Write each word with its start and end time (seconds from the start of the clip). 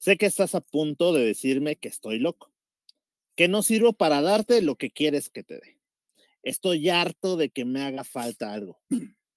Sé 0.00 0.16
que 0.16 0.24
estás 0.24 0.54
a 0.54 0.62
punto 0.62 1.12
de 1.12 1.26
decirme 1.26 1.76
que 1.76 1.88
estoy 1.88 2.18
loco, 2.18 2.50
que 3.36 3.48
no 3.48 3.62
sirvo 3.62 3.92
para 3.92 4.22
darte 4.22 4.62
lo 4.62 4.76
que 4.76 4.90
quieres 4.90 5.28
que 5.28 5.44
te 5.44 5.56
dé. 5.56 5.78
Estoy 6.42 6.88
harto 6.88 7.36
de 7.36 7.50
que 7.50 7.66
me 7.66 7.82
haga 7.82 8.02
falta 8.02 8.54
algo, 8.54 8.80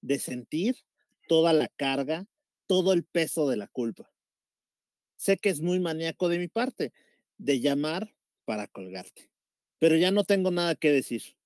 de 0.00 0.18
sentir 0.18 0.76
toda 1.28 1.52
la 1.52 1.68
carga, 1.68 2.26
todo 2.66 2.94
el 2.94 3.04
peso 3.04 3.46
de 3.46 3.58
la 3.58 3.66
culpa. 3.68 4.10
Sé 5.16 5.36
que 5.36 5.50
es 5.50 5.60
muy 5.60 5.80
maníaco 5.80 6.30
de 6.30 6.38
mi 6.38 6.48
parte 6.48 6.94
de 7.36 7.60
llamar 7.60 8.14
para 8.46 8.66
colgarte, 8.66 9.30
pero 9.78 9.96
ya 9.96 10.12
no 10.12 10.24
tengo 10.24 10.50
nada 10.50 10.76
que 10.76 10.90
decir. 10.90 11.36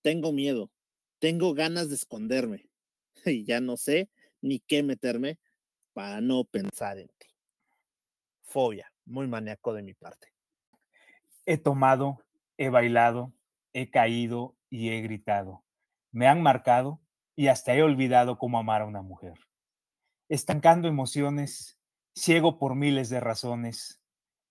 Tengo 0.00 0.30
miedo, 0.30 0.70
tengo 1.18 1.54
ganas 1.54 1.88
de 1.88 1.96
esconderme 1.96 2.70
y 3.26 3.44
ya 3.44 3.60
no 3.60 3.76
sé 3.76 4.08
ni 4.40 4.60
qué 4.60 4.84
meterme 4.84 5.40
para 5.92 6.20
no 6.20 6.44
pensar 6.44 7.00
en 7.00 7.08
ti 7.18 7.28
fobia, 8.48 8.92
muy 9.04 9.28
maníaco 9.28 9.72
de 9.72 9.82
mi 9.82 9.94
parte. 9.94 10.32
He 11.46 11.58
tomado, 11.58 12.24
he 12.56 12.68
bailado, 12.68 13.32
he 13.72 13.90
caído 13.90 14.56
y 14.70 14.90
he 14.90 15.00
gritado. 15.00 15.64
Me 16.10 16.26
han 16.26 16.42
marcado 16.42 17.00
y 17.36 17.48
hasta 17.48 17.74
he 17.74 17.82
olvidado 17.82 18.38
cómo 18.38 18.58
amar 18.58 18.82
a 18.82 18.86
una 18.86 19.02
mujer. 19.02 19.34
Estancando 20.28 20.88
emociones, 20.88 21.78
ciego 22.14 22.58
por 22.58 22.74
miles 22.74 23.08
de 23.08 23.20
razones, 23.20 24.00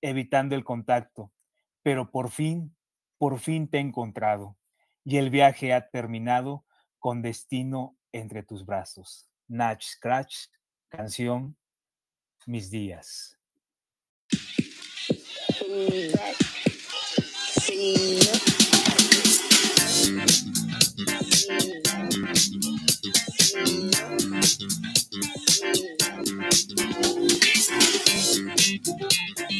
evitando 0.02 0.56
el 0.56 0.64
contacto, 0.64 1.32
pero 1.84 2.12
por 2.12 2.30
fin, 2.30 2.76
por 3.18 3.40
fin 3.40 3.68
te 3.68 3.78
he 3.78 3.82
encontrado 3.82 4.58
y 5.04 5.18
el 5.18 5.30
viaje 5.30 5.74
ha 5.74 5.90
terminado 5.90 6.66
con 7.00 7.22
destino 7.22 7.98
entre 8.12 8.44
tus 8.44 8.66
brazos. 8.66 9.30
Natch 9.48 9.86
Scratch, 9.86 10.48
canción, 10.90 11.58
mis 12.46 12.70
días. 12.70 13.37
See 15.68 16.08
you. 16.08 16.14
See. 17.60 18.22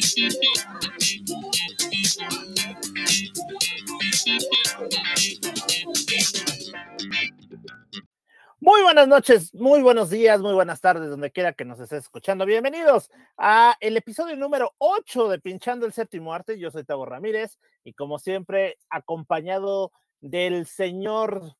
See. 0.02 1.07
Muy 8.68 8.82
buenas 8.82 9.08
noches, 9.08 9.54
muy 9.54 9.80
buenos 9.80 10.10
días, 10.10 10.42
muy 10.42 10.52
buenas 10.52 10.82
tardes, 10.82 11.08
donde 11.08 11.30
quiera 11.30 11.54
que 11.54 11.64
nos 11.64 11.80
estés 11.80 12.00
escuchando. 12.04 12.44
Bienvenidos 12.44 13.10
a 13.38 13.74
el 13.80 13.96
episodio 13.96 14.36
número 14.36 14.74
8 14.76 15.30
de 15.30 15.38
Pinchando 15.38 15.86
el 15.86 15.94
Séptimo 15.94 16.34
Arte. 16.34 16.58
Yo 16.58 16.70
soy 16.70 16.84
Tabo 16.84 17.06
Ramírez 17.06 17.58
y 17.82 17.94
como 17.94 18.18
siempre 18.18 18.76
acompañado 18.90 19.90
del 20.20 20.66
señor, 20.66 21.54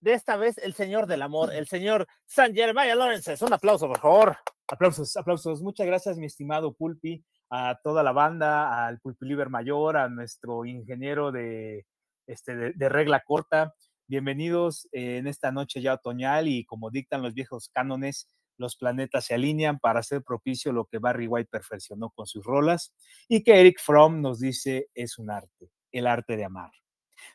de 0.00 0.14
esta 0.14 0.38
vez 0.38 0.56
el 0.56 0.72
señor 0.72 1.06
del 1.06 1.20
amor, 1.20 1.52
el 1.52 1.66
señor 1.66 2.06
San 2.24 2.54
Jeremiah 2.54 2.94
Lawrence. 2.94 3.44
Un 3.44 3.52
aplauso, 3.52 3.86
por 3.86 4.00
favor. 4.00 4.38
Aplausos, 4.66 5.18
aplausos. 5.18 5.60
Muchas 5.60 5.86
gracias, 5.86 6.16
mi 6.16 6.24
estimado 6.24 6.72
Pulpi, 6.72 7.22
a 7.50 7.78
toda 7.84 8.02
la 8.02 8.12
banda, 8.12 8.86
al 8.86 9.00
Pulpi 9.00 9.26
Liber 9.26 9.50
Mayor, 9.50 9.98
a 9.98 10.08
nuestro 10.08 10.64
ingeniero 10.64 11.30
de, 11.30 11.84
este, 12.26 12.72
de 12.72 12.88
regla 12.88 13.20
corta 13.20 13.74
Bienvenidos 14.06 14.86
en 14.92 15.26
esta 15.26 15.50
noche 15.50 15.80
ya 15.80 15.94
otoñal 15.94 16.46
y 16.46 16.66
como 16.66 16.90
dictan 16.90 17.22
los 17.22 17.32
viejos 17.32 17.70
cánones, 17.72 18.28
los 18.58 18.76
planetas 18.76 19.24
se 19.24 19.34
alinean 19.34 19.78
para 19.78 20.00
hacer 20.00 20.22
propicio 20.22 20.74
lo 20.74 20.84
que 20.84 20.98
Barry 20.98 21.26
White 21.26 21.48
perfeccionó 21.50 22.10
con 22.10 22.26
sus 22.26 22.44
rolas 22.44 22.92
y 23.28 23.42
que 23.42 23.58
Eric 23.58 23.80
Fromm 23.80 24.20
nos 24.20 24.40
dice 24.40 24.90
es 24.94 25.18
un 25.18 25.30
arte, 25.30 25.70
el 25.90 26.06
arte 26.06 26.36
de 26.36 26.44
amar. 26.44 26.70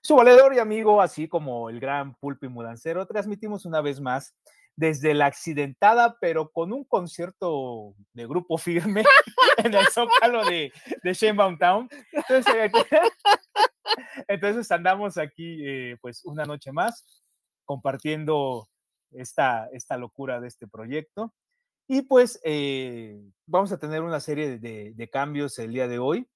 Su 0.04 0.16
valedor 0.16 0.54
y 0.54 0.60
amigo, 0.60 1.02
así 1.02 1.28
como 1.28 1.72
el 1.72 1.80
gran 1.80 2.14
Pulpi 2.14 2.48
Mudancero, 2.48 3.08
transmitimos 3.08 3.66
una 3.66 3.82
vez 3.82 4.00
más 4.00 4.36
desde 4.76 5.16
la 5.16 5.26
accidentada, 5.26 6.18
pero 6.22 6.52
con 6.52 6.72
un 6.72 6.84
concierto 6.84 7.96
de 8.14 8.28
grupo 8.28 8.60
firme 8.60 9.04
en 9.58 9.74
el 9.74 9.88
zócalo 9.88 10.46
de, 10.46 10.72
de 11.02 11.14
Shenbaum 11.14 11.58
Town. 11.58 11.90
Entonces, 12.12 12.54
eh, 12.56 12.72
entonces 14.28 14.72
andamos 14.72 15.18
aquí 15.18 15.60
eh, 15.66 15.98
pues 16.02 16.24
una 16.26 16.46
noche 16.46 16.72
más 16.72 17.06
compartiendo 17.66 18.68
esta, 19.12 19.68
esta 19.72 19.98
locura 19.98 20.40
de 20.40 20.48
este 20.48 20.68
proyecto. 20.68 21.34
Y 21.88 22.04
pues 22.04 22.40
eh, 22.44 23.20
vamos 23.48 23.72
a 23.72 23.80
tener 23.80 24.02
una 24.02 24.20
serie 24.20 24.60
de, 24.60 25.10
cambios 25.12 25.58
el 25.60 25.74
día 25.74 25.88
de 25.88 26.00
hoy. 26.00 26.28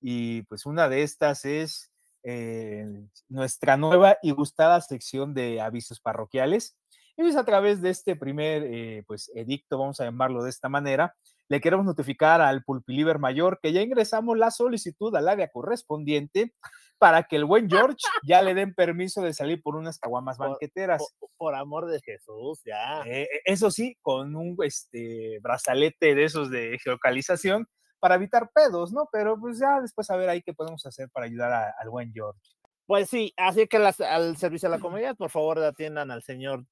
Y 0.00 0.42
pues 0.42 0.66
una 0.66 0.88
de 0.88 1.02
estas 1.02 1.44
es 1.44 1.92
eh, 2.22 2.86
nuestra 3.28 3.76
nueva 3.76 4.18
y 4.22 4.32
gustada 4.32 4.80
sección 4.80 5.34
de 5.34 5.60
avisos 5.60 6.00
parroquiales. 6.00 6.76
Y 7.16 7.22
pues 7.22 7.36
a 7.36 7.44
través 7.44 7.80
de 7.80 7.90
este 7.90 8.16
primer 8.16 9.04
pues 9.06 9.30
edicto, 9.34 9.78
vamos 9.78 10.00
a 10.00 10.04
llamarlo 10.04 10.42
de 10.42 10.50
esta 10.50 10.68
manera, 10.68 11.14
le 11.48 11.60
queremos 11.60 11.86
notificar 11.86 12.40
al 12.40 12.64
Pulpiliver 12.64 13.18
Mayor 13.18 13.60
que 13.62 13.72
ya 13.72 13.80
ingresamos 13.80 14.36
la 14.36 14.50
solicitud 14.50 15.14
al 15.14 15.28
área 15.28 15.48
correspondiente 15.48 16.54
para 16.98 17.24
que 17.24 17.36
el 17.36 17.44
buen 17.44 17.68
George 17.94 18.02
ya 18.22 18.42
le 18.42 18.54
den 18.54 18.74
permiso 18.74 19.22
de 19.22 19.32
salir 19.32 19.62
por 19.62 19.76
unas 19.76 19.98
caguamas 19.98 20.38
banqueteras. 20.38 21.02
Por, 21.36 21.54
amor 21.54 21.86
de 21.86 22.00
Jesús, 22.00 22.62
ya. 22.64 23.02
Eh, 23.04 23.28
eso 23.44 23.70
sí, 23.70 23.96
con 24.00 24.34
un 24.36 24.56
este, 24.62 25.38
brazalete 25.40 26.14
de 26.14 26.24
esos 26.24 26.50
de 26.50 26.78
geolocalización 26.82 27.68
para 27.98 28.14
evitar 28.14 28.50
pedos, 28.54 28.92
¿no? 28.92 29.08
Pero 29.12 29.38
pues 29.38 29.58
ya 29.58 29.80
después 29.80 30.08
a 30.10 30.16
ver 30.16 30.28
ahí 30.28 30.42
qué 30.42 30.54
podemos 30.54 30.84
hacer 30.86 31.10
para 31.10 31.26
ayudar 31.26 31.74
al 31.78 31.90
buen 31.90 32.12
George. 32.12 32.40
Pues 32.86 33.10
sí, 33.10 33.34
así 33.36 33.66
que 33.66 33.76
al 33.78 34.36
servicio 34.36 34.70
de 34.70 34.76
la 34.76 34.80
comunidad, 34.82 35.16
por 35.16 35.30
favor, 35.30 35.58
atiendan 35.58 36.10
al 36.10 36.22
señor 36.22 36.64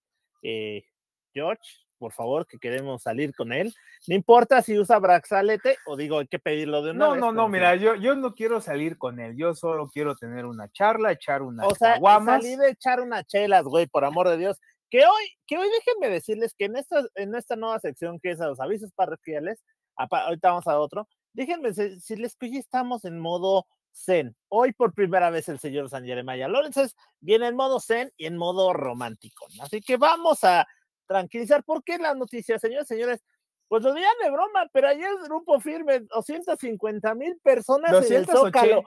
eh, 0.43 0.85
George 1.33 1.84
por 1.99 2.13
favor, 2.13 2.47
que 2.47 2.59
queremos 2.59 3.03
salir 3.03 3.35
con 3.35 3.53
él. 3.53 3.75
No 4.07 4.15
importa 4.15 4.63
si 4.63 4.79
usa 4.79 4.99
brazalete 4.99 5.77
o 5.87 5.97
digo, 5.97 6.19
hay 6.19 6.27
que 6.27 6.39
pedirlo 6.39 6.83
de 6.83 6.93
una 6.93 7.07
No, 7.07 7.17
no, 7.17 7.33
no, 7.33 7.49
mira, 7.49 7.77
yo, 7.77 7.95
yo 7.95 8.15
no 8.15 8.35
quiero 8.35 8.61
salir 8.61 8.99
con 8.99 9.21
él, 9.21 9.37
yo 9.37 9.55
solo 9.55 9.89
quiero 9.89 10.17
tener 10.17 10.47
una 10.47 10.69
charla, 10.71 11.13
echar 11.13 11.43
una 11.43 11.67
O 11.67 11.75
sea, 11.75 11.99
salir 12.25 12.59
de 12.59 12.71
echar 12.71 13.01
unas 13.01 13.27
chelas, 13.27 13.65
güey, 13.65 13.87
por 13.87 14.05
amor 14.05 14.29
de 14.29 14.39
Dios. 14.39 14.61
Que 14.91 15.05
hoy, 15.05 15.25
que 15.47 15.59
hoy 15.59 15.69
déjenme 15.71 16.09
decirles 16.13 16.55
que 16.57 16.67
en 16.67 16.77
esta, 16.77 17.03
en 17.15 17.35
esta 17.35 17.57
nueva 17.57 17.81
sección 17.81 18.21
que 18.21 18.31
es 18.31 18.41
a 18.41 18.47
los 18.47 18.61
avisos 18.61 18.93
parroquiales, 18.93 19.63
ahorita 19.97 20.51
vamos 20.51 20.67
a 20.67 20.79
otro, 20.79 21.09
déjenme 21.33 21.73
decirles 21.73 22.37
que 22.37 22.47
hoy 22.47 22.59
estamos 22.59 23.05
en 23.05 23.19
modo 23.19 23.67
zen. 23.95 24.37
Hoy 24.49 24.73
por 24.73 24.93
primera 24.95 25.31
vez 25.31 25.49
el 25.49 25.59
señor 25.59 25.89
San 25.89 26.05
Jeremiah 26.05 26.49
Lawrence 26.49 26.95
viene 27.21 27.47
en 27.47 27.57
modo 27.57 27.81
zen 27.81 28.13
y 28.17 28.27
en 28.27 28.37
modo 28.37 28.73
romántico. 28.73 29.47
Así 29.61 29.81
que 29.81 29.97
vamos 29.97 30.45
a 30.45 30.67
tranquilizar. 31.07 31.65
¿Por 31.65 31.83
qué 31.85 31.99
la 31.99 32.15
noticia, 32.15 32.59
señores, 32.59 32.89
señores? 32.89 33.23
Pues 33.69 33.83
lo 33.83 33.95
digan 33.95 34.13
de 34.23 34.31
broma, 34.31 34.69
pero 34.73 34.89
ayer 34.89 35.09
el 35.09 35.25
grupo 35.25 35.59
firme, 35.59 36.01
250 36.01 37.15
mil 37.15 37.39
personas 37.43 38.11
en 38.11 38.17
el 38.19 38.27
Zócalo. 38.27 38.85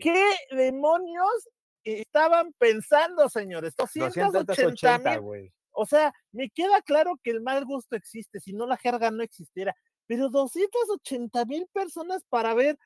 ¿Qué 0.00 0.34
demonios 0.50 1.48
estaban 1.82 2.52
pensando, 2.58 3.28
señores? 3.28 3.74
280 3.76 5.20
mil. 5.20 5.52
O 5.72 5.86
sea, 5.86 6.12
me 6.32 6.50
queda 6.50 6.82
claro 6.82 7.18
que 7.22 7.30
el 7.30 7.40
mal 7.40 7.64
gusto 7.64 7.96
existe, 7.96 8.40
si 8.40 8.52
no 8.52 8.66
la 8.66 8.76
jerga 8.76 9.10
no 9.10 9.22
existiera, 9.22 9.76
pero 10.06 10.28
280 10.28 11.44
mil 11.44 11.68
personas 11.72 12.24
para 12.28 12.52
ver 12.54 12.78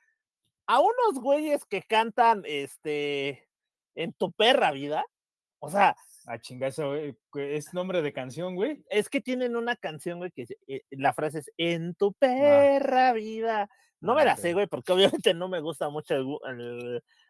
a 0.66 0.80
unos 0.80 1.22
güeyes 1.22 1.64
que 1.64 1.82
cantan 1.82 2.42
este 2.44 3.48
en 3.94 4.12
tu 4.12 4.32
perra 4.32 4.72
vida. 4.72 5.04
O 5.58 5.70
sea, 5.70 5.96
a 6.26 6.38
chingazo, 6.38 6.94
¿es 6.94 7.74
nombre 7.74 8.02
de 8.02 8.12
canción, 8.12 8.54
güey? 8.54 8.84
Es 8.90 9.08
que 9.08 9.20
tienen 9.20 9.56
una 9.56 9.76
canción, 9.76 10.18
güey, 10.18 10.30
que 10.30 10.46
eh, 10.66 10.82
la 10.90 11.12
frase 11.12 11.40
es 11.40 11.50
en 11.56 11.94
tu 11.94 12.08
ah. 12.08 12.16
perra 12.18 13.12
vida. 13.12 13.68
No 14.00 14.14
me 14.14 14.24
la 14.24 14.36
sé, 14.36 14.52
güey, 14.52 14.66
porque 14.66 14.92
obviamente 14.92 15.34
no 15.34 15.48
me 15.48 15.60
gusta 15.60 15.88
mucho 15.88 16.14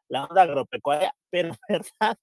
la 0.09 0.25
onda 0.25 0.43
agropecuaria, 0.43 1.15
pero 1.31 1.55
verdad, 1.69 2.19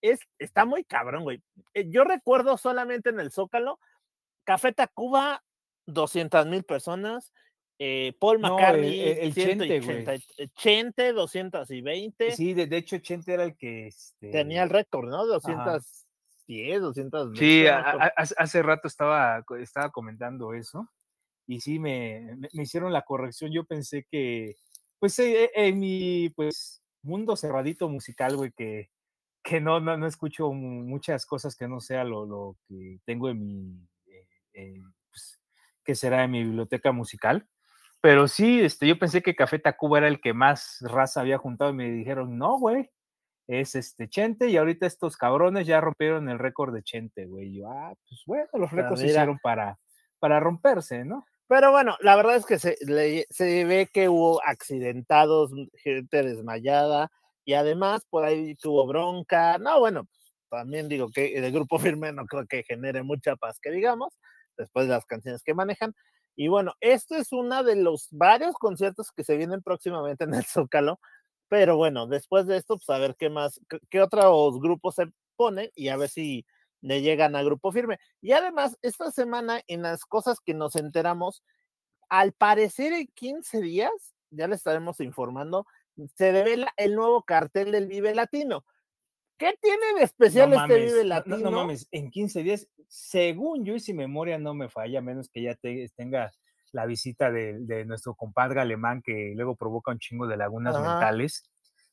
es, 0.00 0.20
está 0.38 0.64
muy 0.64 0.84
cabrón, 0.84 1.22
güey. 1.22 1.42
Eh, 1.74 1.86
yo 1.88 2.04
recuerdo 2.04 2.56
solamente 2.58 3.10
en 3.10 3.20
el 3.20 3.30
Zócalo, 3.30 3.78
Café 4.44 4.72
Tacuba, 4.72 5.44
200 5.86 6.46
mil 6.46 6.64
personas, 6.64 7.32
eh, 7.78 8.12
Paul 8.18 8.40
McCartney, 8.40 9.00
el, 9.00 9.18
el 9.18 9.34
Chente, 9.34 10.20
Chente, 10.54 11.12
220. 11.12 12.32
Sí, 12.32 12.52
de, 12.54 12.76
hecho, 12.76 12.98
Chente 12.98 13.34
era 13.34 13.44
el 13.44 13.56
que 13.56 13.86
este... 13.86 14.30
tenía 14.30 14.64
el 14.64 14.70
récord, 14.70 15.08
¿no? 15.08 15.24
210, 15.26 16.80
220. 16.80 17.38
Sí, 17.38 17.66
hace 18.16 18.62
rato 18.62 18.88
estaba, 18.88 19.44
estaba 19.60 19.90
comentando 19.90 20.54
eso 20.54 20.90
y 21.46 21.60
sí, 21.60 21.78
me, 21.78 22.36
me, 22.52 22.62
hicieron 22.62 22.92
la 22.92 23.02
corrección. 23.02 23.52
Yo 23.52 23.64
pensé 23.64 24.04
que, 24.10 24.56
pues, 24.98 25.18
eh, 25.20 25.50
en 25.54 25.78
mi 25.78 26.30
pues, 26.30 26.82
mundo 27.02 27.36
cerradito 27.36 27.88
musical, 27.88 28.36
güey, 28.36 28.52
que, 28.52 28.90
que 29.42 29.60
no, 29.60 29.78
no, 29.78 29.96
no, 29.96 30.06
escucho 30.06 30.52
muchas 30.52 31.24
cosas 31.26 31.56
que 31.56 31.68
no 31.68 31.80
sea 31.80 32.02
lo, 32.04 32.26
lo 32.26 32.56
que 32.68 32.98
tengo 33.06 33.30
en 33.30 33.38
mi, 33.40 33.88
eh, 34.52 34.82
pues, 35.10 35.40
que 35.84 35.94
será 35.94 36.24
en 36.24 36.32
mi 36.32 36.42
biblioteca 36.42 36.92
musical 36.92 37.46
Pero 38.00 38.28
sí, 38.28 38.60
este, 38.60 38.86
yo 38.86 38.98
pensé 38.98 39.22
que 39.22 39.34
Café 39.34 39.58
Tacuba 39.58 39.98
era 39.98 40.08
el 40.08 40.20
que 40.20 40.32
más 40.32 40.78
raza 40.82 41.20
había 41.20 41.38
juntado 41.38 41.70
y 41.70 41.74
me 41.74 41.90
dijeron, 41.90 42.38
no, 42.38 42.58
güey, 42.58 42.90
es 43.48 43.74
este 43.74 44.08
Chente 44.08 44.48
y 44.48 44.56
ahorita 44.56 44.86
estos 44.86 45.16
cabrones 45.16 45.66
ya 45.66 45.80
rompieron 45.80 46.28
el 46.28 46.38
récord 46.38 46.72
de 46.74 46.82
Chente, 46.82 47.26
güey. 47.26 47.54
Yo, 47.54 47.68
ah, 47.70 47.94
pues 48.08 48.22
bueno, 48.26 48.48
los 48.52 48.70
récords 48.70 49.00
se 49.00 49.06
hicieron 49.08 49.38
para, 49.42 49.78
para 50.18 50.38
romperse, 50.38 51.04
¿no? 51.04 51.26
Pero 51.48 51.70
bueno, 51.72 51.96
la 52.00 52.14
verdad 52.14 52.36
es 52.36 52.44
que 52.44 52.58
se, 52.58 52.76
se 53.30 53.64
ve 53.64 53.88
que 53.90 54.08
hubo 54.10 54.42
accidentados, 54.44 55.50
gente 55.82 56.22
desmayada 56.22 57.10
y 57.46 57.54
además 57.54 58.04
por 58.10 58.26
ahí 58.26 58.54
tuvo 58.56 58.86
bronca. 58.86 59.56
No, 59.56 59.80
bueno, 59.80 60.06
también 60.50 60.88
digo 60.88 61.08
que 61.10 61.34
el 61.34 61.50
grupo 61.50 61.78
firme 61.96 62.12
no 62.12 62.26
creo 62.26 62.46
que 62.46 62.62
genere 62.64 63.02
mucha 63.02 63.34
paz, 63.36 63.58
que 63.60 63.70
digamos, 63.70 64.18
después 64.58 64.86
de 64.86 64.92
las 64.92 65.06
canciones 65.06 65.42
que 65.42 65.54
manejan. 65.54 65.94
Y 66.38 66.46
bueno, 66.46 66.74
esto 66.80 67.16
es 67.16 67.32
uno 67.32 67.64
de 67.64 67.74
los 67.74 68.06
varios 68.12 68.54
conciertos 68.54 69.10
que 69.10 69.24
se 69.24 69.36
vienen 69.36 69.60
próximamente 69.60 70.22
en 70.22 70.34
el 70.34 70.44
Zócalo. 70.44 71.00
Pero 71.48 71.76
bueno, 71.76 72.06
después 72.06 72.46
de 72.46 72.56
esto, 72.58 72.76
pues 72.76 72.88
a 72.90 72.98
ver 73.00 73.16
qué 73.18 73.28
más, 73.28 73.60
qué, 73.90 74.00
otros 74.00 74.60
grupos 74.60 74.94
se 74.94 75.06
ponen 75.34 75.68
y 75.74 75.88
a 75.88 75.96
ver 75.96 76.08
si 76.08 76.46
le 76.80 77.02
llegan 77.02 77.34
a 77.34 77.42
grupo 77.42 77.72
firme. 77.72 77.98
Y 78.20 78.32
además, 78.32 78.78
esta 78.82 79.10
semana, 79.10 79.62
en 79.66 79.82
las 79.82 80.04
cosas 80.04 80.38
que 80.38 80.54
nos 80.54 80.76
enteramos, 80.76 81.42
al 82.08 82.32
parecer 82.32 82.92
en 82.92 83.08
15 83.14 83.60
días, 83.60 83.90
ya 84.30 84.46
le 84.46 84.54
estaremos 84.54 85.00
informando, 85.00 85.66
se 86.14 86.30
revela 86.30 86.72
el 86.76 86.94
nuevo 86.94 87.24
cartel 87.24 87.72
del 87.72 87.88
Vive 87.88 88.14
Latino. 88.14 88.64
¿Qué 89.38 89.54
tiene 89.62 89.94
de 89.96 90.04
especial 90.04 90.52
este 90.52 90.84
Vive 90.84 91.04
Latino? 91.04 91.36
No, 91.38 91.50
mames, 91.52 91.86
en 91.92 92.10
15 92.10 92.42
días, 92.42 92.66
según 92.88 93.64
yo 93.64 93.76
y 93.76 93.80
si 93.80 93.94
memoria 93.94 94.36
no 94.36 94.52
me 94.52 94.68
falla, 94.68 95.00
menos 95.00 95.28
que 95.28 95.42
ya 95.42 95.56
tenga 95.94 96.32
la 96.72 96.86
visita 96.86 97.30
de, 97.30 97.84
nuestro 97.86 98.14
compadre 98.14 98.60
alemán 98.60 99.00
que 99.02 99.32
luego 99.36 99.54
provoca 99.54 99.92
un 99.92 100.00
chingo 100.00 100.26
de 100.26 100.36
lagunas 100.36 100.74
mentales. 100.74 101.44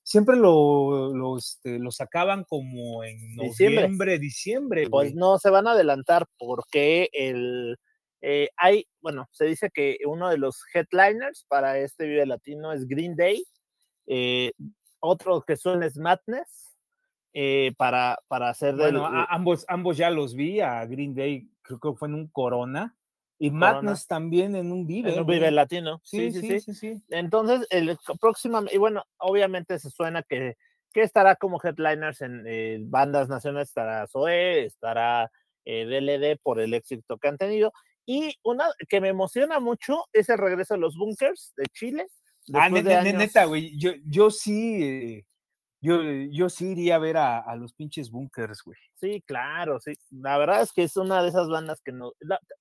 Siempre 0.01 0.36
lo, 0.36 1.38
este, 1.38 1.80
lo, 1.80 1.92
sacaban 1.92 2.44
como 2.44 3.03
en 3.03 3.36
noviembre, 3.36 4.19
diciembre. 4.19 4.89
pues 4.89 5.15
no, 5.15 5.38
se 5.38 5.50
van 5.50 5.68
a 5.68 5.71
adelantar 5.71 6.27
porque 6.38 7.09
el, 7.13 7.77
eh, 8.21 8.50
hay, 8.57 8.88
bueno, 9.01 9.27
se 9.31 9.45
dice 9.45 9.69
que 9.71 9.97
uno 10.06 10.30
de 10.30 10.38
los 10.38 10.63
headliners 10.74 11.45
para 11.47 11.77
este 11.77 12.07
Vive 12.07 12.25
Latino 12.25 12.74
es 12.74 12.88
Green 12.88 13.15
Day. 13.15 13.44
Eh, 14.07 14.51
otro 15.00 15.44
que 15.44 15.56
suena 15.56 15.86
es 15.86 15.97
Madness 15.97 16.65
eh, 17.38 17.74
para, 17.78 18.18
para 18.30 18.50
hacer... 18.50 18.76
Bueno, 18.76 19.06
ambos, 19.06 19.66
ambos 19.68 19.98
ya 19.98 20.10
los 20.10 20.36
vi, 20.36 20.62
a 20.62 20.86
Green 20.86 21.14
Day 21.14 21.50
creo 21.62 21.80
que 21.80 21.94
fue 21.98 22.08
en 22.08 22.14
un 22.14 22.28
Corona, 22.28 22.96
y 23.38 23.52
Madness 23.52 24.08
también 24.08 24.56
en 24.56 24.72
un 24.72 24.88
Vive. 24.88 25.14
En 25.14 25.20
un 25.20 25.26
Vive 25.26 25.52
Latino. 25.52 26.00
Sí 26.04 26.32
sí 26.32 26.62
sí, 26.62 26.74
sí 26.74 27.04
Entonces, 27.10 27.68
el 27.70 27.98
próximo, 28.22 28.64
y 28.72 28.78
bueno, 28.78 29.04
obviamente 29.18 29.78
se 29.80 29.90
suena 29.90 30.24
que, 30.24 30.56
que 30.94 31.02
estará 31.02 31.36
como 31.36 31.60
headliners 31.62 32.22
en 32.22 32.46
eh, 32.48 32.78
bandas 32.82 33.28
nacionales, 33.28 33.68
estará 33.68 34.08
Zoe, 34.08 34.66
estará 34.66 35.30
eh, 35.66 35.86
DLD 35.86 36.40
por 36.42 36.62
el 36.62 36.74
éxito 36.74 37.18
que 37.18 37.28
han 37.28 37.38
tenido. 37.38 37.74
Y 38.06 38.36
una 38.44 38.66
que 38.88 39.02
me 39.02 39.10
emociona 39.10 39.60
mucho 39.60 40.06
es 40.14 40.30
el 40.30 40.38
regreso 40.38 40.76
de 40.76 40.80
los 40.80 40.96
Bunkers 40.96 41.54
de 41.58 41.66
Chile. 41.74 42.08
Ah, 42.54 42.70
neta, 42.70 43.46
güey, 43.46 43.78
yo, 43.78 43.92
yo 44.06 44.30
sí 44.30 45.26
yo, 45.86 46.02
yo 46.32 46.50
sí 46.50 46.72
iría 46.72 46.96
a 46.96 47.00
ver 47.00 47.18
a, 47.18 47.56
los 47.56 47.74
pinches 47.74 48.10
bunkers, 48.10 48.64
güey. 48.64 48.78
Sí, 48.96 49.22
claro, 49.22 49.80
sí. 49.80 49.94
La 50.10 50.38
verdad 50.40 50.62
es 50.62 50.74
que 50.74 50.82
es 50.82 50.98
una 50.98 51.22
de 51.22 51.30
esas 51.30 51.48
bandas 51.48 51.80
que 51.84 51.92
no. 51.92 52.14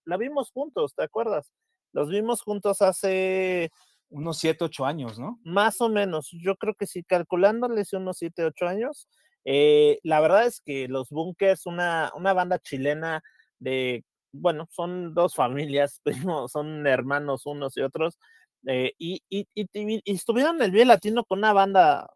La, 0.05 0.17
vimos 0.19 0.51
juntos, 0.51 0.95
¿te 0.95 1.05
acuerdas? 1.05 1.51
Los 1.93 2.11
vimos 2.11 2.43
juntos 2.43 2.83
hace. 2.83 3.71
Unos 4.11 4.39
7, 4.39 4.65
8 4.65 4.85
años, 4.85 5.19
¿no? 5.19 5.41
Más 5.43 5.81
o 5.81 5.89
menos. 5.89 6.29
Yo 6.33 6.57
creo 6.57 6.75
que 6.75 6.87
sí, 6.87 7.03
calculándoles 7.03 7.95
unos 7.95 8.19
7, 8.19 8.45
8 8.45 8.67
años. 8.67 9.09
Eh, 9.47 10.01
la 10.03 10.21
verdad 10.21 10.47
es 10.47 10.61
que 10.61 10.87
los 10.89 11.09
bunkers, 11.09 11.65
una, 11.65 12.13
una 12.15 12.35
banda 12.35 12.59
chilena 12.59 13.23
de. 13.59 14.05
Bueno, 14.33 14.69
son 14.71 15.15
dos 15.15 15.35
familias, 15.35 16.03
son 16.53 16.87
hermanos 16.87 17.47
unos 17.47 17.75
y 17.79 17.81
otros. 17.81 18.19
Eh, 18.67 18.93
y, 18.99 19.23
y, 19.31 19.47
y, 19.55 19.67
y, 19.73 20.03
estuvieron 20.13 20.57
en 20.57 20.63
el 20.63 20.71
Vive 20.73 20.85
Latino 20.85 21.25
con 21.25 21.39
una 21.39 21.53
banda 21.53 22.11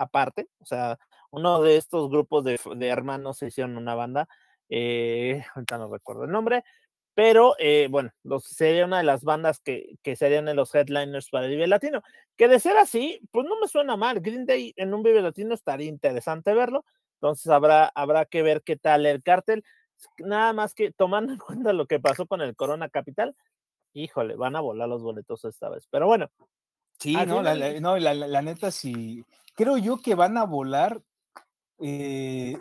aparte, 0.00 0.48
o 0.60 0.66
sea, 0.66 0.98
uno 1.30 1.60
de 1.62 1.76
estos 1.76 2.10
grupos 2.10 2.44
de, 2.44 2.58
hermanos 2.88 3.38
se 3.38 3.48
hicieron 3.48 3.76
una 3.76 3.94
banda, 3.94 4.28
eh, 4.68 5.44
ahorita 5.54 5.78
no 5.78 5.92
recuerdo 5.92 6.24
el 6.24 6.30
nombre, 6.30 6.64
pero 7.14 7.54
eh, 7.58 7.88
bueno, 7.90 8.10
sería 8.40 8.86
una 8.86 8.98
de 8.98 9.04
las 9.04 9.24
bandas 9.24 9.60
que, 9.60 9.96
que 10.02 10.16
serían 10.16 10.48
en 10.48 10.56
los 10.56 10.74
headliners 10.74 11.28
para 11.28 11.46
el 11.46 11.50
Vive 11.50 11.66
Latino. 11.66 12.02
Que 12.36 12.48
de 12.48 12.60
ser 12.60 12.78
así, 12.78 13.20
pues 13.30 13.46
no 13.46 13.60
me 13.60 13.68
suena 13.68 13.96
mal. 13.96 14.20
Green 14.20 14.46
Day 14.46 14.72
en 14.76 14.94
un 14.94 15.02
Vive 15.02 15.20
Latino 15.20 15.52
estaría 15.52 15.88
interesante 15.88 16.54
verlo. 16.54 16.84
Entonces 17.16 17.48
habrá, 17.48 17.88
habrá 17.94 18.24
que 18.24 18.42
ver 18.42 18.62
qué 18.62 18.76
tal 18.76 19.04
el 19.04 19.22
cártel. 19.22 19.64
Nada 20.18 20.52
más 20.54 20.72
que 20.72 20.92
tomando 20.92 21.32
en 21.34 21.38
cuenta 21.38 21.72
lo 21.72 21.86
que 21.86 22.00
pasó 22.00 22.26
con 22.26 22.40
el 22.40 22.56
Corona 22.56 22.88
Capital, 22.88 23.36
híjole, 23.92 24.36
van 24.36 24.56
a 24.56 24.60
volar 24.60 24.88
los 24.88 25.02
boletos 25.02 25.44
esta 25.44 25.68
vez. 25.68 25.86
Pero 25.90 26.06
bueno. 26.06 26.30
Sí, 27.00 27.14
no, 27.26 27.42
la, 27.42 27.54
no 27.80 27.96
la, 27.98 28.12
la, 28.14 28.42
neta, 28.42 28.70
sí, 28.70 29.24
creo 29.54 29.78
yo 29.78 29.98
que 30.02 30.14
van 30.14 30.36
a 30.36 30.44
volar. 30.44 31.00
Eh, 31.80 32.58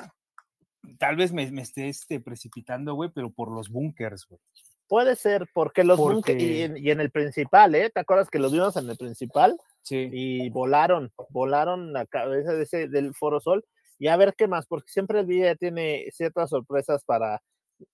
tal 0.98 1.18
vez 1.18 1.34
me, 1.34 1.44
esté 1.62 1.90
este, 1.90 2.22
precipitando, 2.22 2.94
güey, 2.94 3.10
pero 3.14 3.32
por 3.32 3.52
los 3.52 3.70
bunkers, 3.70 4.26
güey. 4.28 4.40
Puede 4.88 5.16
ser, 5.16 5.48
porque 5.54 5.84
los 5.84 6.00
bunkers, 6.00 6.42
y, 6.42 6.90
en 6.90 7.00
el 7.00 7.12
principal, 7.12 7.76
¿eh? 7.76 7.92
¿Te 7.94 8.00
acuerdas 8.00 8.30
que 8.30 8.40
los 8.40 8.52
vimos 8.52 8.76
en 8.78 8.90
el 8.90 8.98
principal? 8.98 9.60
Sí. 9.84 10.10
Y 10.12 10.50
volaron, 10.50 11.12
volaron 11.30 11.94
la 11.94 12.06
cabeza 12.06 12.54
de 12.54 12.64
ese, 12.64 12.88
del 12.88 13.14
Foro 13.14 13.40
Sol. 13.40 13.64
Y 14.00 14.08
a 14.08 14.18
ver 14.18 14.34
qué 14.36 14.48
más, 14.48 14.66
porque 14.66 14.90
siempre 14.90 15.20
el 15.20 15.26
video 15.26 15.56
tiene 15.58 16.08
ciertas 16.12 16.50
sorpresas 16.50 17.04
para 17.04 17.42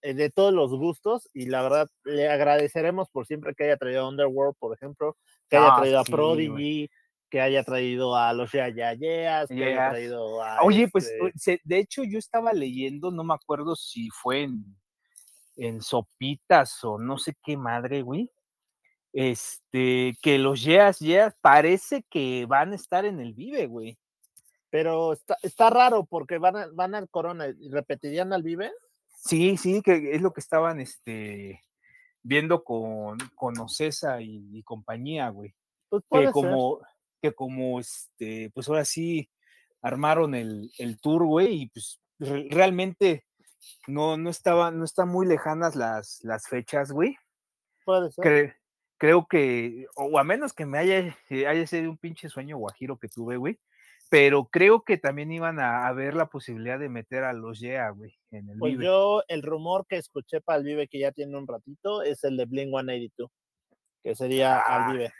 de 0.01 0.29
todos 0.29 0.53
los 0.53 0.71
gustos 0.71 1.29
y 1.33 1.47
la 1.47 1.61
verdad 1.61 1.87
le 2.03 2.29
agradeceremos 2.29 3.09
por 3.09 3.25
siempre 3.25 3.53
que 3.55 3.65
haya 3.65 3.77
traído 3.77 4.01
a 4.01 4.09
Underworld, 4.09 4.55
por 4.57 4.75
ejemplo, 4.75 5.17
que 5.49 5.57
haya 5.57 5.73
ah, 5.73 5.77
traído 5.77 5.99
a 5.99 6.03
Prodigy, 6.03 6.89
que 7.29 7.41
haya 7.41 7.63
traído 7.63 8.15
a 8.15 8.33
los 8.33 8.51
Yayayeas, 8.51 9.49
que 9.49 9.65
haya 9.65 9.89
traído 9.89 10.43
a. 10.43 10.61
Oye, 10.63 10.87
pues 10.87 11.11
este 11.33 11.59
de 11.63 11.79
hecho 11.79 12.03
yo 12.03 12.17
estaba 12.17 12.53
leyendo, 12.53 13.11
no 13.11 13.23
me 13.23 13.33
acuerdo 13.33 13.75
si 13.75 14.09
fue 14.09 14.43
en, 14.43 14.63
en 15.57 15.81
Sopitas 15.81 16.83
o 16.83 16.97
no 16.97 17.17
sé 17.17 17.35
qué 17.43 17.57
madre, 17.57 18.01
güey. 18.01 18.31
Este, 19.13 20.17
que 20.21 20.37
los 20.37 20.63
Yeas 20.63 20.99
Yeas 20.99 21.35
parece 21.39 22.03
que 22.09 22.45
van 22.47 22.73
a 22.73 22.75
estar 22.75 23.05
en 23.05 23.19
el 23.19 23.33
Vive, 23.33 23.65
güey. 23.67 23.97
Pero 24.69 25.13
está, 25.13 25.37
está 25.41 25.69
raro 25.69 26.05
porque 26.05 26.37
van, 26.37 26.75
van 26.75 26.95
al 26.95 27.09
Corona 27.09 27.47
y 27.47 27.69
repetirían 27.69 28.33
al 28.33 28.43
Vive. 28.43 28.71
Sí, 29.25 29.57
sí, 29.57 29.81
que 29.81 30.11
es 30.13 30.21
lo 30.21 30.33
que 30.33 30.39
estaban 30.39 30.79
este, 30.79 31.63
viendo 32.21 32.63
con, 32.63 33.17
con 33.35 33.59
Ocesa 33.59 34.21
y, 34.21 34.61
compañía, 34.63 35.29
güey. 35.29 35.55
Pues 35.89 36.03
que 36.27 36.31
como, 36.31 36.79
que 37.21 37.33
como 37.33 37.79
este, 37.79 38.51
pues 38.53 38.69
ahora 38.69 38.85
sí 38.85 39.29
armaron 39.81 40.35
el, 40.35 40.71
el 40.77 40.99
tour, 40.99 41.25
güey, 41.25 41.63
y 41.63 41.67
pues 41.69 41.99
realmente 42.19 43.25
no, 43.87 44.15
no 44.15 44.29
estaban, 44.29 44.77
no 44.77 44.85
están 44.85 45.09
muy 45.09 45.25
lejanas 45.25 45.75
las, 45.75 46.23
las 46.23 46.47
fechas, 46.47 46.91
güey. 46.91 47.17
Puede 47.83 48.11
ser. 48.11 48.55
creo 48.97 49.25
que, 49.27 49.87
o 49.95 50.19
a 50.19 50.23
menos 50.23 50.53
que 50.53 50.67
me 50.67 50.77
haya, 50.77 51.17
eh, 51.29 51.47
haya 51.47 51.65
sido 51.65 51.89
un 51.89 51.97
pinche 51.97 52.29
sueño 52.29 52.57
guajiro 52.57 52.97
que 52.97 53.07
tuve, 53.07 53.37
güey, 53.37 53.59
pero 54.09 54.45
creo 54.45 54.83
que 54.83 54.97
también 54.97 55.31
iban 55.31 55.59
a, 55.59 55.91
ver 55.93 56.13
la 56.13 56.27
posibilidad 56.27 56.79
de 56.79 56.89
meter 56.89 57.23
a 57.23 57.33
los 57.33 57.59
Yeah, 57.59 57.89
güey, 57.89 58.15
en 58.31 58.49
el 58.49 58.57
pues 58.57 58.77
yo, 58.79 59.23
el 59.27 59.41
rumor 59.41 59.85
que 59.87 59.97
escuché 59.97 60.41
para 60.41 60.59
el 60.59 60.65
Vive 60.65 60.87
que 60.87 60.99
ya 60.99 61.11
tiene 61.11 61.37
un 61.37 61.47
ratito 61.47 62.01
es 62.01 62.23
el 62.23 62.37
de 62.37 62.45
Blink 62.45 62.69
182, 62.69 63.31
que 64.03 64.15
sería 64.15 64.59
al 64.59 64.83
ah, 64.83 64.91
Vive. 64.91 65.13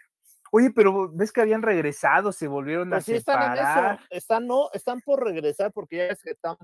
Oye, 0.52 0.72
pero 0.72 1.12
ves 1.12 1.32
que 1.32 1.42
habían 1.42 1.64
regresado, 1.64 2.32
se 2.32 2.48
volvieron 2.48 2.94
a 2.94 2.98
pues 2.98 3.06
sí, 3.06 3.18
separar. 3.18 3.58
Están, 3.58 3.86
en 3.86 3.94
eso. 3.96 4.08
están, 4.12 4.48
no, 4.48 4.70
están 4.74 5.02
por 5.02 5.24
regresar 5.24 5.72
porque 5.74 5.98
ya 5.98 6.08
es 6.08 6.22
que 6.22 6.36
Tom 6.36 6.56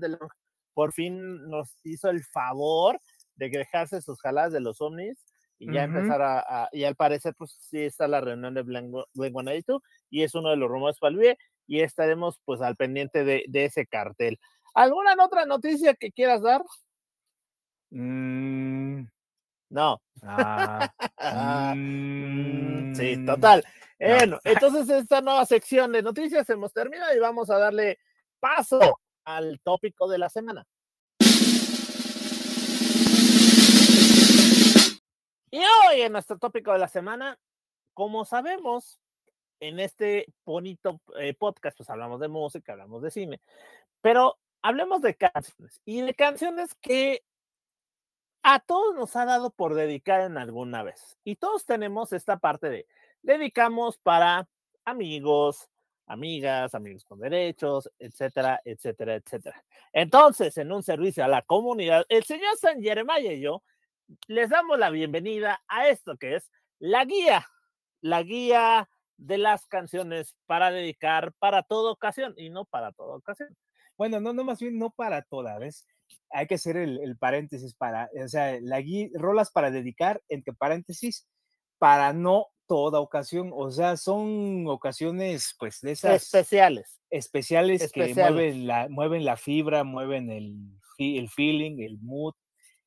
por 0.74 0.92
fin 0.92 1.48
nos 1.48 1.76
hizo 1.84 2.08
el 2.08 2.24
favor 2.24 2.98
de 3.34 3.50
dejarse 3.50 4.00
sus 4.00 4.20
jaladas 4.20 4.52
de 4.52 4.60
los 4.60 4.80
ovnis 4.80 5.18
y 5.58 5.72
ya 5.72 5.84
empezar 5.84 6.20
a, 6.22 6.68
y 6.72 6.84
al 6.84 6.96
parecer 6.96 7.34
pues 7.36 7.56
sí 7.60 7.82
está 7.82 8.08
la 8.08 8.20
reunión 8.20 8.54
de 8.54 8.62
Blink 8.62 8.94
182 9.12 9.80
y 10.10 10.22
es 10.22 10.34
uno 10.34 10.50
de 10.50 10.56
los 10.56 10.68
rumores 10.68 10.98
para 10.98 11.12
el 11.12 11.18
Vive 11.18 11.38
y 11.66 11.80
estaremos 11.80 12.40
pues 12.44 12.60
al 12.60 12.76
pendiente 12.76 13.24
de, 13.24 13.44
ese 13.52 13.86
cartel. 13.86 14.38
¿Alguna 14.74 15.14
otra 15.22 15.46
noticia 15.46 15.94
que 15.94 16.10
quieras 16.10 16.42
dar? 16.42 16.62
Mm. 17.90 19.04
No. 19.70 20.02
Ah, 20.22 20.90
mm, 21.76 22.94
sí, 22.94 23.24
total. 23.24 23.64
Bueno, 23.98 24.38
entonces 24.44 24.88
esta 24.88 25.20
nueva 25.20 25.46
sección 25.46 25.92
de 25.92 26.02
noticias 26.02 26.48
hemos 26.50 26.72
terminado 26.72 27.14
y 27.14 27.20
vamos 27.20 27.50
a 27.50 27.58
darle 27.58 27.98
paso 28.40 28.98
al 29.24 29.60
tópico 29.62 30.08
de 30.08 30.18
la 30.18 30.28
semana. 30.28 30.66
Y 35.50 35.58
hoy 35.58 36.00
en 36.00 36.12
nuestro 36.12 36.38
tópico 36.38 36.72
de 36.72 36.78
la 36.78 36.88
semana 36.88 37.38
como 37.94 38.24
sabemos, 38.24 39.00
en 39.62 39.78
este 39.78 40.26
bonito 40.44 41.00
eh, 41.16 41.34
podcast, 41.34 41.76
pues 41.76 41.88
hablamos 41.88 42.18
de 42.20 42.26
música, 42.26 42.72
hablamos 42.72 43.00
de 43.00 43.12
cine, 43.12 43.40
pero 44.00 44.36
hablemos 44.60 45.00
de 45.02 45.14
canciones 45.14 45.80
y 45.84 46.00
de 46.00 46.14
canciones 46.14 46.74
que 46.74 47.22
a 48.42 48.58
todos 48.58 48.96
nos 48.96 49.14
ha 49.14 49.24
dado 49.24 49.50
por 49.50 49.74
dedicar 49.74 50.22
en 50.22 50.36
alguna 50.36 50.82
vez. 50.82 51.16
Y 51.22 51.36
todos 51.36 51.64
tenemos 51.64 52.12
esta 52.12 52.38
parte 52.38 52.70
de 52.70 52.86
dedicamos 53.22 53.98
para 53.98 54.48
amigos, 54.84 55.70
amigas, 56.06 56.74
amigos 56.74 57.04
con 57.04 57.20
derechos, 57.20 57.88
etcétera, 58.00 58.60
etcétera, 58.64 59.14
etcétera. 59.14 59.64
Entonces, 59.92 60.58
en 60.58 60.72
un 60.72 60.82
servicio 60.82 61.24
a 61.24 61.28
la 61.28 61.42
comunidad, 61.42 62.04
el 62.08 62.24
señor 62.24 62.56
San 62.56 62.82
Jeremiah 62.82 63.32
y 63.32 63.40
yo 63.40 63.62
les 64.26 64.50
damos 64.50 64.76
la 64.76 64.90
bienvenida 64.90 65.62
a 65.68 65.86
esto 65.86 66.16
que 66.16 66.34
es 66.34 66.50
la 66.80 67.04
guía, 67.04 67.48
la 68.00 68.24
guía 68.24 68.88
de 69.26 69.38
las 69.38 69.66
canciones 69.66 70.36
para 70.46 70.70
dedicar 70.70 71.32
para 71.38 71.62
toda 71.62 71.92
ocasión 71.92 72.34
y 72.36 72.50
no 72.50 72.64
para 72.64 72.92
toda 72.92 73.16
ocasión. 73.16 73.56
Bueno, 73.96 74.20
no, 74.20 74.32
no, 74.32 74.44
más 74.44 74.58
bien 74.58 74.78
no 74.78 74.90
para 74.90 75.22
toda, 75.22 75.58
¿ves? 75.58 75.86
Hay 76.30 76.46
que 76.46 76.56
hacer 76.56 76.76
el, 76.76 77.16
paréntesis 77.18 77.74
para, 77.74 78.10
o 78.22 78.28
sea, 78.28 78.58
la 78.60 78.80
guía, 78.80 79.08
rolas 79.14 79.50
para 79.50 79.70
dedicar, 79.70 80.22
entre 80.28 80.54
paréntesis, 80.54 81.28
para 81.78 82.12
no 82.12 82.46
toda 82.66 83.00
ocasión, 83.00 83.50
o 83.54 83.70
sea, 83.70 83.96
son 83.96 84.66
ocasiones, 84.66 85.54
pues, 85.58 85.80
de 85.82 85.92
esas 85.92 86.22
especiales, 86.22 87.00
especiales, 87.10 87.92
que 87.92 88.14
mueven 88.14 88.66
la, 88.66 88.88
mueven 88.88 89.24
la 89.24 89.36
fibra, 89.36 89.84
mueven 89.84 90.30
el, 90.30 90.56
el 90.98 91.28
feeling, 91.28 91.80
el 91.80 91.98
mood, 91.98 92.34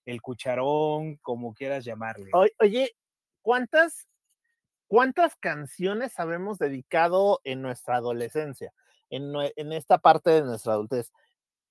el 0.06 0.22
cucharón, 0.22 1.18
como 1.18 1.54
quieras 1.54 1.86
llamarle. 1.86 2.32
Oye, 2.60 2.96
¿cuántas 3.42 4.08
¿Cuántas 4.88 5.36
canciones 5.36 6.20
habemos 6.20 6.60
dedicado 6.60 7.42
en 7.44 7.62
nuestra 7.62 7.98
adolescencia, 7.98 8.72
en, 9.10 9.34
en 9.56 9.74
esta 9.74 9.98
parte 9.98 10.30
de 10.30 10.44
nuestra 10.44 10.74
adultez? 10.74 11.12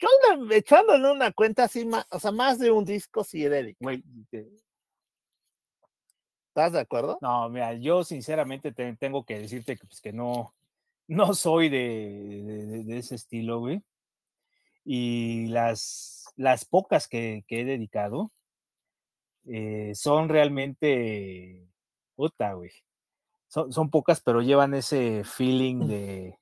Yo 0.01 0.09
echándole 0.51 1.13
una 1.13 1.31
cuenta 1.33 1.65
así, 1.65 1.89
o 2.11 2.19
sea, 2.19 2.33
más 2.33 2.59
de 2.59 2.73
un 2.73 2.85
disco 2.85 3.23
sí 3.23 3.45
he 3.45 3.49
dedicado. 3.49 3.97
¿Estás 6.49 6.73
de 6.73 6.81
acuerdo? 6.81 7.19
No, 7.21 7.49
mira, 7.49 7.75
yo 7.75 8.03
sinceramente 8.03 8.73
tengo 8.73 9.25
que 9.25 9.39
decirte 9.39 9.77
que, 9.77 9.87
pues, 9.87 10.01
que 10.01 10.13
no, 10.13 10.55
no 11.07 11.35
soy 11.35 11.69
de, 11.69 12.83
de, 12.85 12.99
ese 12.99 13.15
estilo, 13.15 13.61
güey. 13.61 13.83
Y 14.85 15.47
las, 15.47 16.27
las 16.37 16.65
pocas 16.65 17.09
que, 17.09 17.45
que 17.47 17.61
he 17.61 17.65
dedicado 17.65 18.33
eh, 19.47 19.93
son 19.95 20.29
realmente 20.29 21.67
puta, 22.17 22.55
güey 22.55 22.73
son, 23.55 23.91
pocas, 23.91 24.21
pero 24.21 24.43
llevan 24.43 24.75
ese 24.75 25.23
feeling 25.25 25.87
de, 25.87 26.39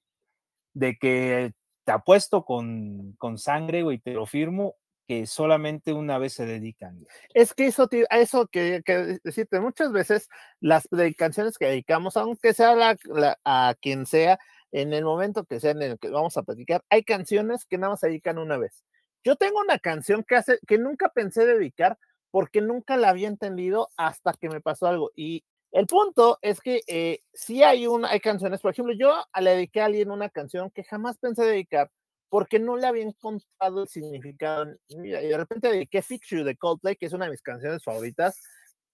de 0.72 0.96
que 0.96 1.52
te 1.84 1.92
apuesto 1.92 2.44
con, 2.44 3.12
con 3.18 3.38
sangre, 3.38 3.82
güey, 3.82 3.98
te 3.98 4.12
lo 4.12 4.24
firmo, 4.24 4.76
que 5.06 5.26
solamente 5.26 5.92
una 5.92 6.18
vez 6.18 6.32
se 6.32 6.46
dedican. 6.46 7.06
Es 7.34 7.54
que 7.54 7.66
eso, 7.66 7.88
a 8.08 8.18
eso 8.18 8.46
que, 8.46 8.82
que, 8.84 9.18
decirte, 9.22 9.60
muchas 9.60 9.92
veces 9.92 10.28
las 10.60 10.88
canciones 11.16 11.58
que 11.58 11.66
dedicamos, 11.66 12.16
aunque 12.16 12.54
sea 12.54 12.74
la, 12.74 12.96
a 13.44 13.74
quien 13.80 14.06
sea, 14.06 14.38
en 14.70 14.94
el 14.94 15.04
momento 15.04 15.44
que 15.44 15.60
sea 15.60 15.72
en 15.72 15.82
el 15.82 15.98
que 15.98 16.08
vamos 16.08 16.36
a 16.38 16.44
platicar, 16.44 16.82
hay 16.88 17.02
canciones 17.02 17.66
que 17.66 17.76
nada 17.76 17.90
más 17.90 18.00
se 18.00 18.08
dedican 18.08 18.38
una 18.38 18.56
vez. 18.56 18.84
Yo 19.22 19.36
tengo 19.36 19.60
una 19.60 19.78
canción 19.78 20.24
que 20.26 20.36
hace, 20.36 20.58
que 20.66 20.78
nunca 20.78 21.10
pensé 21.10 21.44
dedicar 21.44 21.98
porque 22.30 22.62
nunca 22.62 22.96
la 22.96 23.10
había 23.10 23.28
entendido 23.28 23.90
hasta 23.98 24.32
que 24.32 24.48
me 24.48 24.62
pasó 24.62 24.86
algo. 24.86 25.10
Y 25.14 25.44
el 25.72 25.86
punto 25.86 26.38
es 26.42 26.60
que 26.60 26.82
eh, 26.86 27.20
sí 27.32 27.62
hay, 27.62 27.86
una, 27.86 28.10
hay 28.10 28.20
canciones, 28.20 28.60
por 28.60 28.72
ejemplo, 28.72 28.94
yo 28.94 29.24
le 29.40 29.50
dediqué 29.50 29.80
a 29.80 29.86
alguien 29.86 30.10
una 30.10 30.28
canción 30.28 30.70
que 30.70 30.84
jamás 30.84 31.16
pensé 31.18 31.44
dedicar 31.44 31.90
porque 32.28 32.58
no 32.58 32.76
le 32.76 32.86
había 32.86 33.02
encontrado 33.02 33.82
el 33.82 33.88
significado. 33.88 34.66
y 34.88 35.08
de 35.08 35.36
repente 35.36 35.68
dediqué 35.68 36.02
Fix 36.02 36.28
You 36.28 36.44
de 36.44 36.56
Coldplay, 36.56 36.96
que 36.96 37.06
es 37.06 37.12
una 37.12 37.26
de 37.26 37.32
mis 37.32 37.42
canciones 37.42 37.82
favoritas, 37.84 38.40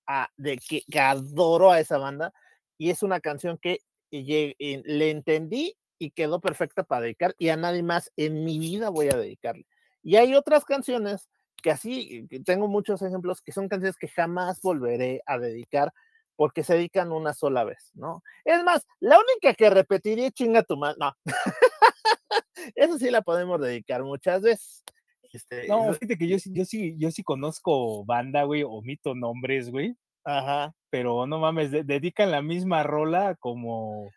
a, 0.08 0.28
de 0.36 0.56
que, 0.56 0.82
adoro 0.98 1.70
a 1.70 1.80
esa 1.80 1.98
banda, 1.98 2.32
y 2.78 2.90
es 2.90 3.02
una 3.02 3.20
canción 3.20 3.58
que 3.58 3.78
le 4.10 5.10
entendí 5.10 5.76
y 5.98 6.10
quedó 6.10 6.40
perfecta 6.40 6.82
para 6.84 7.02
dedicar, 7.02 7.34
y 7.38 7.50
a 7.50 7.56
nadie 7.56 7.82
más 7.82 8.10
en 8.16 8.44
mi 8.44 8.58
vida 8.58 8.88
voy 8.88 9.08
a 9.08 9.16
dedicarle. 9.16 9.66
Y 10.02 10.16
hay 10.16 10.34
otras 10.34 10.64
canciones 10.64 11.28
que 11.62 11.70
así, 11.70 12.26
tengo 12.44 12.68
muchos 12.68 13.02
ejemplos, 13.02 13.42
que 13.42 13.52
son 13.52 13.68
canciones 13.68 13.96
que 13.96 14.08
jamás 14.08 14.60
volveré 14.62 15.22
a 15.26 15.38
dedicar 15.38 15.92
porque 16.38 16.62
se 16.62 16.74
dedican 16.74 17.10
una 17.10 17.34
sola 17.34 17.64
vez, 17.64 17.90
¿no? 17.94 18.22
Es 18.44 18.62
más, 18.62 18.86
la 19.00 19.18
única 19.18 19.54
que 19.54 19.70
repetiría 19.70 20.30
chinga 20.30 20.62
tu 20.62 20.76
mano, 20.76 20.94
no. 21.00 21.12
Eso 22.76 22.96
sí 22.96 23.10
la 23.10 23.22
podemos 23.22 23.60
dedicar 23.60 24.04
muchas 24.04 24.42
veces. 24.42 24.84
Este, 25.32 25.66
no, 25.66 25.92
fíjate 25.94 26.16
que 26.16 26.28
yo, 26.28 26.36
yo 26.52 26.64
sí, 26.64 26.94
yo 26.96 27.10
sí 27.10 27.24
conozco 27.24 28.04
banda, 28.04 28.44
güey, 28.44 28.62
omito 28.62 29.16
nombres, 29.16 29.68
güey. 29.68 29.96
Ajá. 30.22 30.72
Pero 30.90 31.26
no 31.26 31.40
mames, 31.40 31.72
dedican 31.72 32.30
la 32.30 32.40
misma 32.40 32.84
rola 32.84 33.34
como 33.40 34.08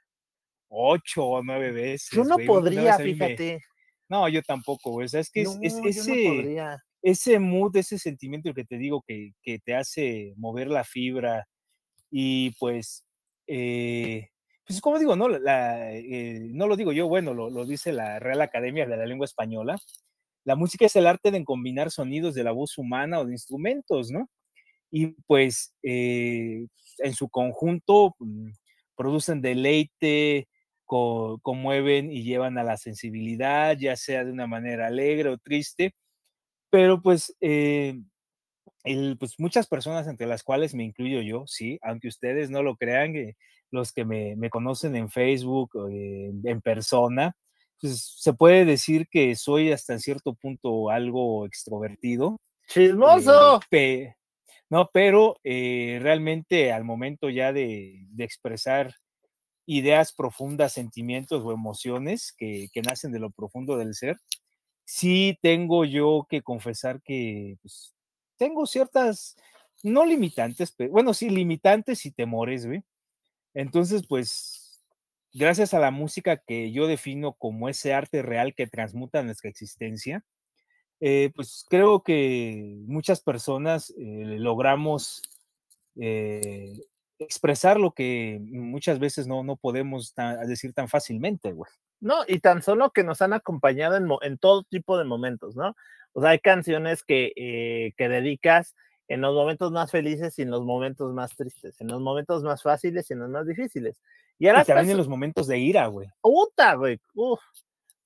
ocho 0.70 1.25
o 1.25 1.44
nueve 1.44 1.72
veces. 1.72 2.10
Yo 2.12 2.24
no 2.24 2.38
podría, 2.46 3.00
fíjate. 3.00 3.62
No, 4.08 4.30
yo 4.30 4.44
tampoco, 4.44 4.92
güey. 4.92 5.06
O 5.06 5.10
sea, 5.10 5.22
es 5.22 5.32
que 5.32 5.42
es, 5.42 5.58
ese, 5.84 6.56
ese 7.01 7.40
mood, 7.40 7.75
ese 7.78 7.98
sentimiento 7.98 8.54
que 8.54 8.63
te 8.63 8.78
digo 8.78 9.04
que, 9.08 9.32
que 9.42 9.58
te 9.58 9.74
hace 9.74 10.36
mover 10.38 10.68
la 10.68 10.84
fibra, 10.84 11.48
y 12.12 12.51
pues, 12.60 13.06
eh, 13.48 14.30
pues 14.68 14.82
como 14.82 15.00
digo, 15.00 15.15
no, 15.15 15.27
eh, 15.34 16.39
no 16.51 16.68
lo 16.68 16.75
digo 16.75 16.91
yo, 16.91 17.08
bueno, 17.08 17.34
lo, 17.34 17.65
dice 17.65 17.94
la 17.94 18.20
Real 18.20 18.41
Academia 18.41 18.86
de 18.86 18.98
la 18.98 19.06
Lengua 19.06 19.25
Española. 19.25 19.77
La 20.44 20.56
música 20.56 20.86
es 20.86 20.96
el 20.96 21.08
arte 21.08 21.32
de 21.32 21.44
combinar 21.46 21.91
sonidos 21.91 22.36
de 22.36 22.44
la 22.44 22.51
voz 22.51 22.77
humana 22.77 23.20
o 23.20 23.25
de 23.25 23.32
instrumentos, 23.34 24.12
¿no? 24.12 24.30
Y 24.91 25.08
pues 25.27 25.74
eh, 25.84 26.68
en 27.00 27.13
su 27.13 27.30
conjunto 27.30 28.15
mm, 28.20 28.51
producen 28.96 29.41
deleite, 29.41 30.48
conmueven 30.86 32.12
y 32.12 32.24
llevan 32.24 32.58
a 32.58 32.63
la 32.63 32.75
sensibilidad, 32.77 33.77
ya 33.77 33.96
sea 33.96 34.25
de 34.25 34.32
una 34.32 34.48
manera 34.48 34.88
alegre 34.88 35.30
o 35.30 35.38
triste, 35.38 35.94
pero 36.70 37.01
pues 37.01 37.36
pues 39.19 39.39
muchas 39.39 39.67
personas, 39.67 40.07
entre 40.07 40.27
las 40.27 40.43
cuales 40.43 40.73
me 40.73 40.83
incluyo 40.83 41.21
yo, 41.21 41.45
sí, 41.47 41.79
aunque 41.81 42.07
ustedes 42.07 42.50
no 42.50 42.63
lo 42.63 42.75
crean, 42.75 43.15
eh, 43.15 43.35
los 43.69 43.93
que 43.93 44.05
me, 44.05 44.50
conocen 44.50 44.95
en 44.95 45.09
Facebook, 45.09 45.71
eh, 45.91 46.31
en 46.43 46.61
persona, 46.61 47.35
pues 47.79 48.15
se 48.17 48.33
puede 48.33 48.65
decir 48.65 49.07
que 49.09 49.35
soy 49.35 49.71
hasta 49.71 49.93
en 49.93 50.00
cierto 50.00 50.33
punto 50.33 50.89
algo 50.89 51.45
extrovertido. 51.45 52.39
¡Chismoso! 52.67 53.59
no, 54.69 54.89
pero 54.93 55.38
eh, 55.43 56.00
realmente 56.01 56.71
al 56.71 56.83
momento 56.83 57.29
ya 57.29 57.53
de, 57.53 58.05
expresar 58.17 58.93
ideas 59.65 60.13
profundas, 60.13 60.73
sentimientos 60.73 61.43
o 61.43 61.51
emociones 61.51 62.33
que, 62.38 62.67
que, 62.73 62.81
nacen 62.81 63.11
de 63.11 63.19
lo 63.19 63.31
profundo 63.31 63.77
del 63.77 63.95
ser, 63.95 64.17
sí 64.85 65.38
tengo 65.41 65.85
yo 65.85 66.25
que 66.29 66.41
confesar 66.41 67.01
que 67.01 67.57
pues, 67.61 67.95
tengo 68.41 68.65
ciertas, 68.65 69.36
no 69.83 70.03
limitantes, 70.03 70.71
pero 70.71 70.89
bueno, 70.89 71.13
sí, 71.13 71.29
limitantes 71.29 72.07
y 72.07 72.12
temores, 72.12 72.65
güey. 72.65 72.83
Entonces, 73.53 74.01
pues, 74.07 74.81
gracias 75.31 75.75
a 75.75 75.79
la 75.79 75.91
música 75.91 76.38
que 76.38 76.71
yo 76.71 76.88
defino 76.88 77.33
como 77.33 77.69
ese 77.69 77.93
arte 77.93 78.24
real 78.24 78.55
que 78.55 78.65
transmuta 78.65 79.21
nuestra 79.21 79.48
existencia, 79.48 80.25
eh, 81.01 81.31
pues 81.36 81.67
creo 81.69 82.01
que 82.01 82.79
muchas 82.88 83.21
personas 83.21 83.91
eh, 83.91 84.38
logramos 84.39 85.21
eh, 85.98 86.81
expresar 87.19 87.79
lo 87.79 87.93
que 87.93 88.39
muchas 88.41 88.98
veces 88.98 89.27
no, 89.27 89.43
no 89.43 89.55
podemos 89.55 90.15
decir 90.48 90.74
tan 90.74 90.89
fácilmente, 90.89 91.51
güey. 91.51 91.69
No, 92.01 92.24
y 92.27 92.39
tan 92.39 92.62
solo 92.62 92.91
que 92.91 93.03
nos 93.03 93.22
han 93.22 93.34
acompañado 93.34 93.96
en, 93.96 94.10
en 94.22 94.38
todo 94.38 94.63
tipo 94.63 94.98
de 94.98 95.05
momentos, 95.05 95.55
¿no? 95.55 95.75
O 96.13 96.22
sea, 96.22 96.31
hay 96.31 96.39
canciones 96.39 97.03
que, 97.03 97.31
eh, 97.36 97.93
que 97.96 98.10
dedicas 98.10 98.75
en 99.08 99.22
los 99.22 99.34
momentos 99.34 99.72
más 99.72 99.91
felices 99.91 100.38
y 100.39 100.41
en 100.41 100.51
los 100.51 100.63
momentos 100.63 101.13
más 101.13 101.36
tristes, 101.36 101.79
en 101.79 101.88
los 101.88 102.01
momentos 102.01 102.43
más 102.43 102.63
fáciles 102.63 103.10
y 103.10 103.13
en 103.13 103.20
los 103.20 103.29
más 103.29 103.46
difíciles. 103.46 104.01
Y 104.39 104.48
ahora 104.48 104.65
también 104.65 104.91
en 104.91 104.98
los 104.98 105.08
momentos 105.08 105.48
de 105.48 105.60
ira, 105.60 105.88
güey. 105.88 106.10
Puta, 106.22 106.74
güey. 106.74 107.00
Uf. 107.13 107.39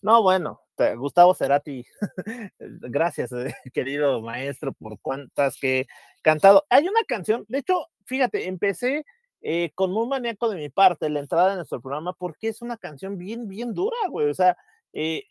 No, 0.01 0.21
bueno, 0.21 0.61
Gustavo 0.97 1.33
Cerati, 1.33 1.85
gracias, 2.59 3.31
eh, 3.31 3.53
querido 3.73 4.21
maestro, 4.21 4.73
por 4.73 4.99
cuantas 4.99 5.57
que 5.59 5.79
he 5.79 5.87
cantado. 6.21 6.65
Hay 6.69 6.87
una 6.87 7.01
canción, 7.07 7.45
de 7.47 7.59
hecho, 7.59 7.87
fíjate, 8.05 8.47
empecé 8.47 9.05
eh, 9.47 9.71
con 9.75 9.95
un 9.95 10.09
maníaco 10.09 10.49
de 10.49 10.57
mi 10.57 10.69
parte 10.69 11.07
la 11.07 11.19
entrada 11.19 11.51
en 11.51 11.57
nuestro 11.57 11.79
programa 11.79 12.13
porque 12.13 12.47
es 12.47 12.63
una 12.63 12.77
canción 12.77 13.15
bien, 13.15 13.47
bien 13.47 13.75
dura, 13.75 13.95
güey. 14.09 14.27
O 14.27 14.33
sea, 14.33 14.57
eh, 14.91 15.25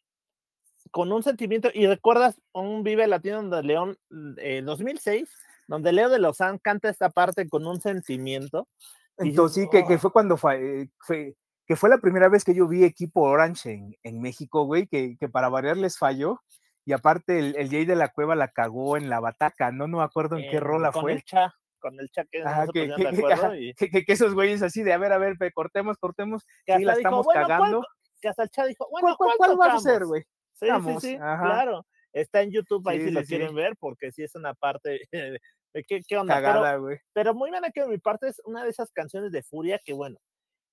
con 0.92 1.10
un 1.10 1.24
sentimiento, 1.24 1.68
y 1.74 1.88
recuerdas 1.88 2.40
un 2.52 2.84
Vive 2.84 3.08
Latino 3.08 3.42
donde 3.42 3.64
León, 3.64 3.98
eh, 4.36 4.62
2006, 4.64 5.28
donde 5.66 5.90
Leo 5.90 6.08
de 6.10 6.20
Lozán 6.20 6.58
canta 6.58 6.90
esta 6.90 7.10
parte 7.10 7.48
con 7.48 7.66
un 7.66 7.80
sentimiento, 7.80 8.68
Entonces, 9.16 9.64
sí, 9.64 9.68
que, 9.68 9.84
que, 9.84 9.98
fue 9.98 10.12
cuando 10.12 10.36
fue, 10.36 10.90
fue, 11.00 11.34
que 11.66 11.74
fue 11.74 11.90
la 11.90 11.98
primera 11.98 12.28
vez 12.28 12.44
que 12.44 12.54
yo 12.54 12.68
vi 12.68 12.84
equipo 12.84 13.22
Orange 13.22 13.72
en, 13.72 13.96
en 14.04 14.20
México, 14.20 14.62
güey, 14.64 14.86
que, 14.86 15.16
que, 15.18 15.28
para 15.28 15.48
variar 15.48 15.76
les 15.76 15.98
falló. 15.98 16.40
Y 16.84 16.92
aparte 16.92 17.40
el, 17.40 17.56
el 17.56 17.68
Jay 17.68 17.84
de 17.84 17.96
la 17.96 18.10
Cueva 18.10 18.36
la 18.36 18.46
cagó 18.46 18.96
en 18.96 19.08
la 19.08 19.18
bataca, 19.18 19.72
no, 19.72 19.88
no 19.88 19.98
me 19.98 20.04
acuerdo 20.04 20.36
en 20.36 20.48
qué 20.48 20.60
rola 20.60 20.92
con 20.92 21.02
fue. 21.02 21.14
El 21.14 21.24
cha, 21.24 21.52
con 21.84 22.00
el 22.00 22.10
Ajá, 22.46 22.64
no 22.64 22.72
que, 22.72 22.88
que, 22.94 23.02
de 23.02 23.08
acuerdo 23.08 23.54
y... 23.56 23.74
que, 23.74 23.90
que, 23.90 24.12
esos 24.12 24.32
güeyes 24.32 24.62
así 24.62 24.82
de, 24.82 24.94
a 24.94 24.98
ver, 24.98 25.12
a 25.12 25.18
ver, 25.18 25.36
cortemos, 25.52 25.98
cortemos, 25.98 26.46
que 26.64 26.76
sí, 26.76 26.84
la 26.84 26.92
dijo, 26.92 27.00
estamos 27.00 27.26
bueno, 27.26 27.46
cagando. 27.46 27.78
¿cuál, 27.80 27.86
que 28.22 28.28
hasta 28.28 28.42
el 28.44 28.48
chat 28.48 28.68
dijo, 28.68 28.88
bueno, 28.90 29.14
¿cuál, 29.18 29.32
cuál, 29.36 29.56
cuál 29.56 29.56
vas 29.58 29.74
a 29.74 29.76
hacer, 29.76 30.06
güey? 30.06 30.22
Sí, 30.54 30.66
sí, 30.66 31.00
sí, 31.00 31.16
claro. 31.18 31.86
Está 32.14 32.40
en 32.40 32.52
YouTube 32.52 32.88
ahí 32.88 32.98
Sí, 32.98 33.04
si 33.04 33.08
sí, 33.08 33.14
lo 33.14 33.22
quieren 33.24 33.54
ver, 33.54 33.76
porque 33.78 34.12
sí 34.12 34.22
es 34.22 34.34
una 34.34 34.54
parte 34.54 35.00
de 35.74 35.84
qué, 35.84 36.00
qué 36.06 36.16
onda. 36.16 36.36
Pero, 36.36 36.46
Cagada, 36.46 37.00
pero 37.12 37.34
muy 37.34 37.50
bien 37.50 37.62
que 37.74 37.82
de 37.82 37.88
mi 37.88 37.98
parte 37.98 38.28
es 38.28 38.40
una 38.44 38.64
de 38.64 38.70
esas 38.70 38.90
canciones 38.92 39.30
de 39.30 39.42
furia 39.42 39.78
que, 39.84 39.92
bueno, 39.92 40.16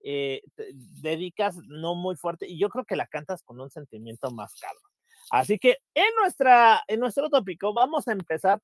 eh, 0.03 0.41
te 0.55 0.69
dedicas 1.01 1.57
no 1.67 1.95
muy 1.95 2.15
fuerte 2.15 2.47
y 2.47 2.57
yo 2.57 2.69
creo 2.69 2.85
que 2.85 2.95
la 2.95 3.07
cantas 3.07 3.43
con 3.43 3.59
un 3.59 3.69
sentimiento 3.69 4.31
más 4.31 4.55
caro. 4.55 4.79
Así 5.29 5.59
que 5.59 5.77
en, 5.93 6.15
nuestra, 6.19 6.83
en 6.87 6.99
nuestro 7.01 7.29
tópico 7.29 7.73
vamos 7.73 8.07
a 8.07 8.13
empezar 8.13 8.61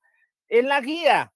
en 0.47 0.67
la 0.67 0.81
guía. 0.81 1.33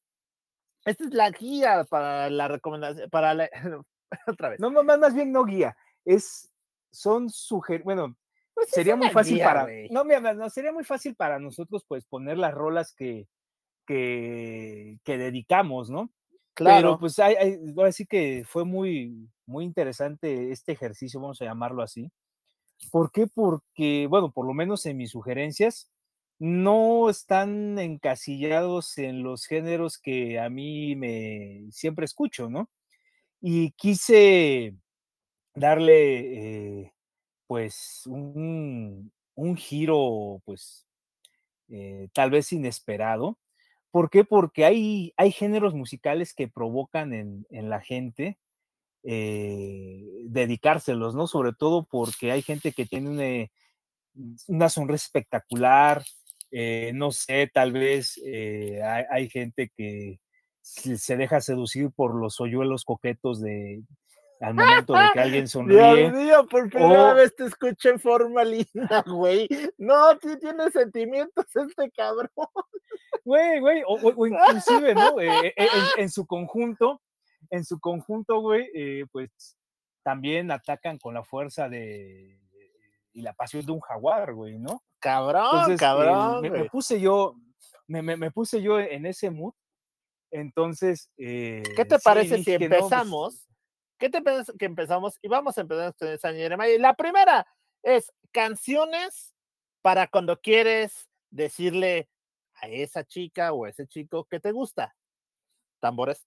Esta 0.86 1.04
es 1.06 1.14
la 1.14 1.30
guía 1.30 1.84
para 1.90 2.30
la 2.30 2.48
recomendación, 2.48 3.10
para 3.10 3.34
la, 3.34 3.50
otra 4.28 4.50
vez. 4.50 4.60
No, 4.60 4.72
más, 4.72 5.00
más 5.00 5.14
bien 5.14 5.32
no 5.32 5.46
guía, 5.46 5.76
es, 6.06 6.52
son 6.92 7.30
suger, 7.30 7.84
bueno, 7.84 8.16
Pues 8.54 8.68
es 8.70 8.74
sería 8.74 8.96
muy 8.96 9.10
fácil 9.10 9.36
guía, 9.36 9.46
para, 9.46 9.68
no, 9.90 10.04
mira, 10.04 10.34
no, 10.34 10.50
sería 10.50 10.72
muy 10.72 10.84
fácil 10.84 11.16
para 11.16 11.40
nosotros, 11.40 11.86
pues, 11.88 12.06
poner 12.06 12.38
las 12.38 12.54
rolas 12.54 12.94
que, 12.94 13.28
que, 13.86 15.00
que 15.04 15.18
dedicamos, 15.18 15.90
¿no? 15.90 16.12
Claro, 16.54 16.76
Pero 16.76 17.00
pues 17.00 17.20
hay, 17.20 17.36
hay, 17.36 17.60
ahora 17.78 17.92
sí 17.92 18.06
que 18.06 18.44
fue 18.46 18.66
muy, 18.66 19.30
muy 19.46 19.64
interesante 19.64 20.52
este 20.52 20.74
ejercicio, 20.74 21.22
vamos 21.22 21.42
a 21.42 21.46
llamarlo 21.46 21.82
así. 21.82 22.12
¿Por 22.90 23.12
qué? 23.12 23.28
Porque, 23.28 24.08
bueno, 24.08 24.32
por 24.32 24.46
lo 24.46 24.54
menos 24.54 24.86
en 24.86 24.98
mis 24.98 25.12
sugerencias, 25.12 25.90
no 26.42 27.10
están 27.12 27.78
encasillados 27.80 28.98
en 28.98 29.24
los 29.24 29.46
géneros 29.46 30.00
que 30.00 30.40
a 30.40 30.50
mí 30.50 30.96
me 30.96 31.68
siempre 31.72 32.06
escucho, 32.06 32.50
¿no? 32.50 32.70
Y 33.42 33.72
quise 33.74 34.76
darle, 35.56 36.82
eh, 36.84 36.94
pues, 37.48 38.04
un, 38.08 39.12
un 39.36 39.58
giro, 39.58 40.42
pues, 40.46 40.88
eh, 41.70 42.10
tal 42.14 42.32
vez 42.32 42.52
inesperado. 42.54 43.40
¿Por 43.92 44.10
qué? 44.10 44.24
Porque 44.26 44.66
hay, 44.66 45.14
hay 45.18 45.32
géneros 45.32 45.74
musicales 45.76 46.34
que 46.34 46.48
provocan 46.50 47.14
en, 47.14 47.46
en 47.52 47.70
la 47.70 47.82
gente 47.82 48.40
eh, 49.04 50.04
dedicárselos, 50.26 51.16
¿no? 51.16 51.28
Sobre 51.28 51.54
todo 51.54 51.86
porque 51.90 52.32
hay 52.32 52.42
gente 52.44 52.74
que 52.74 52.86
tiene 52.86 53.10
una, 53.10 53.50
una 54.48 54.70
sonrisa 54.70 55.06
espectacular, 55.06 56.04
eh, 56.52 56.92
no 56.94 57.12
sé, 57.12 57.50
tal 57.54 57.72
vez 57.72 58.20
eh, 58.26 58.82
hay, 58.84 59.06
hay, 59.10 59.30
gente 59.30 59.72
que 59.76 60.20
se, 60.62 61.18
deja 61.18 61.42
seducir 61.42 61.92
por 61.92 62.16
los 62.16 62.40
hoyuelos 62.40 62.86
coquetos 62.86 63.42
de 63.42 63.84
al 64.42 64.56
momento 64.56 64.94
de 64.94 65.10
que 65.14 65.20
alguien 65.20 65.48
sonríe. 65.48 65.96
Dios 65.96 66.14
mío, 66.14 66.48
por 66.50 66.70
primera 66.70 67.14
o... 67.14 67.16
vez 67.16 67.36
te 67.36 67.46
escuché 67.46 67.90
en 67.90 68.00
forma 68.00 68.44
linda, 68.76 69.04
güey. 69.06 69.48
No, 69.78 70.12
sí 70.22 70.38
tiene 70.40 70.70
sentimientos 70.72 71.46
este 71.56 71.92
cabrón. 71.92 72.30
Güey, 73.24 73.60
güey, 73.60 73.84
o, 73.86 73.94
o, 73.94 74.28
inclusive, 74.28 74.96
¿no? 74.96 75.20
Eh, 75.22 75.54
en, 75.56 75.68
en, 75.98 76.10
su 76.10 76.26
conjunto, 76.26 77.02
en 77.50 77.64
su 77.64 77.80
conjunto, 77.80 78.40
güey, 78.40 78.70
eh, 78.74 79.06
pues 79.12 79.30
también 80.04 80.50
atacan 80.50 80.98
con 80.98 81.14
la 81.14 81.24
fuerza 81.24 81.70
de 81.70 82.41
y 83.14 83.22
la 83.22 83.34
pasión 83.34 83.66
de 83.66 83.72
un 83.72 83.80
jaguar, 83.82 84.34
güey, 84.34 84.58
¿no? 84.58 84.84
Cabrón, 85.00 85.46
Entonces, 85.46 85.80
cabrón. 85.80 86.46
Eh, 86.46 86.50
me, 86.50 86.60
me, 86.60 86.70
puse 86.70 87.00
yo, 87.00 87.36
me, 87.88 88.02
me, 88.02 88.18
me, 88.18 88.32
puse 88.32 88.62
yo 88.62 88.80
en 88.80 89.06
ese 89.06 89.30
mood. 89.30 89.54
Entonces, 90.32 91.10
eh, 91.18 91.64
¿qué 91.76 91.86
te 91.86 92.00
parece 92.00 92.44
si 92.44 92.54
empezamos? 92.54 93.34
No, 93.34 93.40
pues, 93.40 93.48
¿Qué 94.00 94.10
te 94.10 94.22
parece 94.22 94.54
que 94.58 94.66
empezamos? 94.66 95.20
Y 95.22 95.28
vamos 95.28 95.58
a 95.58 95.62
empezar 95.62 95.94
con 95.96 96.08
esa 96.08 96.34
Jeremiah. 96.34 96.80
La 96.80 96.96
primera 96.96 97.46
es 97.84 98.12
canciones 98.32 99.36
para 99.82 100.08
cuando 100.08 100.40
quieres 100.40 101.08
decirle 101.30 102.10
a 102.56 102.68
esa 102.68 103.04
chica 103.04 103.54
o 103.54 103.66
a 103.66 103.70
ese 103.70 103.88
chico 103.88 104.26
que 104.26 104.40
te 104.40 104.52
gusta. 104.52 104.96
Tambores. 105.80 106.26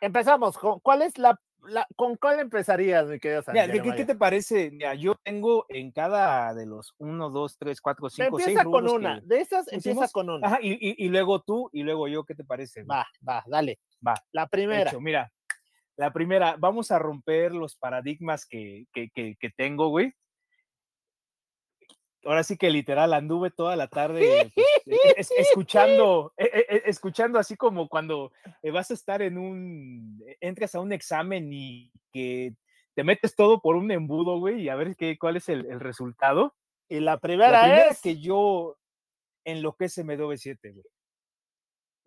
Empezamos. 0.00 0.58
¿Con 0.58 0.80
cuál 0.80 1.02
es 1.02 1.16
la, 1.18 1.40
la 1.68 1.86
con 1.96 2.16
cuál 2.16 2.40
empezarías, 2.40 3.06
mi 3.06 3.18
querido 3.18 3.42
Mira, 3.48 3.66
¿de 3.66 3.82
qué, 3.82 3.94
qué, 3.94 4.04
te 4.04 4.14
parece? 4.14 4.70
Mira, 4.70 4.94
yo 4.94 5.14
tengo 5.22 5.66
en 5.68 5.90
cada 5.92 6.54
de 6.54 6.66
los 6.66 6.94
1, 6.98 7.30
2, 7.30 7.58
3, 7.58 7.80
4, 7.80 8.10
5, 8.10 8.36
6 8.38 8.48
Empieza 8.48 8.64
con 8.64 8.88
una. 8.88 9.20
De 9.20 9.40
esas 9.40 9.72
empieza 9.72 10.08
con 10.08 10.30
una. 10.30 10.46
Ajá, 10.46 10.58
y, 10.62 10.72
y, 10.72 11.04
y, 11.04 11.08
luego 11.08 11.40
tú 11.40 11.70
y 11.72 11.82
luego 11.82 12.08
yo, 12.08 12.24
¿qué 12.24 12.34
te 12.34 12.44
parece? 12.44 12.82
Va, 12.82 13.06
va, 13.26 13.44
dale. 13.46 13.78
Va. 14.06 14.14
La 14.32 14.46
primera. 14.46 14.90
Hecho, 14.90 15.00
mira, 15.00 15.30
la 15.96 16.12
primera, 16.12 16.56
vamos 16.58 16.90
a 16.90 16.98
romper 16.98 17.52
los 17.52 17.76
paradigmas 17.76 18.46
que, 18.46 18.86
que, 18.92 19.10
que, 19.10 19.36
que 19.38 19.50
tengo, 19.50 19.88
güey 19.88 20.14
ahora 22.24 22.42
sí 22.42 22.56
que 22.56 22.70
literal 22.70 23.14
anduve 23.14 23.50
toda 23.50 23.76
la 23.76 23.88
tarde 23.88 24.52
pues, 24.84 25.16
es, 25.16 25.30
escuchando, 25.36 26.32
es, 26.36 26.82
escuchando 26.86 27.38
así 27.38 27.56
como 27.56 27.88
cuando 27.88 28.32
eh, 28.62 28.70
vas 28.70 28.90
a 28.90 28.94
estar 28.94 29.22
en 29.22 29.38
un, 29.38 30.22
entras 30.40 30.74
a 30.74 30.80
un 30.80 30.92
examen 30.92 31.52
y 31.52 31.92
que 32.12 32.54
te 32.94 33.04
metes 33.04 33.36
todo 33.36 33.60
por 33.60 33.76
un 33.76 33.90
embudo, 33.92 34.38
güey, 34.40 34.62
y 34.62 34.68
a 34.68 34.74
ver 34.74 34.96
qué, 34.96 35.18
cuál 35.18 35.36
es 35.36 35.48
el, 35.48 35.66
el 35.66 35.78
resultado. 35.78 36.54
Y 36.88 37.00
la 37.00 37.18
primera, 37.18 37.52
la 37.52 37.62
primera 37.62 37.88
es 37.88 38.00
que 38.00 38.18
yo 38.18 38.76
enloquece 39.44 40.02
me 40.02 40.16
doy 40.16 40.36
7, 40.36 40.72
güey. 40.72 40.84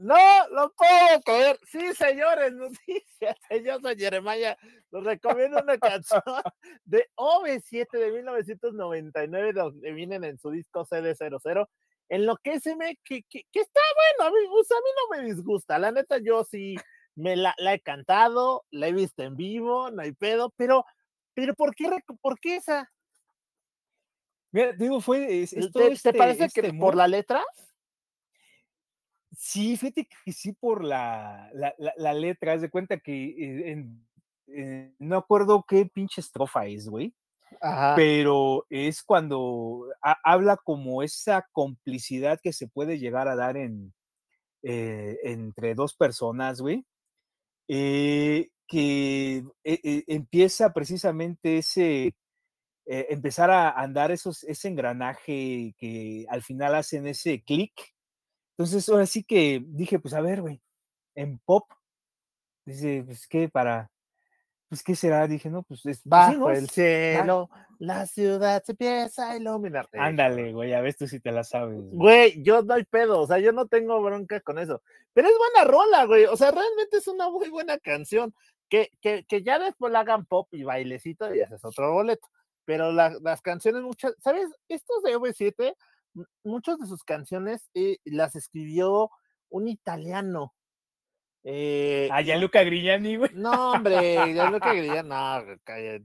No 0.02 0.16
lo 0.50 0.74
puedo 0.74 1.22
creer. 1.24 1.60
Sí, 1.68 1.94
señores, 1.94 2.54
noticias. 2.54 3.36
Yo 3.64 3.80
soy 3.80 3.96
Jeremiah. 3.96 4.58
Les 4.90 5.04
recomiendo 5.04 5.62
una 5.62 5.78
canción 5.78 6.24
de 6.86 7.08
OV7 7.16 7.88
de 7.92 8.12
1999, 8.12 9.54
donde 9.54 9.92
vienen 9.92 10.24
en 10.24 10.40
su 10.40 10.50
disco 10.50 10.88
CD00. 10.88 11.68
Enloquéceme, 12.10 12.98
que, 13.04 13.22
que, 13.30 13.44
que 13.52 13.60
está 13.60 13.80
bueno. 14.18 14.30
A 14.30 14.32
mí, 14.32 14.48
o 14.52 14.64
sea, 14.64 14.78
a 14.78 14.82
mí 14.82 14.90
no 14.96 15.18
me 15.18 15.34
disgusta. 15.36 15.78
La 15.78 15.92
neta, 15.92 16.18
yo 16.18 16.44
sí 16.46 16.76
me 17.14 17.36
la, 17.36 17.54
la, 17.60 17.76
he 17.76 17.80
cantado, 17.80 18.66
la 18.72 18.88
he 18.88 18.94
visto 18.94 19.22
en 19.22 19.36
vivo, 19.36 19.92
no 19.92 20.02
hay 20.02 20.14
pedo, 20.14 20.52
pero, 20.58 20.84
pero 21.36 21.54
¿por 21.54 21.76
qué, 21.76 21.90
por 22.22 22.40
qué 22.40 22.56
esa? 22.56 22.92
Mira, 24.52 24.74
digo, 24.74 25.00
fue. 25.00 25.44
Es, 25.44 25.52
¿Te, 25.52 25.60
este, 25.60 26.12
¿Te, 26.12 26.18
parece 26.18 26.46
este 26.46 26.62
que 26.64 26.74
por 26.74 26.96
la 26.96 27.08
letra? 27.08 27.46
Sí, 29.38 29.78
fíjate 29.78 30.08
que 30.26 30.32
sí 30.34 30.54
por 30.54 30.84
la, 30.84 31.50
la, 31.54 31.74
la, 31.78 31.94
la 31.98 32.14
letra, 32.14 32.54
haz 32.54 32.62
de 32.62 32.70
cuenta 32.70 33.00
que 33.00 33.36
en, 33.38 34.06
en, 34.48 34.96
no 35.00 35.18
acuerdo 35.18 35.64
qué 35.68 35.86
pinche 35.86 36.22
estrofa 36.22 36.66
es, 36.66 36.88
güey. 36.88 37.14
Pero 37.96 38.66
es 38.70 39.04
cuando 39.04 39.86
a, 40.02 40.18
habla 40.24 40.58
como 40.58 41.04
esa 41.04 41.48
complicidad 41.52 42.40
que 42.42 42.54
se 42.54 42.68
puede 42.68 42.98
llegar 42.98 43.28
a 43.28 43.36
dar 43.36 43.58
en, 43.58 43.94
eh, 44.64 45.18
entre 45.24 45.76
dos 45.76 45.94
personas, 45.96 46.62
güey. 46.62 46.86
Eh, 47.68 48.50
que 48.68 49.44
eh, 49.64 50.04
empieza 50.08 50.74
precisamente 50.74 51.58
ese, 51.58 52.16
empezar 52.86 53.52
a 53.52 53.72
andar 53.72 54.12
esos, 54.12 54.44
ese 54.46 54.70
engranaje 54.70 55.76
que 55.78 56.26
al 56.30 56.42
final 56.42 56.76
hacen 56.76 57.08
ese 57.08 57.44
clic 57.44 57.74
entonces, 58.52 58.88
ahora 58.90 59.06
sí 59.06 59.24
que 59.24 59.64
dije, 59.66 60.00
pues 60.00 60.14
a 60.14 60.22
ver, 60.22 60.42
güey, 60.42 60.62
en 61.16 61.40
pop, 61.40 61.66
dice, 62.66 63.04
pues 63.06 63.28
qué, 63.28 63.50
para, 63.50 63.90
pues 64.70 64.84
qué 64.84 64.96
será, 64.96 65.28
dije, 65.28 65.50
no, 65.50 65.64
pues 65.64 65.86
es 65.86 66.02
bajo 66.04 66.44
pues, 66.44 66.60
sí, 66.60 66.64
el 66.64 66.70
cielo, 66.70 67.50
la 67.80 68.06
ciudad 68.06 68.64
se 68.64 68.74
empieza 68.74 69.32
a 69.32 69.38
iluminar. 69.38 69.90
Ándale, 69.94 70.54
güey, 70.54 70.74
a 70.74 70.82
ver 70.82 70.96
tú 70.96 71.08
si 71.08 71.20
te 71.20 71.32
la 71.32 71.44
sabes. 71.44 71.80
Güey, 71.92 72.44
yo 72.44 72.62
no 72.62 72.76
hay 72.76 72.84
pedo, 72.84 73.22
o 73.22 73.28
sea, 73.28 73.40
yo 73.40 73.52
no 73.52 73.68
tengo 73.68 74.02
bronca 74.02 74.40
con 74.42 74.60
eso, 74.60 74.82
pero 75.14 75.28
es 75.28 75.34
buena 75.38 75.72
rola, 75.72 76.06
güey, 76.06 76.26
o 76.26 76.38
sea, 76.38 76.52
realmente 76.52 76.98
es 76.98 77.08
una 77.08 77.30
muy 77.30 77.50
buena 77.50 77.78
canción, 77.80 78.34
que, 78.70 78.90
que, 79.02 79.26
que 79.26 79.44
ya 79.44 79.60
después 79.60 79.92
la 79.92 80.00
hagan 80.00 80.26
pop 80.26 80.48
y 80.54 80.64
bailecito 80.64 81.36
y 81.36 81.42
haces 81.42 81.66
otro 81.66 81.92
boleto, 81.92 82.30
pero 82.64 82.92
la, 82.94 83.18
las 83.22 83.42
canciones 83.42 83.82
muchas, 83.82 84.16
¿sabes? 84.20 84.48
Estos 84.70 85.04
de 85.04 85.18
V7 85.18 85.76
muchas 86.44 86.80
de 86.80 86.88
sus 86.88 87.04
canciones 87.04 87.70
eh, 87.74 87.98
las 88.06 88.36
escribió 88.36 89.10
un 89.50 89.68
italiano. 89.68 90.54
Eh, 91.44 92.08
ah, 92.12 92.22
Gianluca 92.22 92.64
Grignani, 92.64 93.18
güey. 93.18 93.32
No, 93.34 93.72
hombre, 93.72 94.16
Gianluca 94.34 94.74
Grignani, 94.74 95.10
no, 95.10 95.40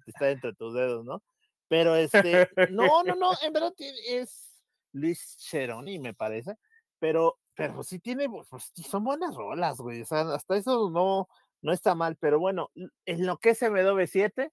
está 0.07 0.31
entre 0.31 0.55
tus 0.55 0.75
dedos, 0.75 1.05
¿no? 1.05 1.23
Pero 1.69 1.97
este, 1.97 2.49
no, 2.71 3.03
no, 3.03 3.15
no, 3.15 3.33
en 3.43 3.53
verdad 3.53 3.73
es 3.79 4.63
Luis 4.93 5.37
Cheroni, 5.39 5.99
me 5.99 6.15
parece, 6.15 6.55
pero, 6.99 7.39
pero 7.55 7.83
sí 7.83 7.99
tiene, 7.99 8.29
pues, 8.29 8.49
son 8.89 9.05
buenas 9.05 9.35
rolas, 9.35 9.77
güey. 9.79 10.03
O 10.03 10.07
sea, 10.07 10.21
hasta 10.33 10.57
eso 10.57 10.91
no, 10.91 11.29
no 11.63 11.73
está 11.73 11.95
mal, 11.95 12.17
pero 12.17 12.39
bueno, 12.39 12.71
en 13.05 13.27
lo 13.27 13.39
que 13.39 13.51
es 13.51 13.63
MW7, 13.63 14.51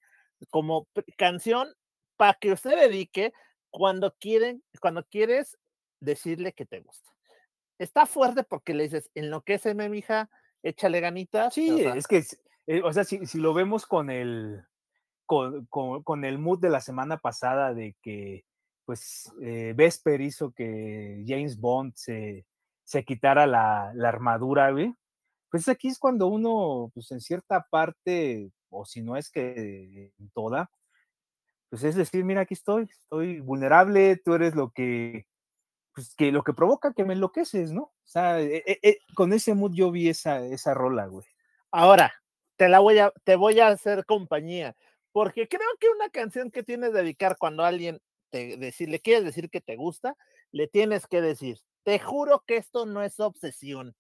como 0.50 0.88
canción, 1.18 1.74
para 2.18 2.34
que 2.34 2.52
usted 2.52 2.72
dedique 2.72 3.34
cuando 3.74 4.14
quieren, 4.20 4.64
cuando 4.80 5.04
quieres 5.04 5.58
decirle 6.00 6.54
que 6.54 6.66
te 6.66 6.80
gusta. 6.80 7.10
Está 7.80 8.06
fuerte 8.06 8.44
porque 8.44 8.76
le 8.76 8.84
dices, 8.84 9.10
en 9.16 9.32
lo 9.32 9.42
que 9.42 9.56
es 9.56 9.66
M, 9.66 9.90
mija, 9.90 10.30
échale 10.62 11.00
ganitas. 11.00 11.56
Sí, 11.56 11.82
es 11.82 12.08
que, 12.08 12.24
eh, 12.68 12.82
o 12.84 12.94
sea, 12.94 13.04
si, 13.04 13.26
si, 13.26 13.40
lo 13.40 13.56
vemos 13.56 13.88
con 13.88 14.12
el, 14.12 14.64
con, 15.26 15.66
con, 15.66 16.24
el 16.24 16.38
mood 16.38 16.60
de 16.60 16.70
la 16.70 16.82
semana 16.82 17.18
pasada 17.18 17.74
de 17.74 17.96
que, 18.04 18.46
pues, 18.86 19.34
eh, 19.42 19.74
Vesper 19.76 20.22
hizo 20.22 20.52
que 20.52 21.24
James 21.26 21.60
Bond 21.60 21.94
se, 21.96 22.46
se 22.84 23.04
quitara 23.04 23.48
la, 23.48 23.92
la 23.96 24.08
armadura, 24.08 24.70
güey. 24.70 24.94
Pues 25.50 25.68
aquí 25.68 25.88
es 25.88 25.98
cuando 25.98 26.28
uno, 26.28 26.92
pues 26.94 27.12
en 27.12 27.22
cierta 27.22 27.66
parte, 27.72 28.52
o 28.70 28.86
si 28.86 29.02
no 29.02 29.18
es 29.18 29.32
que 29.32 30.12
en 30.20 30.30
toda, 30.30 30.70
pues 31.74 31.86
es 31.86 31.96
decir, 31.96 32.24
mira, 32.24 32.42
aquí 32.42 32.54
estoy, 32.54 32.84
estoy 32.84 33.40
vulnerable, 33.40 34.22
tú 34.24 34.36
eres 34.36 34.54
lo 34.54 34.70
que, 34.70 35.26
pues 35.96 36.14
que 36.14 36.32
lo 36.32 36.44
que 36.44 36.54
provoca 36.54 36.94
que 36.94 37.04
me 37.04 37.16
enloqueces, 37.16 37.72
¿no? 37.72 37.82
O 37.82 38.06
sea, 38.06 38.40
e, 38.40 38.58
e, 38.58 38.80
e, 38.84 39.00
con 39.16 39.34
ese 39.34 39.56
mood 39.56 39.74
yo 39.74 39.90
vi 39.90 40.08
esa, 40.08 40.46
esa 40.46 40.76
rola, 40.76 41.08
güey. 41.08 41.26
Ahora, 41.72 42.14
te 42.58 42.70
la 42.70 42.78
voy 42.78 43.00
a, 43.00 43.12
te 43.24 43.36
voy 43.36 43.60
a 43.60 43.70
hacer 43.70 44.06
compañía, 44.06 44.76
porque 45.12 45.48
creo 45.48 45.68
que 45.80 45.90
una 45.90 46.12
canción 46.12 46.52
que 46.52 46.62
tienes 46.62 46.92
que 46.92 46.98
dedicar 46.98 47.38
cuando 47.40 47.66
alguien 47.66 48.00
te 48.30 48.56
decir, 48.58 48.90
le 48.90 49.00
quieres 49.00 49.24
decir 49.24 49.50
que 49.50 49.60
te 49.60 49.76
gusta, 49.76 50.16
le 50.52 50.68
tienes 50.68 51.08
que 51.08 51.22
decir, 51.22 51.58
te 51.82 51.98
juro 51.98 52.44
que 52.46 52.58
esto 52.58 52.86
no 52.86 53.02
es 53.02 53.20
obsesión. 53.20 53.96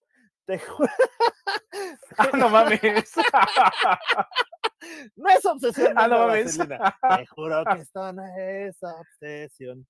Te 0.45 0.59
juro. 0.59 0.91
Ah, 2.19 2.29
no 2.37 2.49
mames. 2.49 2.79
no 5.15 5.29
es 5.29 5.45
obsesión. 5.45 5.93
Ah, 5.95 6.07
no 6.07 6.27
mames. 6.27 6.57
Te 6.57 7.25
juro 7.27 7.63
que 7.65 7.79
esto 7.79 8.13
no 8.13 8.23
es 8.37 8.77
obsesión. 8.81 9.85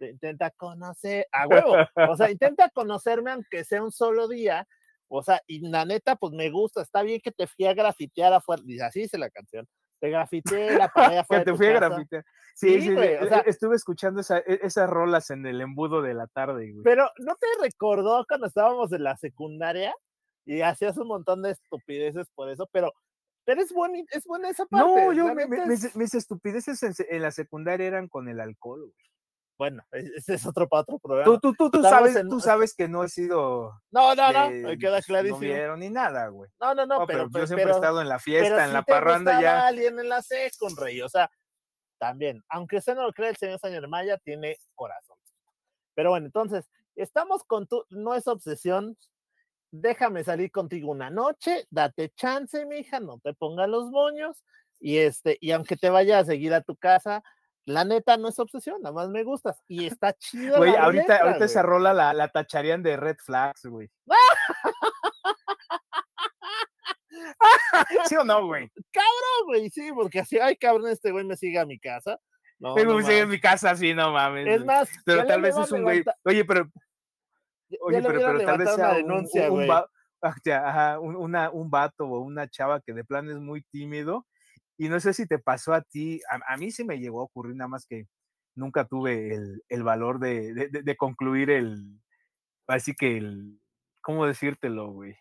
intenta 0.00 0.50
conocer, 0.50 1.26
a 1.32 1.46
huevo. 1.46 1.76
O 2.08 2.16
sea, 2.16 2.30
intenta 2.30 2.68
conocerme 2.70 3.32
aunque 3.32 3.64
sea 3.64 3.82
un 3.82 3.92
solo 3.92 4.28
día. 4.28 4.66
O 5.08 5.22
sea, 5.22 5.40
y 5.46 5.60
la 5.68 5.84
neta, 5.84 6.16
pues 6.16 6.32
me 6.32 6.50
gusta. 6.50 6.82
Está 6.82 7.02
bien 7.02 7.20
que 7.22 7.30
te 7.30 7.46
fui 7.46 7.66
a 7.66 7.74
grafitear 7.74 8.32
afuera. 8.32 8.62
Dice, 8.64 8.84
así 8.84 9.00
dice 9.00 9.18
la 9.18 9.30
canción. 9.30 9.66
Te 10.00 10.10
grafiteé 10.10 10.76
la 10.76 10.88
pared 10.88 11.18
afuera. 11.18 11.44
que 11.44 11.50
te 11.50 11.56
fui 11.56 11.66
a 11.66 11.72
grafitear. 11.72 12.24
Sí, 12.54 12.80
sí, 12.80 12.94
güey, 12.94 13.16
o 13.16 13.28
sea, 13.28 13.40
estuve 13.40 13.76
escuchando 13.76 14.22
esa, 14.22 14.38
e, 14.38 14.60
esas 14.62 14.88
rolas 14.88 15.28
en 15.28 15.44
el 15.44 15.60
embudo 15.60 16.00
de 16.00 16.14
la 16.14 16.26
tarde, 16.26 16.72
güey. 16.72 16.84
Pero 16.84 17.10
¿no 17.18 17.34
te 17.36 17.46
recordó 17.60 18.24
cuando 18.26 18.46
estábamos 18.46 18.90
en 18.92 19.04
la 19.04 19.14
secundaria? 19.18 19.94
y 20.46 20.62
hacías 20.62 20.96
un 20.96 21.08
montón 21.08 21.42
de 21.42 21.50
estupideces 21.50 22.28
por 22.34 22.48
eso, 22.48 22.68
pero, 22.72 22.94
pero 23.46 23.62
es, 23.62 23.72
buena, 23.72 24.02
es 24.10 24.24
buena 24.24 24.50
esa 24.50 24.66
parte. 24.66 24.86
No, 24.86 25.12
yo, 25.12 25.32
mis, 25.94 26.14
estupideces 26.14 26.82
en, 26.82 27.22
la 27.22 27.30
secundaria 27.30 27.86
eran 27.86 28.08
con 28.08 28.28
el 28.28 28.40
alcohol. 28.40 28.92
Bueno, 29.56 29.84
e, 29.92 30.00
ese 30.16 30.34
es 30.34 30.44
otro 30.44 30.68
para 30.68 30.82
otro 30.82 30.98
programa. 30.98 31.38
Tú, 31.40 31.54
tú, 31.54 31.70
tú, 31.70 31.80
sabes, 31.80 32.20
tú 32.28 32.40
sabes 32.40 32.74
que 32.74 32.88
no 32.88 33.04
he 33.04 33.08
sido. 33.08 33.80
No, 33.92 34.16
no, 34.16 34.32
no, 34.32 34.50
me 34.50 34.76
queda 34.76 35.00
clarísimo. 35.00 35.38
No 35.38 35.40
vieron 35.40 35.78
ni 35.78 35.88
nada, 35.88 36.26
güey. 36.26 36.50
No, 36.60 36.74
no, 36.74 36.86
no, 36.86 37.06
pero, 37.06 37.30
yo 37.30 37.46
siempre 37.46 37.70
he 37.70 37.74
estado 37.74 38.02
en 38.02 38.08
la 38.08 38.18
fiesta, 38.18 38.64
en 38.64 38.72
la 38.72 38.82
parranda 38.82 39.40
ya. 39.40 39.64
alguien 39.64 39.98
en 40.00 40.08
la 40.08 40.24
con 40.58 40.76
rey, 40.76 41.00
o 41.00 41.08
sea, 41.08 41.30
también, 41.98 42.42
aunque 42.48 42.78
usted 42.78 42.96
no 42.96 43.04
lo 43.04 43.12
cree, 43.12 43.30
el 43.30 43.36
señor 43.36 43.60
Señor 43.60 43.86
Maya 43.86 44.18
tiene 44.18 44.58
corazón. 44.74 45.16
Pero 45.94 46.10
bueno, 46.10 46.26
entonces, 46.26 46.68
estamos 46.96 47.44
con 47.44 47.68
tu, 47.68 47.84
no 47.90 48.14
es 48.14 48.26
obsesión, 48.26 48.98
déjame 49.80 50.24
salir 50.24 50.50
contigo 50.50 50.90
una 50.90 51.10
noche, 51.10 51.66
date 51.70 52.12
chance, 52.16 52.64
mija, 52.66 53.00
no 53.00 53.18
te 53.18 53.34
ponga 53.34 53.66
los 53.66 53.90
moños, 53.90 54.42
y 54.80 54.98
este, 54.98 55.38
y 55.40 55.52
aunque 55.52 55.76
te 55.76 55.90
vaya 55.90 56.18
a 56.18 56.24
seguir 56.24 56.54
a 56.54 56.60
tu 56.60 56.76
casa, 56.76 57.22
la 57.66 57.84
neta 57.84 58.16
no 58.16 58.28
es 58.28 58.38
obsesión, 58.38 58.80
nada 58.80 58.94
más 58.94 59.08
me 59.08 59.24
gustas. 59.24 59.60
Y 59.66 59.86
está 59.86 60.12
chido. 60.14 60.58
Güey, 60.58 60.76
ahorita, 60.76 61.18
ahorita 61.18 61.44
esa 61.44 61.62
rola 61.62 61.92
la, 61.92 62.12
la 62.12 62.28
tacharían 62.28 62.82
de 62.82 62.96
red 62.96 63.16
flags, 63.18 63.66
güey. 63.66 63.90
¿Sí 68.08 68.16
o 68.16 68.24
no, 68.24 68.46
güey? 68.46 68.70
Cabrón, 68.92 69.46
güey, 69.46 69.70
sí, 69.70 69.90
porque 69.92 70.20
así, 70.20 70.38
ay, 70.38 70.56
cabrón, 70.56 70.90
este 70.90 71.10
güey 71.10 71.24
me 71.24 71.36
sigue 71.36 71.58
a 71.58 71.66
mi 71.66 71.78
casa. 71.78 72.18
No, 72.58 72.74
me 72.74 73.02
sigue 73.02 73.20
en 73.20 73.28
mi 73.28 73.40
casa, 73.40 73.76
sí, 73.76 73.92
no 73.92 74.12
mames. 74.12 74.46
Es 74.46 74.64
más, 74.64 74.88
pero 75.04 75.26
tal 75.26 75.42
vez 75.42 75.56
es 75.56 75.72
un 75.72 75.82
güey. 75.82 76.04
Oye, 76.24 76.44
pero 76.44 76.70
Oye, 77.80 78.02
pero, 78.02 78.20
tal 78.44 78.58
vez 78.58 78.74
sea 78.74 78.94
denuncia, 78.94 79.50
un, 79.50 79.68
un, 81.00 81.16
una, 81.16 81.50
un 81.50 81.70
vato 81.70 82.06
o 82.06 82.20
una 82.20 82.48
chava 82.48 82.80
que 82.80 82.92
de 82.92 83.04
plan 83.04 83.28
es 83.28 83.38
muy 83.38 83.62
tímido. 83.62 84.26
Y 84.78 84.88
no 84.88 85.00
sé 85.00 85.14
si 85.14 85.26
te 85.26 85.38
pasó 85.38 85.72
a 85.72 85.80
ti, 85.80 86.20
a, 86.28 86.56
mí 86.58 86.70
sí 86.70 86.84
me 86.84 86.98
llegó 86.98 87.20
a 87.20 87.24
ocurrir, 87.24 87.56
nada 87.56 87.68
más 87.68 87.86
que 87.86 88.06
nunca 88.54 88.84
tuve 88.84 89.34
el, 89.34 89.62
el 89.68 89.82
valor 89.82 90.18
de, 90.18 90.52
de, 90.52 90.82
de, 90.82 90.96
concluir 90.96 91.50
el, 91.50 91.98
así 92.66 92.94
que 92.94 93.16
el, 93.16 93.58
¿cómo 94.02 94.26
decírtelo, 94.26 94.92
güey? 94.92 95.16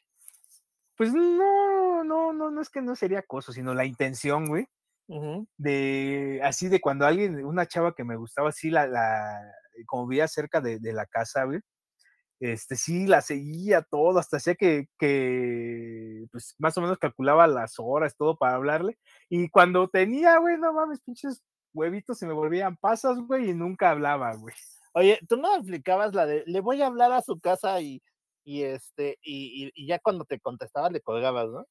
Pues 0.98 1.14
no, 1.14 2.04
no, 2.04 2.34
no, 2.34 2.52
no 2.52 2.62
es 2.62 2.70
que 2.70 2.82
no 2.82 2.96
sería 2.96 3.20
acoso, 3.20 3.54
sino 3.54 3.74
la 3.74 3.86
intención, 3.86 4.48
güey. 4.48 4.68
De 5.58 6.42
así 6.44 6.68
de 6.68 6.82
cuando 6.82 7.06
alguien, 7.06 7.46
una 7.46 7.68
chava 7.68 7.94
que 7.94 8.04
me 8.04 8.16
gustaba 8.16 8.50
así, 8.50 8.72
la, 8.72 8.88
la 8.88 9.40
como 9.86 10.08
vivía 10.08 10.28
cerca 10.28 10.62
de, 10.62 10.80
de 10.80 10.94
la 10.94 11.06
casa, 11.06 11.44
güey, 11.44 11.60
este, 12.40 12.76
sí, 12.76 13.08
la 13.08 13.22
seguía 13.22 13.82
todo, 13.82 14.20
hasta 14.20 14.38
hacía 14.38 14.56
que, 14.56 14.88
que, 15.00 16.26
pues, 16.32 16.56
más 16.58 16.78
o 16.78 16.82
menos 16.82 16.98
calculaba 16.98 17.48
las 17.48 17.76
horas, 17.78 18.16
todo 18.18 18.38
para 18.38 18.56
hablarle. 18.56 18.98
Y 19.30 19.50
cuando 19.50 19.88
tenía, 19.88 20.38
güey, 20.40 20.58
no 20.58 20.74
mames, 20.74 21.02
pinches 21.02 21.44
huevitos 21.74 22.18
se 22.18 22.26
me 22.26 22.34
volvían 22.34 22.78
pasas, 22.78 23.18
güey, 23.20 23.50
y 23.50 23.54
nunca 23.54 23.92
hablaba, 23.92 24.34
güey. 24.36 24.56
Oye, 24.94 25.20
tú 25.28 25.38
no 25.38 25.56
explicabas 25.56 26.14
la 26.14 26.26
de, 26.26 26.44
le 26.46 26.62
voy 26.62 26.82
a 26.82 26.88
hablar 26.88 27.12
a 27.12 27.22
su 27.22 27.40
casa 27.40 27.82
y, 27.82 28.02
y 28.46 28.64
este, 28.64 29.18
y, 29.22 29.72
y, 29.76 29.88
ya 29.88 30.00
cuando 30.00 30.24
te 30.24 30.40
contestaba 30.40 30.90
le 30.90 31.02
colgabas, 31.02 31.50
¿no? 31.50 31.66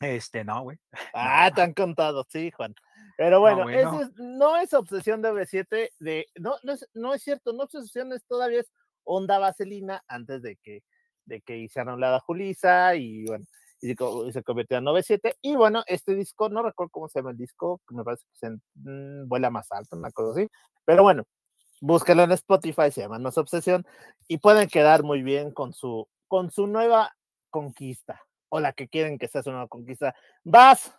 Este, 0.00 0.44
no, 0.44 0.62
güey. 0.62 0.78
Ah, 1.14 1.50
te 1.54 1.62
han 1.62 1.74
contado, 1.74 2.24
sí, 2.28 2.50
Juan. 2.50 2.74
Pero 3.16 3.40
bueno, 3.40 3.64
no, 3.64 4.00
es, 4.00 4.10
no 4.16 4.56
es 4.56 4.72
obsesión 4.74 5.22
de 5.22 5.32
B7, 5.32 5.90
de, 5.98 6.26
no, 6.36 6.56
no 6.62 6.72
es, 6.72 6.88
no 6.94 7.14
es 7.14 7.22
cierto, 7.22 7.52
no 7.52 7.64
obsesión 7.64 8.12
es 8.12 8.24
todavía 8.26 8.60
es 8.60 8.72
onda 9.04 9.38
vaselina 9.38 10.02
antes 10.08 10.42
de 10.42 10.56
que, 10.56 10.82
de 11.24 11.40
que 11.40 11.58
hicieran 11.58 12.00
la 12.00 12.20
Julisa 12.20 12.96
y 12.96 13.24
bueno, 13.26 13.44
y 13.84 14.32
se, 14.32 14.42
convirtió 14.42 14.78
en 14.78 14.84
97. 14.84 15.36
Y 15.42 15.56
bueno, 15.56 15.84
este 15.86 16.14
disco, 16.14 16.48
no 16.48 16.62
recuerdo 16.62 16.90
cómo 16.90 17.08
se 17.08 17.18
llama 17.18 17.32
el 17.32 17.36
disco, 17.36 17.82
me 17.90 18.02
parece 18.02 18.24
que 18.32 18.38
se 18.38 18.50
mm, 18.76 19.28
vuela 19.28 19.50
más 19.50 19.70
alto, 19.72 19.96
una 19.96 20.10
cosa 20.10 20.40
así. 20.40 20.48
Pero 20.86 21.02
bueno, 21.02 21.24
búsquelo 21.80 22.22
en 22.22 22.32
Spotify, 22.32 22.90
se 22.90 23.02
llama 23.02 23.18
No 23.18 23.28
Obsesión, 23.28 23.86
y 24.26 24.38
pueden 24.38 24.68
quedar 24.68 25.02
muy 25.02 25.22
bien 25.22 25.52
con 25.52 25.74
su, 25.74 26.08
con 26.28 26.50
su 26.50 26.66
nueva 26.66 27.14
conquista, 27.50 28.22
o 28.48 28.58
la 28.58 28.72
que 28.72 28.88
quieren 28.88 29.18
que 29.18 29.28
sea 29.28 29.42
su 29.42 29.50
nueva 29.50 29.68
conquista. 29.68 30.14
Vas 30.44 30.96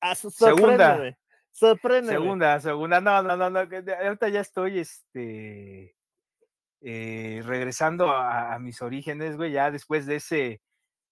a 0.00 0.14
su 0.16 0.30
segunda. 0.30 1.16
Sorpréndeme. 1.52 2.18
Segunda, 2.18 2.60
segunda, 2.60 3.00
no, 3.00 3.22
no, 3.22 3.36
no, 3.36 3.50
no, 3.50 3.58
ahorita 3.60 4.28
ya 4.30 4.40
estoy, 4.40 4.78
este, 4.78 5.94
eh, 6.84 7.42
regresando 7.44 8.10
a, 8.10 8.58
mis 8.58 8.82
orígenes, 8.82 9.36
güey, 9.36 9.52
ya 9.52 9.70
después 9.70 10.04
de 10.04 10.16
ese 10.16 10.60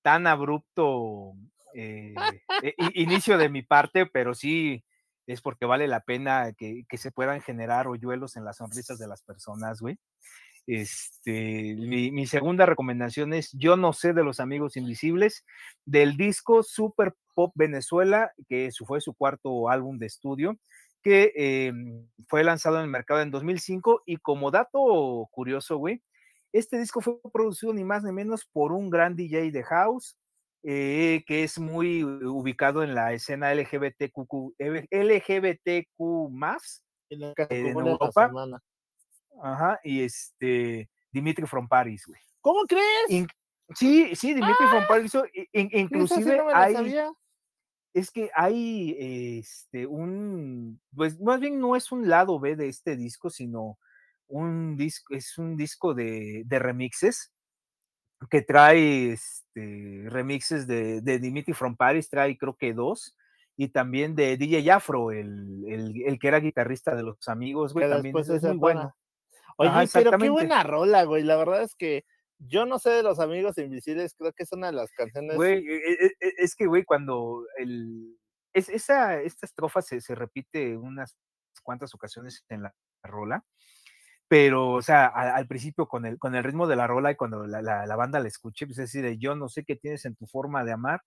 tan 0.02 0.26
abrupto 0.26 1.35
eh, 1.74 2.14
e, 2.62 2.74
inicio 2.94 3.38
de 3.38 3.48
mi 3.48 3.62
parte, 3.62 4.06
pero 4.06 4.35
sí 4.35 4.85
es 5.26 5.40
porque 5.40 5.66
vale 5.66 5.87
la 5.87 6.00
pena 6.00 6.52
que, 6.59 6.85
se 6.94 7.12
puedan 7.12 7.40
generar 7.40 7.87
hoyuelos 7.87 8.37
en 8.37 8.44
las 8.44 8.56
sonrisas 8.56 8.98
de 8.98 9.06
las 9.06 9.22
personas, 9.22 9.80
güey. 9.80 9.96
Este, 10.66 11.76
mi, 11.76 12.11
mi, 12.11 12.26
segunda 12.26 12.66
recomendación 12.66 13.33
es 13.33 13.50
Yo 13.52 13.76
no 13.76 13.92
sé 13.92 14.12
de 14.12 14.24
los 14.24 14.40
amigos 14.40 14.76
invisibles, 14.76 15.44
del 15.85 16.16
disco 16.16 16.62
Super 16.62 17.14
Pop 17.35 17.52
Venezuela, 17.54 18.33
que 18.48 18.70
fue 18.87 19.00
su 19.00 19.14
cuarto 19.14 19.68
álbum 19.68 19.98
de 19.98 20.06
estudio 20.06 20.59
que 21.02 21.32
em, 21.34 22.08
fue 22.28 22.44
lanzado 22.44 22.76
en 22.76 22.84
el 22.84 22.90
mercado 22.90 23.20
en 23.20 23.30
2005 23.30 24.02
y 24.06 24.16
como 24.18 24.50
dato 24.50 25.28
curioso, 25.30 25.78
güey, 25.78 26.02
este 26.52 26.78
disco 26.78 27.00
fue 27.00 27.14
producido 27.32 27.72
ni 27.72 27.84
más 27.84 28.02
ni 28.02 28.12
menos 28.12 28.44
por 28.44 28.72
un 28.72 28.90
gran 28.90 29.14
DJ 29.14 29.50
de 29.50 29.62
house 29.62 30.16
eh, 30.62 31.24
que 31.26 31.42
es 31.42 31.58
muy 31.58 32.04
ubicado 32.04 32.82
en 32.82 32.94
la 32.94 33.14
escena 33.14 33.54
LGBTQ, 33.54 34.54
LGBTQ 34.90 36.30
más 36.30 36.82
en, 37.08 37.32
Europa. 37.48 38.30
Ajá, 39.42 39.80
y 39.82 40.02
este 40.02 40.90
Dimitri 41.10 41.46
from 41.46 41.66
Paris, 41.66 42.04
güey. 42.06 42.20
¿Cómo 42.42 42.64
crees? 42.66 43.26
sí, 43.74 44.14
sí, 44.14 44.34
Dimitri 44.34 44.66
from 44.68 44.82
¡Ah! 44.82 44.86
Paris, 44.88 45.12
inclusive 45.52 46.40
hay, 46.52 46.74
es 47.92 48.11
que 48.11 48.31
hay 48.35 48.96
este 48.98 49.87
un, 49.87 50.81
pues 50.94 51.20
más 51.20 51.40
bien 51.40 51.59
no 51.59 51.76
es 51.76 51.90
un 51.92 52.09
lado 52.09 52.38
B 52.38 52.57
de 52.57 52.68
este 52.68 52.96
disco, 52.96 53.31
sino 53.31 53.79
un 54.29 54.76
disco, 54.76 55.14
es 55.14 55.38
un 55.38 55.57
disco 55.57 55.94
de, 55.94 56.44
remixes 56.48 57.33
que 58.31 58.42
trae 58.42 59.12
este, 59.12 60.05
remixes 60.09 60.66
de, 60.66 61.00
de 61.00 61.18
Dimitri 61.18 61.53
from 61.53 61.76
Paris, 61.76 62.09
trae 62.09 62.37
creo 62.37 62.55
que 62.55 62.72
dos, 62.72 63.16
y 63.57 63.68
también 63.68 64.14
de 64.14 64.37
DJ 64.37 64.70
Afro, 64.70 65.11
el, 65.11 65.64
el, 65.66 66.03
el 66.07 66.18
que 66.18 66.29
era 66.29 66.40
guitarrista 66.40 66.94
de 66.94 67.03
los 67.03 67.29
amigos, 67.29 67.72
güey, 67.72 67.90
también 67.90 68.16
es, 68.16 68.42
muy 68.42 68.57
bueno. 68.57 68.94
Oye, 69.57 69.70
pero 69.92 70.16
qué 70.16 70.31
buena 70.31 70.62
rola, 70.62 71.05
güey, 71.05 71.22
la 71.22 71.37
verdad 71.37 71.62
es 71.62 71.74
que 71.74 72.05
yo 72.40 72.66
no 72.66 72.79
sé 72.79 72.90
de 72.90 73.03
los 73.03 73.20
amigos 73.20 73.59
invisibles, 73.59 74.14
creo 74.16 74.33
que 74.33 74.44
es 74.44 74.53
una 74.53 74.68
de 74.68 74.72
las 74.72 74.90
canciones. 74.92 75.37
Güey, 75.37 75.66
e, 75.66 75.76
e, 75.76 76.07
e, 76.20 76.35
es 76.38 76.55
que, 76.55 76.66
güey, 76.66 76.85
cuando 76.85 77.44
el, 77.59 78.18
es, 78.53 78.68
esa, 78.68 79.20
esta 79.20 79.46
estrofa 79.46 79.83
se, 79.83 80.00
se 80.00 80.14
repite 80.14 80.76
unas 80.76 81.16
cuantas 81.62 81.94
ocasiones 81.94 82.44
en 82.48 82.62
la 82.62 82.74
rola, 83.03 83.44
pero, 84.29 84.70
o 84.70 84.83
sea, 84.83 85.07
al, 85.07 85.48
principio 85.48 85.88
con 85.88 86.07
el, 86.07 86.18
con 86.18 86.35
el 86.37 86.44
ritmo 86.44 86.68
de 86.68 86.76
la 86.76 86.87
rola 86.87 87.11
y 87.11 87.16
cuando 87.16 87.46
la, 87.46 87.62
la, 87.62 87.96
banda 87.96 88.20
la 88.20 88.29
escuche, 88.29 88.64
pues 88.64 88.79
es 88.79 88.92
decir, 88.92 89.18
yo 89.18 89.35
no 89.35 89.48
sé 89.48 89.64
qué 89.64 89.74
tienes 89.74 90.05
en 90.05 90.14
tu 90.14 90.26
forma 90.26 90.62
de 90.62 90.70
amar, 90.70 91.03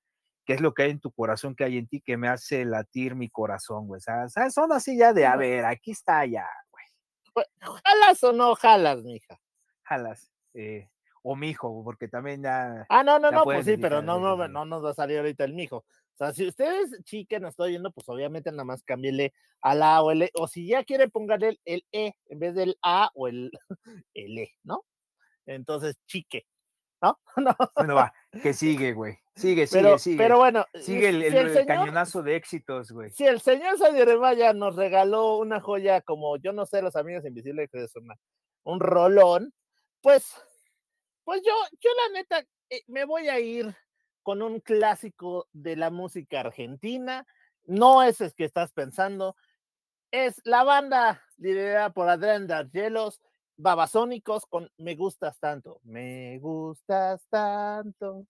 qué 0.46 0.54
es 0.54 0.62
lo 0.62 0.74
que 0.74 0.84
hay 0.84 0.91
en 0.91 1.00
tu 1.00 1.12
corazón, 1.12 1.56
que 1.56 1.63
hay 1.63 1.78
en 1.78 1.88
ti, 1.88 2.02
que 2.02 2.17
me 2.17 2.28
hace 2.28 2.65
latir 2.65 3.15
mi 3.15 3.30
corazón, 3.30 3.88
güey. 3.88 4.00
O 4.00 4.28
sea, 4.30 4.50
son 4.50 4.74
así 4.74 4.98
ya 4.98 5.13
de, 5.13 5.26
a 5.26 5.38
ver, 5.38 5.63
aquí 5.63 5.91
está 5.91 6.26
ya, 6.26 6.46
güey. 6.69 7.46
¿Jalas 7.86 8.24
o 8.26 8.34
no 8.34 8.56
jalas, 8.56 9.02
mija? 9.04 9.39
Jalas. 9.84 10.30
Eh, 10.54 10.89
o 11.23 11.36
mijo, 11.36 11.83
porque 11.83 12.07
también 12.07 12.43
ya. 12.43 12.86
Ah, 12.89 13.03
no, 13.03 13.17
no, 13.17 13.31
no, 13.31 13.43
pues 13.43 13.65
sí, 13.65 13.77
pero 13.77 14.01
no, 14.01 14.19
no, 14.19 14.47
no 14.47 14.65
nos 14.65 14.83
va 14.83 14.91
a 14.91 14.93
salir 14.93 15.17
ahorita 15.17 15.45
el 15.45 15.53
mijo. 15.53 15.77
O 15.77 16.17
sea, 16.17 16.33
si 16.33 16.47
ustedes, 16.47 16.91
chiquen, 17.05 17.41
nos 17.41 17.51
estoy 17.51 17.71
viendo, 17.71 17.91
pues 17.91 18.07
obviamente 18.07 18.51
nada 18.51 18.65
más 18.65 18.83
cámbiale 18.83 19.33
al 19.62 19.81
A 19.81 20.03
o 20.03 20.12
el 20.12 20.23
E, 20.23 20.31
o 20.36 20.47
si 20.47 20.67
ya 20.67 20.83
quiere 20.83 21.09
póngale 21.09 21.59
el, 21.65 21.86
E 21.91 22.13
en 22.27 22.39
vez 22.39 22.53
del 22.53 22.77
A 22.83 23.09
o 23.15 23.27
el, 23.27 23.51
el 24.13 24.38
E, 24.38 24.51
¿no? 24.63 24.86
Entonces, 25.45 25.97
chique, 26.05 26.45
¿no? 27.01 27.19
no. 27.38 27.55
Bueno, 27.75 27.95
va, 27.95 28.13
que 28.41 28.53
sigue, 28.53 28.93
güey. 28.93 29.17
Sigue, 29.36 29.65
sigue, 29.65 29.97
sigue. 29.97 30.17
Pero 30.17 30.38
bueno, 30.38 30.65
sigue 30.75 31.09
el, 31.09 31.65
cañonazo 31.65 32.21
de 32.21 32.36
éxitos, 32.36 32.91
güey. 32.91 33.09
Si 33.09 33.25
el 33.25 33.41
señor 33.41 33.79
Maya 34.19 34.53
nos 34.53 34.75
regaló 34.75 35.38
una 35.38 35.59
joya 35.59 36.01
como, 36.01 36.38
yo 36.38 36.53
no 36.53 36.67
sé, 36.67 36.83
los 36.83 36.95
amigos 36.95 37.25
invisibles, 37.25 37.71
que 37.71 37.83
es 37.83 37.95
una, 37.95 38.13
un 38.63 38.79
rolón, 38.79 39.51
pues 40.01 40.36
pues 41.23 41.41
yo, 41.45 41.53
yo 41.79 41.89
la 41.95 42.19
neta, 42.19 42.45
eh, 42.69 42.83
me 42.88 43.05
voy 43.05 43.29
a 43.29 43.39
ir 43.39 43.75
con 44.23 44.41
un 44.41 44.59
clásico 44.59 45.47
de 45.51 45.75
la 45.75 45.89
música 45.89 46.41
argentina. 46.41 47.25
No 47.65 48.03
es 48.03 48.21
el 48.21 48.33
que 48.33 48.45
estás 48.45 48.71
pensando. 48.71 49.36
Es 50.12 50.41
la 50.43 50.63
banda 50.63 51.21
liderada 51.38 51.91
por 51.91 52.09
Adrián 52.09 52.47
Dargelos, 52.47 53.21
Babasónicos, 53.57 54.45
con 54.45 54.69
Me 54.77 54.95
gustas 54.95 55.39
tanto. 55.39 55.79
Me 55.83 56.39
gustas 56.39 57.25
tanto. 57.29 58.25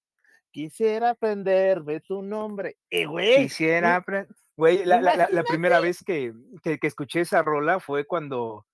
Quisiera 0.52 1.12
aprenderme 1.12 2.00
tu 2.02 2.22
nombre. 2.22 2.78
Eh, 2.90 3.06
güey. 3.06 3.44
Quisiera 3.44 3.96
aprender. 3.96 4.36
Güey, 4.56 4.86
la, 4.86 5.02
la, 5.02 5.44
primera 5.44 5.80
vez 5.80 6.04
que, 6.04 6.32
que, 6.62 6.78
que 6.78 6.86
escuché 6.86 7.22
esa 7.22 7.42
rola 7.42 7.80
fue 7.80 8.06
cuando. 8.06 8.68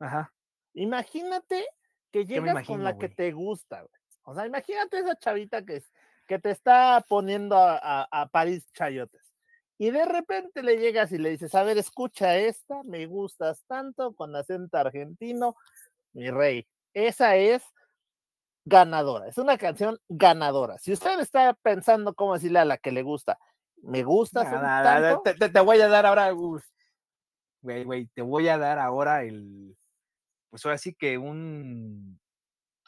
Ajá. 0.00 0.32
Imagínate 0.74 1.64
que 2.10 2.24
llegas 2.26 2.66
con 2.66 2.84
la 2.84 2.98
que 2.98 3.08
te 3.08 3.32
gusta, 3.32 3.84
O 4.24 4.34
sea, 4.34 4.46
imagínate 4.46 4.98
esa 4.98 5.16
chavita 5.16 5.64
que, 5.64 5.82
que 6.26 6.38
te 6.38 6.50
está 6.50 7.04
poniendo 7.08 7.56
a, 7.58 8.28
París 8.32 8.66
Chayotes. 8.72 9.32
Y 9.78 9.90
de 9.90 10.04
repente 10.04 10.62
le 10.62 10.76
llegas 10.76 11.10
y 11.10 11.18
le 11.18 11.30
dices, 11.30 11.54
a 11.54 11.62
ver, 11.62 11.78
escucha 11.78 12.36
esta, 12.36 12.82
me 12.82 13.06
gustas 13.06 13.64
tanto, 13.66 14.12
con 14.14 14.36
acento 14.36 14.76
argentino, 14.76 15.56
mi 16.12 16.30
rey. 16.30 16.66
Esa 16.92 17.36
es 17.36 17.62
ganadora, 18.64 19.28
es 19.28 19.38
una 19.38 19.56
canción 19.56 19.98
ganadora. 20.08 20.76
Si 20.78 20.92
usted 20.92 21.18
está 21.20 21.54
pensando 21.54 22.14
cómo 22.14 22.34
decirle 22.34 22.58
a 22.58 22.66
la 22.66 22.76
que 22.76 22.92
le 22.92 23.02
gusta, 23.02 23.38
me 23.82 24.02
gusta. 24.02 24.42
te, 25.24 25.60
voy 25.60 25.80
a 25.80 25.88
dar 25.88 26.04
ahora, 26.04 26.30
güey, 26.32 27.84
güey, 27.84 28.06
te 28.08 28.20
voy 28.20 28.48
a 28.48 28.58
dar 28.58 28.78
ahora 28.78 29.22
el, 29.22 29.76
pues 30.50 30.66
ahora 30.66 30.78
sí 30.78 30.92
que 30.94 31.16
un, 31.16 32.20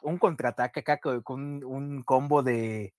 un 0.03 0.19
contraataque 0.19 0.81
acá 0.81 0.99
con 0.99 1.65
un, 1.65 2.03
combo 2.03 2.43
de, 2.43 2.93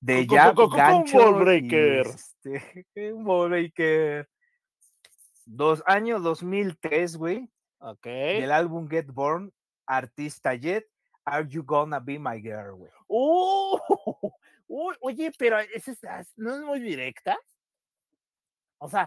de 0.00 0.26
jab, 0.28 0.54
gancho. 0.70 1.34
breaker. 1.34 2.06
Este, 2.06 2.84
un 3.12 3.24
breaker. 3.24 4.28
Dos, 5.44 5.82
año 5.86 6.20
2003, 6.20 7.16
güey. 7.16 7.50
Ok. 7.78 8.04
Del 8.04 8.52
álbum 8.52 8.88
Get 8.88 9.06
Born, 9.06 9.52
Artista 9.86 10.54
Jet, 10.54 10.86
Are 11.24 11.48
You 11.48 11.64
Gonna 11.64 11.98
Be 11.98 12.18
My 12.18 12.40
Girl, 12.40 12.76
güey. 12.76 12.92
Uh, 14.74 14.90
oye, 15.02 15.30
pero 15.36 15.58
ese 15.58 15.94
no 16.36 16.54
es 16.54 16.62
muy 16.62 16.80
directa. 16.80 17.38
O 18.78 18.88
sea, 18.88 19.06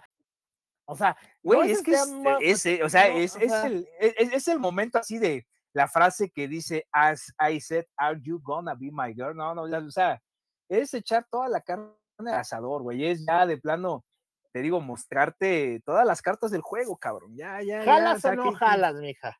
o 0.85 0.95
sea, 0.95 1.17
güey, 1.41 1.71
es, 1.71 1.81
que 1.81 1.93
es, 1.93 2.81
o 2.83 2.89
sea, 2.89 3.07
es, 3.07 3.35
el, 3.35 3.87
es, 3.99 4.47
el 4.47 4.59
momento 4.59 4.99
así 4.99 5.17
de 5.17 5.47
la 5.73 5.87
frase 5.87 6.29
que 6.29 6.47
dice, 6.47 6.87
as 6.91 7.33
I 7.39 7.59
said, 7.59 7.85
are 7.97 8.19
you 8.21 8.39
gonna 8.41 8.75
be 8.75 8.91
my 8.91 9.13
girl? 9.13 9.35
No, 9.35 9.55
no, 9.55 9.63
o 9.63 9.91
sea, 9.91 10.21
es 10.69 10.93
echar 10.93 11.25
toda 11.29 11.49
la 11.49 11.61
carne 11.61 11.89
al 12.19 12.27
asador, 12.29 12.83
güey, 12.83 13.05
es 13.05 13.25
ya 13.25 13.45
de 13.45 13.57
plano, 13.57 14.05
te 14.51 14.61
digo, 14.61 14.79
mostrarte 14.79 15.81
todas 15.85 16.05
las 16.05 16.21
cartas 16.21 16.51
del 16.51 16.61
juego, 16.61 16.97
cabrón, 16.97 17.35
ya, 17.35 17.61
ya. 17.63 17.83
¿Jalas 17.83 18.23
o, 18.23 18.35
no 18.35 18.51
jalas, 18.53 18.95
mija? 18.95 19.39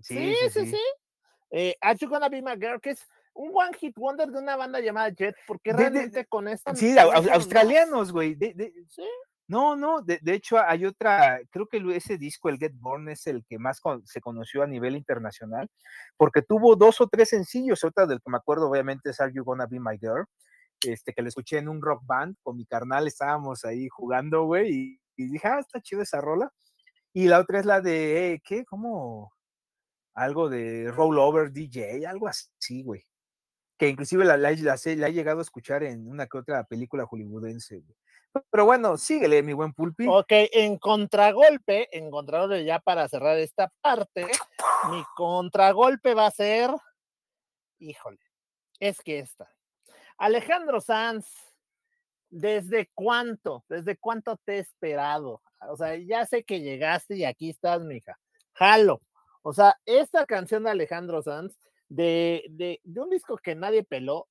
Sí, 0.00 0.34
sí, 0.50 0.66
sí. 0.66 0.80
Eh, 1.50 1.76
are 1.80 1.98
you 1.98 2.08
gonna 2.08 2.28
be 2.28 2.40
my 2.40 2.56
girl? 2.56 2.80
Que 2.80 2.90
es 2.90 3.06
un 3.34 3.50
one 3.54 3.76
hit 3.78 3.96
wonder 3.96 4.30
de 4.30 4.38
una 4.38 4.56
banda 4.56 4.80
llamada 4.80 5.10
Jet, 5.10 5.36
porque 5.46 5.72
realmente 5.72 6.24
con 6.26 6.48
esto. 6.48 6.74
Sí, 6.74 6.96
australianos, 6.98 8.10
güey. 8.10 8.36
sí. 8.88 9.04
No, 9.48 9.76
no, 9.76 10.00
de, 10.02 10.20
hecho 10.32 10.58
hay 10.58 10.86
otra, 10.86 11.40
creo 11.50 11.66
que 11.66 11.82
ese 11.94 12.16
disco, 12.16 12.48
el 12.48 12.58
Get 12.58 12.72
Born, 12.76 13.08
es 13.08 13.26
el 13.26 13.44
que 13.44 13.58
más 13.58 13.80
se 14.04 14.20
conoció 14.20 14.62
a 14.62 14.66
nivel 14.66 14.96
internacional, 14.96 15.68
porque 16.16 16.42
tuvo 16.42 16.76
dos 16.76 17.00
o 17.00 17.08
tres 17.08 17.30
sencillos, 17.30 17.84
otra 17.84 18.06
del 18.06 18.20
que 18.20 18.30
me 18.30 18.38
acuerdo 18.38 18.70
obviamente 18.70 19.10
es 19.10 19.20
Are 19.20 19.32
You 19.32 19.44
Gonna 19.44 19.66
Be 19.66 19.80
My 19.80 19.98
Girl, 19.98 20.26
este, 20.86 21.12
que 21.12 21.22
le 21.22 21.28
escuché 21.28 21.58
en 21.58 21.68
un 21.68 21.82
rock 21.82 22.02
band, 22.06 22.36
con 22.42 22.56
mi 22.56 22.66
carnal 22.66 23.06
estábamos 23.06 23.64
ahí 23.64 23.88
jugando, 23.88 24.44
güey, 24.44 24.98
y, 25.16 25.26
dije, 25.26 25.48
ah, 25.48 25.60
está 25.60 25.80
chido 25.80 26.02
esa 26.02 26.20
rola. 26.20 26.50
Y 27.12 27.28
la 27.28 27.40
otra 27.40 27.60
es 27.60 27.66
la 27.66 27.80
de, 27.80 28.34
eh, 28.34 28.42
¿qué? 28.44 28.64
¿Cómo? 28.64 29.32
Algo 30.14 30.48
de 30.48 30.90
Rollover 30.92 31.52
DJ, 31.52 32.06
algo 32.06 32.28
así, 32.28 32.82
güey. 32.82 33.04
Que 33.78 33.88
inclusive 33.88 34.24
la, 34.24 34.36
la, 34.36 34.52
la, 34.52 34.76
la, 34.84 35.08
he 35.08 35.12
llegado 35.12 35.40
a 35.40 35.42
escuchar 35.42 35.82
en 35.84 36.08
una 36.08 36.26
que 36.26 36.38
otra 36.38 36.64
película 36.64 37.06
hollywoodense, 37.06 37.80
güey. 37.80 37.96
Pero 38.50 38.64
bueno, 38.64 38.96
síguele, 38.96 39.42
mi 39.42 39.52
buen 39.52 39.72
Pulpi. 39.72 40.06
Ok, 40.08 40.30
en 40.30 40.78
contragolpe, 40.78 41.88
en 41.96 42.10
contragolpe 42.10 42.64
ya 42.64 42.78
para 42.78 43.08
cerrar 43.08 43.38
esta 43.38 43.70
parte, 43.80 44.26
mi 44.90 45.02
contragolpe 45.16 46.14
va 46.14 46.26
a 46.26 46.30
ser, 46.30 46.70
híjole, 47.78 48.20
es 48.80 49.00
que 49.00 49.18
esta. 49.18 49.52
Alejandro 50.16 50.80
Sanz, 50.80 51.26
¿desde 52.30 52.90
cuánto? 52.94 53.64
¿Desde 53.68 53.96
cuánto 53.96 54.36
te 54.38 54.56
he 54.56 54.58
esperado? 54.60 55.42
O 55.68 55.76
sea, 55.76 55.96
ya 55.96 56.24
sé 56.26 56.44
que 56.44 56.60
llegaste 56.60 57.16
y 57.16 57.24
aquí 57.24 57.50
estás, 57.50 57.82
mija. 57.82 58.18
Jalo. 58.54 59.00
O 59.42 59.52
sea, 59.52 59.76
esta 59.84 60.24
canción 60.26 60.64
de 60.64 60.70
Alejandro 60.70 61.22
Sanz, 61.22 61.58
de, 61.88 62.44
de, 62.50 62.80
de 62.84 63.00
un 63.00 63.10
disco 63.10 63.36
que 63.36 63.54
nadie 63.54 63.84
peló, 63.84 64.28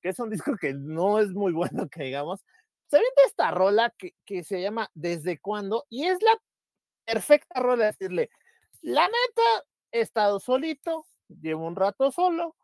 que 0.00 0.08
es 0.08 0.18
un 0.18 0.30
disco 0.30 0.56
que 0.56 0.72
no 0.74 1.18
es 1.18 1.32
muy 1.32 1.52
bueno, 1.82 1.88
que 1.88 2.04
digamos, 2.04 2.44
se 2.88 2.98
viene 2.98 3.14
esta 3.26 3.50
rola 3.50 3.92
que, 3.96 4.14
que, 4.24 4.44
se 4.44 4.60
llama 4.60 4.90
Desde 4.94 5.38
cuándo 5.38 5.86
y 5.88 6.04
es 6.04 6.22
la 6.22 6.38
perfecta 7.04 7.60
rola 7.60 7.86
decirle, 7.86 8.30
la 8.82 9.06
neta, 9.06 9.66
he 9.92 10.00
estado 10.00 10.40
solito, 10.40 11.06
llevo 11.28 11.66
un 11.66 11.76
rato 11.76 12.10
solo, 12.10 12.56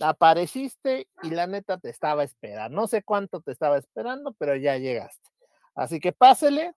apareciste 0.00 1.08
y 1.22 1.30
la 1.30 1.46
neta 1.46 1.78
te 1.78 1.90
estaba 1.90 2.24
esperando. 2.24 2.80
No 2.80 2.86
sé 2.86 3.02
cuánto 3.02 3.40
te 3.40 3.52
estaba 3.52 3.78
esperando, 3.78 4.32
pero 4.38 4.56
ya 4.56 4.76
llegaste. 4.76 5.28
Así 5.74 6.00
que 6.00 6.12
pásele. 6.12 6.74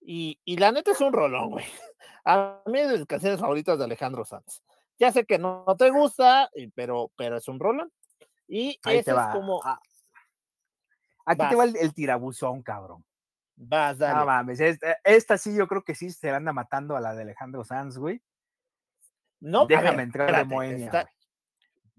Y, 0.00 0.38
y 0.44 0.56
la 0.56 0.72
neta 0.72 0.92
es 0.92 1.00
un 1.00 1.12
rolón, 1.12 1.50
güey. 1.50 1.64
A 2.24 2.62
mí 2.66 2.78
es 2.78 2.88
de 2.88 2.98
las 2.98 3.06
canciones 3.06 3.40
favoritas 3.40 3.78
de 3.78 3.84
Alejandro 3.84 4.24
Sanz. 4.24 4.62
Ya 4.98 5.12
sé 5.12 5.24
que 5.24 5.38
no, 5.38 5.64
te 5.78 5.90
gusta, 5.90 6.50
pero, 6.74 7.10
pero 7.16 7.36
es 7.36 7.48
un 7.48 7.60
rolón. 7.60 7.92
Y 8.46 8.78
ese 8.86 9.10
es 9.10 9.26
como. 9.32 9.60
Ah, 9.64 9.80
Aquí 11.28 11.48
te 11.48 11.56
va 11.56 11.64
el, 11.64 11.94
tirabuzón, 11.94 12.62
cabrón. 12.62 13.04
Vas, 13.56 13.98
dale. 13.98 14.20
No 14.20 14.26
mames, 14.26 14.60
esta, 15.04 15.38
sí 15.38 15.54
yo 15.56 15.66
creo 15.66 15.82
que 15.82 15.94
sí 15.94 16.10
se 16.10 16.30
anda 16.30 16.52
matando 16.52 16.96
a 16.96 17.00
la 17.00 17.14
de 17.14 17.22
Alejandro 17.22 17.64
Sanz, 17.64 17.98
güey. 17.98 18.22
No, 19.40 19.66
déjame 19.66 20.02
entrar 20.02 20.34
de 20.34 20.44
Moenia. 20.44 21.08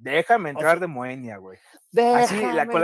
Déjame 0.02 0.52
entrar 0.52 0.80
de 0.80 0.88
Moenia, 0.88 1.38
güey. 1.38 1.58
Así, 2.16 2.40
con, 2.40 2.82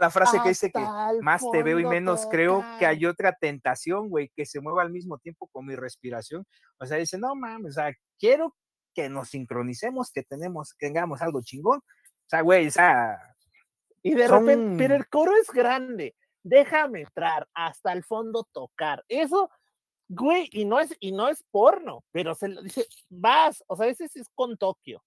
la, 0.00 0.10
frase 0.10 0.40
que 0.42 0.48
dice 0.48 0.70
que 0.70 0.80
más 1.20 1.42
te 1.52 1.62
veo 1.62 1.78
y 1.78 1.84
menos 1.84 2.26
creo 2.30 2.64
que 2.78 2.86
hay 2.86 3.04
otra 3.04 3.36
tentación, 3.38 4.08
güey, 4.08 4.32
que 4.34 4.46
se 4.46 4.60
mueva 4.60 4.80
al 4.80 4.90
mismo 4.90 5.18
tiempo 5.18 5.46
con 5.52 5.66
mi 5.66 5.76
respiración. 5.76 6.46
O 6.78 6.86
sea, 6.86 6.96
dice, 6.96 7.18
no 7.18 7.34
mames, 7.34 7.72
o 7.72 7.80
sea, 7.82 7.92
quiero 8.18 8.56
que 8.94 9.10
nos 9.10 9.28
sincronicemos, 9.28 10.10
que 10.10 10.22
tenemos, 10.22 10.72
que 10.72 10.86
tengamos 10.86 11.20
algo 11.20 11.42
chingón. 11.42 11.80
O 11.80 12.28
sea, 12.28 12.40
güey, 12.40 12.68
o 12.68 12.70
sea. 12.70 13.18
Y 14.02 14.14
de 14.14 14.28
repente, 14.28 14.76
pero 14.78 14.94
el 14.94 15.08
coro 15.08 15.32
es 15.36 15.48
grande. 15.50 16.14
Déjame 16.42 17.02
entrar 17.02 17.48
hasta 17.54 17.92
el 17.92 18.02
fondo 18.02 18.48
tocar. 18.52 19.04
Eso, 19.08 19.50
güey, 20.08 20.48
y 20.52 20.64
no 20.64 20.80
es, 20.80 20.96
y 21.00 21.12
no 21.12 21.28
es 21.28 21.44
porno, 21.50 22.04
pero 22.10 22.34
se 22.34 22.48
lo 22.48 22.62
dice, 22.62 22.86
vas, 23.08 23.62
o 23.66 23.76
sea, 23.76 23.88
ese 23.88 24.04
es 24.06 24.28
con 24.34 24.56
Tokio. 24.56 25.04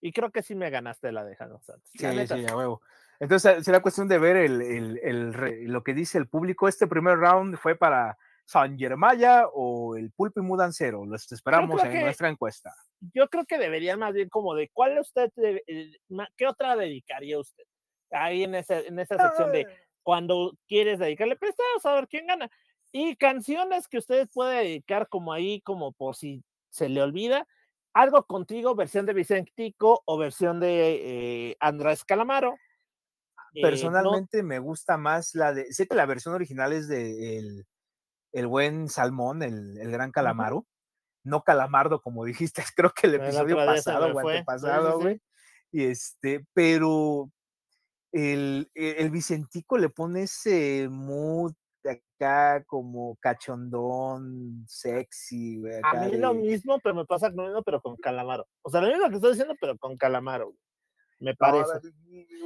Y 0.00 0.12
creo 0.12 0.30
que 0.30 0.42
sí 0.42 0.54
me 0.54 0.70
ganaste 0.70 1.12
la 1.12 1.24
de 1.24 1.36
Jano 1.36 1.60
Santos. 1.62 1.90
Sí, 1.92 2.26
sí, 2.26 2.46
a 2.46 2.56
huevo. 2.56 2.80
Entonces 3.20 3.64
será 3.64 3.80
cuestión 3.80 4.08
de 4.08 4.18
ver 4.18 4.36
el, 4.36 4.60
el, 4.60 5.00
el, 5.02 5.64
lo 5.64 5.82
que 5.82 5.94
dice 5.94 6.18
el 6.18 6.28
público. 6.28 6.68
Este 6.68 6.86
primer 6.86 7.16
round 7.16 7.56
fue 7.56 7.76
para 7.76 8.18
San 8.44 8.78
Germaya 8.78 9.46
o 9.52 9.96
el 9.96 10.10
Pulpi 10.12 10.40
Mudancero. 10.40 11.06
Los 11.06 11.30
esperamos 11.32 11.82
en 11.84 12.02
nuestra 12.02 12.28
encuesta. 12.28 12.74
Yo 13.14 13.28
creo 13.28 13.44
que 13.46 13.58
debería 13.58 13.96
más 13.96 14.12
bien 14.12 14.28
como 14.28 14.54
de 14.54 14.68
cuál 14.72 14.98
usted, 14.98 15.30
eh, 15.36 15.96
qué 16.36 16.46
otra 16.46 16.76
dedicaría 16.76 17.38
usted. 17.38 17.64
Ahí 18.14 18.44
en, 18.44 18.54
ese, 18.54 18.86
en 18.86 18.98
esa 18.98 19.16
sección 19.18 19.52
de 19.52 19.66
cuando 20.02 20.56
quieres 20.68 20.98
dedicarle, 20.98 21.36
vamos 21.40 21.86
a 21.86 21.94
ver 21.94 22.08
quién 22.08 22.26
gana. 22.26 22.50
Y 22.92 23.16
canciones 23.16 23.88
que 23.88 23.98
usted 23.98 24.28
puede 24.32 24.58
dedicar 24.58 25.08
como 25.08 25.32
ahí, 25.32 25.60
como 25.62 25.92
por 25.92 26.14
si 26.14 26.44
se 26.70 26.88
le 26.88 27.02
olvida. 27.02 27.46
Algo 27.92 28.24
contigo, 28.24 28.74
versión 28.74 29.06
de 29.06 29.14
Vicentico 29.14 30.02
o 30.04 30.18
versión 30.18 30.60
de 30.60 31.50
eh, 31.50 31.56
Andrés 31.60 32.04
Calamaro. 32.04 32.56
Eh, 33.54 33.62
Personalmente 33.62 34.42
me 34.42 34.58
gusta 34.58 34.96
más 34.96 35.34
la 35.34 35.52
de. 35.52 35.72
Sé 35.72 35.86
que 35.86 35.94
la 35.94 36.06
versión 36.06 36.34
original 36.34 36.72
es 36.72 36.88
de 36.88 37.38
el, 37.38 37.66
el 38.32 38.46
buen 38.46 38.88
Salmón, 38.88 39.42
el, 39.42 39.78
el 39.78 39.90
gran 39.90 40.12
Calamaro. 40.12 40.66
No 41.24 41.42
Calamardo, 41.42 42.02
como 42.02 42.24
dijiste, 42.24 42.62
creo 42.76 42.92
que 42.92 43.06
el 43.06 43.14
episodio 43.14 43.56
pasado 43.56 44.14
o 44.14 44.18
antepasado, 44.18 45.00
güey. 45.00 45.20
Y 45.72 45.84
este, 45.84 46.46
pero 46.52 47.30
el, 48.14 48.70
e, 48.74 48.96
el, 48.98 49.10
Vicentico 49.10 49.76
le 49.76 49.88
pone 49.88 50.22
ese 50.22 50.88
mood 50.88 51.52
acá 51.84 52.64
como 52.64 53.16
cachondón, 53.16 54.64
sexy. 54.68 55.58
Güey, 55.58 55.80
a 55.82 55.94
mí 55.94 56.16
lo 56.16 56.32
mismo, 56.32 56.78
pero 56.78 56.94
me 56.94 57.04
pasa 57.04 57.28
lo 57.30 57.42
mismo, 57.42 57.62
pero 57.62 57.82
con 57.82 57.96
Calamaro. 57.96 58.46
O 58.62 58.70
sea, 58.70 58.80
lo 58.80 58.88
mismo 58.88 59.08
que 59.08 59.16
estoy 59.16 59.32
diciendo, 59.32 59.54
pero 59.60 59.76
con 59.76 59.96
Calamaro. 59.96 60.54
Me 61.18 61.34
parece. 61.34 61.72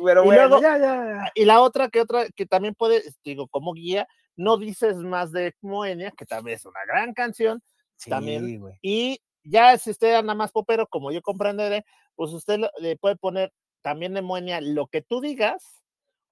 pero 0.03 0.25
bueno, 0.25 0.61
ya, 0.61 0.79
ya. 0.79 1.33
Y 1.35 1.45
la 1.45 1.61
otra 1.61 1.89
que 1.89 2.01
otra 2.01 2.29
que 2.35 2.47
también 2.47 2.75
puede, 2.75 3.03
digo, 3.23 3.47
como 3.49 3.75
guía, 3.75 4.09
no 4.37 4.57
dices 4.57 4.97
más 4.97 5.33
de 5.33 5.55
Moenia, 5.61 6.13
que 6.17 6.25
también 6.25 6.57
es 6.57 6.65
una 6.65 6.81
gran 6.87 7.13
canción. 7.13 7.63
Sí, 7.97 8.09
también. 8.09 8.63
Y 8.81 9.21
ya 9.45 9.77
si 9.77 9.91
usted 9.91 10.15
anda 10.15 10.35
más 10.35 10.51
popero, 10.51 10.87
como 10.87 11.13
yo 11.13 11.21
comprenderé, 11.21 11.85
pues 12.15 12.33
usted 12.33 12.59
le 12.79 12.97
puede 12.97 13.17
poner 13.17 13.53
también 13.83 14.15
demonia 14.15 14.61
lo 14.61 14.87
que 14.87 15.03
tú 15.03 15.21
digas 15.21 15.83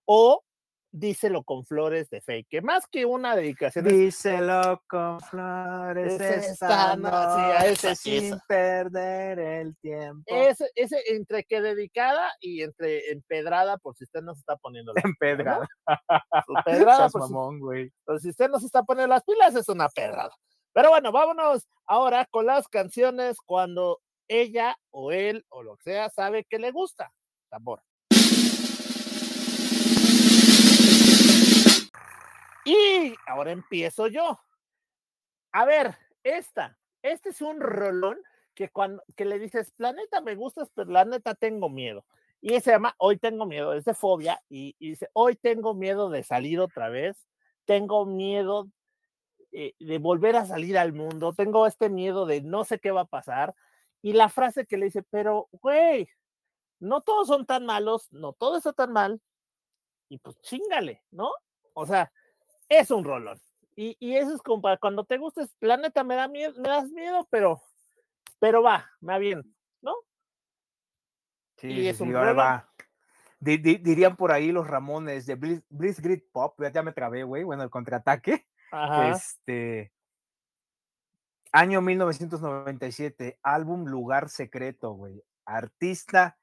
o 0.04 0.42
díselo 0.98 1.42
con 1.42 1.64
flores 1.64 2.08
de 2.10 2.20
fake, 2.20 2.48
que 2.48 2.62
más 2.62 2.86
que 2.86 3.04
una 3.04 3.36
dedicación. 3.36 3.84
Díselo 3.84 4.82
con 4.88 5.20
flores 5.20 6.20
esta, 6.20 6.96
noche, 6.96 7.94
sin 7.96 8.38
perder 8.48 9.38
el 9.38 9.76
tiempo. 9.76 10.24
Ese, 10.26 10.70
ese 10.74 10.96
entre 11.08 11.44
que 11.44 11.60
dedicada 11.60 12.30
y 12.40 12.62
entre 12.62 13.10
empedrada, 13.12 13.76
por 13.78 13.94
si 13.96 14.04
usted 14.04 14.22
no 14.22 14.34
se 14.34 14.40
está 14.40 14.56
poniendo 14.56 14.92
las 14.94 15.04
Empedrada. 15.04 15.68
Empedrada. 16.48 17.08
güey. 17.58 17.92
Pues 18.04 18.22
si 18.22 18.30
usted 18.30 18.48
no 18.48 18.58
se 18.58 18.66
está 18.66 18.82
poniendo 18.82 19.14
las 19.14 19.24
pilas, 19.24 19.54
es 19.54 19.68
una 19.68 19.88
pedrada. 19.88 20.34
Pero 20.72 20.90
bueno, 20.90 21.12
vámonos 21.12 21.66
ahora 21.86 22.26
con 22.30 22.46
las 22.46 22.68
canciones 22.68 23.38
cuando 23.44 24.00
ella 24.28 24.76
o 24.90 25.12
él 25.12 25.44
o 25.50 25.62
lo 25.62 25.76
que 25.76 25.84
sea 25.84 26.10
sabe 26.10 26.44
que 26.44 26.58
le 26.58 26.70
gusta 26.70 27.12
tambor. 27.48 27.82
Y 32.64 33.14
ahora 33.26 33.52
empiezo 33.52 34.08
yo. 34.08 34.40
A 35.52 35.64
ver, 35.64 35.96
esta, 36.24 36.76
este 37.02 37.28
es 37.28 37.40
un 37.40 37.60
rolón 37.60 38.18
que 38.54 38.70
cuando 38.70 39.04
que 39.14 39.24
le 39.24 39.38
dices, 39.38 39.70
planeta 39.72 40.20
me 40.20 40.34
gustas, 40.34 40.70
pero 40.74 40.90
la 40.90 41.04
neta 41.04 41.34
tengo 41.34 41.68
miedo. 41.68 42.04
Y 42.40 42.60
se 42.60 42.72
llama 42.72 42.94
Hoy 42.98 43.18
tengo 43.18 43.46
miedo, 43.46 43.72
es 43.72 43.84
de 43.84 43.94
fobia, 43.94 44.40
y, 44.48 44.74
dice, 44.80 45.08
hoy 45.12 45.36
tengo 45.36 45.74
miedo 45.74 46.10
de 46.10 46.22
salir 46.24 46.58
otra 46.60 46.88
vez, 46.88 47.28
tengo 47.64 48.04
miedo 48.06 48.68
eh, 49.52 49.74
de 49.78 49.98
volver 49.98 50.36
a 50.36 50.46
salir 50.46 50.76
al 50.78 50.92
mundo, 50.92 51.32
tengo 51.32 51.66
este 51.66 51.88
miedo 51.88 52.26
de 52.26 52.42
no 52.42 52.64
sé 52.64 52.78
qué 52.78 52.90
va 52.90 53.02
a 53.02 53.06
pasar. 53.06 53.54
Y 54.02 54.12
la 54.12 54.28
frase 54.28 54.66
que 54.66 54.76
le 54.76 54.86
dice, 54.86 55.02
pero, 55.02 55.48
güey, 55.52 56.08
no 56.78 57.00
todos 57.00 57.28
son 57.28 57.46
tan 57.46 57.66
malos, 57.66 58.12
no 58.12 58.32
todo 58.32 58.56
está 58.56 58.72
tan 58.72 58.92
mal, 58.92 59.20
y 60.08 60.18
pues 60.18 60.40
chingale, 60.40 61.02
¿no? 61.10 61.32
O 61.74 61.86
sea, 61.86 62.12
es 62.68 62.90
un 62.90 63.04
rolón. 63.04 63.40
Y, 63.74 63.96
y 64.00 64.16
eso 64.16 64.34
es 64.34 64.40
como 64.40 64.62
para 64.62 64.78
cuando 64.78 65.04
te 65.04 65.18
gustes, 65.18 65.54
la 65.60 65.76
neta 65.76 66.02
me 66.02 66.14
da 66.14 66.28
miedo, 66.28 66.54
me 66.60 66.68
das 66.68 66.90
miedo, 66.90 67.26
pero, 67.30 67.60
pero 68.38 68.62
va, 68.62 68.90
me 69.00 69.12
va 69.12 69.18
bien, 69.18 69.54
¿no? 69.82 69.94
Sí, 71.58 71.68
y 71.68 71.88
es 71.88 72.00
un 72.00 72.14
ahora 72.16 72.32
va. 72.32 72.72
dirían 73.40 74.16
por 74.16 74.32
ahí 74.32 74.50
los 74.52 74.66
Ramones 74.66 75.26
de 75.26 75.34
Bliss, 75.34 76.00
Grid 76.00 76.22
Pop, 76.32 76.60
ya, 76.72 76.82
me 76.82 76.92
trabé, 76.92 77.24
güey, 77.24 77.44
bueno, 77.44 77.62
el 77.62 77.70
contraataque. 77.70 78.46
Este, 79.12 79.92
año 81.52 81.80
1997, 81.80 83.38
álbum 83.42 83.86
Lugar 83.86 84.28
Secreto, 84.28 84.92
güey. 84.92 85.22
Artista 85.44 86.38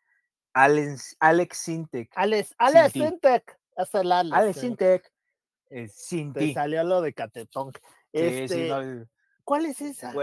Alex, 0.54 1.16
Alex 1.20 1.58
Sintek. 1.58 2.12
Alex, 2.16 2.54
Alex 2.58 2.94
Sintek. 2.94 3.60
Hasta 3.76 4.02
el 4.02 4.12
Alex. 4.12 4.36
Alex 4.36 4.60
Sintek. 4.60 5.12
Eh, 5.70 5.90
Te 6.34 6.54
salió 6.54 6.84
lo 6.84 7.02
de 7.02 7.14
Catetón. 7.14 7.72
Este, 8.12 8.70
¿Cuál 9.44 9.66
es 9.66 9.82
esa? 9.82 10.14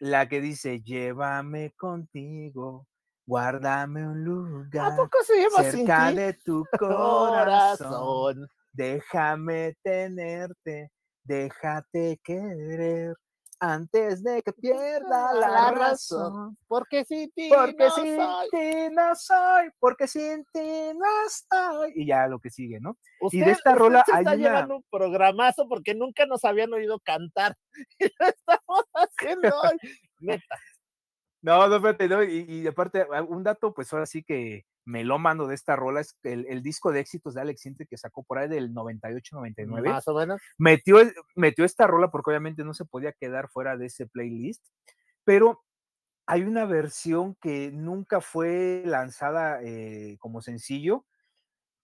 la 0.00 0.28
que 0.28 0.40
dice, 0.40 0.80
llévame 0.80 1.72
contigo, 1.76 2.86
guárdame 3.26 4.06
un 4.08 4.24
lugar. 4.24 4.92
¿A 4.92 4.96
poco 4.96 5.18
se 5.24 5.42
llama 5.42 5.70
Cerca 5.70 6.12
de 6.12 6.34
tu 6.34 6.64
corazón. 6.78 8.48
Déjame 8.72 9.76
tenerte, 9.82 10.92
déjate 11.24 12.20
querer 12.22 13.16
antes 13.60 14.22
de 14.22 14.42
que 14.42 14.52
pierda 14.52 15.32
la, 15.34 15.70
razón. 15.70 16.56
Porque 16.66 17.04
sin 17.04 17.30
ti 17.32 17.48
porque 17.48 17.84
no 17.84 17.90
sin 17.90 18.16
soy. 18.16 18.48
ti 18.50 18.94
no 18.94 19.14
soy, 19.14 19.70
porque 19.78 20.06
sin 20.08 20.44
ti 20.52 20.92
no 20.94 21.06
estoy. 21.26 21.92
Y 21.94 22.06
ya 22.06 22.26
lo 22.26 22.38
que 22.38 22.50
sigue, 22.50 22.80
¿no? 22.80 22.96
y 23.30 23.40
de 23.40 23.50
esta 23.50 23.74
rola 23.74 24.04
se 24.06 24.16
está 24.16 24.36
llevando 24.36 24.76
un 24.76 24.84
programazo 24.90 25.68
porque 25.68 25.94
nunca 25.94 26.26
nos 26.26 26.44
habían 26.44 26.72
oído 26.72 27.00
cantar. 27.00 27.56
Y 28.00 28.04
lo 28.04 28.28
estamos 28.28 28.84
haciendo 28.94 29.48
hoy. 29.48 29.78
Neta. 30.20 30.56
No, 31.42 31.68
no, 31.68 31.76
espérate, 31.76 32.08
no, 32.08 32.22
y, 32.22 32.44
y 32.48 32.66
aparte, 32.66 33.06
un 33.28 33.44
dato, 33.44 33.72
pues 33.72 33.92
ahora 33.92 34.06
sí 34.06 34.22
que 34.24 34.64
melómano 34.88 35.46
de 35.46 35.54
esta 35.54 35.76
rola 35.76 36.00
es 36.00 36.16
el, 36.22 36.46
el, 36.48 36.62
disco 36.62 36.90
de 36.90 37.00
éxitos 37.00 37.34
de 37.34 37.42
Alex 37.42 37.60
Sintek 37.60 37.88
que 37.88 37.98
sacó 37.98 38.24
por 38.24 38.38
ahí 38.38 38.48
del 38.48 38.74
98-99. 38.74 39.88
Más 39.88 40.08
o 40.08 40.14
menos. 40.14 40.40
Metió, 40.56 40.96
metió 41.36 41.64
esta 41.64 41.86
rola 41.86 42.10
porque 42.10 42.30
obviamente 42.30 42.64
no 42.64 42.74
se 42.74 42.86
podía 42.86 43.12
quedar 43.12 43.48
fuera 43.50 43.76
de 43.76 43.86
ese 43.86 44.06
playlist, 44.06 44.64
pero 45.24 45.62
hay 46.26 46.42
una 46.42 46.64
versión 46.64 47.36
que 47.36 47.70
nunca 47.72 48.20
fue 48.20 48.82
lanzada 48.84 49.60
eh, 49.62 50.16
como 50.20 50.40
sencillo, 50.40 51.06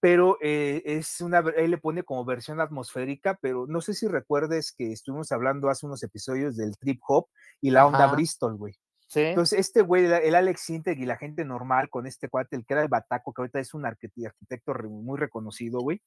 pero 0.01 0.37
eh, 0.43 0.83
es 0.85 1.21
una, 1.21 1.39
él 1.57 1.71
le 1.71 1.79
pone 1.79 2.03
como 2.03 2.25
versión 2.25 2.61
atmosférica, 2.61 3.39
pero 3.41 3.67
no 3.67 3.81
sé 3.81 3.95
si 3.95 4.07
recuerdes 4.07 4.73
que 4.77 4.93
estuvimos 4.93 5.33
hablando 5.33 5.71
hace 5.71 5.87
unos 5.87 6.03
episodios 6.03 6.57
del 6.57 6.77
trip 6.77 7.01
hop 7.07 7.29
y 7.61 7.71
la 7.71 7.87
onda 7.87 8.07
Bristol, 8.09 8.57
güey. 8.57 8.75
Entonces, 9.15 9.59
este 9.59 9.83
güey, 9.83 10.05
el 10.05 10.35
Alex 10.35 10.61
Sintek 10.61 10.99
y 10.99 11.07
la 11.07 11.17
gente 11.17 11.45
normal 11.45 11.89
con 11.91 12.07
este 12.07 12.29
cuate, 12.29 12.57
el 12.57 12.65
que 12.65 12.75
era 12.75 12.83
el 12.83 12.89
Bataco, 12.89 13.33
que 13.33 13.43
ahorita 13.43 13.61
es 13.61 13.75
un 13.75 13.87
arquitecto 13.87 14.75
muy 14.89 15.19
reconocido, 15.19 15.81
güey, 15.81 16.01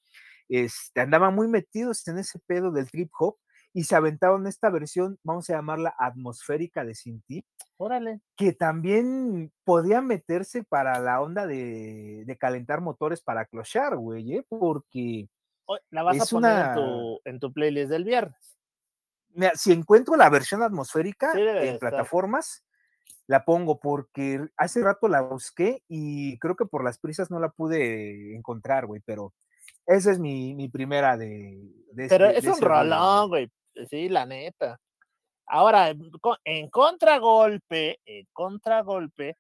este, 0.50 1.02
andaban 1.02 1.36
muy 1.36 1.48
metidos 1.48 2.08
en 2.08 2.20
ese 2.20 2.40
pedo 2.48 2.72
del 2.72 2.90
trip 2.90 3.12
hop 3.20 3.38
y 3.74 3.84
se 3.84 3.96
aventaron 3.96 4.48
esta 4.48 4.70
versión, 4.70 5.20
vamos 5.24 5.50
a 5.50 5.54
llamarla 5.54 5.94
atmosférica 6.00 6.84
de 6.84 6.96
Sinti. 6.96 7.46
Órale. 7.78 8.22
Que 8.36 8.54
también 8.54 9.52
podía 9.64 10.02
meterse 10.02 10.64
para 10.64 11.00
la 11.00 11.22
onda 11.22 11.46
de, 11.46 12.38
calentar 12.40 12.82
motores 12.82 13.22
para 13.22 13.46
clochar, 13.46 13.96
güey, 13.98 14.38
¿eh? 14.38 14.46
porque. 14.50 15.30
La 15.92 16.02
vas 16.02 16.22
a 16.22 16.26
poner 16.26 16.66
en, 16.66 16.74
tu, 16.76 17.22
en 17.26 17.40
tu 17.40 17.54
playlist 17.54 17.92
del 17.92 18.06
viernes. 18.06 18.58
Si 19.54 19.72
encuentro 19.72 20.16
la 20.16 20.30
versión 20.30 20.64
atmosférica 20.64 21.34
en 21.36 21.78
plataformas, 21.78 22.64
la 23.28 23.44
pongo 23.44 23.80
porque 23.80 24.48
hace 24.56 24.82
rato 24.82 25.08
la 25.08 25.22
busqué 25.22 25.84
y 25.88 26.40
creo 26.40 26.56
que 26.56 26.66
por 26.66 26.84
las 26.84 26.98
prisas 26.98 27.30
no 27.30 27.40
la 27.40 27.50
pude 27.50 28.36
encontrar, 28.36 28.86
güey, 28.86 29.02
pero 29.06 29.34
esa 29.86 30.12
es 30.12 30.20
mi, 30.20 30.56
mi 30.56 30.70
primera 30.70 31.18
de, 31.18 31.60
de 31.92 32.08
Pero 32.08 32.28
es 32.28 32.46
un 32.46 32.62
rolón, 32.62 33.30
güey, 33.30 33.52
sí, 33.90 34.10
la 34.10 34.26
neta. 34.26 34.80
Ahora, 35.46 35.94
en 36.44 36.70
contragolpe, 36.70 38.00
en 38.06 38.28
contragolpe, 38.34 39.38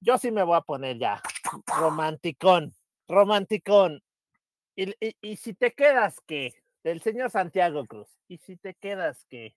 yo 0.00 0.18
sí 0.18 0.30
me 0.30 0.42
voy 0.42 0.56
a 0.56 0.60
poner 0.60 0.98
ya 0.98 1.22
romanticón, 1.66 2.74
romanticón. 3.08 4.02
Y, 4.76 4.92
y, 5.22 5.36
si 5.36 5.54
te 5.54 5.72
quedas 5.72 6.20
que, 6.26 6.52
del 6.82 7.00
señor 7.00 7.30
Santiago 7.30 7.86
Cruz, 7.86 8.08
y 8.28 8.38
si 8.38 8.56
te 8.56 8.74
quedas 8.74 9.24
que, 9.30 9.56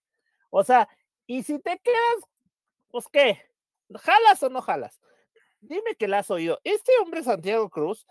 o 0.49 0.63
sea, 0.63 0.87
y 1.25 1.43
si 1.43 1.59
te 1.59 1.79
quedas, 1.79 2.23
pues 2.97 3.09
qué, 3.11 3.39
¿jalas 3.95 4.41
o 4.41 4.49
no 4.49 4.59
jalas? 4.59 4.99
Dime 5.59 5.95
que 5.99 6.07
la 6.07 6.19
has 6.19 6.31
oído. 6.31 6.59
Este 6.63 6.91
hombre 6.99 7.23
Santiago 7.23 7.69
Cruz 7.69 8.07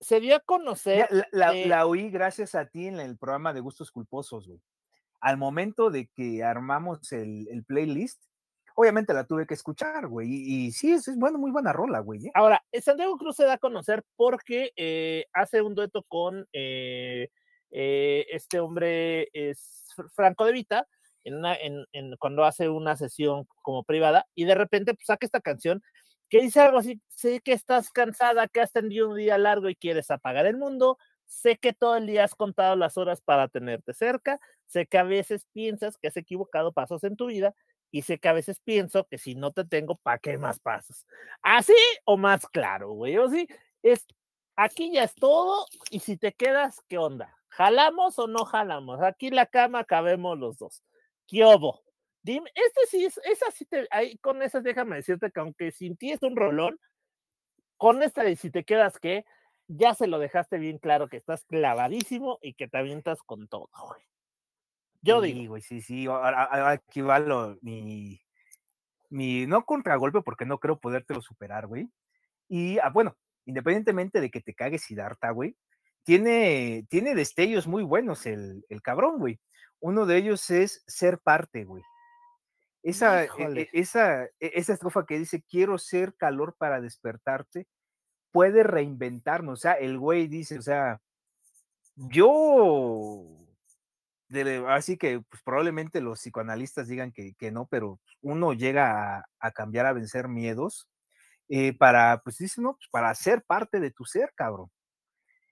se 0.00 0.18
dio 0.18 0.34
a 0.34 0.40
conocer. 0.40 1.08
La, 1.30 1.86
oí 1.86 2.10
gracias 2.10 2.56
a 2.56 2.66
ti 2.66 2.88
en 2.88 2.98
el 2.98 3.16
programa 3.18 3.52
de 3.52 3.60
Gustos 3.60 3.92
Culposos, 3.92 4.48
güey. 4.48 4.60
Al 5.20 5.36
momento 5.36 5.90
de 5.90 6.08
que 6.08 6.42
armamos 6.42 7.12
el, 7.12 7.46
el 7.50 7.64
playlist, 7.64 8.20
obviamente 8.74 9.14
la 9.14 9.22
tuve 9.22 9.46
que 9.46 9.54
escuchar, 9.54 10.08
güey. 10.08 10.28
Y, 10.28 10.72
sí, 10.72 10.92
es, 10.92 11.06
es 11.06 11.16
bueno, 11.16 11.38
muy 11.38 11.52
buena 11.52 11.72
rola, 11.72 12.00
güey. 12.00 12.26
¿eh? 12.26 12.32
Ahora, 12.34 12.64
Santiago 12.82 13.16
Cruz 13.18 13.36
se 13.36 13.44
da 13.44 13.52
a 13.52 13.58
conocer 13.58 14.02
porque 14.16 14.72
eh, 14.74 15.26
hace 15.32 15.62
un 15.62 15.76
dueto 15.76 16.02
con 16.08 16.48
eh, 16.52 17.28
este 17.70 18.58
hombre, 18.58 19.28
es 19.32 19.94
Franco 20.14 20.44
de 20.46 20.52
Vita, 20.52 20.88
en 21.26 21.36
una, 21.36 21.54
en, 21.56 21.84
en, 21.92 22.16
cuando 22.16 22.44
hace 22.44 22.68
una 22.68 22.96
sesión 22.96 23.46
como 23.62 23.82
privada, 23.82 24.26
y 24.34 24.44
de 24.44 24.54
repente 24.54 24.94
pues, 24.94 25.06
saca 25.06 25.26
esta 25.26 25.40
canción 25.40 25.82
que 26.28 26.40
dice 26.40 26.60
algo 26.60 26.78
así, 26.78 27.00
sé 27.08 27.40
que 27.40 27.52
estás 27.52 27.90
cansada, 27.90 28.48
que 28.48 28.60
has 28.60 28.72
tenido 28.72 29.10
un 29.10 29.16
día 29.16 29.36
largo 29.36 29.68
y 29.68 29.76
quieres 29.76 30.10
apagar 30.10 30.46
el 30.46 30.56
mundo, 30.56 30.98
sé 31.24 31.56
que 31.56 31.72
todo 31.72 31.96
el 31.96 32.06
día 32.06 32.24
has 32.24 32.34
contado 32.34 32.76
las 32.76 32.96
horas 32.96 33.20
para 33.20 33.48
tenerte 33.48 33.92
cerca, 33.92 34.40
sé 34.66 34.86
que 34.86 34.98
a 34.98 35.02
veces 35.02 35.46
piensas 35.52 35.98
que 35.98 36.08
has 36.08 36.16
equivocado 36.16 36.72
pasos 36.72 37.02
en 37.04 37.16
tu 37.16 37.26
vida 37.26 37.54
y 37.90 38.02
sé 38.02 38.18
que 38.18 38.28
a 38.28 38.32
veces 38.32 38.60
pienso 38.60 39.06
que 39.06 39.18
si 39.18 39.34
no 39.34 39.52
te 39.52 39.64
tengo, 39.64 39.96
¿para 39.96 40.18
qué 40.18 40.38
más 40.38 40.60
pasos? 40.60 41.06
Así 41.42 41.74
o 42.04 42.16
más 42.16 42.46
claro, 42.48 42.92
güey, 42.92 43.16
o 43.18 43.28
sí, 43.28 43.48
es, 43.82 44.06
aquí 44.54 44.92
ya 44.92 45.04
es 45.04 45.14
todo 45.14 45.66
y 45.90 46.00
si 46.00 46.16
te 46.16 46.32
quedas, 46.32 46.82
¿qué 46.88 46.98
onda? 46.98 47.36
¿Jalamos 47.48 48.18
o 48.18 48.26
no 48.26 48.44
jalamos? 48.44 49.00
Aquí 49.02 49.30
la 49.30 49.46
cama 49.46 49.84
cabemos 49.84 50.38
los 50.38 50.58
dos. 50.58 50.82
¿Qué 51.26 51.44
obo? 51.44 51.82
Dime, 52.22 52.50
este 52.54 52.80
sí 52.88 53.04
es, 53.04 53.20
esa 53.24 53.50
sí 53.52 53.64
te, 53.66 53.86
ahí 53.90 54.18
con 54.18 54.42
esas 54.42 54.64
déjame 54.64 54.96
decirte 54.96 55.30
que 55.30 55.40
aunque 55.40 55.70
sin 55.70 55.96
ti 55.96 56.10
es 56.10 56.22
un 56.22 56.36
rolón, 56.36 56.78
con 57.76 58.02
esta 58.02 58.24
de 58.24 58.36
si 58.36 58.50
te 58.50 58.64
quedas 58.64 58.98
que, 58.98 59.24
ya 59.68 59.94
se 59.94 60.06
lo 60.06 60.18
dejaste 60.18 60.58
bien 60.58 60.78
claro 60.78 61.08
que 61.08 61.16
estás 61.16 61.44
clavadísimo 61.44 62.38
y 62.40 62.54
que 62.54 62.68
te 62.68 62.78
avientas 62.78 63.22
con 63.22 63.48
todo, 63.48 63.68
güey. 63.88 64.02
Yo 65.02 65.22
sí, 65.22 65.32
digo. 65.32 65.50
Güey, 65.50 65.62
sí, 65.62 65.80
sí, 65.80 66.06
aquí 66.08 67.00
va 67.00 67.18
lo, 67.18 67.58
mi, 67.62 68.20
mi, 69.10 69.46
no 69.46 69.64
contragolpe 69.64 70.22
porque 70.22 70.46
no 70.46 70.58
creo 70.58 70.78
podértelo 70.78 71.20
superar, 71.20 71.66
güey. 71.66 71.88
Y, 72.48 72.78
ah, 72.78 72.90
bueno, 72.90 73.16
independientemente 73.44 74.20
de 74.20 74.30
que 74.30 74.40
te 74.40 74.54
cagues 74.54 74.90
y 74.90 74.94
darta, 74.94 75.30
güey, 75.30 75.56
tiene, 76.04 76.86
tiene 76.88 77.14
destellos 77.14 77.66
muy 77.66 77.82
buenos 77.82 78.26
el, 78.26 78.64
el 78.68 78.82
cabrón, 78.82 79.18
güey. 79.18 79.40
Uno 79.86 80.04
de 80.04 80.16
ellos 80.16 80.50
es 80.50 80.82
ser 80.88 81.20
parte, 81.20 81.62
güey. 81.62 81.84
Esa, 82.82 83.22
e, 83.22 83.28
e, 83.38 83.68
esa, 83.72 84.24
e, 84.24 84.30
esa 84.40 84.72
estrofa 84.72 85.06
que 85.06 85.16
dice, 85.16 85.44
quiero 85.48 85.78
ser 85.78 86.16
calor 86.16 86.56
para 86.58 86.80
despertarte, 86.80 87.68
puede 88.32 88.64
reinventarnos. 88.64 89.60
O 89.60 89.62
sea, 89.62 89.74
el 89.74 89.96
güey 89.96 90.26
dice, 90.26 90.58
o 90.58 90.62
sea, 90.62 91.00
yo, 91.94 93.46
así 94.66 94.96
que 94.96 95.20
pues, 95.20 95.40
probablemente 95.44 96.00
los 96.00 96.18
psicoanalistas 96.18 96.88
digan 96.88 97.12
que, 97.12 97.34
que 97.34 97.52
no, 97.52 97.68
pero 97.68 98.00
uno 98.22 98.54
llega 98.54 99.24
a, 99.38 99.50
cambiar, 99.52 99.86
a 99.86 99.92
vencer 99.92 100.26
miedos 100.26 100.88
eh, 101.48 101.78
para, 101.78 102.22
pues 102.24 102.38
dice, 102.38 102.60
no, 102.60 102.72
pues, 102.72 102.88
para 102.90 103.14
ser 103.14 103.44
parte 103.44 103.78
de 103.78 103.92
tu 103.92 104.04
ser, 104.04 104.32
cabrón. 104.34 104.68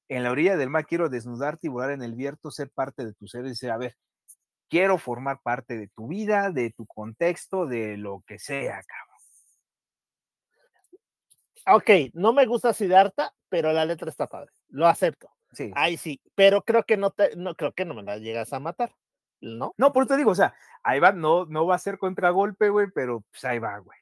En 0.09 0.25
la 0.25 0.33
orilla 0.33 0.57
del 0.57 0.71
mar 0.71 0.87
quiero 0.87 1.09
desnudarte 1.09 1.69
y 1.69 1.71
volar 1.71 1.93
en 1.93 2.03
el 2.03 2.17
viento, 2.17 2.51
ser 2.51 2.69
parte 2.71 3.07
de 3.07 3.15
tu 3.15 3.29
ser 3.29 3.47
y 3.47 3.51
decir, 3.51 3.71
a 3.71 3.79
ver, 3.79 3.97
quiero 4.75 4.99
formar 4.99 5.41
parte 5.41 5.79
de 5.79 5.87
tu 5.87 6.09
vida, 6.09 6.51
de 6.51 6.73
tu 6.73 6.85
contexto, 6.85 7.65
de 7.65 7.97
lo 7.97 8.25
que 8.27 8.41
sea, 8.41 8.83
cabrón. 8.83 9.15
Ok, 11.79 12.13
no 12.13 12.33
me 12.33 12.45
gusta 12.45 12.73
Siddhartha, 12.73 13.33
pero 13.49 13.73
la 13.73 13.85
letra 13.85 14.11
está 14.11 14.27
padre. 14.27 14.51
Lo 14.71 14.89
acepto. 14.89 15.31
Sí. 15.53 15.71
Ahí 15.77 15.97
sí, 15.97 16.21
pero 16.35 16.63
creo 16.63 16.83
que 16.83 16.97
no 16.97 17.13
te, 17.13 17.37
no 17.37 17.55
creo 17.55 17.71
que 17.71 17.85
no 17.85 17.95
me 17.95 18.03
la 18.03 18.19
llegas 18.19 18.53
a 18.53 18.59
matar, 18.59 18.97
¿no? 19.41 19.75
No, 19.79 19.93
por 19.93 20.03
eso 20.03 20.15
te 20.15 20.17
digo, 20.17 20.33
o 20.33 20.35
sea, 20.35 20.57
ahí 20.83 20.99
va, 20.99 21.13
no, 21.13 21.47
no 21.47 21.67
va 21.67 21.77
a 21.77 21.79
ser 21.79 21.97
contragolpe, 21.97 22.69
güey, 22.69 22.89
pero 22.93 23.23
pues 23.31 23.45
ahí 23.45 23.61
va, 23.61 23.79
güey. 23.79 23.99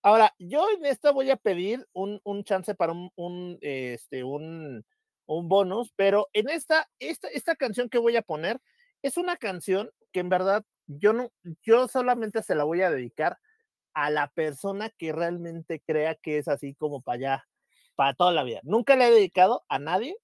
Ahora, 0.00 0.34
yo 0.38 0.66
en 0.74 0.86
esta 0.86 1.12
voy 1.12 1.30
a 1.30 1.36
pedir 1.36 1.86
un, 1.92 2.18
un 2.24 2.44
chance 2.44 2.74
para 2.74 2.92
un, 2.92 3.10
un, 3.16 3.58
este, 3.60 4.24
un, 4.24 4.86
un 5.26 5.48
bonus, 5.50 5.92
pero 5.96 6.30
en 6.32 6.48
esta, 6.48 6.88
esta, 6.98 7.28
esta 7.28 7.56
canción 7.56 7.90
que 7.90 7.98
voy 7.98 8.16
a 8.16 8.22
poner 8.22 8.58
es 9.02 9.18
una 9.18 9.36
canción 9.36 9.90
que 10.14 10.20
en 10.20 10.28
verdad 10.28 10.64
yo 10.86 11.12
no, 11.12 11.30
yo 11.62 11.88
solamente 11.88 12.42
se 12.42 12.54
la 12.54 12.62
voy 12.62 12.82
a 12.82 12.90
dedicar 12.90 13.36
a 13.94 14.10
la 14.10 14.28
persona 14.28 14.88
que 14.90 15.12
realmente 15.12 15.82
crea 15.84 16.14
que 16.14 16.38
es 16.38 16.46
así 16.46 16.74
como 16.74 17.02
para 17.02 17.16
allá, 17.16 17.44
para 17.96 18.14
toda 18.14 18.32
la 18.32 18.44
vida. 18.44 18.60
Nunca 18.62 18.94
le 18.94 19.08
he 19.08 19.10
dedicado 19.10 19.64
a 19.68 19.78
nadie 19.80 20.16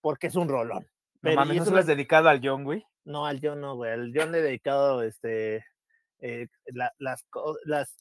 porque 0.00 0.28
es 0.28 0.36
un 0.36 0.48
rolón. 0.48 0.88
Pero 1.20 1.34
no 1.34 1.40
mames, 1.42 1.58
¿no 1.58 1.64
se 1.64 1.70
lo 1.72 1.78
has 1.78 1.86
dedicado 1.86 2.28
al 2.28 2.40
John, 2.42 2.64
güey? 2.64 2.84
No, 3.04 3.26
al 3.26 3.40
John 3.42 3.60
no, 3.60 3.74
güey. 3.74 3.92
Al 3.92 4.12
John 4.14 4.30
le 4.30 4.38
he 4.38 4.42
dedicado 4.42 5.02
este, 5.02 5.64
eh, 6.20 6.46
las, 6.66 6.92
las, 7.64 7.96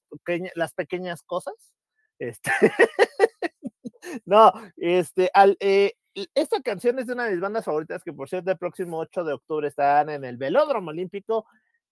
las 0.56 0.74
pequeñas 0.74 1.24
cosas. 1.24 1.56
Este, 2.20 2.52
no, 4.26 4.52
este, 4.78 5.32
al, 5.34 5.58
eh, 5.60 5.94
esta 6.14 6.62
canción 6.62 7.00
es 7.00 7.08
de 7.08 7.14
una 7.14 7.26
de 7.26 7.32
mis 7.32 7.42
bandas 7.42 7.66
favoritas 7.66 8.04
que 8.04 8.14
por 8.14 8.28
cierto 8.30 8.52
el 8.52 8.58
próximo 8.58 8.98
8 9.00 9.24
de 9.24 9.34
octubre 9.34 9.68
están 9.68 10.10
en 10.10 10.26
el 10.26 10.38
Velódromo 10.38 10.90
Olímpico 10.90 11.46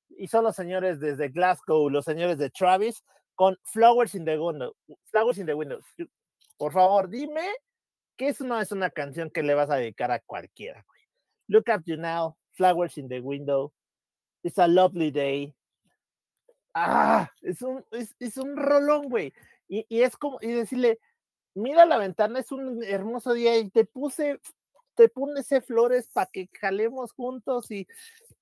y 0.09 0.27
son 0.27 0.43
los 0.43 0.55
señores 0.55 0.99
desde 0.99 1.29
Glasgow, 1.29 1.89
los 1.89 2.05
señores 2.05 2.37
de 2.37 2.49
Travis 2.49 3.03
con 3.35 3.57
Flowers 3.63 4.15
in 4.15 4.25
the 4.25 4.37
Window. 4.37 4.75
Flowers 5.05 5.37
in 5.37 5.45
the 5.45 5.53
Window. 5.53 5.79
Por 6.57 6.73
favor, 6.73 7.09
dime 7.09 7.47
que 8.17 8.29
eso 8.29 8.43
no 8.43 8.59
es 8.59 8.71
una 8.73 8.89
canción 8.89 9.29
que 9.29 9.43
le 9.43 9.53
vas 9.53 9.69
a 9.69 9.77
dedicar 9.77 10.11
a 10.11 10.19
cualquiera. 10.19 10.85
Look 11.47 11.69
at 11.69 11.83
you 11.85 11.95
now, 11.95 12.35
Flowers 12.51 12.97
in 12.97 13.07
the 13.07 13.21
Window. 13.21 13.71
It's 14.43 14.57
a 14.57 14.67
lovely 14.67 15.11
day. 15.11 15.55
Ah, 16.73 17.31
es 17.41 17.61
un, 17.61 17.85
es, 17.91 18.13
es 18.19 18.37
un 18.37 18.57
rolón, 18.57 19.09
güey. 19.09 19.33
Y, 19.69 19.85
y 19.87 20.01
es 20.01 20.17
como, 20.17 20.37
y 20.41 20.47
decirle, 20.47 20.99
mira 21.55 21.85
la 21.85 21.97
ventana, 21.97 22.39
es 22.39 22.51
un 22.51 22.83
hermoso 22.83 23.33
día 23.33 23.57
y 23.57 23.69
te 23.69 23.85
puse, 23.85 24.39
te 24.95 25.09
puse 25.09 25.61
flores 25.61 26.09
para 26.13 26.29
que 26.31 26.49
jalemos 26.59 27.13
juntos 27.13 27.69
y, 27.71 27.87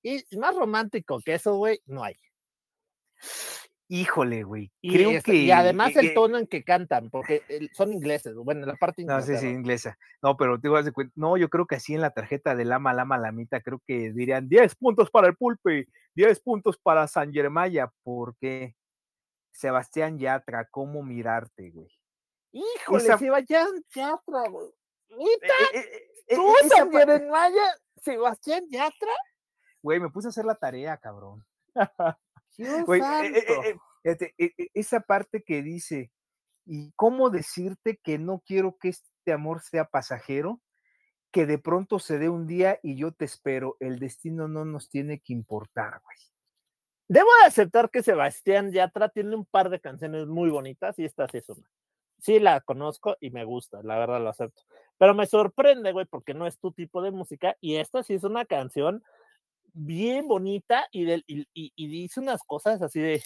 y 0.02 0.24
más 0.36 0.56
romántico 0.56 1.20
que 1.24 1.34
eso, 1.34 1.56
güey, 1.56 1.80
no 1.86 2.04
hay. 2.04 2.16
Híjole, 3.90 4.42
güey. 4.42 4.70
Creo 4.82 5.22
que. 5.22 5.34
Y 5.34 5.50
además 5.50 5.96
el 5.96 6.12
tono 6.12 6.36
en 6.36 6.46
que 6.46 6.62
cantan, 6.62 7.08
porque 7.08 7.42
son 7.72 7.90
ingleses, 7.94 8.34
bueno, 8.34 8.66
la 8.66 8.76
parte 8.76 9.00
inglesa. 9.00 9.20
No, 9.20 9.26
sí, 9.26 9.36
sí, 9.38 9.46
inglesa. 9.46 9.98
No, 10.22 10.36
pero 10.36 10.60
te 10.60 10.68
vas 10.68 10.86
a 10.86 10.92
cuenta. 10.92 11.14
No, 11.16 11.38
yo 11.38 11.48
creo 11.48 11.66
que 11.66 11.76
así 11.76 11.94
en 11.94 12.02
la 12.02 12.10
tarjeta 12.10 12.54
de 12.54 12.66
Lama, 12.66 12.92
Lama, 12.92 13.16
Lamita, 13.16 13.62
creo 13.62 13.80
que 13.86 14.12
dirían 14.12 14.46
10 14.46 14.74
puntos 14.74 15.10
para 15.10 15.28
el 15.28 15.36
Pulpe, 15.36 15.88
10 16.14 16.40
puntos 16.40 16.76
para 16.76 17.08
San 17.08 17.32
Germaya, 17.32 17.90
porque 18.02 18.74
Sebastián 19.52 20.18
Yatra, 20.18 20.68
¿cómo 20.70 21.02
mirarte, 21.02 21.70
güey? 21.70 21.88
Híjole, 22.52 23.18
Sebastián 23.18 23.68
Yatra, 23.94 24.48
güey. 24.48 24.68
¿Nita? 25.10 25.54
¿Tú, 26.28 26.54
San 26.68 26.90
Maya? 27.28 27.76
Sebastián 28.02 28.64
Yatra? 28.70 29.12
Güey, 29.82 30.00
me 30.00 30.10
puse 30.10 30.28
a 30.28 30.30
hacer 30.30 30.44
la 30.44 30.54
tarea, 30.54 30.96
cabrón. 30.96 31.44
Güey, 32.86 33.00
esa 34.74 34.98
parte 34.98 35.44
que 35.44 35.62
dice, 35.62 36.10
¿y 36.64 36.90
cómo 36.96 37.30
decirte 37.30 38.00
que 38.02 38.18
no 38.18 38.42
quiero 38.44 38.76
que 38.78 38.88
este 38.88 39.32
amor 39.32 39.62
sea 39.62 39.84
pasajero? 39.84 40.60
Que 41.30 41.46
de 41.46 41.58
pronto 41.58 42.00
se 42.00 42.18
dé 42.18 42.28
un 42.28 42.48
día 42.48 42.80
y 42.82 42.96
yo 42.96 43.12
te 43.12 43.26
espero. 43.26 43.76
El 43.78 44.00
destino 44.00 44.48
no 44.48 44.64
nos 44.64 44.90
tiene 44.90 45.20
que 45.20 45.32
importar, 45.32 46.00
güey. 46.02 46.16
Debo 47.06 47.28
de 47.42 47.46
aceptar 47.46 47.90
que 47.90 48.02
Sebastián 48.02 48.72
Yatra 48.72 49.08
tiene 49.08 49.36
un 49.36 49.46
par 49.46 49.70
de 49.70 49.80
canciones 49.80 50.26
muy 50.26 50.50
bonitas 50.50 50.98
y 50.98 51.04
esta 51.04 51.26
es 51.32 51.48
una 51.48 51.68
sí 52.18 52.40
la 52.40 52.60
conozco 52.60 53.16
y 53.20 53.30
me 53.30 53.44
gusta, 53.44 53.82
la 53.82 53.98
verdad 53.98 54.20
lo 54.20 54.30
acepto. 54.30 54.62
Pero 54.98 55.14
me 55.14 55.26
sorprende, 55.26 55.92
güey, 55.92 56.06
porque 56.06 56.34
no 56.34 56.46
es 56.46 56.58
tu 56.58 56.72
tipo 56.72 57.02
de 57.02 57.10
música 57.10 57.56
y 57.60 57.76
esta 57.76 58.02
sí 58.02 58.14
es 58.14 58.24
una 58.24 58.44
canción 58.44 59.02
bien 59.72 60.26
bonita 60.26 60.88
y, 60.90 61.22
y, 61.26 61.88
dice 61.88 62.20
unas 62.20 62.42
cosas 62.42 62.82
así 62.82 63.00
de 63.00 63.22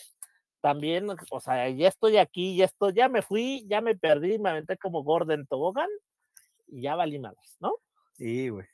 también, 0.60 1.08
o 1.30 1.40
sea, 1.40 1.68
ya 1.70 1.88
estoy 1.88 2.18
aquí, 2.18 2.56
ya 2.56 2.66
estoy, 2.66 2.92
ya 2.92 3.08
me 3.08 3.22
fui, 3.22 3.66
ya 3.66 3.80
me 3.80 3.96
perdí, 3.96 4.38
me 4.38 4.50
aventé 4.50 4.76
como 4.76 5.02
Gordon 5.02 5.46
Tobogán 5.46 5.88
y 6.68 6.82
ya 6.82 6.94
valí 6.94 7.18
malas, 7.18 7.56
¿no? 7.58 7.74
Sí, 8.12 8.48
güey. 8.48 8.66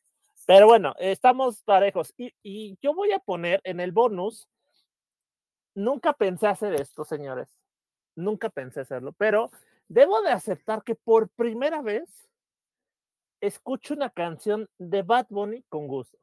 Pero 0.47 0.67
bueno, 0.67 0.95
estamos 0.99 1.63
parejos 1.63 2.13
y, 2.17 2.35
y 2.43 2.79
yo 2.83 2.95
voy 2.95 3.13
a 3.13 3.19
poner 3.19 3.61
en 3.65 3.81
el 3.81 3.93
bonus 3.93 4.49
nunca 5.79 6.13
pensé 6.13 6.47
hacer 6.47 6.75
esto, 6.75 7.05
señores. 7.05 7.49
Nunca 8.15 8.51
pensé 8.51 8.81
hacerlo, 8.81 9.13
pero 9.13 9.51
debo 9.89 10.23
de 10.23 10.31
aceptar 10.31 10.83
que 10.83 10.95
por 10.95 11.29
primera 11.31 11.83
vez 11.83 12.29
escucho 13.41 13.95
una 13.95 14.11
canción 14.11 14.69
de 14.79 15.03
Bad 15.03 15.27
Bunny 15.31 15.63
con 15.69 15.87
gusto. 15.87 16.19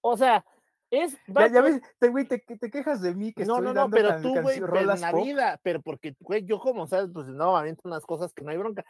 O 0.00 0.16
sea, 0.16 0.44
es. 0.90 1.16
Ya, 1.26 1.48
ya 1.48 1.60
ves, 1.60 1.80
te, 1.98 2.08
güey, 2.08 2.26
te, 2.26 2.38
te 2.38 2.70
quejas 2.70 3.00
de 3.00 3.14
mí 3.14 3.32
que 3.32 3.44
no, 3.44 3.54
estoy 3.54 3.66
no, 3.66 3.74
no, 3.74 3.80
dando 3.80 3.96
pero 3.96 4.20
tú, 4.20 4.40
güey, 4.42 4.58
en 4.58 4.66
rolas 4.66 5.00
la 5.00 5.10
pop. 5.10 5.24
vida, 5.24 5.60
pero 5.62 5.80
porque, 5.80 6.14
güey, 6.20 6.44
yo 6.44 6.58
como 6.58 6.86
sabes, 6.86 7.10
pues 7.12 7.26
no, 7.26 7.56
aviento 7.56 7.82
unas 7.84 8.04
cosas 8.04 8.32
que 8.32 8.44
no 8.44 8.50
hay 8.50 8.58
bronca. 8.58 8.84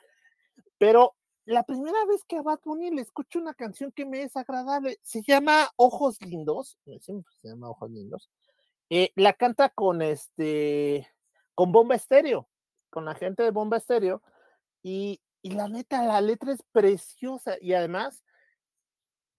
Pero 0.78 1.14
la 1.46 1.62
primera 1.62 2.04
vez 2.06 2.24
que 2.24 2.36
a 2.36 2.42
Bad 2.42 2.60
Bunny 2.64 2.90
le 2.90 3.02
escucho 3.02 3.38
una 3.38 3.54
canción 3.54 3.92
que 3.92 4.06
me 4.06 4.22
es 4.22 4.36
agradable, 4.36 4.98
se 5.02 5.22
llama 5.22 5.70
Ojos 5.76 6.20
Lindos, 6.22 6.78
siempre 7.00 7.32
se 7.40 7.48
llama 7.48 7.70
Ojos 7.70 7.90
Lindos, 7.90 8.30
eh, 8.90 9.12
la 9.14 9.32
canta 9.32 9.68
con 9.68 10.02
este, 10.02 11.08
con 11.54 11.72
Bomba 11.72 11.94
Estéreo, 11.94 12.48
con 12.94 13.04
la 13.04 13.16
gente 13.16 13.42
de 13.42 13.50
Bomba 13.50 13.78
Estéreo, 13.78 14.22
y, 14.84 15.20
y 15.42 15.50
la 15.50 15.66
neta, 15.66 16.04
la 16.04 16.20
letra 16.20 16.52
es 16.52 16.62
preciosa, 16.70 17.56
y 17.60 17.72
además, 17.72 18.22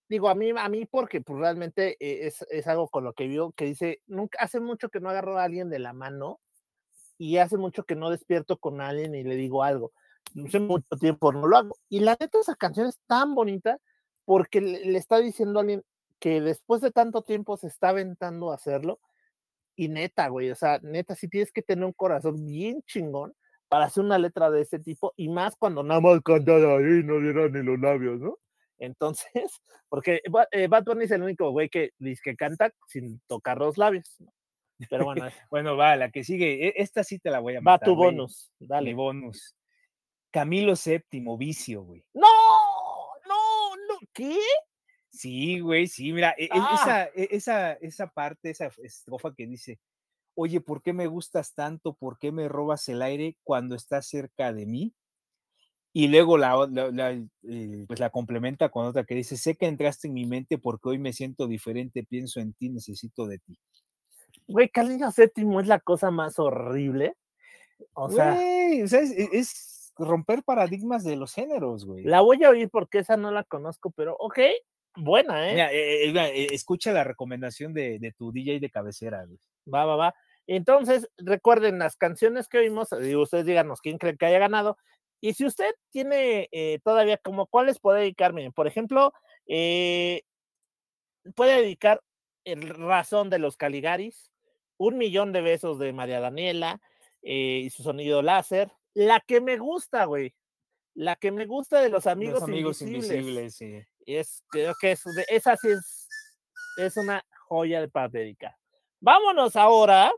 digo, 0.09 0.27
a 0.27 0.35
mí, 0.35 0.51
a 0.57 0.67
mí 0.67 0.85
porque 0.85 1.21
pues 1.21 1.39
realmente 1.39 1.95
eh, 2.01 2.27
es, 2.27 2.45
es 2.49 2.67
algo 2.67 2.89
con 2.89 3.05
lo 3.05 3.13
que 3.13 3.27
vivo, 3.27 3.53
que 3.53 3.63
dice, 3.63 4.01
nunca, 4.07 4.39
hace 4.41 4.59
mucho 4.59 4.89
que 4.89 4.99
no 4.99 5.09
agarro 5.09 5.39
a 5.39 5.43
alguien 5.45 5.69
de 5.69 5.79
la 5.79 5.93
mano, 5.93 6.41
y 7.17 7.37
hace 7.37 7.57
mucho 7.57 7.85
que 7.85 7.95
no 7.95 8.09
despierto 8.09 8.57
con 8.57 8.81
alguien 8.81 9.15
y 9.15 9.23
le 9.23 9.35
digo 9.35 9.63
algo. 9.63 9.93
Hace 10.45 10.59
mucho 10.59 10.97
tiempo 10.99 11.31
no 11.31 11.47
lo 11.47 11.55
hago. 11.55 11.77
Y 11.87 12.01
la 12.01 12.17
neta, 12.19 12.39
esa 12.41 12.55
canción 12.55 12.87
es 12.87 12.99
tan 13.07 13.35
bonita 13.35 13.79
porque 14.25 14.59
le, 14.59 14.83
le 14.83 14.97
está 14.97 15.19
diciendo 15.19 15.59
a 15.59 15.61
alguien 15.61 15.85
que 16.19 16.41
después 16.41 16.81
de 16.81 16.91
tanto 16.91 17.21
tiempo 17.21 17.55
se 17.55 17.67
está 17.67 17.89
aventando 17.89 18.51
a 18.51 18.55
hacerlo. 18.55 18.99
Y 19.77 19.87
neta, 19.87 20.27
güey, 20.27 20.51
o 20.51 20.55
sea, 20.55 20.79
neta, 20.81 21.15
sí 21.15 21.29
tienes 21.29 21.53
que 21.53 21.61
tener 21.61 21.85
un 21.85 21.93
corazón 21.93 22.45
bien 22.45 22.81
chingón 22.83 23.33
para 23.67 23.85
hacer 23.85 24.03
una 24.03 24.17
letra 24.17 24.49
de 24.51 24.61
ese 24.61 24.79
tipo 24.79 25.13
y 25.15 25.29
más 25.29 25.55
cuando 25.55 25.83
nada 25.83 25.99
más 26.01 26.21
cantada 26.21 26.77
ahí 26.77 27.03
no 27.03 27.19
dieran 27.19 27.51
ni 27.53 27.63
los 27.63 27.79
labios, 27.79 28.19
¿no? 28.19 28.37
Entonces, 28.77 29.27
porque 29.89 30.21
eh, 30.51 30.67
Bad 30.67 30.83
Bunny 30.85 31.05
es 31.05 31.11
el 31.11 31.23
único 31.23 31.49
güey 31.51 31.69
que 31.69 31.91
dice 31.97 32.21
que 32.23 32.35
canta 32.35 32.71
sin 32.87 33.19
tocar 33.27 33.57
los 33.57 33.77
labios. 33.77 34.15
¿no? 34.19 34.31
Pero 34.89 35.05
bueno, 35.05 35.25
Bueno, 35.49 35.77
va, 35.77 35.95
la 35.95 36.11
que 36.11 36.23
sigue. 36.23 36.67
e- 36.67 36.73
Esta 36.77 37.03
sí 37.03 37.19
te 37.19 37.29
la 37.31 37.39
voy 37.39 37.53
a 37.55 37.59
va 37.59 37.73
matar. 37.73 37.87
tu 37.87 37.95
güey, 37.95 38.11
bonus, 38.11 38.51
Mi 38.59 38.67
dale. 38.67 38.93
bonus. 38.93 39.55
Camilo 40.31 40.73
VII, 40.75 41.23
vicio, 41.37 41.83
güey. 41.83 42.03
No, 42.13 42.27
no, 43.27 43.75
no, 43.87 43.95
¿qué? 44.13 44.37
Sí, 45.09 45.61
güey, 45.61 45.87
sí, 45.87 46.11
mira, 46.11 46.35
e- 46.37 46.45
e- 46.45 46.49
Ah. 46.51 47.07
esa, 47.13 47.23
esa, 47.35 47.73
esa 47.73 48.07
parte, 48.07 48.49
esa 48.49 48.69
estrofa 48.83 49.33
que 49.33 49.47
dice, 49.47 49.79
oye, 50.35 50.61
¿por 50.61 50.81
qué 50.81 50.93
me 50.93 51.07
gustas 51.07 51.53
tanto? 51.53 51.93
¿Por 51.93 52.17
qué 52.19 52.31
me 52.31 52.47
robas 52.49 52.87
el 52.89 53.01
aire 53.01 53.37
cuando 53.43 53.75
estás 53.75 54.07
cerca 54.07 54.53
de 54.53 54.65
mí? 54.65 54.93
Y 55.93 56.09
luego 56.09 56.37
la, 56.37 56.67
la- 56.69 56.91
la, 56.91 57.11
eh, 57.11 57.85
pues 57.87 57.99
la 58.01 58.09
complementa 58.09 58.69
con 58.69 58.85
otra 58.85 59.05
que 59.05 59.15
dice, 59.15 59.37
sé 59.37 59.55
que 59.55 59.65
entraste 59.65 60.07
en 60.09 60.13
mi 60.13 60.25
mente 60.25 60.57
porque 60.57 60.89
hoy 60.89 60.99
me 60.99 61.13
siento 61.13 61.47
diferente, 61.47 62.03
pienso 62.03 62.41
en 62.41 62.53
ti, 62.53 62.69
necesito 62.69 63.25
de 63.27 63.39
ti. 63.39 63.57
Güey, 64.47 64.69
Calino 64.69 65.09
Séptimo 65.11 65.61
es 65.61 65.67
la 65.67 65.79
cosa 65.79 66.11
más 66.11 66.37
horrible. 66.37 67.15
O 67.93 68.09
sea, 68.09 68.33
Güey, 68.33 68.83
o 68.83 68.87
sea, 68.87 68.99
es, 69.01 69.11
es- 69.11 69.29
es 69.33 69.93
romper 69.97 70.43
paradigmas 70.43 71.05
de 71.05 71.15
los 71.15 71.33
géneros, 71.33 71.85
güey. 71.85 72.03
la 72.03 72.19
voy 72.21 72.43
a 72.43 72.49
oír 72.49 72.69
porque 72.69 72.99
esa 72.99 73.15
no 73.15 73.31
la 73.31 73.45
conozco, 73.45 73.91
pero 73.91 74.17
ok, 74.19 74.39
buena, 74.95 75.49
¿eh? 75.49 75.51
Mira, 75.53 75.71
eh, 75.73 76.09
eh, 76.09 76.13
eh, 76.15 76.47
escucha 76.51 76.91
la 76.91 77.03
recomendación 77.03 77.73
de, 77.73 77.99
de 77.99 78.11
tu 78.11 78.31
DJ 78.31 78.59
de 78.59 78.69
cabecera, 78.69 79.25
güey. 79.25 79.39
Va, 79.71 79.85
va, 79.85 79.95
va. 79.95 80.15
Entonces, 80.47 81.09
recuerden 81.17 81.79
las 81.79 81.95
canciones 81.97 82.47
que 82.47 82.59
oímos, 82.59 82.89
y 83.01 83.15
ustedes 83.15 83.45
díganos 83.45 83.81
quién 83.81 83.97
creen 83.97 84.17
que 84.17 84.25
haya 84.27 84.39
ganado. 84.39 84.77
Y 85.21 85.33
si 85.33 85.45
usted 85.45 85.73
tiene 85.89 86.49
eh, 86.51 86.79
todavía 86.83 87.17
como 87.17 87.47
cuáles 87.47 87.79
puede 87.79 88.01
dedicar, 88.01 88.33
miren, 88.33 88.51
por 88.53 88.67
ejemplo, 88.67 89.11
eh, 89.47 90.21
puede 91.35 91.61
dedicar 91.61 92.01
el 92.43 92.69
razón 92.69 93.29
de 93.31 93.39
los 93.39 93.57
Caligaris, 93.57 94.31
un 94.77 94.97
millón 94.97 95.31
de 95.31 95.41
besos 95.41 95.79
de 95.79 95.93
María 95.93 96.19
Daniela 96.19 96.79
eh, 97.23 97.61
y 97.63 97.69
su 97.71 97.81
sonido 97.81 98.21
láser. 98.21 98.71
La 98.93 99.19
que 99.19 99.41
me 99.41 99.57
gusta, 99.57 100.05
güey. 100.05 100.35
La 100.93 101.15
que 101.15 101.31
me 101.31 101.45
gusta 101.45 101.81
de 101.81 101.89
los 101.89 102.05
amigos, 102.07 102.41
Los 102.41 102.49
amigos 102.49 102.81
invisibles. 102.81 103.11
invisibles, 103.19 103.55
sí. 103.55 103.81
Es, 104.05 104.43
creo 104.49 104.73
que 104.79 104.91
es, 104.91 105.03
esa 105.29 105.57
sí 105.57 105.69
es, 105.69 106.07
es 106.77 106.95
una 106.97 107.25
joya 107.47 107.81
de 107.81 107.87
para 107.87 108.07
dedicar. 108.07 108.55
Vámonos 108.99 109.55
ahora, 109.55 110.11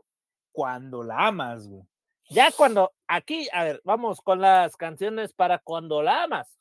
Cuando 0.52 1.02
la 1.02 1.28
amas, 1.28 1.66
güey. 1.68 1.82
ya 2.30 2.50
cuando 2.52 2.92
aquí, 3.06 3.48
a 3.52 3.64
ver, 3.64 3.80
vamos 3.84 4.20
con 4.20 4.40
las 4.40 4.76
canciones 4.76 5.32
para 5.32 5.58
cuando 5.58 6.02
la 6.02 6.24
amas. 6.24 6.58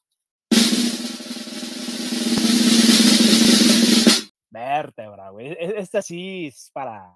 Vértebra, 4.50 5.30
güey. 5.30 5.48
E- 5.52 5.80
Esta 5.80 6.02
sí 6.02 6.48
es 6.48 6.72
para. 6.74 7.14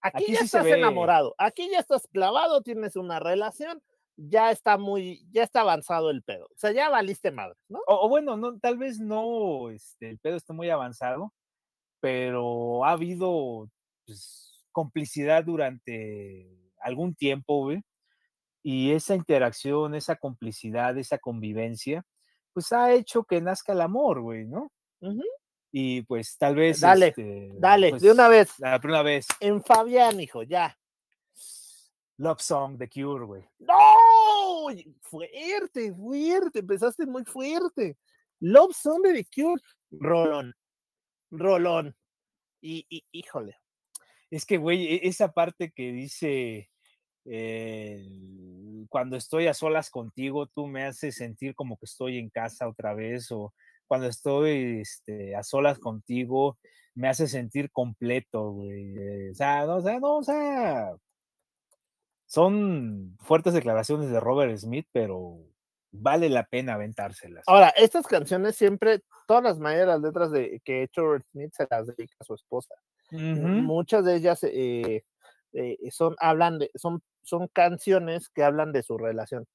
Aquí, 0.00 0.24
Aquí 0.24 0.32
ya 0.32 0.38
sí 0.40 0.44
estás 0.46 0.66
enamorado, 0.66 1.34
aquí 1.36 1.68
ya 1.70 1.80
estás 1.80 2.06
clavado, 2.12 2.62
tienes 2.62 2.94
una 2.96 3.18
relación, 3.18 3.82
ya 4.16 4.50
está 4.50 4.78
muy, 4.78 5.26
ya 5.30 5.42
está 5.42 5.60
avanzado 5.60 6.10
el 6.10 6.22
pedo. 6.22 6.46
O 6.46 6.58
sea, 6.58 6.72
ya 6.72 6.88
valiste 6.88 7.30
madre, 7.30 7.56
¿no? 7.68 7.80
O, 7.86 8.06
o 8.06 8.08
bueno, 8.08 8.36
no, 8.36 8.58
tal 8.58 8.78
vez 8.78 8.98
no, 8.98 9.70
este, 9.70 10.10
el 10.10 10.18
pedo 10.18 10.36
está 10.36 10.52
muy 10.52 10.70
avanzado, 10.70 11.32
pero 12.00 12.84
ha 12.84 12.92
habido 12.92 13.68
pues, 14.06 14.64
complicidad 14.72 15.44
durante 15.44 16.48
algún 16.80 17.14
tiempo, 17.14 17.64
güey. 17.64 17.82
Y 18.62 18.92
esa 18.92 19.14
interacción, 19.14 19.94
esa 19.94 20.16
complicidad, 20.16 20.98
esa 20.98 21.18
convivencia, 21.18 22.04
pues 22.52 22.72
ha 22.72 22.92
hecho 22.92 23.24
que 23.24 23.40
nazca 23.40 23.72
el 23.72 23.80
amor, 23.80 24.22
güey, 24.22 24.44
¿no? 24.44 24.72
Y 25.70 26.02
pues 26.02 26.36
tal 26.38 26.56
vez. 26.56 26.80
Dale, 26.80 27.08
este, 27.08 27.50
Dale, 27.58 27.90
pues, 27.90 28.02
de 28.02 28.10
una 28.10 28.28
vez, 28.28 28.58
La 28.58 28.80
primera 28.80 29.02
vez. 29.02 29.26
en 29.40 29.62
Fabián, 29.62 30.20
hijo, 30.20 30.42
ya. 30.42 30.76
Love 32.18 32.40
Song, 32.40 32.78
The 32.78 32.88
Cure, 32.88 33.24
güey. 33.26 33.44
¡No! 33.58 33.74
Fuerte, 35.02 35.92
fuerte, 35.94 36.58
empezaste 36.60 37.06
muy 37.06 37.24
fuerte. 37.24 37.96
Love 38.40 38.74
Song 38.74 39.02
de 39.02 39.14
The 39.14 39.26
Cure, 39.34 39.62
Rolón, 39.90 40.54
Rolón. 41.30 41.94
Y, 42.60 42.86
y 42.88 43.04
híjole, 43.12 43.56
Es 44.30 44.44
que, 44.46 44.56
güey, 44.56 44.86
e- 44.86 45.08
esa 45.08 45.32
parte 45.32 45.70
que 45.72 45.92
dice, 45.92 46.70
eh, 47.26 48.04
cuando 48.88 49.16
estoy 49.16 49.46
a 49.46 49.54
solas 49.54 49.90
contigo, 49.90 50.46
tú 50.48 50.66
me 50.66 50.84
haces 50.84 51.16
sentir 51.16 51.54
como 51.54 51.76
que 51.76 51.84
estoy 51.84 52.18
en 52.18 52.30
casa 52.30 52.68
otra 52.68 52.94
vez, 52.94 53.30
o 53.30 53.54
cuando 53.86 54.06
estoy 54.08 54.80
este, 54.80 55.36
a 55.36 55.42
solas 55.42 55.78
contigo, 55.78 56.58
me 56.94 57.08
hace 57.08 57.28
sentir 57.28 57.70
completo, 57.70 58.50
güey. 58.52 59.30
O 59.30 59.34
sea, 59.34 59.66
no, 59.66 59.76
o 59.76 59.82
sea, 59.82 60.00
no, 60.00 60.16
o 60.16 60.22
sea, 60.24 60.92
son 62.26 63.16
fuertes 63.20 63.54
declaraciones 63.54 64.10
de 64.10 64.20
Robert 64.20 64.56
Smith, 64.56 64.86
pero 64.92 65.38
vale 65.92 66.28
la 66.28 66.44
pena 66.44 66.74
aventárselas. 66.74 67.44
Ahora, 67.46 67.68
estas 67.70 68.06
canciones 68.06 68.56
siempre, 68.56 69.00
todas 69.26 69.42
las 69.42 69.58
mayores 69.58 69.86
las 69.86 70.00
letras 70.00 70.30
de, 70.30 70.60
que 70.64 70.80
ha 70.80 70.82
hecho 70.82 71.02
Robert 71.02 71.26
Smith 71.32 71.52
se 71.54 71.66
las 71.70 71.86
dedica 71.86 72.16
a 72.20 72.24
su 72.24 72.34
esposa. 72.34 72.74
Muchas 73.10 74.04
de 74.04 74.16
ellas 74.16 74.42
eh, 74.42 75.04
eh, 75.52 75.78
son, 75.90 76.16
hablan 76.18 76.58
de, 76.58 76.70
son, 76.74 77.02
son 77.22 77.48
canciones 77.48 78.28
que 78.28 78.42
hablan 78.42 78.72
de 78.72 78.82
su 78.82 78.98
relación. 78.98 79.46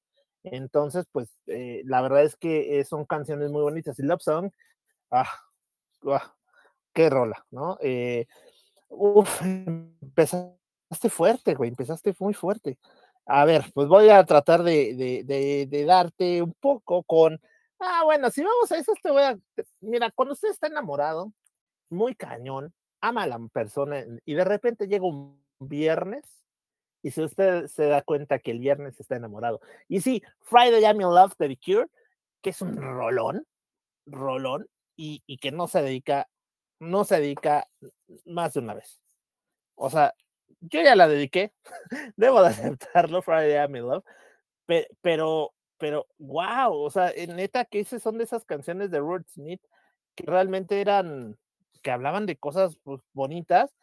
Entonces, 0.44 1.06
pues, 1.12 1.28
eh, 1.46 1.82
la 1.84 2.00
verdad 2.02 2.24
es 2.24 2.36
que 2.36 2.80
eh, 2.80 2.84
son 2.84 3.04
canciones 3.04 3.50
muy 3.50 3.62
bonitas. 3.62 3.98
Y 3.98 4.02
Love 4.02 4.22
Song, 4.22 4.50
ah, 5.10 5.28
ah, 6.06 6.34
qué 6.92 7.08
rola, 7.10 7.44
¿no? 7.50 7.78
Eh, 7.80 8.26
uf, 8.88 9.40
empezaste 10.92 11.10
fuerte, 11.10 11.54
güey, 11.54 11.70
empezaste 11.70 12.14
muy 12.18 12.34
fuerte. 12.34 12.78
A 13.26 13.44
ver, 13.44 13.64
pues 13.74 13.88
voy 13.88 14.10
a 14.10 14.24
tratar 14.24 14.62
de, 14.62 14.94
de, 15.24 15.66
de, 15.66 15.84
darte 15.84 16.42
un 16.42 16.52
poco 16.54 17.02
con, 17.04 17.40
ah, 17.78 18.02
bueno, 18.04 18.30
si 18.30 18.42
vamos 18.42 18.70
a 18.70 18.76
eso, 18.78 18.92
te 19.02 19.10
voy 19.10 19.22
a, 19.22 19.38
mira, 19.80 20.10
cuando 20.10 20.34
usted 20.34 20.50
está 20.50 20.66
enamorado, 20.66 21.32
muy 21.88 22.14
cañón, 22.14 22.74
ama 23.00 23.22
a 23.22 23.26
la 23.26 23.38
persona 23.52 24.04
y 24.24 24.34
de 24.34 24.44
repente 24.44 24.86
llega 24.86 25.06
un 25.06 25.40
viernes 25.60 26.24
y 27.02 27.10
si 27.10 27.22
usted 27.22 27.66
se 27.68 27.86
da 27.86 28.02
cuenta 28.02 28.38
que 28.38 28.50
el 28.50 28.58
viernes 28.58 29.00
está 29.00 29.16
enamorado. 29.16 29.60
Y 29.88 30.00
sí, 30.00 30.22
Friday 30.40 30.82
I'm 30.82 31.00
in 31.00 31.08
Love 31.08 31.34
The 31.38 31.56
Cure, 31.56 31.86
que 32.42 32.50
es 32.50 32.60
un 32.60 32.76
rolón, 32.76 33.46
rolón, 34.06 34.68
y, 34.96 35.22
y 35.26 35.38
que 35.38 35.52
no 35.52 35.68
se 35.68 35.82
dedica, 35.82 36.28
no 36.80 37.04
se 37.04 37.20
dedica 37.20 37.66
más 38.26 38.54
de 38.54 38.60
una 38.60 38.74
vez. 38.74 39.00
O 39.74 39.90
sea, 39.90 40.14
yo 40.60 40.82
ya 40.82 40.94
la 40.96 41.08
dediqué, 41.08 41.52
debo 42.16 42.42
de 42.42 42.48
aceptarlo, 42.48 43.22
Friday 43.22 43.54
I'm 43.54 43.76
in 43.76 43.82
Love, 43.86 44.04
pe- 44.66 44.88
pero, 45.00 45.52
pero, 45.78 46.06
wow, 46.18 46.72
o 46.74 46.90
sea, 46.90 47.10
en 47.14 47.36
neta 47.36 47.64
que 47.64 47.80
esas 47.80 48.02
son 48.02 48.18
de 48.18 48.24
esas 48.24 48.44
canciones 48.44 48.90
de 48.90 48.98
Robert 49.00 49.28
Smith 49.28 49.62
que 50.14 50.24
realmente 50.26 50.80
eran, 50.80 51.38
que 51.82 51.90
hablaban 51.90 52.26
de 52.26 52.36
cosas 52.36 52.76
pues, 52.82 53.00
bonitas, 53.12 53.74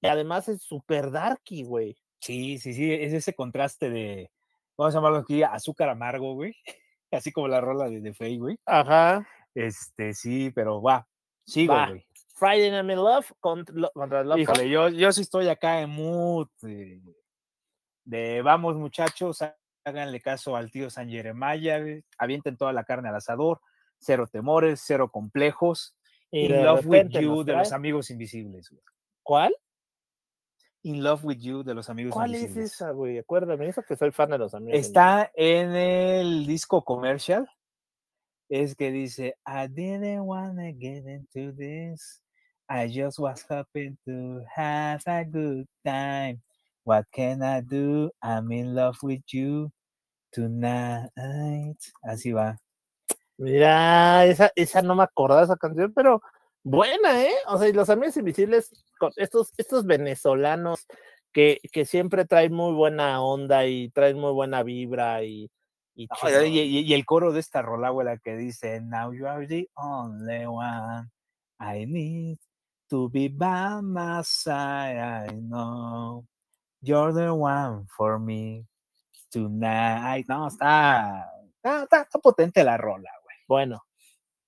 y 0.00 0.06
además 0.06 0.48
es 0.48 0.62
súper 0.62 1.10
darky, 1.10 1.64
güey. 1.64 1.96
Sí, 2.20 2.58
sí, 2.58 2.72
sí, 2.74 2.92
es 2.92 3.12
ese 3.12 3.34
contraste 3.34 3.90
de, 3.90 4.30
vamos 4.76 4.94
a 4.94 4.98
llamarlo 4.98 5.18
aquí, 5.18 5.42
azúcar 5.42 5.88
amargo, 5.88 6.34
güey. 6.34 6.54
Así 7.10 7.32
como 7.32 7.48
la 7.48 7.60
rola 7.60 7.88
de, 7.88 8.00
de 8.00 8.12
Faye, 8.12 8.38
güey. 8.38 8.58
Ajá. 8.66 9.26
Este, 9.54 10.12
sí, 10.12 10.50
pero 10.50 10.82
va, 10.82 11.08
sigo, 11.44 11.74
Va. 11.74 11.88
güey. 11.88 12.06
Friday 12.38 12.70
Night 12.70 12.90
in 12.90 12.96
Love 12.98 13.32
contra, 13.40 13.74
lo- 13.74 13.90
contra 13.92 14.22
Love. 14.24 14.38
Híjole, 14.40 14.68
yo, 14.70 14.88
yo 14.88 15.10
sí 15.12 15.22
estoy 15.22 15.48
acá 15.48 15.80
en 15.80 15.90
mood 15.90 16.48
de, 16.62 17.00
de, 18.04 18.42
vamos 18.42 18.76
muchachos, 18.76 19.38
háganle 19.84 20.20
caso 20.20 20.54
al 20.54 20.70
tío 20.70 20.88
San 20.90 21.08
Jeremiah, 21.10 21.80
avienten 22.18 22.56
toda 22.56 22.72
la 22.72 22.84
carne 22.84 23.08
al 23.08 23.16
asador, 23.16 23.60
cero 23.98 24.26
temores, 24.30 24.82
cero 24.84 25.10
complejos. 25.10 25.96
In 26.30 26.52
de 26.52 26.62
Love 26.62 26.86
with 26.86 27.08
You 27.08 27.42
de 27.42 27.54
los 27.54 27.72
amigos 27.72 28.10
invisibles. 28.10 28.68
güey. 28.70 28.82
¿Cuál? 29.22 29.56
In 30.82 31.02
Love 31.02 31.24
with 31.24 31.38
You 31.38 31.62
de 31.64 31.74
los 31.74 31.88
amigos 31.90 32.12
¿Cuál 32.14 32.34
es 32.34 32.42
invisibles. 32.42 32.72
esa, 32.72 32.90
güey? 32.92 33.18
Acuérdame, 33.18 33.66
eso 33.68 33.82
que 33.82 33.96
soy 33.96 34.12
fan 34.12 34.30
de 34.30 34.38
los 34.38 34.54
amigos. 34.54 34.78
Está 34.78 35.30
en 35.34 35.74
el 35.74 36.46
disco 36.46 36.84
comercial. 36.84 37.48
Es 38.50 38.74
que 38.76 38.90
dice, 38.90 39.36
I 39.46 39.68
didn't 39.68 40.20
wanna 40.22 40.70
get 40.78 41.04
into 41.06 41.54
this. 41.56 42.22
I 42.68 42.86
just 42.88 43.18
was 43.18 43.44
hoping 43.48 43.96
to 44.06 44.42
have 44.54 45.02
a 45.06 45.24
good 45.24 45.66
time. 45.84 46.40
What 46.84 47.06
can 47.12 47.42
I 47.42 47.60
do? 47.62 48.10
I'm 48.22 48.50
in 48.52 48.74
love 48.74 48.96
with 49.02 49.22
you 49.32 49.70
tonight. 50.32 51.78
Así 52.02 52.32
va. 52.32 52.58
Mira, 53.38 54.24
esa, 54.26 54.50
esa 54.56 54.82
no 54.82 54.94
me 54.96 55.04
acordaba 55.04 55.40
de 55.40 55.44
esa 55.46 55.56
canción, 55.56 55.92
pero 55.94 56.20
buena, 56.64 57.22
¿eh? 57.22 57.34
O 57.46 57.58
sea, 57.58 57.68
y 57.68 57.72
los 57.72 57.88
amigos 57.88 58.16
invisibles, 58.16 58.70
estos, 59.16 59.52
estos 59.56 59.86
venezolanos 59.86 60.86
que, 61.32 61.60
que 61.72 61.84
siempre 61.84 62.24
traen 62.24 62.52
muy 62.52 62.74
buena 62.74 63.22
onda 63.22 63.64
y 63.66 63.90
traen 63.90 64.18
muy 64.18 64.32
buena 64.32 64.62
vibra 64.62 65.22
y, 65.22 65.50
y 65.94 66.06
No, 66.08 66.16
chido. 66.16 66.44
y, 66.44 66.58
y- 66.60 66.80
y 66.80 66.94
el 66.94 67.06
coro 67.06 67.32
de 67.32 67.40
esta 67.40 67.62
rola, 67.62 67.90
güey, 67.90 68.06
la 68.06 68.18
que 68.18 68.36
dice, 68.36 68.80
Now 68.80 69.12
you 69.12 69.26
are 69.28 69.46
the 69.46 69.68
only 69.76 70.46
one 70.46 71.08
I 71.60 71.86
need 71.86 72.38
to 72.88 73.08
be 73.10 73.28
by 73.28 73.80
my 73.82 74.22
side. 74.22 74.96
I 74.98 75.26
know 75.34 76.24
you're 76.82 77.12
the 77.12 77.32
one 77.34 77.86
for 77.96 78.18
me 78.18 78.64
tonight. 79.30 80.26
No, 80.28 80.48
está, 80.48 81.26
está, 81.56 81.82
está- 81.84 82.02
está 82.02 82.18
potente 82.18 82.64
la 82.64 82.76
rola, 82.76 83.10
güey. 83.24 83.36
Bueno, 83.46 83.84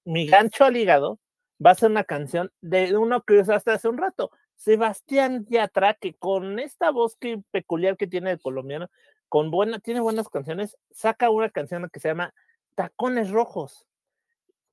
mi 0.05 0.27
gancho 0.27 0.65
al 0.65 0.77
hígado 0.77 1.19
va 1.65 1.73
a 1.73 1.75
ser 1.75 1.91
una 1.91 2.05
canción 2.05 2.51
de 2.61 2.97
uno 2.97 3.23
que 3.23 3.39
usaste 3.41 3.71
hace 3.73 3.89
un 3.89 3.99
rato, 3.99 4.31
Sebastián 4.57 5.47
Yatra, 5.49 5.95
que 5.95 6.15
con 6.15 6.59
esta 6.59 6.91
voz 6.91 7.17
que 7.17 7.43
peculiar 7.51 7.97
que 7.97 8.07
tiene 8.07 8.31
el 8.33 8.41
colombiano, 8.41 8.89
con 9.29 9.51
buena, 9.51 9.79
tiene 9.79 10.01
buenas 10.01 10.29
canciones, 10.29 10.77
saca 10.91 11.31
una 11.31 11.51
canción 11.51 11.89
que 11.93 12.01
se 12.01 12.09
llama 12.09 12.35
Tacones 12.75 13.31
Rojos, 13.31 13.87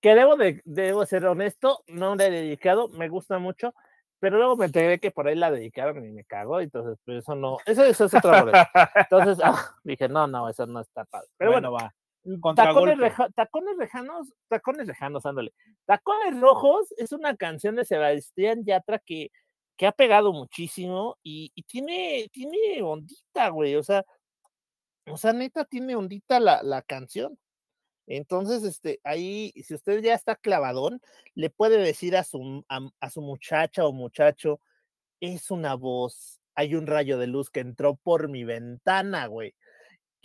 que 0.02 0.16
debo 0.16 0.36
de, 0.36 0.62
debo 0.66 1.06
ser 1.06 1.26
honesto, 1.26 1.84
no 1.88 2.16
la 2.16 2.28
he 2.28 2.32
dedicado, 2.32 2.88
me 2.90 3.10
gusta 3.10 3.40
mucho, 3.40 3.74
pero 4.20 4.38
luego 4.38 4.56
me 4.58 4.66
enteré 4.66 5.00
que 5.00 5.12
por 5.12 5.28
ahí 5.28 5.36
la 5.36 5.52
dedicaron 5.52 6.04
y 6.06 6.12
me 6.12 6.24
cagó, 6.26 6.60
entonces 6.60 6.98
pues 7.06 7.20
eso 7.20 7.36
no, 7.36 7.58
eso, 7.66 7.84
eso 7.84 8.06
es 8.06 8.14
otra 8.14 8.42
boleta. 8.42 8.72
Entonces 8.96 9.38
ah, 9.44 9.76
dije, 9.84 10.08
no, 10.10 10.28
no, 10.28 10.50
eso 10.50 10.66
no 10.66 10.80
está 10.82 11.06
padre. 11.06 11.28
Pero 11.38 11.52
bueno, 11.52 11.72
va. 11.72 11.94
tacones, 12.24 12.42
contragolpe. 12.42 12.96
reja- 12.96 13.30
tacones 13.36 13.78
lejanos, 13.78 14.34
tacones 14.48 14.88
lejanos, 14.88 15.26
ándale. 15.26 15.54
Tacones 15.86 16.40
rojos 16.40 16.94
es 16.98 17.12
una 17.12 17.36
canción 17.36 17.76
de 17.76 17.86
Sebastián 17.86 18.64
Yatra 18.66 19.00
que, 19.00 19.30
que 19.78 19.86
ha 19.88 19.92
pegado 19.92 20.34
muchísimo 20.34 21.18
y, 21.24 21.52
y 21.56 21.64
tiene, 21.64 22.28
tiene 22.32 22.82
ondita, 22.82 23.50
güey. 23.50 23.76
O 23.76 23.84
sea, 23.84 24.04
o 25.10 25.16
sea, 25.18 25.32
neta, 25.34 25.64
tiene 25.66 25.96
ondita 25.96 26.40
la, 26.40 26.62
la 26.64 26.82
canción. 26.82 27.38
Entonces, 28.08 28.64
este, 28.64 29.00
ahí, 29.04 29.54
si 29.64 29.76
usted 29.76 30.02
ya 30.02 30.14
está 30.16 30.36
clavadón, 30.36 31.02
le 31.36 31.50
puede 31.50 31.78
decir 31.78 32.18
a 32.18 32.24
su, 32.24 32.66
a, 32.70 33.10
su 33.10 33.22
muchacha 33.22 33.86
o 33.86 33.92
muchacho, 33.94 34.60
es 35.20 35.52
una 35.52 35.76
voz, 35.76 36.40
hay 36.56 36.76
un 36.76 36.88
rayo 36.88 37.18
de 37.18 37.28
luz 37.28 37.50
que 37.50 37.60
entró 37.60 37.96
por 37.96 38.30
mi 38.30 38.44
ventana, 38.44 39.28
güey 39.28 39.54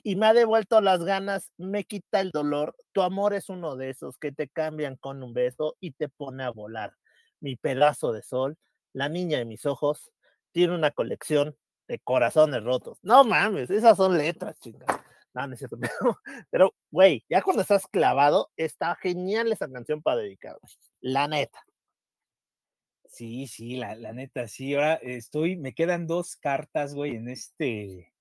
y 0.02 0.16
me 0.16 0.26
ha 0.26 0.34
devuelto 0.34 0.80
las 0.80 1.04
ganas, 1.04 1.52
me 1.56 1.84
quita 1.84 2.20
el 2.20 2.30
dolor. 2.30 2.74
Tu 2.92 3.02
amor 3.02 3.34
es 3.34 3.48
uno 3.48 3.76
de 3.76 3.90
esos 3.90 4.18
que 4.18 4.32
te 4.32 4.48
cambian 4.48 4.96
con 4.96 5.22
un 5.22 5.32
beso 5.32 5.76
y 5.80 5.92
te 5.92 6.08
pone 6.08 6.42
a 6.42 6.50
volar. 6.50 6.94
Mi 7.40 7.56
pedazo 7.56 8.12
de 8.12 8.22
sol, 8.22 8.58
la 8.92 9.08
niña 9.08 9.38
de 9.38 9.44
mis 9.44 9.64
ojos, 9.64 10.10
tiene 10.50 10.74
una 10.74 10.90
colección 10.90 11.56
de 11.86 11.98
corazones 12.00 12.62
rotos. 12.64 12.98
No 13.02 13.24
mames, 13.24 13.70
esas 13.70 13.96
son 13.96 14.18
letras, 14.18 14.58
chinga. 14.60 14.86
No, 15.34 15.46
no 15.46 15.54
es 15.54 15.58
cierto. 15.58 15.78
Pero, 16.50 16.74
güey, 16.90 17.24
ya 17.28 17.42
cuando 17.42 17.62
estás 17.62 17.86
clavado, 17.86 18.50
está 18.56 18.94
genial 18.96 19.50
esa 19.52 19.70
canción 19.70 20.02
para 20.02 20.18
dedicar. 20.20 20.58
La 21.00 21.26
neta. 21.28 21.64
Sí, 23.08 23.46
sí, 23.46 23.76
la, 23.76 23.94
la 23.94 24.12
neta, 24.12 24.48
sí. 24.48 24.74
Ahora 24.74 24.94
estoy, 24.94 25.56
me 25.56 25.74
quedan 25.74 26.06
dos 26.06 26.36
cartas, 26.36 26.94
güey, 26.94 27.16
en 27.16 27.28
este, 27.28 28.12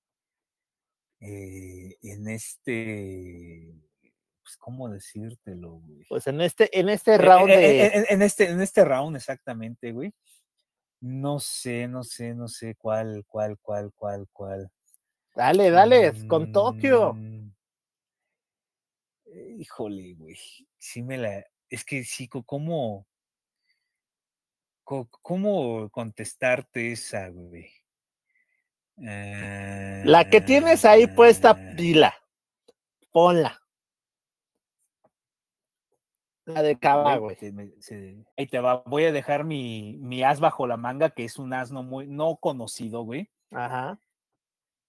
eh, 1.20 1.96
en 2.02 2.28
este, 2.28 3.74
pues, 4.42 4.56
¿cómo 4.58 4.88
decírtelo, 4.90 5.80
güey? 5.80 6.04
Pues 6.08 6.26
en 6.26 6.40
este, 6.40 6.78
en 6.78 6.88
este 6.90 7.14
Eh, 7.14 7.18
round 7.18 7.50
eh, 7.50 7.56
de. 7.56 7.82
eh, 7.86 7.90
en, 7.94 8.04
en 8.08 8.22
este, 8.22 8.50
en 8.50 8.60
este 8.60 8.84
round, 8.84 9.16
exactamente, 9.16 9.92
güey. 9.92 10.12
No 11.00 11.40
sé, 11.40 11.88
no 11.88 12.04
sé, 12.04 12.34
no 12.34 12.48
sé 12.48 12.74
cuál, 12.74 13.24
cuál, 13.26 13.58
cuál, 13.60 13.92
cuál, 13.94 14.26
cuál. 14.32 14.70
Dale, 15.34 15.70
dale, 15.70 16.28
con 16.28 16.52
Tokio. 16.52 17.14
Mm, 17.14 17.52
eh, 19.26 19.56
Híjole, 19.58 20.14
güey. 20.14 20.36
Sí 20.78 21.02
me 21.02 21.16
la. 21.18 21.44
Es 21.70 21.84
que 21.84 22.04
sí, 22.04 22.28
co- 22.28 22.42
¿cómo? 22.44 23.06
¿Cómo 24.84 25.88
contestarte 25.90 26.92
esa, 26.92 27.28
güey? 27.28 27.70
La 28.96 30.28
que 30.28 30.40
tienes 30.40 30.84
ahí 30.84 31.06
puesta, 31.06 31.50
Ah, 31.50 31.74
dila. 31.74 32.14
Ponla. 33.10 33.58
La 36.44 36.62
de 36.62 36.76
Cava, 36.78 37.16
güey, 37.18 37.36
Ahí 38.36 38.46
te 38.48 38.58
va. 38.58 38.82
Voy 38.84 39.04
a 39.04 39.12
dejar 39.12 39.44
mi, 39.44 39.96
mi 40.00 40.24
as 40.24 40.40
bajo 40.40 40.66
la 40.66 40.76
manga, 40.76 41.10
que 41.10 41.24
es 41.24 41.38
un 41.38 41.54
asno 41.54 41.82
muy 41.82 42.06
no 42.08 42.36
conocido, 42.36 43.02
güey. 43.04 43.30
Ajá. 43.50 43.98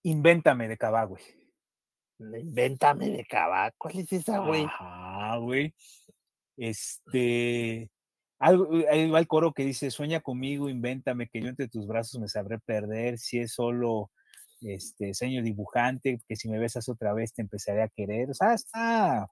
Invéntame 0.04 0.68
de 0.68 0.78
Cava, 0.78 1.06
güey. 1.06 1.24
Invéntame 2.20 3.10
de 3.10 3.26
Cava. 3.26 3.72
¿Cuál 3.78 4.00
es 4.00 4.12
esa, 4.12 4.40
güey? 4.40 4.64
Ajá, 4.66 5.38
güey. 5.38 5.74
Este. 6.58 7.90
Algo, 8.40 8.74
eh, 8.78 8.88
ahí 8.90 9.10
va 9.10 9.20
el 9.20 9.28
coro 9.28 9.54
que 9.54 9.64
dice: 9.66 9.92
Sueña 9.92 10.20
conmigo, 10.22 10.70
invéntame, 10.70 11.28
que 11.28 11.42
yo 11.42 11.48
entre 11.48 11.68
tus 11.70 11.88
brazos 11.88 12.20
me 12.20 12.28
sabré 12.28 12.60
perder. 12.60 13.18
Si 13.18 13.40
es 13.40 13.54
solo 13.54 14.12
este 14.62 15.14
sueño 15.14 15.42
dibujante, 15.44 16.20
que 16.28 16.36
si 16.36 16.50
me 16.50 16.60
besas 16.60 16.88
otra 16.90 17.14
vez 17.14 17.34
te 17.34 17.42
empezaré 17.42 17.84
a 17.84 17.90
querer. 17.90 18.30
O 18.32 18.34
sea, 18.34 18.54
está. 18.54 19.28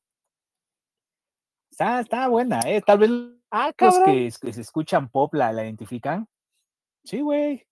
Está, 1.71 2.01
está 2.01 2.27
buena, 2.27 2.59
¿eh? 2.65 2.81
Tal 2.85 2.99
vez 2.99 3.09
los 3.09 3.31
Ah, 3.53 3.73
cabrón. 3.75 4.05
que, 4.05 4.31
que 4.41 4.53
se 4.53 4.61
escuchan 4.61 5.09
pop 5.09 5.33
la, 5.33 5.51
la 5.51 5.63
identifican. 5.65 6.25
Sí, 7.03 7.21
güey. 7.21 7.65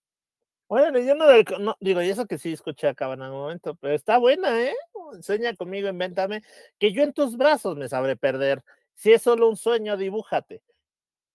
Bueno, 0.70 1.00
yo 1.00 1.16
no, 1.16 1.26
no- 1.60 1.76
digo, 1.80 2.02
y 2.04 2.10
eso 2.10 2.28
que 2.28 2.38
sí 2.38 2.54
escuché 2.54 2.88
a 2.88 2.94
Cava 2.94 3.16
en 3.16 3.24
algún 3.24 3.40
momento, 3.40 3.74
pero 3.76 3.96
está 3.96 4.20
buena, 4.20 4.62
¿eh? 4.62 4.76
Sueña 5.22 5.56
conmigo, 5.56 5.90
invéntame, 5.90 6.44
que 6.78 6.92
yo 6.94 7.02
en 7.02 7.12
tus 7.12 7.36
brazos 7.38 7.76
me 7.76 7.90
sabré 7.90 8.16
perder. 8.16 8.64
Si 8.94 9.12
es 9.12 9.24
solo 9.24 9.50
un 9.50 9.58
sueño, 9.58 9.98
dibújate. 9.98 10.62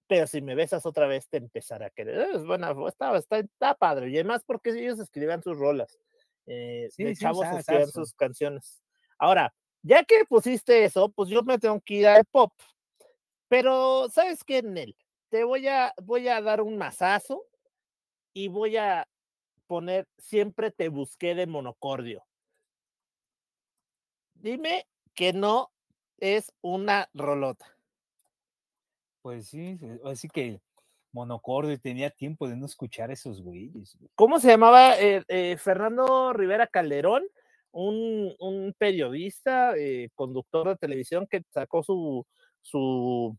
Pero 0.07 0.27
si 0.29 0.41
me 0.41 0.55
besas 0.55 0.87
otra 0.87 1.07
vez, 1.09 1.29
te 1.29 1.39
empezaré 1.39 1.87
a 1.87 1.91
querer. 1.91 2.29
Es 2.35 2.45
buena, 2.47 2.73
está, 2.87 3.17
está, 3.17 3.39
está 3.39 3.75
padre. 3.75 4.11
Y 4.11 4.15
además, 4.15 4.45
porque 4.47 4.71
ellos 4.71 5.01
escribían 5.01 5.43
sus 5.43 5.59
rolas. 5.59 5.99
Eh, 6.47 6.89
Sí, 6.93 7.03
de 7.05 7.17
sí, 7.17 7.25
chavos 7.25 7.41
sa- 7.41 7.59
escribían 7.59 7.87
sazo. 7.89 8.01
sus 8.05 8.15
canciones. 8.15 8.83
Ahora, 9.19 9.53
ya 9.83 10.05
que 10.05 10.25
pusiste 10.29 10.85
eso, 10.85 11.09
pues 11.09 11.29
yo 11.29 11.43
me 11.43 11.59
tengo 11.59 11.81
que 11.81 11.95
ir 11.95 12.07
al 12.07 12.25
pop. 12.27 12.53
Pero, 13.49 14.09
¿sabes 14.11 14.45
qué, 14.45 14.63
Nel? 14.63 14.95
Te 15.31 15.43
voy 15.43 15.67
a, 15.67 15.93
voy 16.03 16.29
a 16.29 16.41
dar 16.41 16.61
un 16.61 16.77
mazazo 16.77 17.45
y 18.35 18.49
voy 18.49 18.77
a 18.77 19.09
poner 19.75 20.07
siempre 20.19 20.71
te 20.71 20.89
busqué 20.89 21.35
de 21.35 21.49
monocordio. 21.49 22.25
Dime 24.35 24.87
que 25.17 25.33
no 25.33 25.73
es 26.19 26.53
una 26.61 27.11
rolota. 27.13 27.77
Pues 29.21 29.49
sí, 29.49 29.77
sí, 29.79 29.87
así 30.05 30.29
que 30.29 30.61
monocordio 31.11 31.77
tenía 31.81 32.11
tiempo 32.11 32.47
de 32.47 32.55
no 32.55 32.67
escuchar 32.67 33.11
esos 33.11 33.43
güeyes. 33.43 33.97
güey. 33.99 34.13
¿Cómo 34.15 34.39
se 34.39 34.47
llamaba? 34.47 34.97
Eh, 35.01 35.25
eh, 35.27 35.57
Fernando 35.57 36.33
Rivera 36.33 36.69
Calderón, 36.69 37.25
un, 37.73 38.33
un 38.39 38.77
periodista, 38.79 39.77
eh, 39.77 40.11
conductor 40.15 40.69
de 40.69 40.77
televisión 40.77 41.27
que 41.27 41.43
sacó 41.53 41.83
su, 41.83 42.25
su 42.61 43.37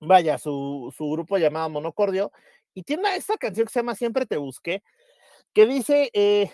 vaya, 0.00 0.38
su, 0.38 0.90
su 0.96 1.10
grupo 1.10 1.36
llamado 1.36 1.68
Monocordio 1.68 2.32
Y 2.72 2.82
tiene 2.82 3.14
esta 3.14 3.36
canción 3.36 3.66
que 3.66 3.72
se 3.74 3.80
llama 3.80 3.94
Siempre 3.94 4.24
te 4.24 4.38
busqué, 4.38 4.82
que 5.54 5.66
dice, 5.66 6.10
eh, 6.12 6.52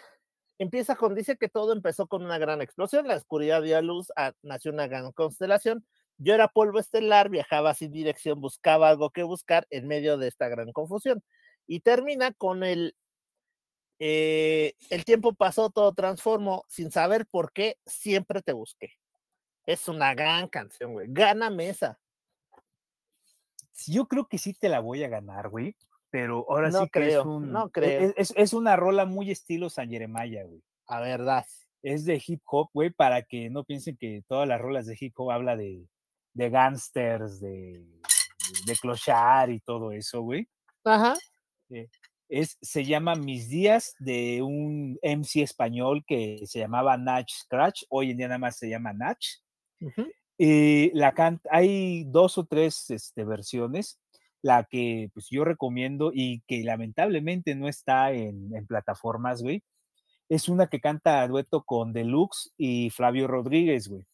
empieza 0.58 0.94
con, 0.94 1.14
dice 1.14 1.36
que 1.36 1.48
todo 1.48 1.72
empezó 1.72 2.06
con 2.06 2.24
una 2.24 2.38
gran 2.38 2.62
explosión, 2.62 3.08
la 3.08 3.16
oscuridad 3.16 3.62
dio 3.62 3.78
a 3.78 3.82
luz, 3.82 4.12
a, 4.14 4.34
nació 4.42 4.72
una 4.72 4.86
gran 4.86 5.10
constelación, 5.12 5.84
yo 6.18 6.34
era 6.34 6.48
polvo 6.48 6.78
estelar, 6.78 7.30
viajaba 7.30 7.72
sin 7.72 7.92
dirección, 7.92 8.42
buscaba 8.42 8.90
algo 8.90 9.10
que 9.10 9.22
buscar 9.22 9.66
en 9.70 9.88
medio 9.88 10.18
de 10.18 10.28
esta 10.28 10.48
gran 10.48 10.70
confusión. 10.70 11.24
Y 11.66 11.80
termina 11.80 12.32
con 12.32 12.62
el, 12.62 12.94
eh, 13.98 14.74
el 14.90 15.06
tiempo 15.06 15.32
pasó, 15.32 15.70
todo 15.70 15.94
transformó, 15.94 16.66
sin 16.68 16.90
saber 16.90 17.26
por 17.26 17.52
qué, 17.52 17.78
siempre 17.86 18.42
te 18.42 18.52
busqué. 18.52 18.98
Es 19.64 19.88
una 19.88 20.14
gran 20.14 20.48
canción, 20.48 20.92
güey. 20.92 21.06
Gana 21.08 21.48
mesa. 21.48 21.98
Yo 23.86 24.06
creo 24.06 24.28
que 24.28 24.36
sí 24.36 24.52
te 24.52 24.68
la 24.68 24.80
voy 24.80 25.02
a 25.04 25.08
ganar, 25.08 25.48
güey. 25.48 25.74
Pero 26.10 26.44
ahora 26.48 26.70
sí 26.72 26.88
creo, 26.90 26.90
que 26.90 27.18
es 27.20 27.24
un. 27.26 27.52
no 27.52 27.66
e- 27.66 27.70
creo. 27.70 28.12
Es, 28.16 28.32
es 28.36 28.52
una 28.52 28.76
rola 28.76 29.04
muy 29.04 29.30
estilo 29.30 29.70
San 29.70 29.88
Jeremiah, 29.90 30.44
güey. 30.44 30.62
A 30.86 31.00
verdad. 31.00 31.46
Es 31.82 32.04
de 32.04 32.22
hip 32.26 32.42
hop, 32.46 32.68
güey, 32.74 32.90
para 32.90 33.22
que 33.22 33.48
no 33.48 33.64
piensen 33.64 33.96
que 33.96 34.22
todas 34.28 34.46
las 34.46 34.60
rolas 34.60 34.86
de 34.86 34.96
hip 35.00 35.14
hop 35.18 35.30
habla 35.30 35.56
de, 35.56 35.86
de 36.34 36.50
gangsters, 36.50 37.40
de, 37.40 37.84
de 38.66 38.76
clochar 38.76 39.50
y 39.50 39.60
todo 39.60 39.92
eso, 39.92 40.20
güey. 40.22 40.46
Ajá. 40.84 41.14
Es, 42.28 42.58
se 42.60 42.84
llama 42.84 43.14
Mis 43.14 43.48
Días 43.48 43.94
de 43.98 44.42
un 44.42 44.98
MC 45.02 45.42
español 45.42 46.04
que 46.06 46.40
se 46.46 46.58
llamaba 46.58 46.96
Nach 46.96 47.28
Scratch. 47.28 47.84
Hoy 47.88 48.10
en 48.10 48.16
día 48.18 48.28
nada 48.28 48.38
más 48.38 48.56
se 48.56 48.68
llama 48.68 48.92
Nach. 48.92 49.18
ujú. 49.80 50.06
Y 50.42 50.90
la 50.96 51.12
can- 51.12 51.40
hay 51.50 52.04
dos 52.04 52.38
o 52.38 52.46
tres 52.46 52.88
este, 52.90 53.24
versiones. 53.24 54.00
La 54.42 54.64
que 54.64 55.10
pues, 55.14 55.26
yo 55.30 55.44
recomiendo 55.44 56.12
y 56.14 56.42
que 56.46 56.62
lamentablemente 56.64 57.54
no 57.54 57.68
está 57.68 58.12
en, 58.12 58.50
plataformas, 58.66 59.42
güey, 59.42 59.62
es 60.28 60.48
una 60.48 60.68
que 60.68 60.80
canta 60.80 61.22
a 61.22 61.28
dueto 61.28 61.64
con 61.64 61.92
Deluxe 61.92 62.52
y 62.56 62.90
Flavio 62.90 63.26
Rodríguez, 63.28 63.88
güey. 63.88 64.04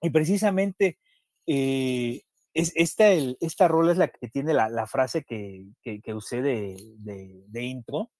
Y 0.00 0.10
precisamente 0.10 0.98
eh, 1.46 2.22
es, 2.54 2.72
esta, 2.76 3.08
el- 3.12 3.36
esta 3.40 3.68
rola 3.68 3.92
es 3.92 3.98
la 3.98 4.08
que 4.08 4.28
tiene 4.28 4.54
la, 4.54 4.68
la 4.68 4.86
frase 4.86 5.24
que, 5.24 5.66
que- 5.82 6.14
usé 6.14 6.42
de, 6.42 6.76
de- 6.98 7.44
de 7.48 7.62
intro, 7.64 8.10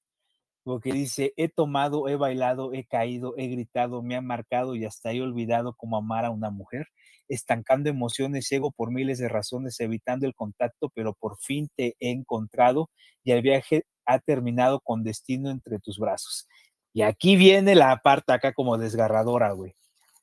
porque 0.65 0.93
dice, 0.93 1.33
he 1.37 1.49
tomado, 1.49 2.09
he 2.09 2.17
bailado, 2.17 2.73
he 2.75 2.85
caído, 2.87 3.35
he 3.39 3.49
gritado, 3.49 4.03
me 4.03 4.17
han 4.17 4.27
marcado 4.27 4.75
y 4.77 4.85
hasta 4.85 5.13
he 5.13 5.23
olvidado 5.23 5.75
cómo 5.75 5.97
amar 5.97 6.25
a 6.27 6.31
una 6.31 6.51
mujer, 6.51 6.89
estancando 7.29 7.91
emociones, 7.91 8.47
ciego 8.47 8.71
por 8.71 8.91
miles 8.91 9.19
de 9.19 9.29
razones, 9.29 9.79
evitando 9.81 10.27
el 10.27 10.35
contacto, 10.35 10.91
pero 10.95 11.15
por 11.15 11.39
fin 11.39 11.69
te 11.77 11.97
he 12.01 12.11
encontrado 12.11 12.91
y 13.25 13.33
el 13.33 13.43
viaje 13.43 13.85
ha 14.07 14.19
terminado 14.19 14.81
con 14.81 15.05
destino 15.05 15.51
entre 15.51 15.79
tus 15.79 15.99
brazos. 15.99 16.49
Y 16.93 17.03
aquí 17.03 17.37
viene 17.37 17.75
la 17.75 17.97
parte 17.99 18.33
acá 18.33 18.53
como 18.53 18.79
desgarradora, 18.79 19.53
güey. 19.53 19.75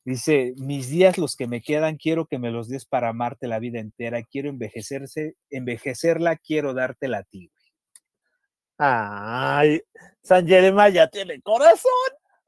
Dice, 0.03 0.53
mis 0.57 0.89
días 0.89 1.17
los 1.17 1.35
que 1.35 1.47
me 1.47 1.61
quedan, 1.61 1.97
quiero 1.97 2.27
que 2.27 2.37
me 2.37 2.51
los 2.51 2.67
des 2.69 2.85
para 2.85 3.09
amarte 3.09 3.47
la 3.47 3.59
vida 3.59 3.79
entera, 3.79 4.21
quiero 4.23 4.49
envejecerse, 4.49 5.35
envejecerla, 5.49 6.35
quiero 6.37 6.73
dártela 6.73 7.19
a 7.19 7.23
ti. 7.23 7.49
güey". 7.51 7.65
Ay, 8.77 9.81
San 10.21 10.47
Jeremiah 10.47 11.07
tiene 11.07 11.41
corazón, 11.41 11.91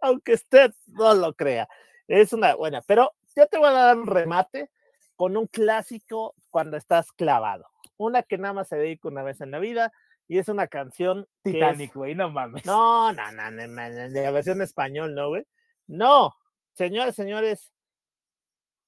aunque 0.01 0.33
usted 0.33 0.71
no 0.87 1.13
lo 1.15 1.33
crea. 1.33 1.67
Es 2.07 2.31
una 2.33 2.55
buena, 2.55 2.81
pero 2.81 3.11
yo 3.37 3.47
te 3.47 3.59
voy 3.59 3.67
a 3.67 3.71
dar 3.71 3.97
un 3.97 4.07
remate 4.07 4.71
con 5.15 5.37
un 5.37 5.45
clásico 5.45 6.33
cuando 6.49 6.75
estás 6.75 7.11
clavado. 7.11 7.67
Una 7.95 8.23
que 8.23 8.39
nada 8.39 8.55
más 8.55 8.67
se 8.67 8.77
dedica 8.77 9.07
una 9.07 9.21
vez 9.21 9.41
en 9.41 9.51
la 9.51 9.59
vida 9.59 9.93
y 10.27 10.39
es 10.39 10.49
una 10.49 10.67
canción 10.67 11.27
Titanic, 11.43 11.93
güey, 11.93 12.15
no 12.15 12.31
mames. 12.31 12.65
No, 12.65 13.13
no, 13.13 13.31
no, 13.31 13.51
no, 13.51 13.67
no, 13.67 13.89
no, 13.89 14.09
de 14.09 14.23
la 14.23 14.31
versión 14.31 14.61
español, 14.63 15.13
¿no, 15.13 15.29
güey? 15.29 15.45
No, 15.85 16.35
señores, 16.73 17.15
señores, 17.15 17.71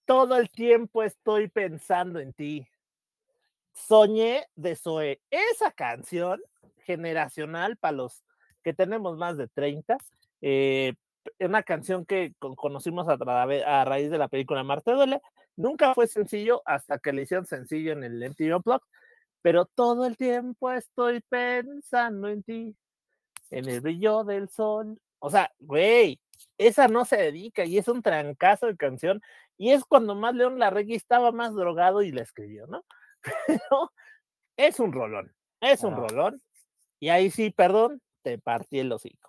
todo 0.05 0.37
el 0.37 0.49
tiempo 0.49 1.03
estoy 1.03 1.47
pensando 1.47 2.19
en 2.19 2.33
ti. 2.33 2.67
Soñé 3.73 4.47
de 4.55 4.75
Zoe. 4.75 5.21
Esa 5.29 5.71
canción 5.71 6.41
generacional 6.85 7.77
para 7.77 7.97
los 7.97 8.23
que 8.63 8.73
tenemos 8.73 9.15
más 9.15 9.37
de 9.37 9.47
30, 9.47 9.97
eh, 10.41 10.95
una 11.39 11.63
canción 11.63 12.05
que 12.05 12.33
con- 12.39 12.55
conocimos 12.55 13.07
a, 13.07 13.13
a 13.13 13.85
raíz 13.85 14.09
de 14.09 14.17
la 14.17 14.27
película 14.27 14.63
Marte 14.63 14.91
Duele. 14.91 15.21
Nunca 15.55 15.93
fue 15.93 16.07
sencillo 16.07 16.61
hasta 16.65 16.99
que 16.99 17.11
le 17.13 17.23
hicieron 17.23 17.45
sencillo 17.45 17.91
en 17.91 18.03
el 18.03 18.21
MTV 18.23 18.55
Unplugged, 18.57 18.85
pero 19.41 19.65
todo 19.65 20.05
el 20.05 20.15
tiempo 20.17 20.71
estoy 20.71 21.21
pensando 21.29 22.27
en 22.29 22.43
ti 22.43 22.75
en 23.51 23.67
el 23.67 23.81
brillo 23.81 24.23
del 24.23 24.49
sol. 24.49 24.99
O 25.19 25.29
sea, 25.29 25.51
güey, 25.59 26.19
esa 26.57 26.87
no 26.87 27.03
se 27.03 27.17
dedica 27.17 27.65
y 27.65 27.77
es 27.77 27.87
un 27.87 28.01
trancazo 28.01 28.67
de 28.67 28.77
canción. 28.77 29.21
Y 29.57 29.71
es 29.71 29.83
cuando 29.83 30.15
más 30.15 30.33
León 30.35 30.59
Larregui 30.59 30.95
estaba 30.95 31.31
más 31.33 31.53
drogado 31.53 32.01
y 32.01 32.11
la 32.11 32.21
escribió, 32.21 32.67
¿no? 32.67 32.85
Pero 33.47 33.91
es 34.55 34.79
un 34.79 34.93
rolón, 34.93 35.33
es 35.59 35.83
un 35.83 35.93
Ajá. 35.93 36.07
rolón. 36.07 36.41
Y 37.01 37.09
ahí 37.09 37.29
sí, 37.29 37.49
perdón, 37.49 38.01
te 38.21 38.37
partí 38.37 38.79
el 38.79 38.91
hocico. 38.91 39.28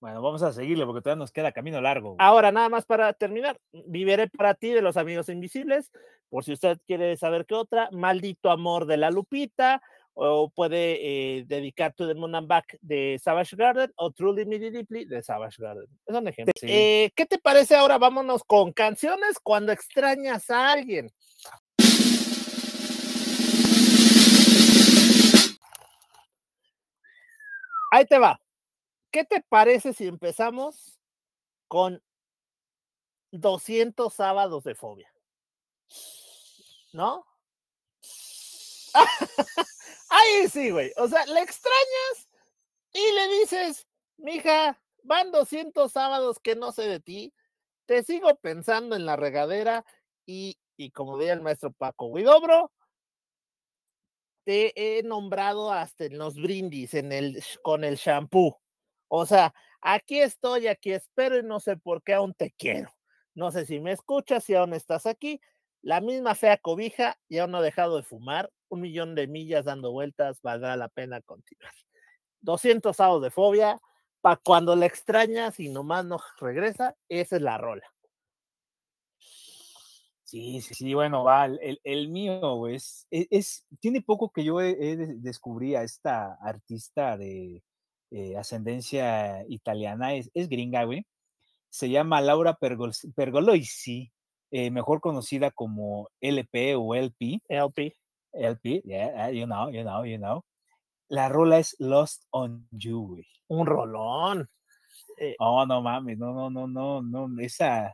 Bueno, 0.00 0.22
vamos 0.22 0.42
a 0.42 0.52
seguirle 0.52 0.86
porque 0.86 1.02
todavía 1.02 1.20
nos 1.20 1.30
queda 1.30 1.52
camino 1.52 1.78
largo. 1.80 2.14
güey. 2.14 2.16
Ahora, 2.20 2.50
nada 2.50 2.70
más 2.70 2.86
para 2.86 3.12
terminar, 3.12 3.60
viviré 3.70 4.28
para 4.28 4.54
ti 4.54 4.70
de 4.70 4.80
los 4.80 4.96
amigos 4.96 5.28
invisibles, 5.28 5.90
por 6.30 6.42
si 6.42 6.54
usted 6.54 6.78
quiere 6.86 7.18
saber 7.18 7.44
qué 7.44 7.54
otra, 7.54 7.90
maldito 7.92 8.50
amor 8.50 8.86
de 8.86 8.96
la 8.96 9.10
Lupita, 9.10 9.82
o 10.14 10.48
puede 10.50 11.38
eh, 11.38 11.44
dedicar 11.46 11.92
to 11.92 12.08
the 12.08 12.14
Moon 12.14 12.34
and 12.34 12.48
Back 12.48 12.78
de 12.80 13.20
Savage 13.22 13.56
Garden, 13.56 13.92
o 13.96 14.10
Truly 14.10 14.46
Me 14.46 14.58
Deeply 14.58 15.04
de 15.04 15.22
Savage 15.22 15.62
Garden. 15.62 15.86
Es 16.06 16.16
un 16.16 16.28
ejemplo. 16.28 16.52
Sí. 16.56 16.66
Eh, 16.68 17.10
¿Qué 17.14 17.26
te 17.26 17.38
parece 17.38 17.76
ahora? 17.76 17.98
Vámonos 17.98 18.42
con 18.44 18.72
canciones 18.72 19.38
cuando 19.42 19.70
extrañas 19.70 20.48
a 20.48 20.72
alguien. 20.72 21.10
Ahí 27.92 28.06
te 28.06 28.18
va. 28.18 28.40
¿Qué 29.10 29.24
te 29.24 29.42
parece 29.42 29.92
si 29.92 30.06
empezamos 30.06 30.98
con 31.68 32.02
200 33.32 34.12
sábados 34.12 34.64
de 34.64 34.74
fobia? 34.74 35.12
¿No? 36.92 37.26
Ahí 40.10 40.48
sí, 40.48 40.70
güey. 40.70 40.92
O 40.96 41.08
sea, 41.08 41.24
le 41.26 41.40
extrañas 41.40 42.28
y 42.92 43.12
le 43.12 43.38
dices, 43.40 43.86
mija, 44.16 44.80
van 45.02 45.30
200 45.32 45.90
sábados 45.90 46.38
que 46.40 46.56
no 46.56 46.72
sé 46.72 46.82
de 46.82 47.00
ti, 47.00 47.32
te 47.86 48.02
sigo 48.02 48.34
pensando 48.36 48.96
en 48.96 49.06
la 49.06 49.16
regadera 49.16 49.84
y, 50.26 50.58
y 50.76 50.90
como 50.90 51.18
diría 51.18 51.32
el 51.34 51.42
maestro 51.42 51.72
Paco 51.72 52.12
Guidobro, 52.12 52.72
te 54.44 54.98
he 54.98 55.02
nombrado 55.02 55.72
hasta 55.72 56.04
en 56.04 56.18
los 56.18 56.36
brindis 56.36 56.94
en 56.94 57.12
el, 57.12 57.42
con 57.62 57.84
el 57.84 57.96
shampoo. 57.96 58.60
O 59.12 59.26
sea, 59.26 59.52
aquí 59.80 60.20
estoy, 60.20 60.68
aquí 60.68 60.92
espero 60.92 61.36
y 61.36 61.42
no 61.42 61.58
sé 61.58 61.76
por 61.76 62.02
qué 62.04 62.14
aún 62.14 62.32
te 62.32 62.52
quiero. 62.52 62.90
No 63.34 63.50
sé 63.50 63.66
si 63.66 63.80
me 63.80 63.90
escuchas, 63.92 64.44
si 64.44 64.54
aún 64.54 64.72
estás 64.72 65.04
aquí. 65.04 65.40
La 65.82 66.00
misma 66.00 66.34
fea 66.36 66.58
cobija 66.58 67.18
y 67.28 67.38
aún 67.38 67.50
no 67.50 67.60
he 67.60 67.64
dejado 67.64 67.96
de 67.96 68.04
fumar. 68.04 68.52
Un 68.68 68.82
millón 68.82 69.16
de 69.16 69.26
millas 69.26 69.64
dando 69.64 69.90
vueltas, 69.90 70.40
valdrá 70.42 70.76
la 70.76 70.88
pena 70.88 71.20
continuar. 71.22 71.72
200 72.40 72.96
sábados 72.96 73.22
de 73.22 73.30
fobia, 73.30 73.80
para 74.20 74.36
cuando 74.36 74.76
la 74.76 74.86
extrañas 74.86 75.58
y 75.58 75.70
nomás 75.70 76.04
no 76.04 76.18
regresa, 76.38 76.94
esa 77.08 77.36
es 77.36 77.42
la 77.42 77.58
rola. 77.58 77.84
Sí, 80.22 80.60
sí, 80.60 80.74
sí, 80.74 80.94
bueno, 80.94 81.24
va, 81.24 81.46
el, 81.46 81.80
el- 81.82 82.08
mío, 82.08 82.68
es, 82.68 83.06
e- 83.10 83.26
es, 83.30 83.66
tiene 83.80 84.00
poco 84.00 84.30
que 84.30 84.44
yo 84.44 84.60
he, 84.60 84.70
he 84.70 84.96
de- 84.96 85.14
descubrí 85.16 85.74
a 85.74 85.82
esta 85.82 86.34
artista 86.34 87.16
de 87.16 87.64
eh, 88.10 88.36
ascendencia 88.36 89.44
italiana, 89.48 90.14
es, 90.14 90.30
es 90.34 90.48
gringa, 90.48 90.84
güey, 90.84 91.06
se 91.70 91.90
llama 91.90 92.20
Laura 92.20 92.58
Pergol- 92.58 93.14
Pergolesi, 93.14 94.12
eh, 94.50 94.70
mejor 94.70 95.00
conocida 95.00 95.50
como 95.50 96.08
LP 96.20 96.74
o 96.76 96.94
LP, 96.94 97.40
LP. 97.48 97.96
LP, 98.32 98.82
yeah, 98.84 99.30
you 99.30 99.44
know, 99.46 99.70
you 99.70 99.82
know, 99.82 100.04
you 100.04 100.16
know. 100.16 100.44
La 101.08 101.28
rola 101.28 101.58
es 101.58 101.74
Lost 101.80 102.24
on 102.30 102.68
You, 102.70 103.08
güey. 103.08 103.26
Un 103.48 103.66
rolón. 103.66 104.48
Oh, 105.40 105.66
no 105.66 105.82
mames, 105.82 106.16
no, 106.18 106.32
no, 106.32 106.48
no, 106.50 106.66
no, 106.68 107.02
no, 107.02 107.40
esa, 107.42 107.88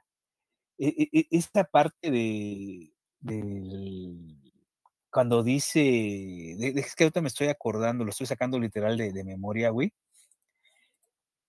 e- 0.79 0.95
e- 0.99 1.09
e- 1.21 1.27
esta 1.31 1.65
parte 1.65 2.11
de, 2.11 2.93
del, 3.21 4.37
cuando 5.11 5.43
dice, 5.43 6.53
es 6.79 6.95
que 6.95 7.05
ahorita 7.05 7.23
me 7.23 7.29
estoy 7.29 7.49
acordando, 7.49 8.05
lo 8.05 8.11
estoy 8.11 8.27
sacando 8.27 8.59
literal 8.59 8.97
de, 8.99 9.13
de 9.13 9.25
memoria, 9.25 9.71
güey. 9.71 9.93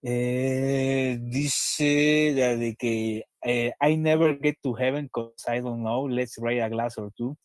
Eh, 0.10 1.18
dice 1.20 1.84
de 1.84 2.78
que 2.80 3.26
eh, 3.44 3.74
I 3.82 3.98
never 3.98 4.40
get 4.42 4.56
to 4.64 4.74
heaven 4.74 5.10
cause 5.12 5.34
I 5.50 5.60
don't 5.60 5.82
know, 5.82 6.08
let's 6.08 6.38
write 6.38 6.62
a 6.62 6.70
glass 6.70 6.98
or 6.98 7.12
two. 7.12 7.38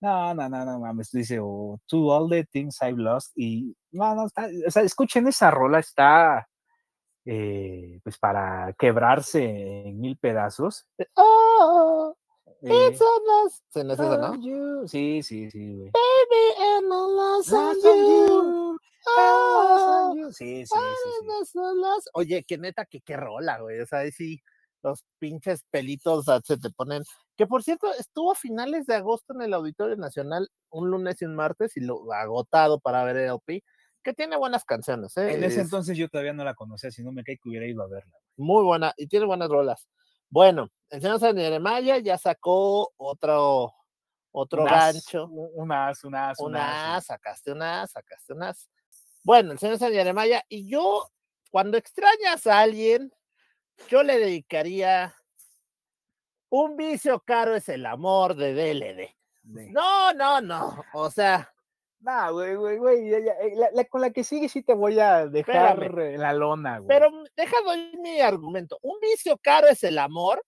No, 0.00 0.32
no, 0.32 0.48
no, 0.48 0.64
no 0.64 0.78
mames, 0.78 1.10
dice, 1.10 1.40
oh, 1.40 1.80
to 1.88 2.10
all 2.12 2.28
the 2.28 2.44
things 2.44 2.78
I've 2.80 2.96
lost. 2.96 3.32
Y 3.36 3.74
no, 3.90 4.14
no, 4.14 4.26
está, 4.26 4.48
o 4.66 4.70
sea, 4.70 4.82
escuchen 4.82 5.26
esa 5.26 5.50
rola, 5.50 5.80
está 5.80 6.46
eh, 7.24 7.98
pues 8.04 8.18
para 8.18 8.72
quebrarse 8.78 9.88
en 9.88 10.00
mil 10.00 10.16
pedazos. 10.16 10.86
Eh, 10.98 11.06
it's 12.62 13.00
a 13.00 13.04
loss. 13.04 13.62
Sí, 13.70 13.84
no 13.84 13.92
es 13.92 14.00
eso, 14.00 14.18
¿no? 14.18 14.34
you. 14.40 14.88
Sí, 14.88 15.22
sí, 15.22 15.50
sí, 15.50 15.74
güey. 15.74 15.90
Baby, 15.90 16.82
on 16.82 17.16
Lost 17.16 17.52
on 17.52 17.74
you. 17.82 18.78
Oh, 19.18 20.14
you. 20.16 20.32
Sí, 20.32 20.64
sí, 20.66 20.74
sí. 20.74 21.58
Oye, 22.14 22.44
que 22.44 22.58
neta, 22.58 22.86
que 22.86 23.00
qué 23.00 23.16
rola, 23.16 23.60
güey. 23.60 23.80
O 23.80 23.86
sea, 23.86 24.00
ahí 24.00 24.10
sí, 24.10 24.42
los 24.82 25.04
pinches 25.18 25.64
pelitos 25.70 26.26
se 26.44 26.56
te 26.56 26.70
ponen. 26.70 27.02
Que 27.36 27.46
por 27.46 27.62
cierto, 27.62 27.92
estuvo 27.98 28.32
a 28.32 28.34
finales 28.34 28.86
de 28.86 28.94
agosto 28.94 29.34
en 29.34 29.42
el 29.42 29.54
Auditorio 29.54 29.96
Nacional, 29.96 30.48
un 30.70 30.90
lunes 30.90 31.20
y 31.20 31.24
un 31.24 31.36
martes, 31.36 31.76
y 31.76 31.80
lo 31.80 32.12
agotado 32.12 32.80
para 32.80 33.04
ver 33.04 33.16
LP, 33.16 33.62
que 34.02 34.14
tiene 34.14 34.36
buenas 34.36 34.64
canciones, 34.64 35.16
¿eh? 35.16 35.34
En 35.34 35.44
ese 35.44 35.60
Es 35.60 35.64
entonces 35.64 35.98
yo 35.98 36.08
todavía 36.08 36.32
no 36.32 36.44
la 36.44 36.54
conocía, 36.54 36.90
si 36.90 37.02
no 37.02 37.12
me 37.12 37.24
cae 37.24 37.36
que 37.36 37.48
hubiera 37.48 37.66
ido 37.66 37.82
a 37.82 37.88
verla. 37.88 38.16
Muy 38.36 38.64
buena, 38.64 38.94
y 38.96 39.06
tiene 39.08 39.26
buenas 39.26 39.48
rolas. 39.48 39.88
Bueno, 40.30 40.68
el 40.90 41.00
señor 41.00 41.20
San 41.20 41.36
Jeremiah 41.36 41.98
ya 41.98 42.18
sacó 42.18 42.92
otro, 42.96 43.72
otro 44.32 44.62
Unas- 44.62 44.94
gancho. 44.94 45.26
u- 45.30 45.52
Unas, 45.62 46.04
unas, 46.04 46.38
unas. 46.40 46.70
Unas, 46.70 47.06
sacaste 47.06 47.52
unas, 47.52 47.90
sacaste 47.90 48.32
unas. 48.32 48.68
Bueno, 49.22 49.52
el 49.52 49.58
señor 49.58 49.78
San 49.78 49.92
y 50.48 50.68
yo, 50.68 51.10
cuando 51.50 51.76
extrañas 51.78 52.46
a 52.46 52.60
alguien, 52.60 53.12
yo 53.88 54.02
le 54.02 54.18
dedicaría 54.18 55.14
un 56.48 56.76
vicio 56.76 57.20
caro 57.20 57.54
es 57.56 57.68
el 57.68 57.84
amor 57.86 58.36
de 58.36 58.54
DLD. 58.54 59.16
No, 59.72 60.12
no, 60.12 60.40
no. 60.40 60.84
O 60.94 61.10
sea, 61.10 61.52
Nah, 62.00 62.30
güey, 62.30 62.54
güey, 62.56 62.78
güey. 62.78 63.10
ya, 63.10 63.18
ya, 63.20 63.32
eh, 63.40 63.52
la- 63.56 63.70
la- 63.72 63.84
con 63.86 64.00
la 64.00 64.10
que 64.10 64.22
sigue 64.22 64.48
sí 64.48 64.62
te 64.62 64.74
voy 64.74 64.98
a 65.00 65.26
dejar 65.26 65.82
Espérame. 65.82 66.18
la 66.18 66.32
lona, 66.32 66.78
güey. 66.78 66.88
pero 66.88 67.10
déjame 67.36 67.70
oír 67.70 67.98
mi 67.98 68.20
argumento. 68.20 68.78
Un 68.82 68.98
vicio 69.00 69.38
caro 69.38 69.66
es 69.68 69.82
el 69.82 69.98
amor. 69.98 70.44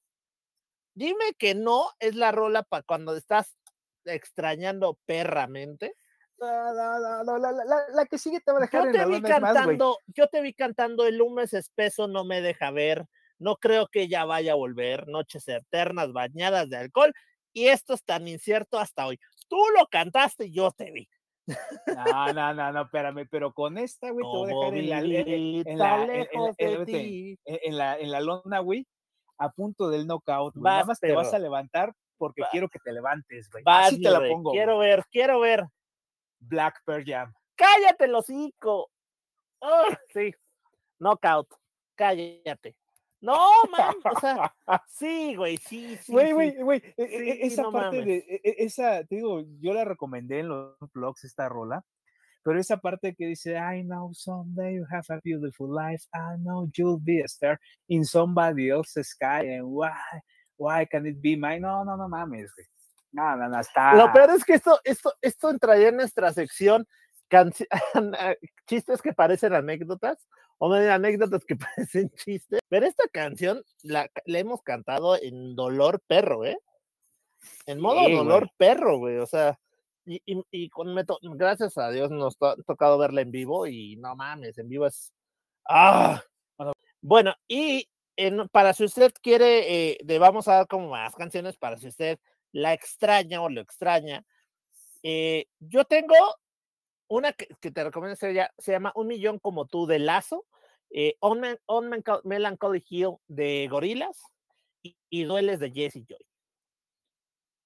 Dime 0.95 1.33
que 1.39 1.55
no 1.55 1.91
es 2.01 2.15
la 2.17 2.33
rola 2.33 2.63
para 2.65 2.83
cuando 2.83 3.17
estás 3.17 3.57
extrañando 4.05 4.99
perramente. 5.07 5.95
No, 6.39 6.73
no, 6.75 6.99
no, 7.01 7.25
no, 7.25 7.39
la, 7.39 7.51
la- 7.53 7.65
la- 7.65 7.89
la 7.95 8.07
que 8.07 8.19
sigue 8.19 8.41
te 8.41 8.53
va 8.53 8.59
a 8.59 8.61
dejar 8.63 8.83
Yo 8.83 8.87
en 8.89 8.93
te 8.93 8.99
la 8.99 9.07
vi 9.07 9.13
lona 9.15 9.29
es 9.29 9.41
más, 9.41 9.53
güey. 9.53 9.55
cantando, 9.65 9.99
yo 10.07 10.29
te 10.29 10.41
vi 10.41 10.55
cantando 10.55 11.07
El 11.07 11.21
humo 11.21 11.41
es 11.41 11.53
espeso, 11.53 12.07
no 12.07 12.25
me 12.25 12.41
deja 12.41 12.71
ver, 12.71 13.07
no 13.39 13.57
creo 13.57 13.89
que 13.89 14.03
ella 14.03 14.25
vaya 14.25 14.53
a 14.53 14.57
volver, 14.57 15.09
noches 15.09 15.49
eternas 15.49 16.13
bañadas 16.13 16.69
de 16.71 16.77
alcohol, 16.77 17.13
y 17.53 17.69
esto 17.69 17.95
es 17.95 18.05
tan 18.05 18.29
incierto 18.29 18.79
hasta 18.79 19.07
hoy. 19.07 19.19
Tú 19.49 19.57
lo 19.77 19.87
cantaste 19.89 20.47
y 20.47 20.53
yo 20.53 20.71
te 20.71 20.91
vi. 20.93 21.09
No, 21.87 22.33
no, 22.33 22.55
no, 22.55 22.73
no, 22.73 22.83
espérame, 22.83 23.27
pero 23.31 23.53
con 23.53 23.79
esta, 23.79 24.11
güey, 24.11 24.25
te 24.25 24.29
voy 24.29 24.53
a 24.53 24.57
dejar 24.57 24.75
en 24.75 24.89
la, 25.79 26.05
en- 27.99 28.11
la- 28.11 28.21
lona, 28.21 28.59
güey, 28.61 28.87
a 29.39 29.51
punto 29.51 29.89
del 29.89 30.07
knockout, 30.07 30.55
güey. 30.55 30.65
Nada 30.65 30.85
más 30.85 31.01
te 31.01 31.13
vas 31.13 31.33
a 31.33 31.39
levantar 31.39 31.93
porque 32.19 32.43
quiero 32.51 32.69
que 32.69 32.79
te 32.79 32.93
levantes, 32.93 33.49
güey. 33.51 33.65
Vas, 33.65 33.89
Así 33.89 34.03
te 34.03 34.11
la 34.11 34.21
pongo. 34.21 34.53
Quiero 34.53 34.77
güey. 34.77 34.89
ver, 34.91 35.05
quiero 35.11 35.41
ver. 35.41 35.65
Black 36.41 36.83
Pearl 36.85 37.05
Jam. 37.05 37.33
Cállate, 37.57 38.13
hocico. 38.13 38.91
Ah, 39.61 39.99
sí, 40.13 40.33
knockout. 40.99 41.49
Cállate. 41.97 42.77
No, 43.21 43.37
man, 43.71 43.95
o 44.05 44.21
sea, 44.21 44.55
sí, 44.89 45.35
güey, 45.35 45.57
sí, 45.57 45.97
sí. 46.03 46.13
Güey, 46.13 46.33
güey, 46.33 46.63
güey, 46.63 46.83
e- 46.97 47.03
e- 47.03 47.09
Sí, 47.09 47.39
esa 47.43 47.63
no 47.63 47.73
parte 47.73 47.97
mames. 47.99 48.07
de, 48.27 48.41
e- 48.45 48.65
esa, 48.65 49.05
te 49.05 49.17
digo, 49.17 49.43
yo 49.61 49.73
la 49.73 49.85
recomendé 49.85 50.41
en 50.41 50.49
los 50.49 50.77
blogs, 50.93 51.25
esta 51.25 51.49
rola, 51.49 51.83
pero 52.45 52.61
esa 52.61 52.77
parte 52.77 53.15
que 53.17 53.27
dice, 53.27 53.57
I 53.57 53.83
know 53.83 54.15
someday 54.15 54.77
you 54.77 54.87
have 54.91 55.05
a 55.09 55.21
beautiful 55.25 55.69
life, 55.69 56.05
I 56.15 56.39
know 56.39 56.69
you'll 56.77 57.01
be 57.03 57.21
a 57.21 57.27
star 57.27 57.59
in 57.89 58.05
somebody 58.05 58.71
else's 58.71 59.09
sky, 59.09 59.57
and 59.57 59.65
why, 59.65 59.91
why 60.57 60.87
can 60.87 61.05
it 61.07 61.21
be 61.21 61.37
mine? 61.37 61.61
No, 61.61 61.85
no, 61.85 61.97
no 61.97 62.09
mames, 62.09 62.53
güey. 62.55 62.67
No, 63.11 63.37
no, 63.37 63.49
no, 63.49 63.59
está... 63.59 63.95
Lo 63.95 64.13
peor 64.13 64.31
es 64.31 64.45
que 64.45 64.55
esto, 64.55 64.79
esto, 64.85 65.13
esto 65.21 65.51
entraría 65.51 65.89
en 65.89 65.97
nuestra 65.97 66.33
sección 66.33 66.87
chistes 68.67 69.03
que 69.03 69.13
parecen 69.13 69.55
anécdotas, 69.55 70.27
o 70.59 70.69
más 70.69 70.81
bien 70.81 70.91
anécdotas 70.93 71.45
que 71.45 71.57
parecen 71.77 72.11
chistes. 72.11 72.61
Pero 72.69 72.87
esta 72.87 73.09
canción 73.09 73.63
la, 73.83 74.11
la 74.27 74.39
hemos 74.39 74.63
cantado 74.63 75.17
en 75.21 75.55
dolor 75.57 76.01
perro, 76.07 76.45
¿eh? 76.45 76.59
En 77.67 77.81
modo 77.81 78.05
Sí, 78.07 78.13
dolor 78.15 78.41
güey. 78.47 78.53
perro, 78.57 78.99
güey. 78.99 79.19
O 79.19 79.27
sea, 79.27 79.59
y, 80.05 80.21
y, 80.27 80.43
y 80.51 80.69
con 80.71 80.93
me 80.95 81.05
to- 81.05 81.19
gracias 81.23 81.79
a 81.79 81.91
Dios 81.91 82.11
nos 82.11 82.37
to- 82.37 82.47
ha 82.47 82.57
tocado 82.67 82.99
verla 82.99 83.21
en 83.21 83.31
vivo 83.31 83.67
y 83.67 83.97
no 83.97 84.17
mames, 84.17 84.59
en 84.59 84.69
vivo 84.69 84.87
es. 84.87 85.13
¡Ah! 85.69 86.23
Bueno, 87.01 87.35
y 87.47 87.89
en- 88.17 88.49
para 88.49 88.73
si 88.73 88.85
usted 88.85 89.13
quiere, 89.23 89.91
eh, 89.93 89.99
le 90.05 90.19
vamos 90.19 90.49
a 90.49 90.55
dar 90.55 90.67
como 90.67 90.89
más 90.91 91.15
canciones 91.15 91.57
para 91.57 91.79
si 91.79 91.89
usted 91.89 92.19
la 92.53 92.73
extraña 92.73 93.41
o 93.43 93.49
lo 93.49 93.61
extraña. 93.61 94.25
Eh, 95.05 95.47
yo 95.61 95.85
tengo 95.85 96.15
una 97.09 97.33
que, 97.33 97.47
que 97.61 97.71
te 97.71 97.85
recomiendo, 97.85 98.17
se, 98.17 98.33
llama- 98.33 98.51
se 98.59 98.73
llama 98.73 98.93
Un 98.95 99.07
Millón 99.09 99.39
como 99.39 99.67
tú 99.67 99.87
de 99.87 99.99
Lazo, 99.99 100.45
eh, 100.91 101.17
On, 101.21 101.41
Man- 101.41 101.59
On 101.67 101.89
Manco- 101.89 102.21
Melancholy 102.25 102.85
Hill 102.89 103.17
de 103.27 103.67
Gorilas 103.71 104.23
y, 104.83 104.97
y 105.11 105.25
Dueles 105.25 105.59
de 105.61 105.71
Jesse 105.71 106.05
Joy. 106.07 106.25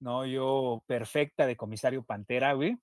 No, 0.00 0.26
yo, 0.26 0.82
perfecta 0.86 1.46
de 1.46 1.56
Comisario 1.56 2.02
Pantera, 2.02 2.54
güey. 2.54 2.76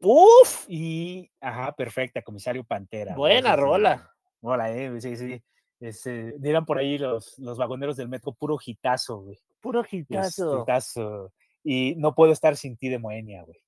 ¡Uf! 0.00 0.66
Y, 0.68 1.30
ajá, 1.40 1.72
perfecta, 1.72 2.22
Comisario 2.22 2.64
Pantera. 2.64 3.14
Buena 3.14 3.54
rola. 3.56 4.12
Hola, 4.40 4.72
eh, 4.76 5.00
sí, 5.00 5.16
sí. 5.16 5.42
Este, 5.78 6.32
dirán 6.38 6.64
por 6.66 6.78
ahí 6.78 6.98
los, 6.98 7.38
los 7.38 7.56
vagoneros 7.58 7.96
del 7.96 8.08
metro, 8.08 8.32
puro 8.32 8.58
hitazo, 8.64 9.20
güey. 9.20 9.38
Puro 9.60 9.82
Este, 9.82 9.96
hitazo. 9.98 10.62
hitazo. 10.62 11.32
Y 11.62 11.94
no 11.96 12.14
puedo 12.14 12.32
estar 12.32 12.56
sin 12.56 12.76
ti 12.76 12.88
de 12.88 12.98
Moenia, 12.98 13.42
güey. 13.42 13.58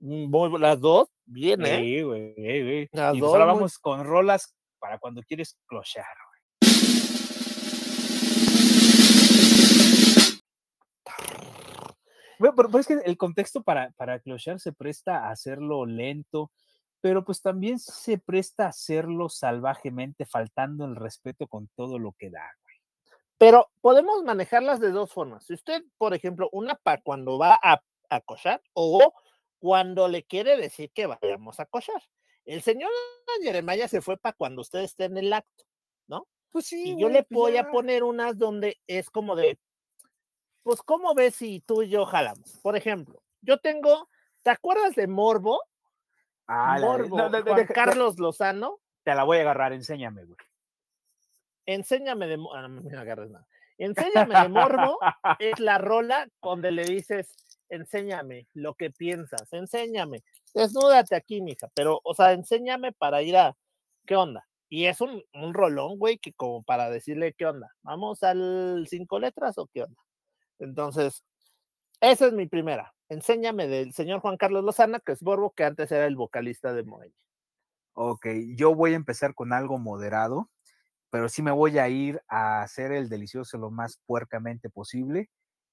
Mm, 0.00 0.30
muy 0.30 0.58
las 0.60 0.80
dos, 0.80 1.08
bien, 1.24 1.64
¿eh? 1.66 1.76
Sí, 1.78 2.02
güey, 2.02 2.34
güey. 2.36 2.88
Las 2.92 3.16
Y 3.16 3.20
dos 3.20 3.32
ahora 3.32 3.46
muy- 3.46 3.54
vamos 3.54 3.78
con 3.78 4.04
rolas 4.04 4.54
para 4.78 4.98
cuando 4.98 5.22
quieres 5.22 5.56
clochar. 5.66 6.04
Güey, 12.38 12.52
pero, 12.56 12.68
pero 12.68 12.78
es 12.78 12.86
que 12.86 12.94
el 13.04 13.16
contexto 13.16 13.62
para, 13.62 13.90
para 13.92 14.20
clochar 14.20 14.60
se 14.60 14.72
presta 14.72 15.26
a 15.26 15.30
hacerlo 15.30 15.84
lento, 15.86 16.52
pero 17.00 17.24
pues 17.24 17.42
también 17.42 17.78
se 17.80 18.18
presta 18.18 18.66
a 18.66 18.68
hacerlo 18.68 19.28
salvajemente, 19.28 20.24
faltando 20.24 20.84
el 20.84 20.94
respeto 20.94 21.48
con 21.48 21.68
todo 21.74 21.98
lo 21.98 22.12
que 22.12 22.30
da. 22.30 22.42
Pero 23.38 23.68
podemos 23.80 24.22
manejarlas 24.24 24.78
de 24.80 24.90
dos 24.90 25.12
formas. 25.12 25.46
Si 25.46 25.54
usted, 25.54 25.82
por 25.96 26.14
ejemplo, 26.14 26.48
una 26.52 26.74
para 26.76 27.00
cuando 27.02 27.38
va 27.38 27.58
a, 27.60 27.80
a 28.10 28.20
cochar 28.20 28.60
o 28.72 29.12
cuando 29.58 30.08
le 30.08 30.24
quiere 30.24 30.56
decir 30.56 30.90
que 30.92 31.06
vayamos 31.06 31.60
a 31.60 31.66
cochar. 31.66 32.02
El 32.44 32.62
señor 32.62 32.90
Jeremiah 33.42 33.88
se 33.88 34.00
fue 34.00 34.16
para 34.16 34.32
cuando 34.34 34.62
usted 34.62 34.80
esté 34.80 35.04
en 35.04 35.16
el 35.18 35.32
acto. 35.32 35.64
Pues 36.50 36.64
sí. 36.66 36.92
Y 36.92 36.98
yo 37.00 37.10
le 37.10 37.24
pues 37.24 37.28
voy 37.38 37.56
a 37.58 37.70
poner 37.70 38.02
unas 38.02 38.38
donde 38.38 38.80
es 38.86 39.10
como 39.10 39.36
de, 39.36 39.58
pues, 40.62 40.80
¿cómo 40.82 41.14
ves 41.14 41.34
si 41.34 41.60
tú 41.60 41.82
y 41.82 41.90
yo 41.90 42.06
jalamos? 42.06 42.58
Por 42.62 42.74
ejemplo, 42.74 43.22
yo 43.42 43.58
tengo, 43.58 44.08
¿te 44.42 44.48
acuerdas 44.48 44.94
de 44.94 45.06
Morbo? 45.06 45.62
Ah, 46.46 46.78
la 46.78 46.80
de- 46.80 46.86
Morbo, 46.86 47.16
no, 47.18 47.28
no, 47.28 47.38
no, 47.38 47.44
Juan 47.44 47.56
deja- 47.58 47.74
Carlos 47.74 48.18
Lozano. 48.18 48.80
Te 49.04 49.14
la 49.14 49.24
voy 49.24 49.36
a 49.36 49.40
agarrar, 49.42 49.74
enséñame, 49.74 50.24
güey. 50.24 50.38
Enséñame 51.66 52.26
de, 52.26 52.38
Mo- 52.38 52.54
ah, 52.54 52.66
no 52.66 52.80
me 52.82 52.96
agarres 52.96 53.30
nada. 53.30 53.46
Enséñame 53.76 54.40
de 54.40 54.48
Morbo 54.48 54.98
es 55.38 55.60
la 55.60 55.76
rola 55.78 56.28
donde 56.42 56.70
le 56.70 56.84
dices, 56.84 57.30
enséñame 57.68 58.46
lo 58.54 58.74
que 58.74 58.90
piensas, 58.90 59.52
enséñame, 59.52 60.24
desnúdate 60.54 61.14
aquí, 61.14 61.40
mija, 61.40 61.68
pero, 61.74 62.00
o 62.04 62.14
sea, 62.14 62.32
enséñame 62.32 62.92
para 62.92 63.22
ir 63.22 63.36
a, 63.36 63.56
¿qué 64.06 64.16
onda? 64.16 64.46
Y 64.68 64.86
es 64.86 65.00
un, 65.00 65.22
un 65.32 65.54
rolón, 65.54 65.98
güey, 65.98 66.18
que 66.18 66.32
como 66.32 66.62
para 66.62 66.90
decirle, 66.90 67.32
¿qué 67.32 67.46
onda? 67.46 67.70
¿Vamos 67.82 68.22
al 68.22 68.86
cinco 68.88 69.18
letras 69.18 69.56
o 69.58 69.66
qué 69.66 69.84
onda? 69.84 70.00
Entonces, 70.58 71.24
esa 72.00 72.26
es 72.26 72.32
mi 72.32 72.46
primera. 72.46 72.94
Enséñame 73.08 73.66
del 73.66 73.92
señor 73.92 74.20
Juan 74.20 74.36
Carlos 74.36 74.64
Lozana, 74.64 75.00
que 75.00 75.12
es 75.12 75.22
Borbo, 75.22 75.52
que 75.52 75.64
antes 75.64 75.90
era 75.90 76.06
el 76.06 76.16
vocalista 76.16 76.74
de 76.74 76.84
Morelia. 76.84 77.16
Ok, 77.94 78.26
yo 78.54 78.74
voy 78.74 78.92
a 78.92 78.96
empezar 78.96 79.34
con 79.34 79.52
algo 79.52 79.78
moderado, 79.78 80.50
pero 81.10 81.28
sí 81.28 81.42
me 81.42 81.50
voy 81.50 81.78
a 81.78 81.88
ir 81.88 82.22
a 82.28 82.62
hacer 82.62 82.92
el 82.92 83.08
delicioso 83.08 83.56
lo 83.58 83.70
más 83.70 84.00
puercamente 84.06 84.68
posible 84.68 85.30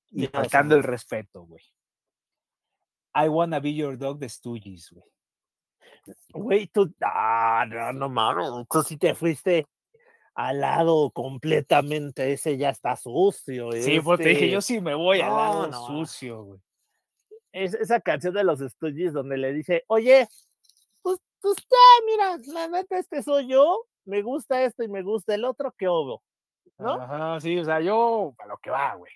y 0.09 0.27
faltando 0.27 0.75
el 0.75 0.83
respeto, 0.83 1.43
güey. 1.43 1.63
I 3.15 3.29
wanna 3.29 3.61
be 3.61 3.73
your 3.73 3.97
dog 3.97 4.19
de 4.19 4.27
Stooges, 4.27 4.91
güey. 4.91 5.05
Güey, 6.33 6.67
tú, 6.67 6.93
ah, 7.01 7.65
no, 7.67 7.93
no 7.93 8.09
mames, 8.09 8.47
tú 8.69 8.83
sí 8.83 8.97
te 8.97 9.15
fuiste 9.15 9.65
al 10.35 10.59
lado 10.59 11.09
completamente, 11.11 12.33
ese 12.33 12.57
ya 12.57 12.69
está 12.69 12.95
sucio. 12.95 13.71
Sí, 13.71 14.01
pues 14.01 14.19
te 14.19 14.29
dije, 14.29 14.45
este, 14.45 14.51
yo 14.51 14.61
sí 14.61 14.81
me 14.81 14.93
voy 14.93 15.21
al 15.21 15.31
lado 15.31 15.67
no. 15.67 15.87
sucio, 15.87 16.43
güey. 16.43 16.59
es 17.53 17.73
esa 17.73 18.01
canción 18.01 18.33
de 18.33 18.43
los 18.43 18.59
Stooges 18.59 19.13
donde 19.13 19.37
le 19.37 19.53
dice, 19.53 19.83
oye, 19.87 20.27
pues, 21.01 21.17
pues 21.41 21.55
ya, 21.55 22.05
mira, 22.05 22.37
la 22.53 22.67
neta, 22.67 22.99
este 22.99 23.23
soy 23.23 23.47
yo, 23.47 23.85
me 24.03 24.21
gusta 24.21 24.63
esto 24.63 24.83
y 24.83 24.89
me 24.89 25.03
gusta 25.03 25.33
el 25.33 25.45
otro, 25.45 25.73
qué 25.77 25.87
obo, 25.87 26.21
¿no? 26.77 27.01
Ajá, 27.01 27.39
sí, 27.39 27.57
o 27.57 27.63
sea, 27.63 27.79
yo 27.79 28.35
a 28.37 28.45
lo 28.45 28.57
que 28.57 28.69
va, 28.69 28.93
güey. 28.95 29.11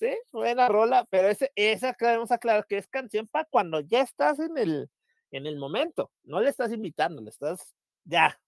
Sí, 0.00 0.16
buena 0.32 0.66
rola, 0.66 1.06
pero 1.10 1.28
ese, 1.28 1.52
esa 1.54 1.94
debemos 2.00 2.30
aclarar 2.32 2.66
que 2.66 2.78
es 2.78 2.88
canción 2.88 3.28
para 3.28 3.44
cuando 3.44 3.80
ya 3.80 4.00
estás 4.00 4.38
en 4.38 4.56
el, 4.56 4.90
en 5.30 5.46
el 5.46 5.58
momento, 5.58 6.10
no 6.24 6.40
le 6.40 6.48
estás 6.48 6.72
invitando, 6.72 7.20
le 7.20 7.28
estás, 7.28 7.74
ya, 8.04 8.40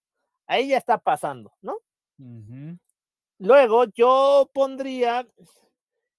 ahí 0.47 0.69
ya 0.69 0.77
está 0.79 0.97
pasando, 0.97 1.53
¿no? 1.61 1.77
Luego 3.37 3.85
yo 3.93 4.49
pondría, 4.51 5.27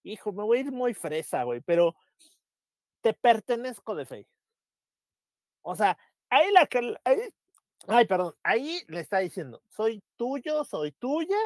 hijo, 0.04 0.32
me 0.32 0.44
voy 0.44 0.58
a 0.58 0.60
ir 0.60 0.70
muy 0.70 0.94
fresa, 0.94 1.42
güey, 1.42 1.60
pero 1.62 1.96
te 3.00 3.12
pertenezco 3.12 3.96
de 3.96 4.06
fe. 4.06 4.28
O 5.62 5.74
sea, 5.74 5.98
ahí 6.30 6.52
la 6.52 6.66
que, 6.68 6.96
ahí- 7.02 7.34
ay, 7.88 8.06
perdón, 8.06 8.36
ahí 8.44 8.82
le 8.86 9.00
está 9.00 9.18
diciendo, 9.18 9.62
soy 9.68 10.00
tuyo, 10.16 10.62
soy 10.62 10.92
tuya, 10.92 11.36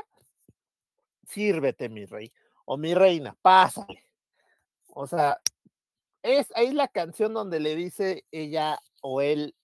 sírvete, 1.26 1.89
mi 1.89 2.05
rey, 2.05 2.30
o 2.71 2.77
mi 2.77 2.93
reina, 2.93 3.35
pásale. 3.41 4.05
O 4.89 5.07
sea, 5.07 5.41
es 6.23 6.55
ahí 6.55 6.73
la 6.73 6.89
canción 6.89 7.33
donde 7.33 7.61
le 7.61 7.75
dice 7.75 8.27
ella 8.31 8.79
o 9.01 9.23
él, 9.23 9.57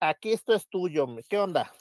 aquí 0.00 0.32
esto 0.32 0.52
es 0.54 0.66
tuyo, 0.68 1.06
¿qué 1.28 1.38
onda? 1.38 1.72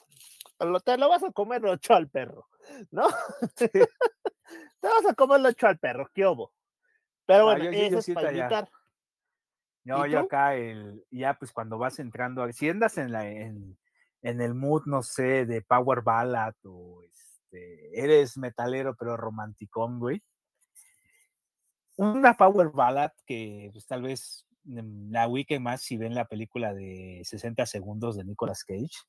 Te 0.85 0.97
lo 0.97 1.09
vas 1.09 1.23
a 1.23 1.31
comer 1.31 1.63
lo 1.63 1.73
echó 1.73 1.95
al 1.95 2.07
perro, 2.07 2.47
¿no? 2.91 3.07
te 3.57 3.87
vas 4.83 5.05
a 5.09 5.15
comer 5.15 5.39
lo 5.41 5.49
echó 5.49 5.65
al 5.65 5.79
perro, 5.79 6.07
¿qué 6.13 6.27
hubo? 6.27 6.53
Pero 7.25 7.45
bueno, 7.45 7.63
yo- 7.65 7.71
yo- 7.71 7.79
eso 7.79 7.89
yo 7.93 7.97
es 7.99 8.05
sí 8.05 8.13
para 8.13 8.27
invitar. 8.31 8.69
No, 9.85 10.05
¿Y 10.05 10.11
yo 10.11 10.19
tú? 10.19 10.25
acá, 10.27 10.55
el, 10.55 11.03
ya 11.09 11.33
pues 11.33 11.51
cuando 11.51 11.79
vas 11.79 11.97
entrando, 11.97 12.47
si 12.51 12.69
andas 12.69 12.99
en, 12.99 13.11
la, 13.11 13.27
en, 13.27 13.75
en 14.21 14.41
el 14.41 14.53
mood, 14.53 14.83
no 14.85 15.01
sé, 15.01 15.47
de 15.47 15.63
power 15.63 16.01
ballad 16.01 16.53
o 16.63 17.01
este, 17.01 17.99
eres 17.99 18.37
metalero 18.37 18.95
pero 18.95 19.17
romanticón, 19.17 19.97
güey. 19.97 20.21
Una 21.99 22.33
power 22.33 22.69
ballad 22.69 23.11
que 23.25 23.69
pues 23.73 23.85
tal 23.85 24.03
vez 24.03 24.45
mm, 24.63 25.11
la 25.11 25.27
ubiquen 25.27 25.61
más 25.61 25.81
si 25.81 25.97
ven 25.97 26.15
la 26.15 26.23
película 26.23 26.73
de 26.73 27.21
60 27.25 27.65
segundos 27.65 28.15
de 28.15 28.23
Nicolas 28.23 28.63
Cage. 28.63 29.03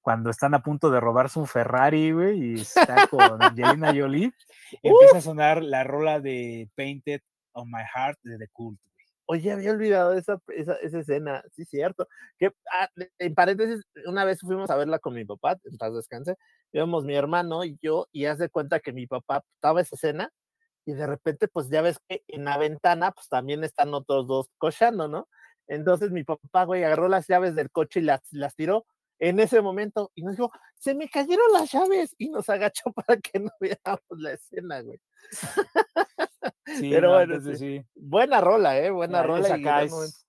Cuando 0.00 0.30
están 0.30 0.52
a 0.54 0.62
punto 0.62 0.90
de 0.90 0.98
robarse 0.98 1.38
un 1.38 1.46
Ferrari, 1.46 2.10
güey, 2.10 2.42
y 2.42 2.60
está 2.62 3.06
con 3.06 3.40
Angelina 3.40 3.94
Jolie, 3.94 4.32
empieza 4.82 5.18
a 5.18 5.20
sonar 5.20 5.62
la 5.62 5.84
rola 5.84 6.18
de 6.18 6.68
Painted 6.74 7.20
on 7.52 7.70
My 7.70 7.84
Heart 7.94 8.18
de 8.24 8.38
The 8.38 8.48
Cult, 8.48 8.80
güey. 8.80 9.06
Oye, 9.26 9.52
había 9.52 9.70
olvidado 9.70 10.14
esa, 10.14 10.40
esa, 10.48 10.74
esa 10.82 10.98
escena, 10.98 11.44
sí, 11.52 11.64
cierto. 11.64 12.08
Que, 12.38 12.50
ah, 12.72 12.88
en 13.20 13.34
paréntesis, 13.36 13.84
una 14.04 14.24
vez 14.24 14.40
fuimos 14.40 14.70
a 14.70 14.76
verla 14.76 14.98
con 14.98 15.14
mi 15.14 15.24
papá, 15.24 15.58
en 15.62 15.76
paz 15.78 15.94
descanse, 15.94 16.36
íbamos 16.72 17.04
mi 17.04 17.14
hermano 17.14 17.62
y 17.62 17.78
yo, 17.80 18.08
y 18.10 18.24
haz 18.24 18.38
de 18.38 18.48
cuenta 18.48 18.80
que 18.80 18.92
mi 18.92 19.06
papá 19.06 19.44
estaba 19.54 19.80
esa 19.80 19.94
escena, 19.94 20.32
y 20.86 20.94
de 20.94 21.06
repente, 21.06 21.48
pues 21.48 21.68
ya 21.68 21.82
ves 21.82 21.98
que 22.08 22.22
en 22.28 22.44
la 22.46 22.56
ventana, 22.58 23.10
pues 23.12 23.28
también 23.28 23.64
están 23.64 23.92
otros 23.92 24.26
dos 24.26 24.48
cochando, 24.58 25.08
¿no? 25.08 25.28
Entonces 25.66 26.12
mi 26.12 26.24
papá, 26.24 26.64
güey, 26.64 26.84
agarró 26.84 27.08
las 27.08 27.26
llaves 27.26 27.54
del 27.56 27.70
coche 27.70 28.00
y 28.00 28.04
las, 28.04 28.20
las 28.30 28.54
tiró 28.54 28.86
en 29.18 29.40
ese 29.40 29.62
momento, 29.62 30.12
y 30.14 30.22
nos 30.22 30.36
dijo, 30.36 30.52
se 30.74 30.94
me 30.94 31.08
cayeron 31.08 31.50
las 31.54 31.72
llaves, 31.72 32.14
y 32.18 32.28
nos 32.28 32.48
agachó 32.50 32.92
para 32.94 33.18
que 33.20 33.40
no 33.40 33.50
viéramos 33.60 34.02
la 34.10 34.32
escena, 34.32 34.80
güey. 34.82 35.00
Sí, 36.78 36.90
Pero 36.90 37.08
no, 37.08 37.14
bueno, 37.14 37.34
entonces 37.36 37.58
sí. 37.58 37.84
Buena 37.94 38.40
rola, 38.40 38.78
¿eh? 38.78 38.90
Buena 38.90 39.22
rola. 39.22 39.54
Acá, 39.54 39.82
es, 39.84 40.26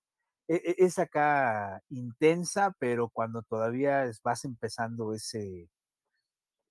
e- 0.48 0.54
e- 0.56 0.76
es 0.78 0.98
acá 0.98 1.82
intensa, 1.90 2.74
pero 2.78 3.08
cuando 3.10 3.42
todavía 3.42 4.04
es- 4.06 4.22
vas 4.22 4.44
empezando 4.44 5.12
ese, 5.12 5.68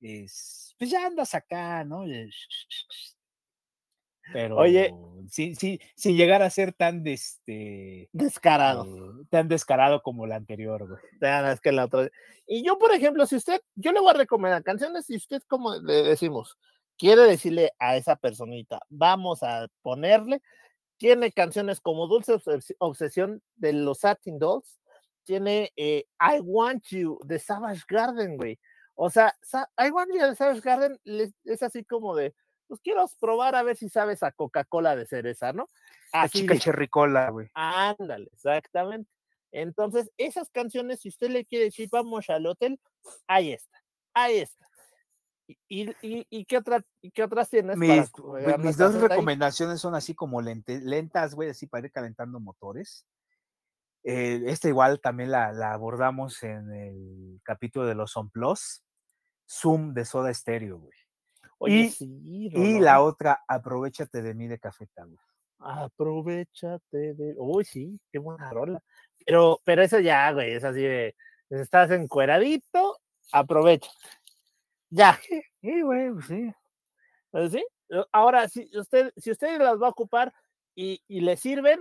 es, 0.02 0.76
pues 0.80 0.90
ya 0.90 1.06
andas 1.06 1.36
acá, 1.36 1.84
¿no? 1.84 2.04
Pero 4.34 4.58
Oye. 4.58 4.94
sí, 5.30 5.56
sin 5.56 6.18
llegar 6.18 6.42
a 6.42 6.50
ser 6.50 6.74
tan 6.74 7.04
de 7.04 7.14
este 7.14 8.10
Descarado. 8.12 8.86
eh, 9.22 9.26
tan 9.30 9.48
descarado 9.48 10.02
como 10.02 10.28
la 10.28 10.36
anterior, 10.36 10.88
güey. 10.88 11.00
Ya, 11.22 11.52
es 11.52 11.62
que 11.62 11.72
la 11.72 11.86
otra. 11.86 12.10
Y 12.46 12.64
yo, 12.66 12.78
por 12.78 12.94
ejemplo, 12.94 13.26
si 13.26 13.36
usted, 13.36 13.62
yo 13.76 13.92
le 13.92 14.00
voy 14.00 14.10
a 14.12 14.14
recomendar 14.14 14.64
canciones, 14.64 15.06
si 15.06 15.16
usted, 15.16 15.42
como 15.48 15.76
le 15.76 16.04
decimos, 16.04 16.58
quiere 16.98 17.22
decirle 17.24 17.72
a 17.80 17.96
esa 17.96 18.16
personita, 18.16 18.80
vamos 18.90 19.44
a 19.44 19.68
ponerle, 19.82 20.42
tiene 20.98 21.32
canciones 21.32 21.80
como 21.80 22.08
Dulce 22.08 22.34
Obses- 22.34 22.76
Obsesión 22.80 23.42
de 23.56 23.74
los 23.74 24.00
Satin 24.00 24.40
Dolls, 24.40 24.80
tiene 25.24 25.72
eh, 25.76 26.06
I 26.20 26.40
Want 26.42 26.84
You 26.90 27.20
de 27.26 27.38
Savage 27.40 27.84
Garden, 27.88 28.38
güey. 28.38 28.58
O 28.96 29.10
sea, 29.10 29.36
Sa- 29.42 29.70
I 29.78 29.90
Want 29.92 30.10
You 30.14 30.26
de 30.26 30.36
Savage 30.36 30.62
Garden 30.62 30.98
es 31.46 31.62
así 31.62 31.84
como 31.84 32.16
de, 32.16 32.34
pues 32.68 32.80
quiero 32.82 33.06
probar 33.20 33.56
a 33.56 33.64
ver 33.64 33.76
si 33.78 33.90
sabes 33.90 34.24
a 34.24 34.32
Coca-Cola 34.32 34.96
de 34.96 35.06
cereza, 35.06 35.54
¿no? 35.54 35.68
Así 36.12 36.40
chica 36.42 36.54
de- 36.54 36.60
cherricola, 36.60 37.30
güey. 37.30 37.50
Ándale, 37.54 38.30
exactamente. 38.34 39.10
Entonces, 39.52 40.12
esas 40.18 40.50
canciones, 40.50 41.00
si 41.00 41.10
usted 41.10 41.30
le 41.30 41.46
quiere 41.46 41.66
decir 41.66 41.88
vamos 41.92 42.30
al 42.30 42.46
hotel, 42.46 42.80
ahí 43.28 43.54
está, 43.54 43.82
ahí 44.14 44.40
está. 44.40 44.66
¿Y, 45.70 45.96
y, 46.02 46.44
qué, 46.46 46.58
otra, 46.58 46.84
y 47.02 47.10
qué 47.12 47.24
otras 47.24 47.50
tienes? 47.50 47.78
Mis, 47.78 47.90
agregar 47.90 48.60
mis 48.60 48.76
dos 48.78 48.94
ahí? 48.96 49.02
recomendaciones 49.02 49.80
son 49.80 49.96
así 49.96 50.14
como 50.14 50.42
lente- 50.42 50.82
lentas, 50.82 51.36
güey, 51.36 51.50
así 51.50 51.68
para 51.68 51.86
ir 51.88 51.92
calentando 51.94 52.42
motores. 52.42 53.08
Eh, 54.04 54.44
esta 54.48 54.68
igual 54.68 55.00
también 55.00 55.32
la, 55.32 55.54
la 55.54 55.72
abordamos 55.72 56.44
en 56.44 56.70
el 56.74 57.40
capítulo 57.44 57.86
de 57.86 57.96
los 57.96 58.16
On 58.18 58.30
Plus, 58.30 58.84
Zoom 59.50 59.94
de 59.94 60.04
Soda 60.04 60.34
Stereo, 60.34 60.80
güey. 60.80 60.98
Oye, 61.60 61.76
y- 61.76 61.90
sí, 61.90 62.50
Y 62.54 62.80
la 62.80 63.02
otra, 63.02 63.44
Aprovechate 63.48 64.22
de 64.22 64.34
mí 64.34 64.48
de 64.48 64.60
Café 64.60 64.88
Tacuba. 64.94 65.22
Aprovechate 65.60 67.14
de. 67.16 67.36
Uy, 67.38 67.66
sí, 67.66 68.00
qué 68.12 68.20
buena 68.20 68.50
rola. 68.52 68.82
Pero, 69.26 69.60
pero 69.64 69.82
eso 69.82 70.00
ya, 70.00 70.32
güey, 70.32 70.52
es 70.54 70.64
así 70.64 70.82
de. 70.82 71.16
Estás 71.50 71.92
encueradito, 71.92 72.98
aprovecha. 73.32 73.90
Ya, 74.90 75.20
Sí, 75.62 75.82
güey, 75.82 76.12
pues 76.14 76.26
sí. 76.28 76.54
¿pues 77.32 77.52
sí? 77.52 77.66
Ahora, 78.12 78.48
si 78.48 78.70
usted, 78.78 79.12
si 79.18 79.32
usted 79.32 79.60
las 79.60 79.82
va 79.82 79.88
a 79.88 79.92
ocupar 79.92 80.34
y, 80.76 81.02
y 81.08 81.22
le 81.22 81.36
sirven, 81.38 81.80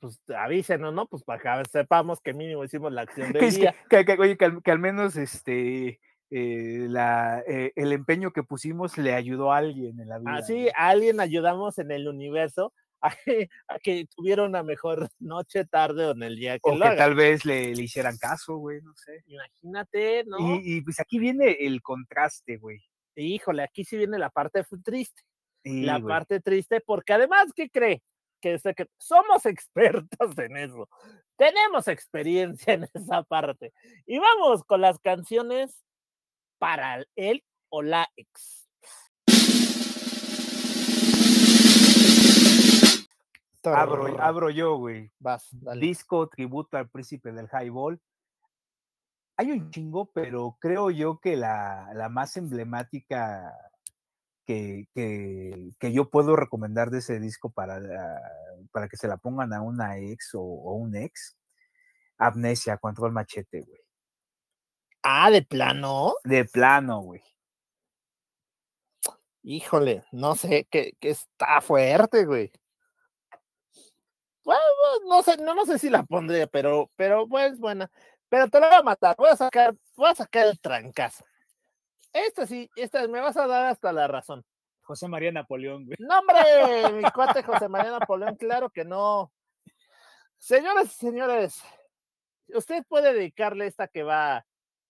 pues 0.00 0.20
avísenos, 0.36 0.92
¿no? 0.94 1.06
Pues 1.06 1.22
para 1.24 1.62
que 1.62 1.68
sepamos 1.70 2.20
que 2.20 2.32
mínimo 2.34 2.62
hicimos 2.64 2.92
la 2.92 3.02
acción 3.02 3.32
del 3.32 3.40
que- 3.40 3.50
día. 3.50 3.74
que- 3.88 4.04
que- 4.04 4.18
oye, 4.20 4.36
que 4.36 4.44
al, 4.44 4.62
que 4.62 4.70
al 4.70 4.78
menos 4.78 5.16
este 5.16 6.00
eh, 6.30 6.86
la, 6.88 7.42
eh, 7.46 7.72
el 7.76 7.92
empeño 7.92 8.32
que 8.32 8.42
pusimos 8.42 8.98
le 8.98 9.14
ayudó 9.14 9.52
a 9.52 9.58
alguien 9.58 10.00
en 10.00 10.08
la 10.08 10.18
vida. 10.18 10.34
Así 10.36 10.68
a 10.76 10.88
alguien 10.88 11.20
ayudamos 11.20 11.78
en 11.78 11.90
el 11.92 12.08
universo 12.08 12.72
a 13.00 13.14
que, 13.24 13.48
a 13.68 13.78
que 13.78 14.06
tuviera 14.14 14.44
una 14.44 14.62
mejor 14.62 15.08
noche, 15.20 15.64
tarde 15.66 16.06
o 16.06 16.10
en 16.12 16.22
el 16.22 16.36
día 16.36 16.54
que 16.54 16.70
O 16.70 16.74
lo 16.74 16.80
que 16.80 16.88
haga. 16.88 16.96
tal 16.96 17.14
vez 17.14 17.44
le, 17.44 17.74
le 17.74 17.82
hicieran 17.82 18.16
caso, 18.18 18.56
güey, 18.56 18.80
no 18.82 18.94
sé. 18.96 19.22
Imagínate, 19.26 20.24
¿no? 20.24 20.38
Y, 20.56 20.78
y, 20.78 20.80
pues 20.80 20.98
aquí 20.98 21.18
viene 21.18 21.52
el 21.60 21.82
contraste, 21.82 22.56
güey. 22.56 22.82
Híjole, 23.14 23.62
aquí 23.62 23.84
sí 23.84 23.96
viene 23.96 24.18
la 24.18 24.30
parte 24.30 24.64
triste. 24.84 25.22
Sí, 25.62 25.82
la 25.82 25.98
güey. 25.98 26.08
parte 26.08 26.40
triste, 26.40 26.80
porque 26.80 27.12
además, 27.12 27.52
¿qué 27.54 27.70
cree? 27.70 28.02
Que 28.40 28.58
somos 28.98 29.46
expertos 29.46 30.38
en 30.38 30.56
eso. 30.56 30.88
Tenemos 31.36 31.86
experiencia 31.88 32.74
en 32.74 32.88
esa 32.92 33.22
parte. 33.22 33.72
Y 34.06 34.18
vamos 34.18 34.64
con 34.64 34.80
las 34.80 34.98
canciones 34.98 35.85
para 36.58 37.04
él 37.16 37.44
o 37.68 37.82
la 37.82 38.08
ex. 38.16 38.68
Abro, 43.64 44.22
abro 44.22 44.50
yo, 44.50 44.76
güey. 44.76 45.10
Vas, 45.18 45.48
dale. 45.50 45.80
Disco 45.80 46.28
tributo 46.28 46.76
al 46.76 46.88
príncipe 46.88 47.32
del 47.32 47.48
highball. 47.52 48.00
Hay 49.36 49.50
un 49.50 49.70
chingo, 49.70 50.12
pero 50.12 50.56
creo 50.60 50.90
yo 50.90 51.18
que 51.18 51.36
la, 51.36 51.90
la 51.94 52.08
más 52.08 52.36
emblemática 52.36 53.52
que, 54.46 54.86
que, 54.94 55.70
que 55.80 55.92
yo 55.92 56.08
puedo 56.10 56.36
recomendar 56.36 56.90
de 56.90 56.98
ese 56.98 57.18
disco 57.18 57.50
para, 57.50 57.80
la- 57.80 58.22
para 58.70 58.88
que 58.88 58.96
se 58.96 59.08
la 59.08 59.16
pongan 59.16 59.52
a 59.52 59.60
una 59.60 59.98
ex 59.98 60.34
o, 60.36 60.40
o 60.42 60.74
un 60.74 60.94
ex, 60.94 61.36
Amnesia, 62.18 62.78
Control 62.78 63.12
Machete, 63.12 63.62
güey. 63.62 63.80
Ah, 65.08 65.30
de 65.30 65.42
plano. 65.42 66.14
De 66.24 66.44
plano, 66.44 67.00
güey. 67.00 67.22
Híjole, 69.44 70.04
no 70.10 70.34
sé, 70.34 70.66
que, 70.68 70.94
que 70.98 71.10
está 71.10 71.60
fuerte, 71.60 72.24
güey. 72.24 72.50
Bueno, 74.42 74.60
no 75.08 75.22
sé, 75.22 75.36
no, 75.36 75.54
no 75.54 75.64
sé 75.64 75.78
si 75.78 75.90
la 75.90 76.02
pondría, 76.02 76.48
pero, 76.48 76.90
pero 76.96 77.28
pues 77.28 77.56
buena. 77.60 77.88
Pero 78.28 78.48
te 78.48 78.58
la 78.58 78.66
voy 78.66 78.76
a 78.78 78.82
matar, 78.82 79.14
voy 79.16 79.28
a 79.28 79.36
sacar, 79.36 79.76
voy 79.94 80.10
a 80.10 80.14
sacar 80.16 80.48
el 80.48 80.58
trancazo. 80.58 81.24
Esta 82.12 82.44
sí, 82.44 82.68
esta 82.74 83.06
me 83.06 83.20
vas 83.20 83.36
a 83.36 83.46
dar 83.46 83.66
hasta 83.66 83.92
la 83.92 84.08
razón. 84.08 84.44
José 84.82 85.06
María 85.06 85.30
Napoleón, 85.30 85.84
güey. 85.84 85.96
No, 86.00 86.18
hombre, 86.18 86.34
mi 87.00 87.08
cuate 87.12 87.44
José 87.44 87.68
María 87.68 87.92
Napoleón, 87.92 88.34
claro 88.34 88.70
que 88.70 88.84
no. 88.84 89.32
Señoras 90.36 90.86
y 90.86 90.98
señores, 90.98 91.62
usted 92.48 92.84
puede 92.88 93.14
dedicarle 93.14 93.68
esta 93.68 93.86
que 93.86 94.02
va, 94.02 94.44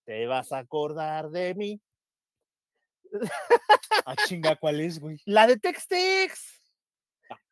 te 0.07 0.25
vas 0.25 0.53
a 0.53 0.59
acordar 0.59 1.29
de 1.29 1.53
mí. 1.53 1.81
Ah, 4.05 4.15
chinga, 4.25 4.55
¿cuál 4.55 4.79
es, 4.79 4.99
güey? 5.01 5.21
La 5.25 5.45
de 5.45 5.57
Tex-Tex. 5.57 6.61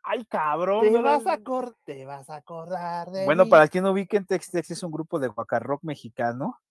Ay, 0.03 0.23
cabrón. 0.23 0.83
Te 0.83 0.91
no 0.91 1.01
vas, 1.01 1.27
a 1.27 1.37
te 1.83 2.05
vas 2.05 2.29
a 2.29 2.35
acordar 2.37 3.11
de 3.11 3.25
Bueno, 3.25 3.43
mí. 3.43 3.49
para 3.51 3.67
quien 3.67 3.83
no 3.83 3.91
ubiquen, 3.91 4.25
Tex 4.25 4.49
Tex 4.51 4.71
es 4.71 4.83
un 4.83 4.91
grupo 4.91 5.19
de 5.19 5.27
rock 5.59 5.83
mexicano 5.83 6.61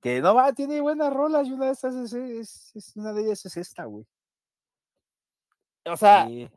que 0.00 0.22
no 0.22 0.34
va, 0.34 0.52
tiene 0.54 0.80
buenas 0.80 1.12
rolas 1.12 1.46
y 1.48 1.52
una 1.52 1.66
de 1.66 1.72
esas 1.72 1.94
es, 1.96 2.12
es- 2.14 2.72
es- 2.74 2.96
una 2.96 3.12
de 3.12 3.24
ellas 3.24 3.44
es 3.44 3.56
esta, 3.58 3.84
güey. 3.84 4.06
O 5.84 5.96
sea, 5.98 6.26
Sí. 6.26 6.50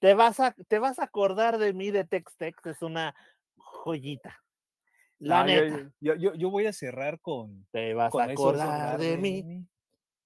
te 0.00 0.14
vas 0.14 0.40
a, 0.40 0.52
te 0.66 0.80
vas 0.80 0.98
a 0.98 1.04
acordar 1.04 1.58
de 1.58 1.72
mí 1.72 1.92
de 1.92 2.04
Tex-Tex, 2.04 2.66
es 2.66 2.82
una 2.82 3.14
joyita. 3.56 4.42
La 5.18 5.44
No, 5.44 5.52
yo- 5.52 5.60
neta. 5.64 5.90
Yo, 6.00 6.14
yo, 6.16 6.34
yo 6.34 6.50
voy 6.50 6.66
a 6.66 6.72
cerrar 6.72 7.20
con, 7.20 7.66
Te 7.72 7.94
vas 7.94 8.10
con 8.12 8.28
a 8.28 8.32
acordar 8.32 8.98
de 8.98 9.16
mí. 9.16 9.42
mí. 9.42 9.66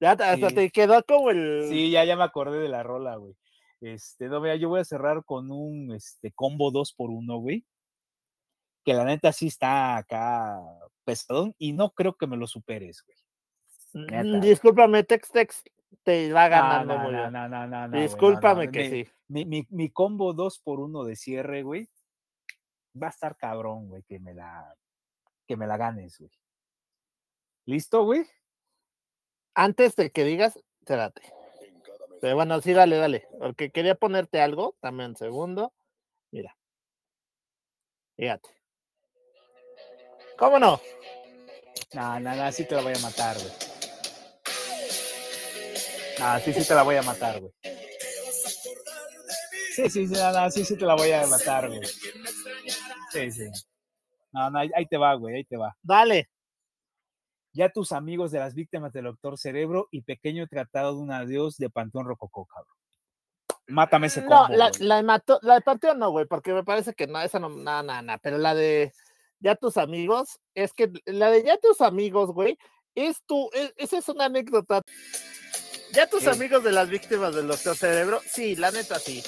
Ya 0.00 0.12
hasta 0.12 0.36
Sí. 0.48 0.54
te 0.54 0.70
quedó 0.70 1.02
como 1.04 1.30
el. 1.30 1.66
Sí, 1.68 1.90
ya, 1.90 2.04
ya 2.04 2.16
me 2.16 2.24
acordé 2.24 2.58
de 2.58 2.68
la 2.68 2.82
rola, 2.82 3.16
güey. 3.16 3.34
Este, 3.80 4.28
no, 4.28 4.40
mira, 4.40 4.56
yo 4.56 4.68
voy 4.68 4.80
a 4.80 4.84
cerrar 4.84 5.24
con 5.24 5.50
un 5.50 5.92
este, 5.94 6.32
combo 6.32 6.70
2 6.70 6.92
por 6.92 7.10
1 7.10 7.38
güey. 7.38 7.64
Que 8.84 8.94
la 8.94 9.04
neta 9.04 9.30
sí 9.32 9.46
está 9.48 9.96
acá 9.98 10.58
pesadón 11.04 11.54
y 11.58 11.72
no 11.72 11.90
creo 11.90 12.14
que 12.16 12.26
me 12.26 12.36
lo 12.36 12.46
superes, 12.46 13.04
güey. 13.06 13.18
Mm, 14.06 14.10
neta. 14.32 14.46
Discúlpame, 14.46 15.04
Tex-Tex 15.04 15.64
te 16.02 16.32
va 16.32 16.48
ganando 16.48 16.96
muy 16.98 17.12
no, 17.12 17.30
no, 17.30 17.48
no, 17.66 17.88
güey, 17.90 18.02
Discúlpame 18.02 18.70
que 18.70 18.80
mi- 18.80 18.90
sí. 19.04 19.10
Mi, 19.28 19.44
mi, 19.44 19.66
mi 19.70 19.90
combo 19.90 20.32
2 20.32 20.58
por 20.60 20.80
1 20.80 21.04
de 21.04 21.14
cierre, 21.16 21.62
güey, 21.62 21.88
va 22.94 23.08
a 23.08 23.10
estar 23.10 23.36
cabrón, 23.36 23.88
güey, 23.88 24.02
que 24.02 24.18
me 24.18 24.34
la, 24.34 24.76
que 25.46 25.56
me 25.56 25.66
la 25.66 25.76
ganes, 25.76 26.18
güey. 26.18 26.30
¿Listo, 27.66 28.04
güey? 28.04 28.26
Antes 29.54 29.96
de 29.96 30.10
que 30.10 30.24
digas, 30.24 30.58
espérate. 30.80 31.22
Pero 32.20 32.34
bueno, 32.34 32.60
sí, 32.60 32.72
dale, 32.72 32.96
dale. 32.96 33.28
Porque 33.38 33.70
quería 33.70 33.94
ponerte 33.94 34.40
algo, 34.40 34.76
también 34.80 35.16
segundo. 35.16 35.72
Mira. 36.30 36.56
Fíjate. 38.16 38.50
¿Cómo 40.36 40.58
no? 40.58 40.80
No, 41.92 42.20
no, 42.20 42.36
no, 42.36 42.52
sí 42.52 42.64
te 42.66 42.74
la 42.74 42.82
voy 42.82 42.92
a 42.94 42.98
matar, 42.98 43.36
güey. 43.38 43.52
Ah, 46.20 46.38
sí, 46.38 46.52
sí 46.52 46.66
te 46.66 46.74
la 46.74 46.82
voy 46.82 46.96
a 46.96 47.02
matar, 47.02 47.40
güey. 47.40 47.52
Sí, 49.74 49.88
sí, 49.88 50.06
no, 50.06 50.50
sí, 50.50 50.64
sí 50.64 50.76
te 50.76 50.84
la 50.84 50.94
voy 50.94 51.12
a 51.12 51.26
matar, 51.26 51.68
güey. 51.68 51.80
Sí, 53.10 53.30
sí. 53.30 53.50
No, 54.32 54.50
no, 54.50 54.58
ahí, 54.58 54.70
ahí 54.74 54.86
te 54.86 54.96
va, 54.96 55.14
güey, 55.14 55.36
ahí 55.36 55.44
te 55.44 55.56
va. 55.56 55.76
Dale. 55.82 56.30
Ya 57.52 57.68
tus 57.68 57.90
amigos 57.92 58.30
de 58.30 58.38
las 58.38 58.54
víctimas 58.54 58.92
del 58.92 59.04
Doctor 59.04 59.36
Cerebro 59.36 59.88
y 59.90 60.02
Pequeño 60.02 60.46
Tratado 60.46 60.94
de 60.94 61.00
un 61.02 61.10
Adiós 61.10 61.56
de 61.56 61.68
Pantón 61.68 62.06
Rococó, 62.06 62.46
cabrón. 62.46 62.74
Mátame 63.66 64.06
ese 64.08 64.20
combo, 64.24 64.48
No, 64.48 64.56
la, 64.56 64.68
güey. 64.70 64.82
la 64.86 64.96
de 64.96 65.02
Mató- 65.02 65.38
la 65.42 65.54
de 65.54 65.60
Panteón 65.60 65.98
no, 65.98 66.10
güey, 66.10 66.26
porque 66.26 66.52
me 66.52 66.64
parece 66.64 66.94
que 66.94 67.06
no, 67.06 67.20
esa 67.20 67.38
no, 67.40 67.48
no, 67.48 67.82
no, 67.82 68.02
no, 68.02 68.18
pero 68.22 68.38
la 68.38 68.54
de 68.54 68.92
Ya 69.40 69.54
tus 69.56 69.76
amigos, 69.78 70.38
es 70.54 70.72
que 70.72 70.92
la 71.06 71.30
de 71.30 71.42
Ya 71.44 71.56
tus 71.58 71.80
amigos, 71.80 72.30
güey, 72.32 72.56
es 72.94 73.22
tu, 73.26 73.48
e- 73.54 73.72
esa 73.76 73.98
es 73.98 74.08
una 74.08 74.26
anécdota. 74.26 74.82
Ya 75.92 76.08
tus 76.08 76.26
amigos 76.28 76.62
de 76.62 76.70
las 76.72 76.88
víctimas 76.88 77.34
del 77.34 77.48
doctor 77.48 77.76
cerebro, 77.76 78.20
sí, 78.26 78.54
la 78.54 78.70
neta 78.70 78.98
sí. 79.00 79.22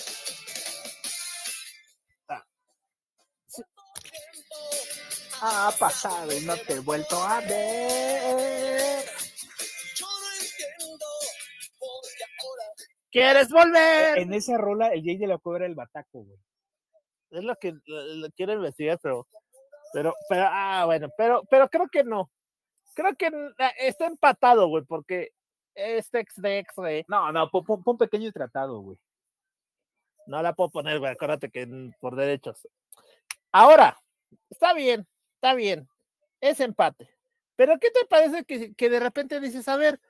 Ha 5.45 5.73
pasado 5.79 6.33
y 6.33 6.41
no 6.45 6.57
te 6.57 6.75
he 6.75 6.81
vuelto 6.81 7.17
a 7.23 7.41
ver. 7.41 9.05
¿Quieres 13.11 13.51
volver? 13.51 14.19
En 14.19 14.33
esa 14.33 14.57
rola, 14.57 14.89
el 14.89 15.03
Jay 15.05 15.17
de 15.19 15.27
la 15.27 15.39
Cueva 15.39 15.59
era 15.59 15.67
el 15.67 15.75
bataco, 15.75 16.25
güey. 16.25 16.39
Es 17.31 17.45
lo 17.45 17.57
que 17.57 17.75
lo- 17.87 18.31
quiero 18.37 18.55
investigar, 18.55 18.99
pero, 19.03 19.27
pero, 19.93 20.15
pero, 20.29 20.45
ah, 20.49 20.85
bueno, 20.87 21.09
pero, 21.17 21.43
pero 21.51 21.69
creo 21.69 21.89
que 21.91 22.05
no. 22.05 22.31
Creo 22.95 23.15
que 23.17 23.31
ah, 23.59 23.73
está 23.79 24.07
empatado, 24.07 24.69
güey, 24.69 24.85
porque 24.85 25.31
es 25.75 26.13
ex 26.15 26.35
de 26.37 26.59
ex, 26.61 26.75
güey. 26.77 27.05
No, 27.09 27.33
no, 27.33 27.51
pon, 27.51 27.65
pon- 27.65 27.83
pon 27.83 27.99
pequeño 27.99 28.31
tratado, 28.33 28.81
güey. 28.81 28.99
No 30.27 30.41
la 30.43 30.55
puedo 30.55 30.71
poner, 30.71 30.99
güey, 30.99 31.13
acuérdate 31.13 31.51
que 31.51 31.67
por 32.01 32.17
derechos. 32.17 32.67
Ahora, 33.51 33.99
está 34.49 34.73
bien, 34.73 35.07
está 35.43 35.55
bien, 35.55 35.89
es 36.41 36.61
empate. 36.61 37.11
Pero 37.57 37.79
¿qué 37.81 37.91
te 37.91 38.07
parece 38.07 38.45
que, 38.45 38.75
que 38.75 38.89
de 38.89 39.01
repente 39.01 39.41
dices, 39.41 39.67
a 39.67 39.77
ver, 39.77 40.01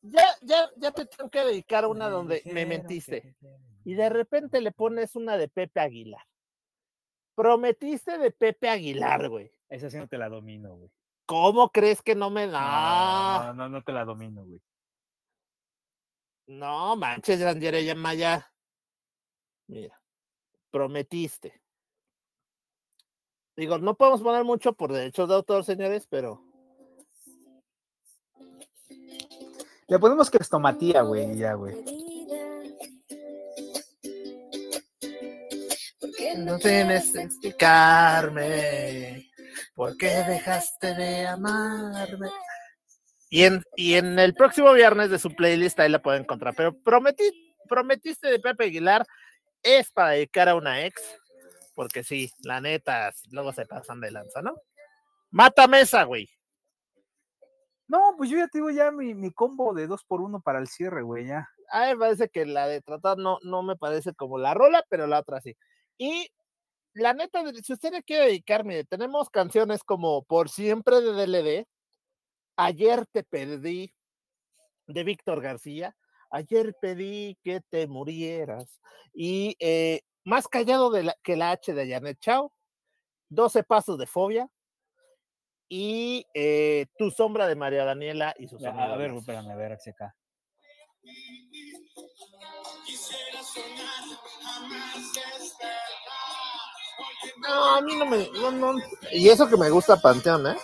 ya, 0.00 0.24
ya, 0.40 0.70
ya 0.76 0.92
te 0.92 1.04
tengo 1.04 1.28
que 1.28 1.44
dedicar 1.44 1.84
a 1.84 1.88
una 1.88 2.08
donde 2.08 2.42
me 2.46 2.64
mentiste? 2.64 3.36
y 3.84 3.94
de 3.94 4.08
repente 4.08 4.60
le 4.60 4.72
pones 4.72 5.14
una 5.14 5.36
de 5.36 5.48
Pepe 5.48 5.80
Aguilar. 5.80 6.22
Prometiste 7.34 8.18
de 8.18 8.30
Pepe 8.30 8.68
Aguilar, 8.68 9.28
güey. 9.28 9.52
Esa 9.68 9.90
sí 9.90 9.98
no 9.98 10.08
te 10.08 10.18
la 10.18 10.28
domino, 10.28 10.76
güey. 10.76 10.90
¿Cómo 11.26 11.70
crees 11.70 12.02
que 12.02 12.14
no 12.14 12.30
me 12.30 12.46
da? 12.46 13.44
No, 13.48 13.54
no, 13.54 13.68
no 13.68 13.82
te 13.82 13.92
la 13.92 14.04
domino, 14.04 14.44
güey. 14.44 14.60
No, 16.46 16.96
manches, 16.96 17.40
Randiere 17.42 17.84
ya 17.84 17.94
Maya. 17.94 18.50
Mira, 19.66 20.00
prometiste. 20.70 21.62
Digo, 23.58 23.76
no 23.78 23.96
podemos 23.96 24.22
poner 24.22 24.44
mucho 24.44 24.72
por 24.72 24.92
derechos 24.92 25.28
de 25.28 25.34
autor, 25.34 25.64
señores, 25.64 26.06
pero 26.08 26.40
Le 29.88 29.98
ponemos 29.98 30.30
crestomatía, 30.30 31.02
güey, 31.02 31.32
y 31.32 31.38
ya, 31.38 31.54
güey. 31.54 31.74
no 36.36 36.56
tienes 36.58 37.12
que 37.12 37.22
explicarme 37.22 39.28
por 39.74 39.96
qué 39.96 40.06
dejaste 40.06 40.94
de 40.94 41.26
amarme. 41.26 42.28
Y 43.28 43.42
en, 43.42 43.64
y 43.74 43.94
en 43.94 44.20
el 44.20 44.34
próximo 44.34 44.72
viernes 44.72 45.10
de 45.10 45.18
su 45.18 45.34
playlist 45.34 45.80
ahí 45.80 45.88
la 45.88 46.00
pueden 46.00 46.22
encontrar. 46.22 46.54
Pero 46.54 46.80
prometí, 46.80 47.24
prometiste 47.68 48.28
de 48.28 48.38
Pepe 48.38 48.66
Aguilar 48.66 49.04
es 49.64 49.90
para 49.90 50.10
dedicar 50.10 50.48
a 50.48 50.54
una 50.54 50.86
ex, 50.86 51.02
porque 51.78 52.02
sí, 52.02 52.28
la 52.42 52.60
neta, 52.60 53.12
luego 53.30 53.52
se 53.52 53.64
pasan 53.64 54.00
de 54.00 54.10
lanza, 54.10 54.42
¿no? 54.42 54.60
Mata 55.30 55.68
mesa, 55.68 56.02
güey. 56.02 56.28
No, 57.86 58.14
pues 58.16 58.30
yo 58.30 58.36
ya 58.36 58.48
te 58.48 58.58
digo 58.58 58.70
ya 58.70 58.90
mi, 58.90 59.14
mi 59.14 59.30
combo 59.30 59.72
de 59.72 59.86
dos 59.86 60.02
por 60.02 60.20
uno 60.20 60.40
para 60.40 60.58
el 60.58 60.66
cierre, 60.66 61.02
güey, 61.02 61.28
ya. 61.28 61.48
A 61.70 61.82
mí 61.82 61.92
me 61.92 61.98
parece 61.98 62.30
que 62.30 62.46
la 62.46 62.66
de 62.66 62.82
tratar 62.82 63.18
no, 63.18 63.38
no 63.42 63.62
me 63.62 63.76
parece 63.76 64.12
como 64.12 64.38
la 64.38 64.54
rola, 64.54 64.84
pero 64.88 65.06
la 65.06 65.20
otra 65.20 65.40
sí. 65.40 65.56
Y 65.98 66.28
la 66.94 67.14
neta, 67.14 67.44
si 67.62 67.72
usted 67.72 67.92
le 67.92 68.02
quiere 68.02 68.24
dedicar, 68.24 68.64
mire, 68.64 68.82
tenemos 68.82 69.30
canciones 69.30 69.84
como 69.84 70.24
Por 70.24 70.48
siempre 70.48 71.00
de 71.00 71.12
DLD, 71.12 71.68
Ayer 72.56 73.06
te 73.12 73.22
perdí, 73.22 73.94
de 74.88 75.04
Víctor 75.04 75.40
García, 75.40 75.94
Ayer 76.32 76.74
pedí 76.82 77.38
que 77.44 77.60
te 77.70 77.86
murieras, 77.86 78.80
y 79.14 79.54
eh, 79.60 80.00
Más 80.28 80.46
callado 80.46 80.90
de 80.90 81.04
la- 81.04 81.16
que 81.22 81.36
la 81.36 81.52
H 81.52 81.72
de 81.72 81.88
Janet 81.88 82.18
Chao, 82.20 82.52
12 83.30 83.62
pasos 83.62 83.96
de 83.98 84.06
fobia, 84.06 84.46
y 85.70 86.26
eh, 86.34 86.84
Tu 86.98 87.10
sombra 87.10 87.46
de 87.46 87.54
María 87.56 87.84
Daniela 87.86 88.34
y 88.38 88.46
sus 88.46 88.62
A, 88.62 88.70
a 88.92 88.96
ver, 88.98 89.10
espérame, 89.14 89.50
a 89.50 89.56
ver, 89.56 89.72
hacia 89.72 89.92
acá. 89.92 90.14
No, 97.42 97.64
a 97.76 97.80
mí 97.80 97.96
no 97.96 98.06
me. 98.06 98.28
No, 98.40 98.50
no. 98.50 98.74
Y 99.12 99.28
eso 99.28 99.48
que 99.48 99.56
me 99.56 99.70
gusta 99.70 99.96
Panteón, 100.00 100.46
¿eh? 100.46 100.56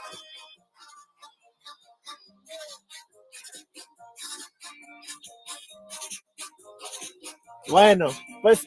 Bueno, 7.68 8.08
pues 8.42 8.66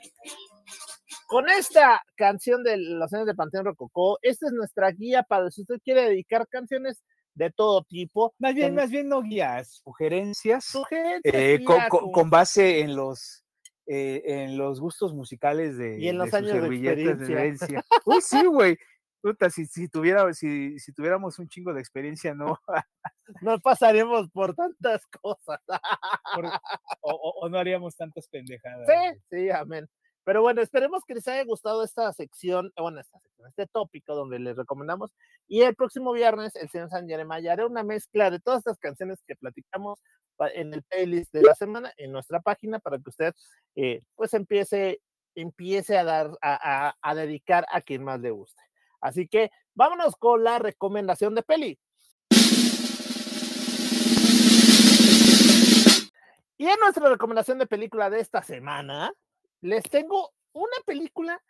con 1.27 1.49
esta 1.49 2.01
canción 2.15 2.63
de 2.63 2.77
los 2.77 3.13
años 3.13 3.27
de 3.27 3.35
Panteón 3.35 3.65
Rococó, 3.65 4.17
esta 4.21 4.47
es 4.47 4.53
nuestra 4.53 4.89
guía 4.91 5.23
para 5.23 5.51
si 5.51 5.61
usted 5.61 5.79
quiere 5.83 6.03
dedicar 6.03 6.47
canciones 6.47 7.03
de 7.35 7.51
todo 7.51 7.83
tipo. 7.83 8.33
Más 8.39 8.55
bien, 8.55 8.73
más 8.73 8.89
bien 8.89 9.09
no 9.09 9.21
guías, 9.21 9.81
sugerencias. 9.83 10.65
Sugerencias, 10.65 11.35
eh, 11.35 11.63
con, 12.11 12.29
base 12.29 12.79
en 12.79 12.95
los 12.95 13.45
eh, 13.85 14.23
en 14.25 14.57
los 14.57 14.79
gustos 14.79 15.13
musicales 15.13 15.77
de, 15.77 15.99
Y 15.99 16.09
en 16.09 16.17
los 16.17 16.31
de 16.31 16.37
años 16.37 16.53
de 16.53 16.75
experiencia. 16.75 17.39
herencia. 17.39 17.85
Uy, 18.05 18.21
sí, 18.21 18.45
güey. 18.45 18.77
Puta, 19.21 19.49
si, 19.49 19.65
si, 19.65 19.87
tuviera, 19.89 20.33
si, 20.33 20.79
si 20.79 20.93
tuviéramos 20.93 21.37
un 21.39 21.47
chingo 21.47 21.73
de 21.73 21.81
experiencia, 21.81 22.33
no, 22.33 22.59
No 23.41 23.59
pasaremos 23.59 24.29
por 24.29 24.55
tantas 24.55 25.05
cosas. 25.21 25.59
Por- 26.33 26.51
o, 27.01 27.49
no 27.49 27.57
haríamos 27.57 27.95
tantas 27.95 28.27
pendejadas. 28.27 28.87
Sí, 28.87 29.19
sí, 29.29 29.49
amén. 29.49 29.87
Pero 30.27 30.41
bueno, 30.41 30.61
esperemos 30.61 31.05
que 31.05 31.13
les 31.13 31.25
haya 31.29 31.45
gustado 31.45 31.85
esta 31.85 32.11
sección, 32.11 32.73
eh, 32.75 32.81
bueno, 32.81 32.99
esta 32.99 33.17
sección, 33.17 33.47
este 33.47 33.65
tópico 33.65 34.13
donde 34.13 34.39
les 34.39 34.57
recomendamos. 34.57 35.13
Y 35.47 35.61
el 35.61 35.73
próximo 35.73 36.11
viernes, 36.11 36.53
el 36.57 36.67
señor 36.67 36.89
San 36.89 37.07
Jeremiah 37.07 37.53
hará 37.53 37.65
una 37.65 37.81
mezcla 37.81 38.29
de 38.29 38.41
todas 38.41 38.57
estas 38.57 38.77
canciones 38.77 39.23
que 39.25 39.37
platicamos 39.37 40.01
en 40.53 40.73
el 40.73 40.83
playlist 40.83 41.31
de 41.31 41.43
la 41.43 41.55
semana 41.55 41.93
en 41.95 42.11
nuestra 42.11 42.41
página 42.41 42.79
para 42.79 42.97
que 42.97 43.09
usted 43.09 43.33
eh, 43.77 44.01
pues 44.15 44.33
empiece, 44.33 44.99
empiece 45.33 45.97
a 45.97 46.03
dar, 46.03 46.31
a, 46.41 46.93
a 47.01 47.15
dedicar 47.15 47.65
a 47.71 47.79
quien 47.79 48.03
más 48.03 48.19
le 48.19 48.31
guste. 48.31 48.61
Así 48.99 49.29
que 49.29 49.49
vámonos 49.75 50.17
con 50.17 50.43
la 50.43 50.59
recomendación 50.59 51.35
de 51.35 51.43
peli. 51.43 51.79
Y 56.57 56.67
en 56.67 56.79
nuestra 56.81 57.07
recomendación 57.07 57.59
de 57.59 57.65
película 57.65 58.09
de 58.09 58.19
esta 58.19 58.43
semana, 58.43 59.13
les 59.61 59.83
tengo 59.83 60.33
una 60.53 60.77
película, 60.85 61.41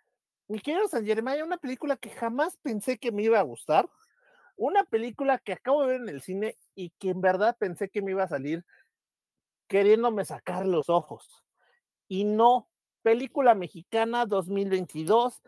mi 0.47 0.59
querido 0.59 0.87
San 0.87 1.05
Jeremiah, 1.05 1.43
una 1.43 1.57
película 1.57 1.97
que 1.97 2.09
jamás 2.09 2.57
pensé 2.57 2.97
que 2.97 3.11
me 3.11 3.23
iba 3.23 3.39
a 3.39 3.43
gustar, 3.43 3.89
una 4.55 4.83
película 4.83 5.37
que 5.37 5.53
acabo 5.53 5.81
de 5.81 5.87
ver 5.87 6.01
en 6.01 6.09
el 6.09 6.21
cine 6.21 6.57
y 6.75 6.89
que 6.91 7.09
en 7.09 7.21
verdad 7.21 7.55
pensé 7.57 7.89
que 7.89 8.01
me 8.01 8.11
iba 8.11 8.23
a 8.23 8.27
salir 8.27 8.65
queriéndome 9.67 10.25
sacar 10.25 10.65
los 10.65 10.89
ojos. 10.89 11.43
Y 12.07 12.23
no, 12.23 12.69
película 13.03 13.53
mexicana 13.53 14.25
2022, 14.25 15.41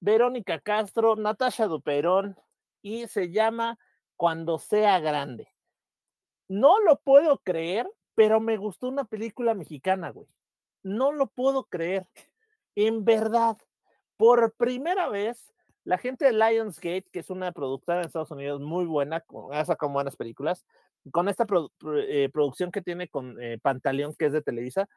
Verónica 0.00 0.60
Castro, 0.60 1.16
Natasha 1.16 1.66
Duperón, 1.66 2.36
y 2.82 3.06
se 3.06 3.30
llama 3.30 3.78
Cuando 4.16 4.58
sea 4.58 4.98
grande. 5.00 5.48
No 6.48 6.80
lo 6.80 7.00
puedo 7.00 7.38
creer, 7.38 7.88
pero 8.14 8.40
me 8.40 8.56
gustó 8.56 8.88
una 8.88 9.04
película 9.04 9.54
mexicana, 9.54 10.10
güey. 10.10 10.28
No 10.82 11.12
lo 11.12 11.26
puedo 11.26 11.64
creer. 11.64 12.06
En 12.74 13.04
verdad, 13.04 13.56
por 14.16 14.52
primera 14.52 15.08
vez, 15.08 15.52
la 15.84 15.98
gente 15.98 16.24
de 16.24 16.32
Lionsgate, 16.32 17.06
que 17.10 17.20
es 17.20 17.30
una 17.30 17.52
productora 17.52 18.00
en 18.00 18.06
Estados 18.06 18.30
Unidos 18.30 18.60
muy 18.60 18.84
buena, 18.84 19.24
ha 19.52 19.64
sacado 19.64 19.92
buenas 19.92 20.16
películas, 20.16 20.64
con 21.10 21.28
esta 21.28 21.46
eh, 22.06 22.28
producción 22.32 22.70
que 22.70 22.82
tiene 22.82 23.08
con 23.08 23.42
eh, 23.42 23.58
Pantaleón, 23.60 24.14
que 24.14 24.26
es 24.26 24.32
de 24.32 24.42
Televisa, 24.42 24.88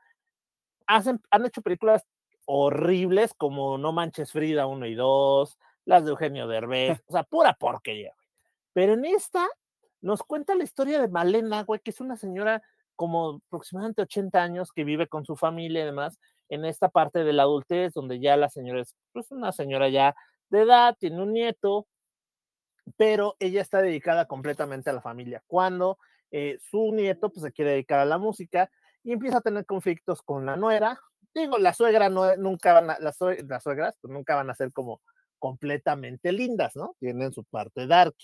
hacen, 0.88 1.22
han 1.31 1.45
hecho 1.45 1.61
películas 1.61 2.05
horribles 2.45 3.34
como 3.34 3.77
No 3.77 3.93
Manches 3.93 4.31
Frida 4.31 4.68
1 4.68 4.85
y 4.88 4.95
2, 4.95 5.57
las 5.85 6.03
de 6.03 6.11
Eugenio 6.11 6.47
Derbez, 6.47 7.01
o 7.07 7.11
sea, 7.14 7.23
pura 7.23 7.53
porquería. 7.53 8.14
Pero 8.73 8.93
en 8.93 9.05
esta 9.05 9.47
nos 10.01 10.23
cuenta 10.23 10.55
la 10.55 10.64
historia 10.64 10.99
de 10.99 11.07
Malena, 11.07 11.64
güey, 11.64 11.80
que 11.80 11.91
es 11.91 12.01
una 12.01 12.18
señora 12.18 12.61
como 12.95 13.41
aproximadamente 13.48 14.03
80 14.03 14.41
años 14.41 14.72
que 14.72 14.84
vive 14.84 15.07
con 15.07 15.26
su 15.26 15.36
familia 15.36 15.84
y 15.84 15.86
demás 15.86 16.20
en 16.49 16.65
esta 16.65 16.90
parte 16.90 17.24
de 17.24 17.34
la 17.34 17.44
adultez, 17.44 17.94
donde 17.94 18.20
ya 18.20 18.38
la 18.38 18.49
señora 18.49 18.82
es 18.82 18.95
pues, 19.11 19.32
una 19.32 19.52
señora 19.52 19.90
ya 19.90 20.15
de 20.49 20.61
edad, 20.61 20.95
tiene 20.99 21.22
un 21.22 21.34
nieto, 21.34 21.88
pero 22.98 23.36
ella 23.40 23.61
está 23.61 23.82
dedicada 23.82 24.26
completamente 24.28 24.90
a 24.90 24.94
la 24.94 25.02
familia. 25.02 25.44
Cuando 25.48 25.98
eh, 26.32 26.57
su 26.61 26.91
nieto 26.94 27.30
pues, 27.32 27.44
se 27.44 27.52
quiere 27.52 27.72
dedicar 27.72 27.99
a 27.99 28.06
la 28.06 28.18
música 28.18 28.70
y 29.03 29.14
empieza 29.14 29.38
a 29.38 29.41
tener 29.41 29.65
conflictos 29.65 30.22
con 30.22 30.45
la 30.45 30.56
nuera, 30.56 30.99
digo, 31.34 31.57
la 31.57 31.74
suegra 31.74 32.10
no, 32.10 32.36
nunca 32.36 32.74
van 32.74 32.91
a, 32.91 32.99
las, 32.99 33.18
las 33.20 33.64
suegras 33.64 33.98
pues, 34.02 34.14
nunca 34.14 34.36
van 34.36 34.49
a 34.49 34.56
ser 34.56 34.72
como 34.72 35.02
completamente 35.40 36.32
lindas, 36.32 36.76
¿no? 36.76 36.95
Tienen 36.99 37.34
su 37.34 37.44
parte 37.44 37.88
dark. 37.88 38.15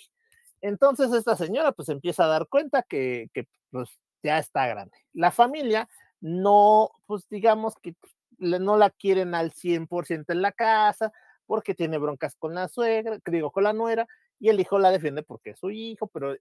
Entonces 0.62 1.12
esta 1.14 1.36
señora 1.36 1.72
pues 1.72 1.90
empieza 1.90 2.26
a 2.26 2.28
dar 2.28 2.48
cuenta 2.48 2.84
que, 2.84 3.30
que 3.34 3.46
pues 3.72 3.90
ya 4.24 4.40
está 4.40 4.68
grande. 4.68 4.98
La 5.14 5.32
familia 5.32 5.88
no, 6.22 6.92
pues 7.06 7.28
digamos 7.30 7.76
que 7.82 7.96
no 8.38 8.78
la 8.78 8.90
quieren 8.90 9.36
al 9.36 9.52
100% 9.52 10.26
en 10.30 10.42
la 10.42 10.52
casa 10.52 11.12
porque 11.46 11.74
tiene 11.74 11.98
broncas 11.98 12.36
con 12.36 12.54
la 12.54 12.68
suegra, 12.68 13.20
digo, 13.26 13.52
con 13.52 13.64
la 13.64 13.74
nuera, 13.74 14.08
y 14.40 14.50
el 14.50 14.60
hijo 14.60 14.78
la 14.80 14.92
defiende 14.92 15.24
porque 15.24 15.52
es 15.52 15.60
su 15.60 15.72
hijo, 15.72 16.08
pero, 16.08 16.36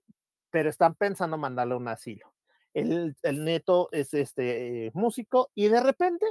pero 0.51 0.69
están 0.69 0.95
pensando 0.95 1.37
mandarle 1.37 1.75
un 1.75 1.87
asilo. 1.87 2.31
El, 2.73 3.15
el 3.23 3.43
neto 3.43 3.89
es 3.91 4.13
este 4.13 4.91
músico 4.93 5.49
y 5.55 5.67
de 5.67 5.81
repente, 5.81 6.25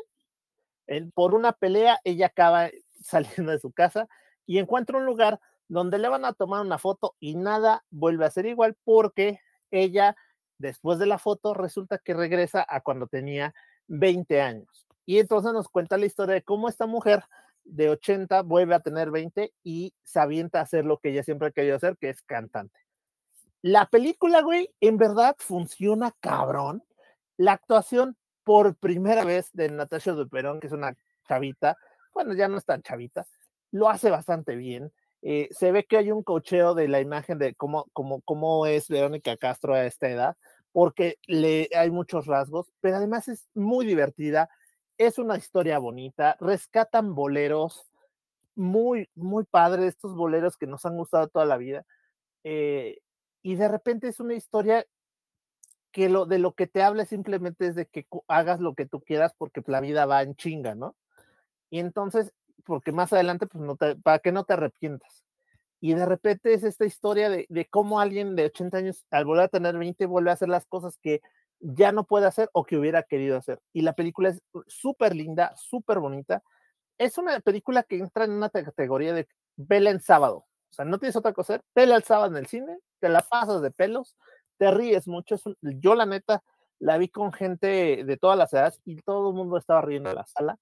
por 1.12 1.34
una 1.34 1.52
pelea, 1.52 1.98
ella 2.04 2.26
acaba 2.26 2.70
saliendo 3.00 3.52
de 3.52 3.58
su 3.58 3.72
casa 3.72 4.08
y 4.46 4.58
encuentra 4.58 4.96
un 4.96 5.04
lugar 5.04 5.40
donde 5.68 5.98
le 5.98 6.08
van 6.08 6.24
a 6.24 6.32
tomar 6.32 6.62
una 6.62 6.78
foto 6.78 7.14
y 7.20 7.34
nada 7.34 7.84
vuelve 7.90 8.24
a 8.24 8.30
ser 8.30 8.46
igual 8.46 8.76
porque 8.84 9.40
ella 9.70 10.16
después 10.58 10.98
de 10.98 11.06
la 11.06 11.18
foto 11.18 11.54
resulta 11.54 11.98
que 11.98 12.14
regresa 12.14 12.64
a 12.68 12.80
cuando 12.80 13.06
tenía 13.06 13.54
20 13.86 14.40
años. 14.40 14.86
Y 15.06 15.18
entonces 15.18 15.52
nos 15.52 15.68
cuenta 15.68 15.96
la 15.96 16.06
historia 16.06 16.34
de 16.34 16.42
cómo 16.42 16.68
esta 16.68 16.86
mujer 16.86 17.24
de 17.64 17.90
80 17.90 18.42
vuelve 18.42 18.74
a 18.74 18.80
tener 18.80 19.10
20 19.10 19.52
y 19.62 19.94
se 20.04 20.20
avienta 20.20 20.58
a 20.58 20.62
hacer 20.62 20.84
lo 20.84 20.98
que 20.98 21.10
ella 21.10 21.22
siempre 21.22 21.48
ha 21.48 21.52
querido 21.52 21.76
hacer, 21.76 21.96
que 21.96 22.10
es 22.10 22.22
cantante. 22.22 22.78
La 23.62 23.86
película, 23.86 24.42
güey, 24.42 24.72
en 24.80 24.98
verdad 24.98 25.34
funciona 25.38 26.12
cabrón. 26.20 26.84
La 27.36 27.52
actuación 27.52 28.16
por 28.44 28.76
primera 28.76 29.24
vez 29.24 29.50
de 29.52 29.68
Natasha 29.68 30.12
Duperón, 30.12 30.60
que 30.60 30.68
es 30.68 30.72
una 30.72 30.96
chavita, 31.26 31.76
bueno, 32.14 32.34
ya 32.34 32.48
no 32.48 32.56
es 32.56 32.64
tan 32.64 32.82
chavita, 32.82 33.26
lo 33.70 33.88
hace 33.88 34.10
bastante 34.10 34.56
bien. 34.56 34.92
Eh, 35.22 35.48
se 35.50 35.72
ve 35.72 35.84
que 35.84 35.96
hay 35.96 36.12
un 36.12 36.22
cocheo 36.22 36.74
de 36.74 36.88
la 36.88 37.00
imagen 37.00 37.38
de 37.38 37.54
cómo, 37.54 37.86
cómo, 37.92 38.20
cómo 38.22 38.66
es 38.66 38.88
Verónica 38.88 39.36
Castro 39.36 39.74
a 39.74 39.84
esta 39.84 40.08
edad, 40.08 40.36
porque 40.72 41.16
le, 41.26 41.68
hay 41.74 41.90
muchos 41.90 42.26
rasgos, 42.26 42.72
pero 42.80 42.96
además 42.96 43.28
es 43.28 43.48
muy 43.54 43.84
divertida, 43.86 44.48
es 44.96 45.18
una 45.18 45.36
historia 45.36 45.78
bonita, 45.78 46.36
rescatan 46.40 47.14
boleros 47.14 47.90
muy, 48.54 49.08
muy 49.14 49.44
padres, 49.44 49.94
estos 49.94 50.14
boleros 50.14 50.56
que 50.56 50.66
nos 50.66 50.84
han 50.86 50.96
gustado 50.96 51.28
toda 51.28 51.46
la 51.46 51.56
vida, 51.56 51.84
eh, 52.44 52.98
y 53.42 53.56
de 53.56 53.68
repente 53.68 54.08
es 54.08 54.20
una 54.20 54.34
historia 54.34 54.86
que 55.92 56.08
lo, 56.08 56.26
de 56.26 56.38
lo 56.38 56.52
que 56.52 56.66
te 56.66 56.82
habla 56.82 57.06
simplemente 57.06 57.66
es 57.66 57.74
de 57.74 57.86
que 57.86 58.06
hagas 58.28 58.60
lo 58.60 58.74
que 58.74 58.86
tú 58.86 59.00
quieras 59.00 59.32
porque 59.36 59.62
la 59.66 59.80
vida 59.80 60.06
va 60.06 60.22
en 60.22 60.36
chinga, 60.36 60.74
¿no? 60.74 60.96
Y 61.70 61.80
entonces 61.80 62.32
porque 62.68 62.92
más 62.92 63.14
adelante, 63.14 63.46
pues 63.46 63.64
no 63.64 63.76
te, 63.76 63.96
para 63.96 64.18
que 64.18 64.30
no 64.30 64.44
te 64.44 64.52
arrepientas. 64.52 65.24
Y 65.80 65.94
de 65.94 66.04
repente 66.04 66.52
es 66.52 66.64
esta 66.64 66.84
historia 66.84 67.30
de, 67.30 67.46
de 67.48 67.64
cómo 67.64 67.98
alguien 67.98 68.36
de 68.36 68.44
80 68.44 68.76
años, 68.76 69.06
al 69.10 69.24
volver 69.24 69.44
a 69.44 69.48
tener 69.48 69.78
20, 69.78 70.04
vuelve 70.04 70.28
a 70.28 70.34
hacer 70.34 70.50
las 70.50 70.66
cosas 70.66 70.98
que 70.98 71.22
ya 71.60 71.92
no 71.92 72.04
puede 72.04 72.26
hacer 72.26 72.50
o 72.52 72.64
que 72.64 72.76
hubiera 72.76 73.02
querido 73.04 73.38
hacer. 73.38 73.58
Y 73.72 73.80
la 73.80 73.94
película 73.94 74.28
es 74.28 74.42
súper 74.66 75.16
linda, 75.16 75.54
súper 75.56 75.98
bonita. 75.98 76.42
Es 76.98 77.16
una 77.16 77.40
película 77.40 77.84
que 77.84 77.96
entra 77.96 78.24
en 78.24 78.32
una 78.32 78.50
categoría 78.50 79.14
de 79.14 79.28
vela 79.56 79.88
en 79.88 80.00
sábado. 80.00 80.44
O 80.70 80.74
sea, 80.74 80.84
no 80.84 80.98
tienes 80.98 81.16
otra 81.16 81.32
cosa 81.32 81.54
hacer, 81.54 81.64
vela 81.74 81.96
el 81.96 82.04
sábado 82.04 82.32
en 82.32 82.36
el 82.36 82.48
cine, 82.48 82.78
te 83.00 83.08
la 83.08 83.22
pasas 83.22 83.62
de 83.62 83.70
pelos, 83.70 84.14
te 84.58 84.70
ríes 84.70 85.08
mucho. 85.08 85.36
yo, 85.62 85.94
la 85.94 86.04
neta, 86.04 86.42
la 86.80 86.98
vi 86.98 87.08
con 87.08 87.32
gente 87.32 88.04
de 88.04 88.16
todas 88.18 88.36
las 88.36 88.52
edades 88.52 88.78
y 88.84 89.00
todo 89.00 89.30
el 89.30 89.36
mundo 89.36 89.56
estaba 89.56 89.80
riendo 89.80 90.10
en 90.10 90.16
la 90.16 90.26
sala 90.26 90.58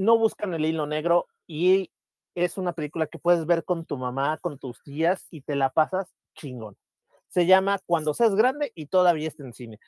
no 0.00 0.16
buscan 0.16 0.54
el 0.54 0.64
hilo 0.64 0.86
negro 0.86 1.26
y 1.46 1.90
es 2.34 2.56
una 2.56 2.72
película 2.72 3.06
que 3.06 3.18
puedes 3.18 3.44
ver 3.44 3.64
con 3.64 3.84
tu 3.84 3.98
mamá, 3.98 4.38
con 4.38 4.58
tus 4.58 4.82
tías 4.82 5.26
y 5.30 5.42
te 5.42 5.56
la 5.56 5.70
pasas 5.70 6.14
chingón. 6.34 6.76
Se 7.28 7.44
llama 7.44 7.78
Cuando 7.84 8.14
seas 8.14 8.34
grande 8.34 8.72
y 8.74 8.86
todavía 8.86 9.28
está 9.28 9.44
en 9.44 9.52
cine. 9.52 9.78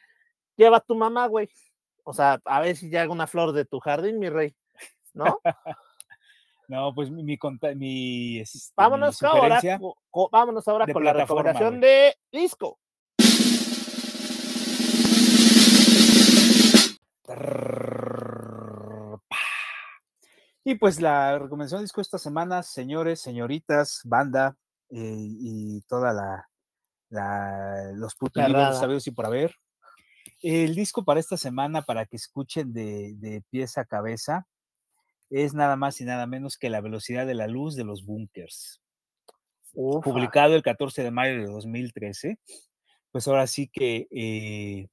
Lleva 0.57 0.77
a 0.77 0.81
tu 0.81 0.95
mamá, 0.95 1.27
güey. 1.29 1.49
O 2.05 2.13
sea, 2.13 2.41
a 2.45 2.61
ver 2.61 2.77
si 2.77 2.91
llega 2.91 3.11
una 3.11 3.27
flor 3.27 3.53
de 3.53 3.65
tu 3.65 3.81
jardín, 3.81 4.19
mi 4.19 4.29
rey. 4.29 4.55
¿No? 5.15 5.41
no, 6.69 6.95
pues 6.95 7.11
mi, 7.11 7.23
mi, 7.23 7.39
mi 7.77 8.39
este, 8.41 8.59
vámonos, 8.77 9.23
ahora, 9.23 9.61
vámonos 10.31 10.69
ahora 10.69 10.93
con 10.93 11.05
la 11.05 11.15
recomendación 11.15 11.81
de 11.81 12.15
disco. 12.31 12.79
Y 20.65 20.77
pues 20.77 21.01
la 21.01 21.39
recomendación 21.39 21.81
de 21.81 21.85
disco 21.85 22.01
esta 22.01 22.19
semana, 22.19 22.63
señores, 22.63 23.21
señoritas, 23.21 24.01
banda 24.05 24.57
eh, 24.91 25.17
y 25.19 25.81
toda 25.83 26.13
la, 26.13 26.49
los 27.95 28.15
putos 28.15 28.45
sabidos 28.79 29.07
y 29.07 29.11
por 29.11 29.27
haber. 29.27 29.55
El 30.41 30.75
disco 30.75 31.05
para 31.05 31.21
esta 31.21 31.37
semana, 31.37 31.83
para 31.83 32.07
que 32.07 32.17
escuchen 32.17 32.73
de, 32.73 33.15
de 33.17 33.43
pieza 33.51 33.83
a 33.83 33.85
cabeza, 33.85 34.47
es 35.31 35.55
nada 35.55 35.77
más 35.77 36.01
y 36.01 36.05
nada 36.05 36.27
menos 36.27 36.59
que 36.59 36.71
La 36.71 36.81
velocidad 36.81 37.27
de 37.27 37.35
la 37.35 37.49
luz 37.49 37.75
de 37.75 37.85
los 37.85 38.05
bunkers. 38.05 38.81
Publicado 39.73 40.55
el 40.55 40.63
14 40.63 41.03
de 41.03 41.11
mayo 41.11 41.39
de 41.39 41.47
2013. 41.47 42.39
Pues 43.11 43.27
ahora 43.27 43.47
sí 43.47 43.69
que 43.69 44.07
eh, 44.11 44.89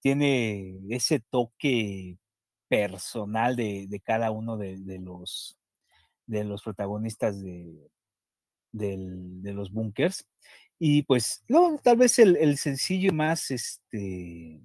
tiene 0.00 0.78
ese 0.90 1.20
toque 1.30 2.18
personal 2.68 3.56
de, 3.56 4.02
cada 4.04 4.30
uno 4.30 4.56
de, 4.56 4.98
los, 4.98 5.58
de 6.26 6.44
los 6.44 6.62
protagonistas 6.62 7.42
de, 7.42 7.90
de 8.72 9.52
los 9.52 9.72
bunkers. 9.72 10.26
Y 10.78 11.02
pues, 11.02 11.44
no, 11.48 11.78
tal 11.82 11.96
vez 11.96 12.18
el, 12.18 12.58
sencillo 12.58 13.12
más, 13.12 13.50
este, 13.50 14.60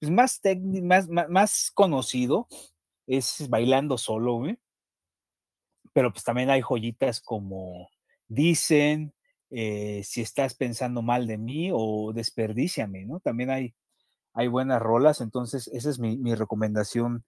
pues 0.00 0.10
más, 0.10 0.40
más, 1.08 1.08
más, 1.08 1.70
conocido 1.72 2.48
es 3.06 3.48
bailando 3.48 3.96
solo. 3.98 4.42
Pero 5.92 6.12
pues 6.12 6.24
también 6.24 6.50
hay 6.50 6.60
joyitas 6.60 7.20
como 7.20 7.88
Dicen, 8.28 9.14
eh, 9.50 10.02
si 10.04 10.22
estás 10.22 10.54
pensando 10.54 11.02
mal 11.02 11.26
de 11.26 11.38
mí 11.38 11.70
o 11.72 12.12
desperdíciame, 12.12 13.04
¿no? 13.04 13.20
También 13.20 13.50
hay, 13.50 13.74
hay 14.34 14.48
buenas 14.48 14.82
rolas, 14.82 15.20
entonces 15.20 15.68
esa 15.68 15.90
es 15.90 15.98
mi, 15.98 16.34
recomendación 16.34 17.24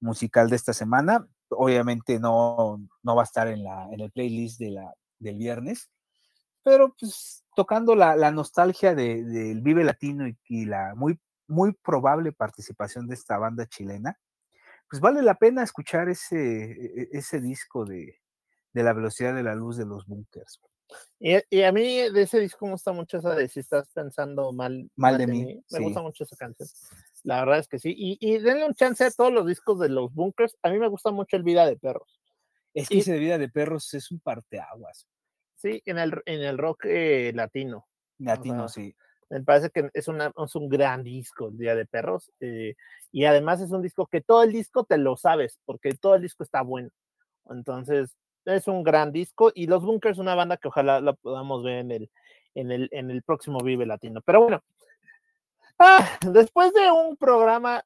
musical 0.00 0.48
de 0.48 0.56
esta 0.56 0.72
semana. 0.72 1.26
Obviamente 1.50 2.20
no, 2.20 2.80
no 3.02 3.16
va 3.16 3.22
a 3.22 3.24
estar 3.24 3.48
en, 3.48 3.64
la, 3.64 3.88
en 3.92 4.00
el 4.00 4.12
playlist 4.12 4.60
de 4.60 4.70
la, 4.70 4.94
del 5.18 5.36
viernes, 5.36 5.90
pero 6.62 6.94
pues 6.98 7.44
tocando 7.56 7.94
la, 7.94 8.16
la 8.16 8.30
nostalgia 8.30 8.94
del 8.94 9.32
de, 9.32 9.54
Vive 9.60 9.84
Latino 9.84 10.28
y, 10.28 10.38
y, 10.48 10.64
la 10.64 10.94
muy, 10.94 11.18
muy 11.48 11.72
probable 11.72 12.32
participación 12.32 13.08
de 13.08 13.14
esta 13.14 13.36
banda 13.36 13.66
chilena, 13.66 14.18
pues 14.88 15.00
vale 15.00 15.22
la 15.22 15.34
pena 15.34 15.62
escuchar 15.62 16.08
ese, 16.08 16.36
e, 16.36 17.02
e, 17.02 17.08
ese 17.12 17.40
disco 17.40 17.84
de, 17.84 18.20
de 18.72 18.82
la 18.82 18.92
velocidad 18.92 19.34
de 19.34 19.42
la 19.42 19.54
luz 19.54 19.76
de 19.76 19.86
los 19.86 20.06
bunkers. 20.06 20.60
Y, 21.18 21.36
y, 21.50 21.62
a 21.62 21.72
mí 21.72 22.10
de 22.10 22.22
ese 22.22 22.38
disco 22.40 22.66
me 22.66 22.72
gusta 22.72 22.92
mucho 22.92 23.18
esa 23.18 23.34
de 23.34 23.48
si 23.48 23.60
estás 23.60 23.88
pensando 23.92 24.52
mal, 24.52 24.90
mal, 24.96 25.16
de, 25.16 25.26
de 25.26 25.32
mí. 25.32 25.44
mí. 25.44 25.64
Me 25.70 25.78
sí. 25.78 25.84
gusta 25.84 26.02
mucho 26.02 26.24
esa 26.24 26.36
canción. 26.36 26.68
La 27.22 27.40
verdad 27.40 27.60
es 27.60 27.68
que 27.68 27.78
sí. 27.78 27.94
Y, 27.96 28.18
y, 28.20 28.38
denle 28.38 28.66
un 28.66 28.74
chance 28.74 29.04
a 29.04 29.10
todos 29.10 29.32
los 29.32 29.46
discos 29.46 29.78
de 29.80 29.88
los 29.88 30.12
bunkers. 30.12 30.56
A 30.62 30.70
mí 30.70 30.78
me 30.78 30.88
gusta 30.88 31.10
mucho 31.10 31.36
el 31.36 31.42
Vida 31.42 31.66
de 31.66 31.76
Perros. 31.76 32.20
Es 32.74 32.88
que 32.88 32.96
y, 32.96 32.98
ese 32.98 33.12
de 33.12 33.18
Vida 33.18 33.38
de 33.38 33.48
Perros 33.48 33.92
es 33.94 34.10
un 34.10 34.20
parteaguas. 34.20 35.08
Sí, 35.56 35.82
en 35.86 35.98
el, 35.98 36.12
en 36.26 36.42
el 36.42 36.58
rock 36.58 36.84
eh, 36.84 37.32
latino. 37.34 37.86
Latino, 38.18 38.64
o 38.64 38.68
sea, 38.68 38.84
sí. 38.84 38.94
Me 39.30 39.42
parece 39.42 39.70
que 39.70 39.88
es, 39.94 40.08
una, 40.08 40.32
es 40.36 40.54
un 40.54 40.68
gran 40.68 41.02
disco 41.02 41.48
el 41.48 41.56
Día 41.56 41.74
de 41.74 41.86
Perros. 41.86 42.30
Eh, 42.40 42.74
y 43.10 43.24
además 43.24 43.60
es 43.60 43.70
un 43.70 43.80
disco 43.80 44.06
que 44.06 44.20
todo 44.20 44.42
el 44.42 44.52
disco 44.52 44.84
te 44.84 44.98
lo 44.98 45.16
sabes, 45.16 45.58
porque 45.64 45.94
todo 45.94 46.16
el 46.16 46.22
disco 46.22 46.42
está 46.42 46.62
bueno. 46.62 46.90
Entonces, 47.48 48.14
es 48.44 48.68
un 48.68 48.82
gran 48.82 49.12
disco. 49.12 49.52
Y 49.54 49.66
Los 49.66 49.84
Bunkers, 49.84 50.18
una 50.18 50.34
banda 50.34 50.56
que 50.56 50.68
ojalá 50.68 51.00
la 51.00 51.12
podamos 51.12 51.62
ver 51.62 51.78
en 51.78 51.90
el, 51.90 52.10
en 52.54 52.70
el, 52.70 52.88
en 52.92 53.10
el 53.10 53.22
próximo 53.22 53.60
Vive 53.60 53.86
Latino. 53.86 54.20
Pero 54.22 54.42
bueno, 54.42 54.62
ah, 55.78 56.18
después 56.30 56.72
de 56.72 56.90
un 56.90 57.16
programa 57.16 57.84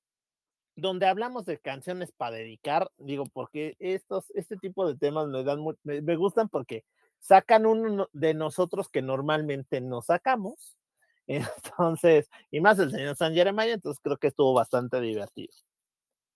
donde 0.76 1.06
hablamos 1.06 1.44
de 1.44 1.58
canciones 1.58 2.12
para 2.12 2.36
dedicar, 2.36 2.90
digo, 2.98 3.24
porque 3.32 3.76
estos, 3.80 4.30
este 4.34 4.56
tipo 4.56 4.86
de 4.86 4.96
temas 4.96 5.26
me 5.28 5.42
dan 5.42 5.60
muy, 5.60 5.76
me, 5.82 6.00
me 6.00 6.16
gustan 6.16 6.48
porque 6.48 6.84
sacan 7.20 7.66
uno 7.66 8.08
de 8.12 8.34
nosotros 8.34 8.88
que 8.88 9.02
normalmente 9.02 9.80
no 9.80 10.02
sacamos. 10.02 10.76
Entonces, 11.26 12.30
y 12.50 12.60
más 12.60 12.78
el 12.78 12.90
señor 12.90 13.16
San 13.16 13.34
Jeremiah, 13.34 13.74
entonces 13.74 14.00
creo 14.02 14.16
que 14.16 14.28
estuvo 14.28 14.54
bastante 14.54 14.98
divertido. 15.00 15.52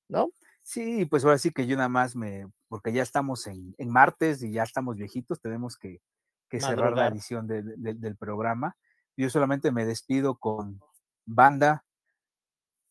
¿No? 0.08 0.30
Sí, 0.62 1.06
pues 1.06 1.24
ahora 1.24 1.38
sí 1.38 1.50
que 1.50 1.66
yo 1.66 1.76
nada 1.76 1.88
más 1.88 2.14
me, 2.14 2.46
porque 2.68 2.92
ya 2.92 3.02
estamos 3.02 3.46
en, 3.46 3.74
en 3.78 3.90
martes 3.90 4.42
y 4.42 4.52
ya 4.52 4.62
estamos 4.62 4.96
viejitos, 4.96 5.40
tenemos 5.40 5.76
que, 5.76 6.00
que 6.48 6.60
cerrar 6.60 6.92
la 6.92 7.08
edición 7.08 7.46
de, 7.46 7.62
de, 7.62 7.94
del 7.94 8.16
programa. 8.16 8.76
Yo 9.16 9.28
solamente 9.28 9.72
me 9.72 9.84
despido 9.84 10.36
con 10.36 10.80
banda, 11.26 11.84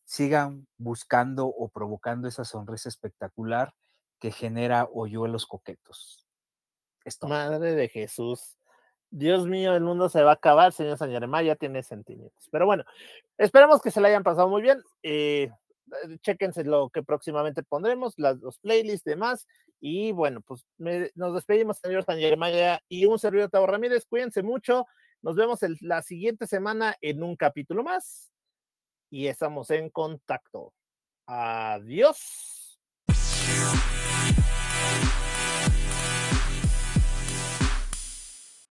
sigan 0.05 0.67
buscando 0.77 1.47
o 1.47 1.69
provocando 1.69 2.27
esa 2.27 2.43
sonrisa 2.43 2.89
espectacular 2.89 3.73
que 4.19 4.31
genera 4.31 4.87
hoyuelos 4.91 5.47
coquetos. 5.47 6.27
Esto. 7.05 7.27
Madre 7.27 7.73
de 7.73 7.89
Jesús. 7.89 8.57
Dios 9.09 9.45
mío, 9.47 9.75
el 9.75 9.83
mundo 9.83 10.09
se 10.09 10.21
va 10.23 10.31
a 10.31 10.35
acabar, 10.35 10.71
señor 10.71 10.97
Sañarema, 10.97 11.41
ya 11.41 11.55
tiene 11.55 11.83
sentimientos. 11.83 12.47
Pero 12.51 12.65
bueno, 12.65 12.85
esperemos 13.37 13.81
que 13.81 13.91
se 13.91 13.99
le 13.99 14.07
hayan 14.07 14.23
pasado 14.23 14.47
muy 14.47 14.61
bien. 14.61 14.81
Eh, 15.03 15.51
chequense 16.21 16.63
lo 16.63 16.89
que 16.89 17.03
próximamente 17.03 17.63
pondremos, 17.63 18.13
las, 18.17 18.37
los 18.37 18.59
playlists, 18.59 19.03
demás. 19.03 19.47
Y 19.79 20.11
bueno, 20.11 20.41
pues 20.41 20.65
nos 20.77 21.33
despedimos, 21.33 21.79
señor 21.79 22.03
Sañarema 22.03 22.49
y 22.87 23.05
un 23.05 23.17
servidor 23.17 23.49
Tavo 23.49 23.67
Ramírez. 23.67 24.05
Cuídense 24.05 24.43
mucho. 24.43 24.85
Nos 25.21 25.35
vemos 25.35 25.59
la 25.81 26.01
siguiente 26.01 26.47
semana 26.47 26.95
en 27.01 27.23
un 27.23 27.35
capítulo 27.35 27.83
más. 27.83 28.31
Y 29.09 29.27
estamos 29.27 29.69
en 29.71 29.89
contacto. 29.89 30.73
Adiós. 31.25 32.79